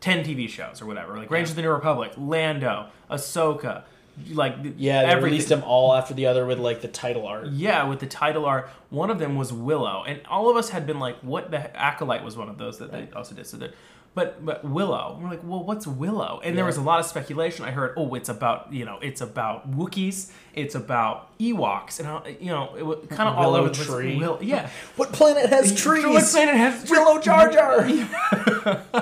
10 0.00 0.24
TV 0.24 0.48
shows 0.48 0.80
or 0.82 0.86
whatever, 0.86 1.16
like 1.18 1.30
Rangers 1.30 1.50
of 1.50 1.56
the 1.56 1.62
New 1.62 1.70
Republic, 1.70 2.12
Lando, 2.16 2.88
Ahsoka, 3.10 3.84
like 4.32 4.54
Yeah, 4.76 5.02
they 5.02 5.08
everything. 5.08 5.24
released 5.24 5.48
them 5.48 5.62
all 5.64 5.94
after 5.94 6.14
the 6.14 6.26
other 6.26 6.44
with 6.46 6.58
like 6.58 6.80
the 6.82 6.88
title 6.88 7.26
art. 7.26 7.46
Yeah, 7.48 7.84
with 7.84 8.00
the 8.00 8.06
title 8.06 8.44
art, 8.46 8.68
one 8.90 9.10
of 9.10 9.18
them 9.18 9.36
was 9.36 9.52
Willow, 9.52 10.04
and 10.06 10.20
all 10.28 10.50
of 10.50 10.56
us 10.56 10.70
had 10.70 10.86
been 10.86 10.98
like, 10.98 11.18
"What 11.20 11.50
the 11.50 11.76
acolyte 11.76 12.24
was 12.24 12.36
one 12.36 12.48
of 12.48 12.58
those 12.58 12.78
that 12.78 12.90
they 12.92 13.08
also 13.14 13.34
did." 13.34 13.46
So 13.46 13.56
that, 13.58 13.74
but 14.14 14.44
but 14.44 14.64
Willow, 14.64 15.18
we're 15.22 15.28
like, 15.30 15.40
"Well, 15.44 15.62
what's 15.62 15.86
Willow?" 15.86 16.40
And 16.42 16.58
there 16.58 16.64
was 16.64 16.76
a 16.76 16.82
lot 16.82 16.98
of 17.00 17.06
speculation. 17.06 17.64
I 17.64 17.70
heard, 17.70 17.94
"Oh, 17.96 18.14
it's 18.14 18.28
about 18.28 18.72
you 18.72 18.84
know, 18.84 18.98
it's 19.00 19.20
about 19.20 19.70
Wookiees, 19.70 20.30
it's 20.54 20.74
about 20.74 21.36
Ewoks," 21.38 22.00
and 22.00 22.08
I, 22.08 22.36
you 22.40 22.50
know, 22.50 22.74
it 22.76 22.84
was 22.84 22.98
kind 23.08 23.28
of 23.28 23.36
all 23.36 23.54
over 23.54 23.68
the 23.68 23.84
tree. 23.84 24.16
Will, 24.16 24.38
yeah, 24.42 24.68
What 24.96 25.12
planet 25.12 25.48
has 25.50 25.74
trees? 25.82 26.04
What 26.04 26.24
planet 26.24 26.56
has 26.56 26.90
Willow 26.90 27.20
Jar 27.20 27.50
Jar. 27.50 27.88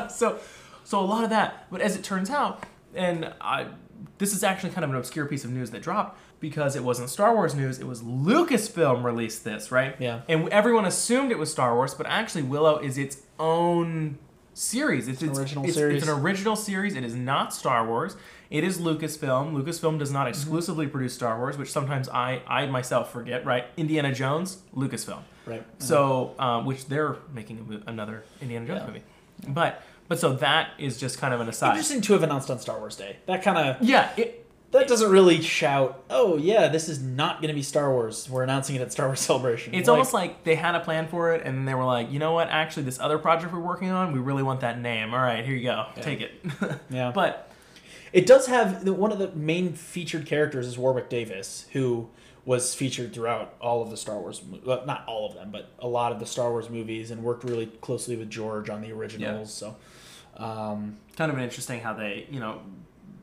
so 0.11 0.38
so 0.84 1.00
a 1.00 1.04
lot 1.04 1.22
of 1.24 1.28
that 1.30 1.66
but 1.70 1.80
as 1.82 1.96
it 1.96 2.02
turns 2.02 2.30
out 2.30 2.64
and 2.94 3.30
I, 3.42 3.66
this 4.18 4.34
is 4.34 4.42
actually 4.44 4.70
kind 4.70 4.84
of 4.84 4.90
an 4.90 4.96
obscure 4.96 5.26
piece 5.26 5.44
of 5.44 5.51
news 5.51 5.70
that 5.72 5.82
dropped 5.82 6.18
because 6.40 6.76
it 6.76 6.84
wasn't 6.84 7.11
Star 7.11 7.34
Wars 7.34 7.55
news, 7.55 7.78
it 7.80 7.86
was 7.86 8.03
Lucasfilm 8.03 9.03
released 9.03 9.44
this, 9.44 9.72
right? 9.72 9.96
Yeah. 9.99 10.20
And 10.28 10.49
everyone 10.51 10.84
assumed 10.84 11.30
it 11.32 11.38
was 11.38 11.51
Star 11.51 11.74
Wars, 11.74 11.94
but 11.94 12.07
actually 12.07 12.42
Willow 12.42 12.78
is 12.78 12.96
its 12.99 13.22
own 13.38 14.18
series. 14.55 15.09
It's, 15.09 15.22
an 15.22 15.30
it's 15.30 15.38
original 15.38 15.64
it's, 15.64 15.74
series. 15.74 16.03
It's 16.03 16.11
an 16.11 16.18
original 16.20 16.57
series. 16.57 16.94
It 16.96 17.05
is 17.05 17.14
not 17.14 17.53
Star 17.55 17.86
Wars. 17.86 18.16
It 18.51 18.64
is 18.64 18.78
Lucasfilm. 18.78 19.53
Lucasfilm 19.53 19.99
does 19.99 20.11
not 20.11 20.20
Mm-hmm. 20.22 20.28
exclusively 20.30 20.86
produce 20.86 21.14
Star 21.14 21.36
Wars, 21.38 21.57
which 21.59 21.70
sometimes 21.70 22.09
I, 22.09 22.42
I 22.46 22.66
myself 22.66 23.12
forget, 23.12 23.44
right? 23.44 23.66
Indiana 23.76 24.12
Jones, 24.14 24.59
Lucasfilm. 24.74 25.22
Right. 25.44 25.64
So, 25.78 26.34
um, 26.38 26.64
which 26.66 26.86
they're 26.86 27.16
making 27.32 27.68
mo- 27.68 27.82
another 27.86 28.24
Indiana 28.40 28.66
Jones 28.66 28.80
Yeah. 28.82 28.86
movie, 28.86 29.03
but 29.49 29.82
but 30.09 30.18
so 30.18 30.32
that 30.34 30.70
is 30.78 30.98
just 30.98 31.18
kind 31.18 31.32
of 31.34 31.40
an 31.40 31.48
aside. 31.48 31.70
Interesting 31.70 32.00
to 32.02 32.12
have 32.14 32.22
announced 32.22 32.50
on 32.50 32.59
Star 32.59 32.78
Wars 32.78 32.96
Day. 32.96 33.16
That 33.26 33.42
kind 33.42 33.59
of 33.59 33.82
Yeah, 33.82 34.11
it, 34.16 34.46
that 34.70 34.86
doesn't 34.88 35.11
really 35.11 35.40
shout. 35.40 36.02
Oh 36.11 36.36
yeah, 36.36 36.68
this 36.68 36.88
is 36.88 37.00
not 37.02 37.40
going 37.40 37.48
to 37.48 37.54
be 37.54 37.62
Star 37.62 37.90
Wars. 37.90 38.28
We're 38.28 38.42
announcing 38.42 38.76
it 38.76 38.82
at 38.82 38.92
Star 38.92 39.06
Wars 39.06 39.20
Celebration. 39.30 39.74
it's 39.74 39.88
almost 39.88 40.12
like 40.12 40.44
they 40.44 40.54
had 40.56 40.74
a 40.74 40.80
plan 40.80 41.09
for 41.09 41.34
it, 41.34 41.44
and 41.46 41.66
they 41.66 41.74
were 41.74 41.84
like, 41.84 42.11
you 42.11 42.18
know 42.18 42.32
what? 42.32 42.48
Actually, 42.48 42.82
this 42.84 42.98
other 43.00 43.18
project 43.18 43.52
we're 43.52 43.61
working 43.61 43.90
on, 43.90 44.12
we 44.12 44.18
really 44.18 44.42
want 44.42 44.61
that 44.61 44.80
name. 44.80 45.14
All 45.14 45.20
right, 45.20 45.44
here 45.44 45.54
you 45.54 45.64
go, 45.64 45.86
take 46.00 46.20
it. 46.20 46.32
Yeah. 46.90 47.12
but 47.14 47.50
It 48.12 48.26
does 48.26 48.46
have 48.46 48.86
one 48.88 49.12
of 49.12 49.18
the 49.18 49.30
main 49.32 49.72
featured 49.74 50.26
characters 50.26 50.66
is 50.66 50.76
Warwick 50.78 51.09
Davis, 51.09 51.66
who 51.72 52.09
was 52.44 52.74
featured 52.74 53.12
throughout 53.12 53.54
all 53.61 53.82
of 53.82 53.90
the 53.90 53.96
Star 53.96 54.18
Wars, 54.18 54.40
well, 54.64 54.84
not 54.86 55.04
all 55.06 55.26
of 55.28 55.34
them, 55.34 55.50
but 55.50 55.70
a 55.80 55.86
lot 55.88 56.12
of 56.12 56.18
the 56.18 56.24
Star 56.24 56.50
Wars 56.50 56.70
movies, 56.70 57.11
and 57.11 57.22
worked 57.22 57.44
really 57.44 57.66
closely 57.82 58.16
with 58.16 58.30
George 58.30 58.70
on 58.70 58.80
the 58.80 58.90
originals. 58.90 59.52
So, 59.52 59.76
um, 60.39 60.97
kind 61.16 61.30
of 61.30 61.36
an 61.39 61.45
interesting 61.45 61.80
how 61.80 61.95
they, 61.95 62.26
you 62.30 62.41
know, 62.41 62.61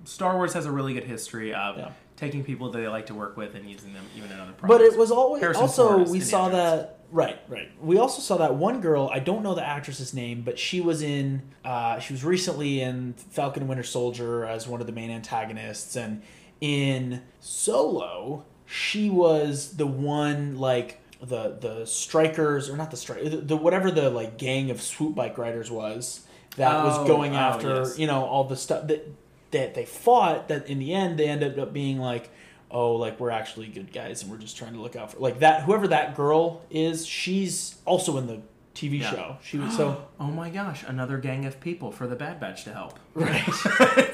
Star 0.03 0.35
Wars 0.35 0.53
has 0.53 0.65
a 0.65 0.71
really 0.71 0.93
good 0.93 1.05
history 1.05 1.53
of 1.53 1.77
Yeah. 1.77 1.89
taking 2.17 2.43
people 2.43 2.69
that 2.71 2.77
they 2.79 2.87
like 2.87 3.07
to 3.07 3.15
work 3.15 3.37
with 3.37 3.55
and 3.55 3.69
using 3.69 3.93
them 3.93 4.03
even 4.15 4.31
in 4.31 4.39
other 4.39 4.51
projects. 4.53 4.67
but 4.67 4.81
it 4.81 4.97
was 4.97 5.11
always 5.11 5.41
Harrison 5.41 5.61
also 5.63 5.97
we 6.11 6.19
saw 6.19 6.49
that 6.49 6.99
right, 7.11 7.39
right. 7.47 7.69
We 7.81 7.97
also 7.97 8.21
saw 8.21 8.37
that 8.37 8.55
one 8.55 8.81
girl. 8.81 9.09
I 9.11 9.19
don't 9.19 9.41
know 9.43 9.55
the 9.55 9.65
actress's 9.65 10.13
name, 10.13 10.41
but 10.43 10.59
she 10.59 10.81
was 10.81 11.01
in. 11.01 11.41
Uh, 11.63 11.99
she 11.99 12.13
was 12.13 12.23
recently 12.23 12.81
in 12.81 13.13
Falcon 13.13 13.63
and 13.63 13.69
Winter 13.69 13.83
Soldier 13.83 14.45
as 14.45 14.67
one 14.67 14.81
of 14.81 14.87
the 14.87 14.93
main 14.93 15.09
antagonists, 15.11 15.95
and 15.95 16.21
in 16.61 17.21
Solo, 17.39 18.45
she 18.65 19.09
was 19.09 19.77
the 19.77 19.87
one 19.87 20.57
like 20.57 21.01
the 21.21 21.57
the 21.59 21.85
strikers 21.85 22.69
or 22.69 22.75
not 22.77 22.91
the 22.91 22.97
strike 22.97 23.23
the, 23.23 23.37
the 23.37 23.55
whatever 23.57 23.89
the 23.89 24.09
like 24.09 24.37
gang 24.37 24.69
of 24.69 24.81
swoop 24.81 25.15
bike 25.15 25.37
riders 25.37 25.71
was 25.71 26.24
that 26.55 26.71
Oh, 26.73 26.85
was 26.85 27.07
going 27.07 27.33
oh, 27.35 27.39
after 27.39 27.75
yes. 27.79 27.99
you 27.99 28.07
know 28.07 28.23
all 28.25 28.43
the 28.45 28.55
stuff 28.57 28.87
that 28.87 29.07
that 29.51 29.73
they 29.73 29.85
fought 29.85 30.47
that 30.49 30.67
in 30.67 30.79
the 30.79 30.93
end 30.93 31.17
they 31.19 31.27
ended 31.27 31.57
up 31.59 31.71
being 31.73 31.99
like 31.99 32.29
oh 32.71 32.93
like 32.95 33.19
we're 33.19 33.29
actually 33.31 33.67
good 33.67 33.91
guys 33.93 34.21
and 34.23 34.31
we're 34.31 34.37
just 34.37 34.57
trying 34.57 34.73
to 34.73 34.79
look 34.81 34.95
out 34.95 35.11
for 35.13 35.19
like 35.19 35.39
that 35.39 35.63
whoever 35.63 35.87
that 35.87 36.15
girl 36.15 36.61
is 36.69 37.05
she's 37.05 37.75
also 37.85 38.17
in 38.17 38.27
the 38.27 38.41
TV 38.73 38.99
Yeah. 38.99 39.11
show 39.11 39.37
she 39.41 39.57
was 39.57 39.75
so 39.77 40.05
oh 40.19 40.25
my 40.25 40.49
gosh, 40.49 40.83
another 40.87 41.17
gang 41.17 41.45
of 41.45 41.59
people 41.61 41.91
for 41.91 42.07
the 42.07 42.15
Bad 42.15 42.39
Batch 42.41 42.65
to 42.65 42.73
help. 42.73 42.99
right 43.13 43.43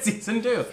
Season 0.00 0.40
two. 0.42 0.64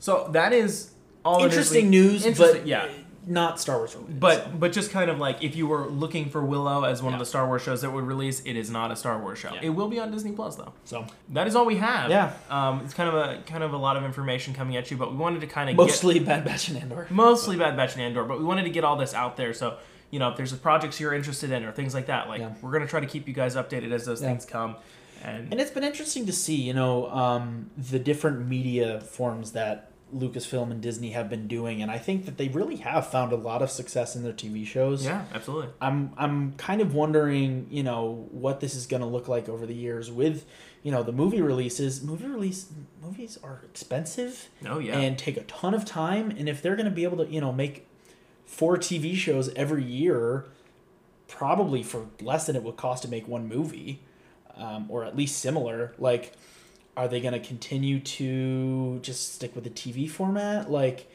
So 0.00 0.28
that 0.32 0.52
is 0.52 0.90
all 1.24 1.42
interesting 1.44 1.90
news 1.90 2.26
Interesting, 2.26 2.62
but 2.62 2.66
yeah. 2.66 2.88
Not 3.26 3.58
Star 3.60 3.78
Wars 3.78 3.94
related 3.94 4.20
But 4.20 4.58
but 4.60 4.72
just 4.72 4.90
kind 4.90 5.10
of 5.10 5.18
like 5.18 5.42
if 5.42 5.56
you 5.56 5.66
were 5.66 5.86
looking 5.86 6.28
for 6.28 6.44
Willow 6.44 6.84
as 6.84 7.02
one 7.02 7.12
Yeah. 7.12 7.16
of 7.16 7.18
the 7.20 7.26
Star 7.26 7.46
Wars 7.46 7.62
shows 7.62 7.80
that 7.82 7.90
would 7.92 8.04
release, 8.04 8.40
it 8.44 8.54
is 8.56 8.70
not 8.70 8.90
a 8.90 8.96
Star 8.96 9.18
Wars 9.20 9.38
show. 9.38 9.52
Yeah. 9.54 9.60
It 9.62 9.68
will 9.70 9.88
be 9.88 9.98
on 9.98 10.10
Disney 10.10 10.32
Plus 10.32 10.56
though. 10.56 10.72
so 10.84 11.06
That 11.30 11.46
is 11.46 11.56
all 11.56 11.64
we 11.64 11.76
have. 11.76 12.10
Yeah. 12.10 12.32
Um, 12.50 12.80
it's 12.84 12.94
kind 12.94 13.08
of 13.08 13.14
a 13.14 13.42
kind 13.46 13.62
of 13.64 13.72
a 13.72 13.76
lot 13.78 13.96
of 13.96 14.04
information 14.04 14.54
coming 14.54 14.76
at 14.76 14.90
you, 14.90 14.96
but 14.96 15.10
we 15.10 15.16
wanted 15.16 15.40
to 15.40 15.46
kind 15.46 15.70
of 15.70 15.76
get 15.76 15.82
mostly 15.82 16.18
Bad 16.18 16.44
Batch 16.44 16.68
and 16.68 16.78
Andor 16.78 17.02
get, 17.02 17.10
mostly 17.10 17.56
Bad 17.56 17.76
Batch 17.76 17.94
and 17.94 18.02
Andor, 18.02 18.24
but 18.24 18.38
we 18.38 18.44
wanted 18.44 18.64
to 18.64 18.70
get 18.70 18.84
all 18.84 18.96
this 18.96 19.14
out 19.14 19.36
there. 19.36 19.52
So 19.54 19.76
you 20.10 20.20
know, 20.20 20.28
if 20.30 20.36
there's 20.36 20.52
projects 20.52 21.00
you're 21.00 21.12
interested 21.14 21.50
in 21.50 21.64
or 21.64 21.72
things 21.72 21.92
like 21.94 22.06
that, 22.06 22.28
like 22.28 22.40
Yeah. 22.40 22.52
we're 22.62 22.70
gonna 22.72 22.86
try 22.86 23.00
to 23.00 23.06
keep 23.06 23.26
you 23.26 23.34
guys 23.34 23.56
updated 23.56 23.90
as 23.92 24.04
those 24.04 24.22
Yeah. 24.22 24.28
things 24.28 24.44
come. 24.44 24.76
And, 25.24 25.50
And 25.50 25.60
it's 25.60 25.70
been 25.70 25.82
interesting 25.84 26.26
to 26.26 26.32
see, 26.32 26.54
you 26.56 26.74
know, 26.74 27.10
um, 27.10 27.70
the 27.78 27.98
different 27.98 28.46
media 28.46 29.00
forms 29.00 29.52
that 29.52 29.90
Lucasfilm 30.14 30.70
and 30.70 30.80
Disney 30.80 31.10
have 31.10 31.28
been 31.28 31.48
doing, 31.48 31.82
and 31.82 31.90
I 31.90 31.98
think 31.98 32.24
that 32.26 32.36
they 32.38 32.48
really 32.48 32.76
have 32.76 33.08
found 33.10 33.32
a 33.32 33.36
lot 33.36 33.62
of 33.62 33.70
success 33.70 34.14
in 34.14 34.22
their 34.22 34.32
TV 34.32 34.64
shows. 34.66 35.04
yeah, 35.04 35.24
absolutely. 35.34 35.70
I'm 35.80 36.12
I'm 36.16 36.52
kind 36.52 36.80
of 36.80 36.94
wondering, 36.94 37.66
you 37.70 37.82
know, 37.82 38.28
what 38.30 38.60
this 38.60 38.74
is 38.74 38.86
going 38.86 39.00
to 39.02 39.06
look 39.08 39.26
like 39.28 39.48
over 39.48 39.66
the 39.66 39.74
years 39.74 40.10
with, 40.12 40.46
you 40.82 40.92
know, 40.92 41.02
the 41.02 41.12
movie 41.12 41.42
releases. 41.42 42.02
Movie 42.02 42.26
release 42.26 42.66
movies 43.02 43.38
are 43.42 43.60
expensive 43.64 44.48
Oh 44.64 44.78
yeah. 44.78 44.98
and 44.98 45.18
take 45.18 45.36
a 45.36 45.42
ton 45.44 45.74
of 45.74 45.84
time, 45.84 46.30
and 46.30 46.48
if 46.48 46.62
they're 46.62 46.76
going 46.76 46.88
to 46.88 46.94
be 46.94 47.04
able 47.04 47.24
to, 47.24 47.26
you 47.30 47.40
know, 47.40 47.52
make 47.52 47.86
four 48.46 48.76
TV 48.76 49.14
shows 49.16 49.52
every 49.54 49.82
year, 49.84 50.44
probably 51.28 51.82
for 51.82 52.06
less 52.20 52.46
than 52.46 52.54
it 52.56 52.62
would 52.62 52.76
cost 52.76 53.02
to 53.02 53.08
make 53.08 53.26
one 53.26 53.48
movie, 53.48 54.00
um, 54.56 54.86
or 54.88 55.04
at 55.04 55.16
least 55.16 55.38
similar, 55.40 55.92
like. 55.98 56.32
Are 56.96 57.08
they 57.08 57.20
going 57.20 57.34
to 57.34 57.40
continue 57.40 57.98
to 58.00 59.00
just 59.00 59.34
stick 59.34 59.54
with 59.54 59.64
the 59.64 59.70
TV 59.70 60.08
format? 60.08 60.70
Like, 60.70 61.10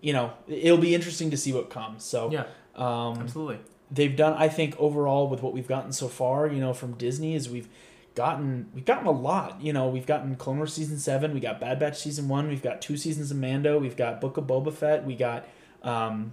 you 0.00 0.12
know, 0.12 0.32
it'll 0.46 0.78
be 0.78 0.94
interesting 0.94 1.30
to 1.30 1.36
see 1.36 1.52
what 1.52 1.70
comes. 1.70 2.04
So, 2.04 2.30
yeah, 2.30 2.44
um, 2.76 3.18
absolutely. 3.20 3.58
they've 3.90 4.14
done 4.14 4.34
i 4.34 4.48
think 4.48 4.76
overall 4.78 5.28
with 5.28 5.42
what 5.42 5.52
we've 5.52 5.66
gotten 5.66 5.92
so 5.92 6.06
far 6.08 6.46
you 6.46 6.60
know 6.60 6.72
from 6.72 6.92
disney 6.92 7.34
is 7.34 7.48
we've 7.50 7.68
gotten 8.14 8.68
we've 8.74 8.84
gotten 8.84 9.06
a 9.06 9.10
lot 9.10 9.60
you 9.60 9.72
know 9.72 9.88
we've 9.88 10.06
gotten 10.06 10.36
clone 10.36 10.58
wars 10.58 10.74
season 10.74 10.98
7 10.98 11.34
we 11.34 11.40
got 11.40 11.58
bad 11.60 11.78
batch 11.78 11.98
season 11.98 12.28
1 12.28 12.48
we've 12.48 12.62
got 12.62 12.80
two 12.80 12.96
seasons 12.96 13.30
of 13.30 13.36
mando 13.36 13.78
we've 13.78 13.96
got 13.96 14.20
book 14.20 14.36
of 14.36 14.44
boba 14.44 14.72
fett 14.72 15.04
we 15.04 15.16
got 15.16 15.46
um 15.82 16.32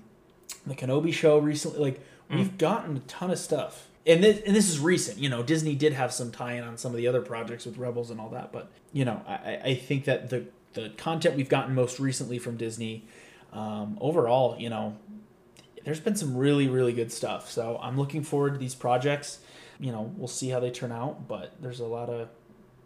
the 0.67 0.75
kenobi 0.75 1.13
show 1.13 1.37
recently 1.39 1.79
like 1.79 1.99
we've 2.29 2.57
gotten 2.57 2.97
a 2.97 3.01
ton 3.01 3.31
of 3.31 3.39
stuff 3.39 3.87
and 4.05 4.23
this, 4.23 4.41
and 4.45 4.55
this 4.55 4.69
is 4.69 4.79
recent 4.79 5.17
you 5.17 5.29
know 5.29 5.41
disney 5.43 5.75
did 5.75 5.93
have 5.93 6.11
some 6.13 6.31
tie-in 6.31 6.63
on 6.63 6.77
some 6.77 6.91
of 6.91 6.97
the 6.97 7.07
other 7.07 7.21
projects 7.21 7.65
with 7.65 7.77
rebels 7.77 8.11
and 8.11 8.19
all 8.19 8.29
that 8.29 8.51
but 8.51 8.69
you 8.93 9.03
know 9.05 9.21
i, 9.27 9.59
I- 9.63 9.75
think 9.75 10.05
that 10.05 10.29
the 10.29 10.45
the 10.73 10.89
content 10.97 11.35
we've 11.35 11.49
gotten 11.49 11.73
most 11.73 11.99
recently 11.99 12.37
from 12.37 12.57
disney 12.57 13.03
um, 13.53 13.97
overall 14.01 14.57
you 14.59 14.69
know 14.69 14.95
there's 15.85 15.99
been 15.99 16.15
some 16.15 16.35
really 16.35 16.67
really 16.67 16.93
good 16.93 17.11
stuff. 17.11 17.49
So 17.49 17.79
i'm 17.81 17.95
looking 17.97 18.23
forward 18.23 18.53
to 18.53 18.59
these 18.59 18.73
projects. 18.75 19.39
You 19.79 19.91
know 19.91 20.11
we'll 20.17 20.27
see 20.27 20.49
how 20.49 20.59
they 20.59 20.71
turn 20.71 20.91
out 20.91 21.27
but 21.27 21.53
there's 21.61 21.79
a 21.79 21.85
lot 21.85 22.09
of 22.09 22.27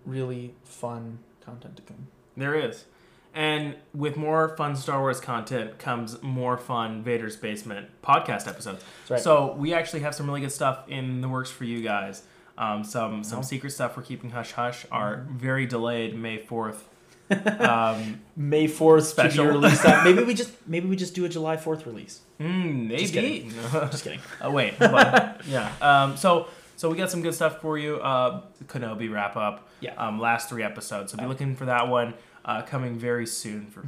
really 0.05 0.53
fun 0.63 1.19
content 1.41 1.77
to 1.77 1.81
come. 1.83 2.07
There 2.35 2.55
is. 2.55 2.85
And 3.33 3.75
with 3.93 4.17
more 4.17 4.55
fun 4.57 4.75
Star 4.75 4.99
Wars 4.99 5.19
content 5.19 5.77
comes 5.77 6.21
more 6.23 6.57
fun 6.57 7.03
Vader's 7.03 7.35
Basement 7.35 7.87
podcast 8.03 8.47
episodes. 8.47 8.83
Right. 9.09 9.19
So 9.19 9.53
we 9.53 9.73
actually 9.73 9.99
have 10.01 10.15
some 10.15 10.27
really 10.27 10.41
good 10.41 10.51
stuff 10.51 10.83
in 10.87 11.21
the 11.21 11.29
works 11.29 11.51
for 11.51 11.63
you 11.63 11.81
guys. 11.81 12.23
Um, 12.57 12.83
some 12.83 13.23
some 13.23 13.39
Oh. 13.39 13.43
secret 13.43 13.69
stuff 13.71 13.95
we're 13.95 14.03
keeping 14.03 14.31
hush 14.31 14.51
hush. 14.53 14.85
Our 14.91 15.25
very 15.31 15.65
delayed 15.65 16.17
May 16.17 16.37
fourth. 16.39 16.87
um, 17.59 18.21
may 18.35 18.67
4th 18.67 19.03
Special. 19.03 19.45
release 19.45 19.83
that 19.83 20.03
maybe 20.03 20.23
we 20.23 20.33
just 20.43 20.51
maybe 20.65 20.87
we 20.87 20.95
just 20.95 21.13
do 21.13 21.25
a 21.25 21.29
july 21.29 21.57
4th 21.57 21.85
release 21.85 22.21
mm, 22.39 22.87
maybe. 22.87 23.01
Just 23.01 23.13
kidding. 23.13 23.51
just 23.91 24.03
kidding 24.03 24.19
oh 24.41 24.49
wait, 24.49 24.73
yeah. 24.79 25.71
Um, 25.79 26.17
so 26.17 26.47
so 26.75 26.89
we 26.89 26.97
got 26.97 27.11
some 27.11 27.21
good 27.21 27.35
stuff 27.35 27.61
for 27.61 27.77
you. 27.77 27.97
Uh, 27.97 28.41
Kenobi 28.65 29.11
wrap 29.13 29.35
up. 29.35 29.67
Yeah. 29.81 29.93
Um, 29.95 30.17
last 30.19 30.49
three 30.49 30.63
episodes. 30.63 31.11
So 31.11 31.17
be 31.17 31.25
looking 31.25 31.55
for 31.55 31.65
that 31.65 31.87
one 31.89 32.13
uh, 32.45 32.61
coming 32.63 32.97
very 32.97 33.25
soon. 33.25 33.67
For 33.67 33.83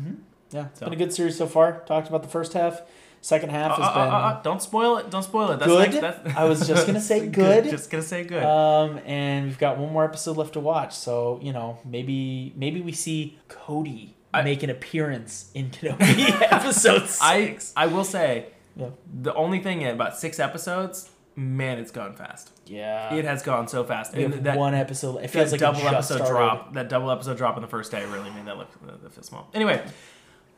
yeah 0.51 0.65
it's 0.67 0.79
So- 0.79 0.85
been 0.85 0.93
a 0.93 0.97
good 0.97 1.13
series 1.13 1.37
so 1.37 1.47
far 1.47 1.79
talked 1.85 2.07
about 2.09 2.23
the 2.23 2.29
first 2.29 2.53
half 2.53 2.81
second 3.23 3.49
half 3.51 3.71
Uh, 3.73 3.75
has 3.83 3.87
uh, 3.89 3.93
been 3.93 4.13
uh, 4.13 4.17
uh, 4.17 4.41
don't 4.41 4.61
spoil 4.63 4.97
it. 4.97 5.09
Don't 5.11 5.21
spoil 5.23 5.51
it. 5.51 5.59
That's 5.59 5.71
Good? 5.71 5.91
Next, 5.91 6.01
that's, 6.01 6.35
I 6.35 6.43
was 6.45 6.67
just 6.67 6.87
gonna 6.87 6.99
say 6.99 7.27
good. 7.43 7.65
Just 7.69 7.91
gonna 7.91 8.01
say 8.03 8.23
good. 8.23 8.43
Um, 8.43 8.99
and 9.05 9.45
we've 9.45 9.59
got 9.59 9.77
one 9.77 9.93
more 9.93 10.03
episode 10.03 10.37
left 10.37 10.53
to 10.53 10.59
watch, 10.59 10.95
so 10.95 11.39
you 11.43 11.53
know 11.53 11.77
maybe 11.85 12.51
maybe 12.55 12.81
we 12.81 12.91
see 12.93 13.37
Cody 13.47 14.15
I- 14.33 14.41
make 14.41 14.63
an 14.63 14.71
appearance 14.71 15.51
in 15.53 15.69
Kenobi 15.69 16.31
episode 16.51 17.03
I 17.21 17.45
six. 17.45 17.73
I 17.77 17.85
will 17.85 18.03
say 18.05 18.47
Yeah. 18.75 18.87
the 19.21 19.33
only 19.35 19.59
thing 19.59 19.81
in 19.83 19.89
about 19.93 20.17
six 20.17 20.39
episodes, 20.39 21.10
man, 21.35 21.77
it's 21.79 21.91
gone 21.91 22.13
fast. 22.13 22.51
yeah, 22.65 23.13
It 23.13 23.25
has 23.25 23.43
gone 23.43 23.67
so 23.67 23.83
fast. 23.83 24.13
we 24.15 24.23
And 24.25 24.33
that, 24.45 24.57
one 24.57 24.73
episode. 24.73 25.23
It 25.23 25.29
feels 25.29 25.51
like 25.51 25.61
a 25.61 25.63
double 25.63 25.87
episode 25.87 26.15
started. 26.15 26.31
drop. 26.31 26.73
That 26.73 26.89
double 26.89 27.11
episode 27.11 27.37
drop 27.37 27.55
on 27.55 27.61
the 27.61 27.67
first 27.67 27.91
day 27.91 28.05
really 28.05 28.29
made 28.31 28.45
that 28.45 28.57
look 28.57 28.69
that 29.01 29.13
feel 29.13 29.23
small. 29.23 29.49
Anyway, 29.53 29.83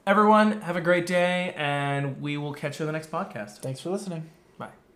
everyone 0.06 0.62
have 0.62 0.76
a 0.76 0.82
great 0.82 1.06
day, 1.06 1.54
and 1.56 2.22
we 2.22 2.38
will 2.38 2.54
catch 2.54 2.80
you 2.80 2.84
in 2.84 2.88
the 2.88 2.94
next 2.94 3.12
podcast. 3.12 3.60
Thanks 3.60 3.80
for 3.80 3.90
listening. 3.90 4.30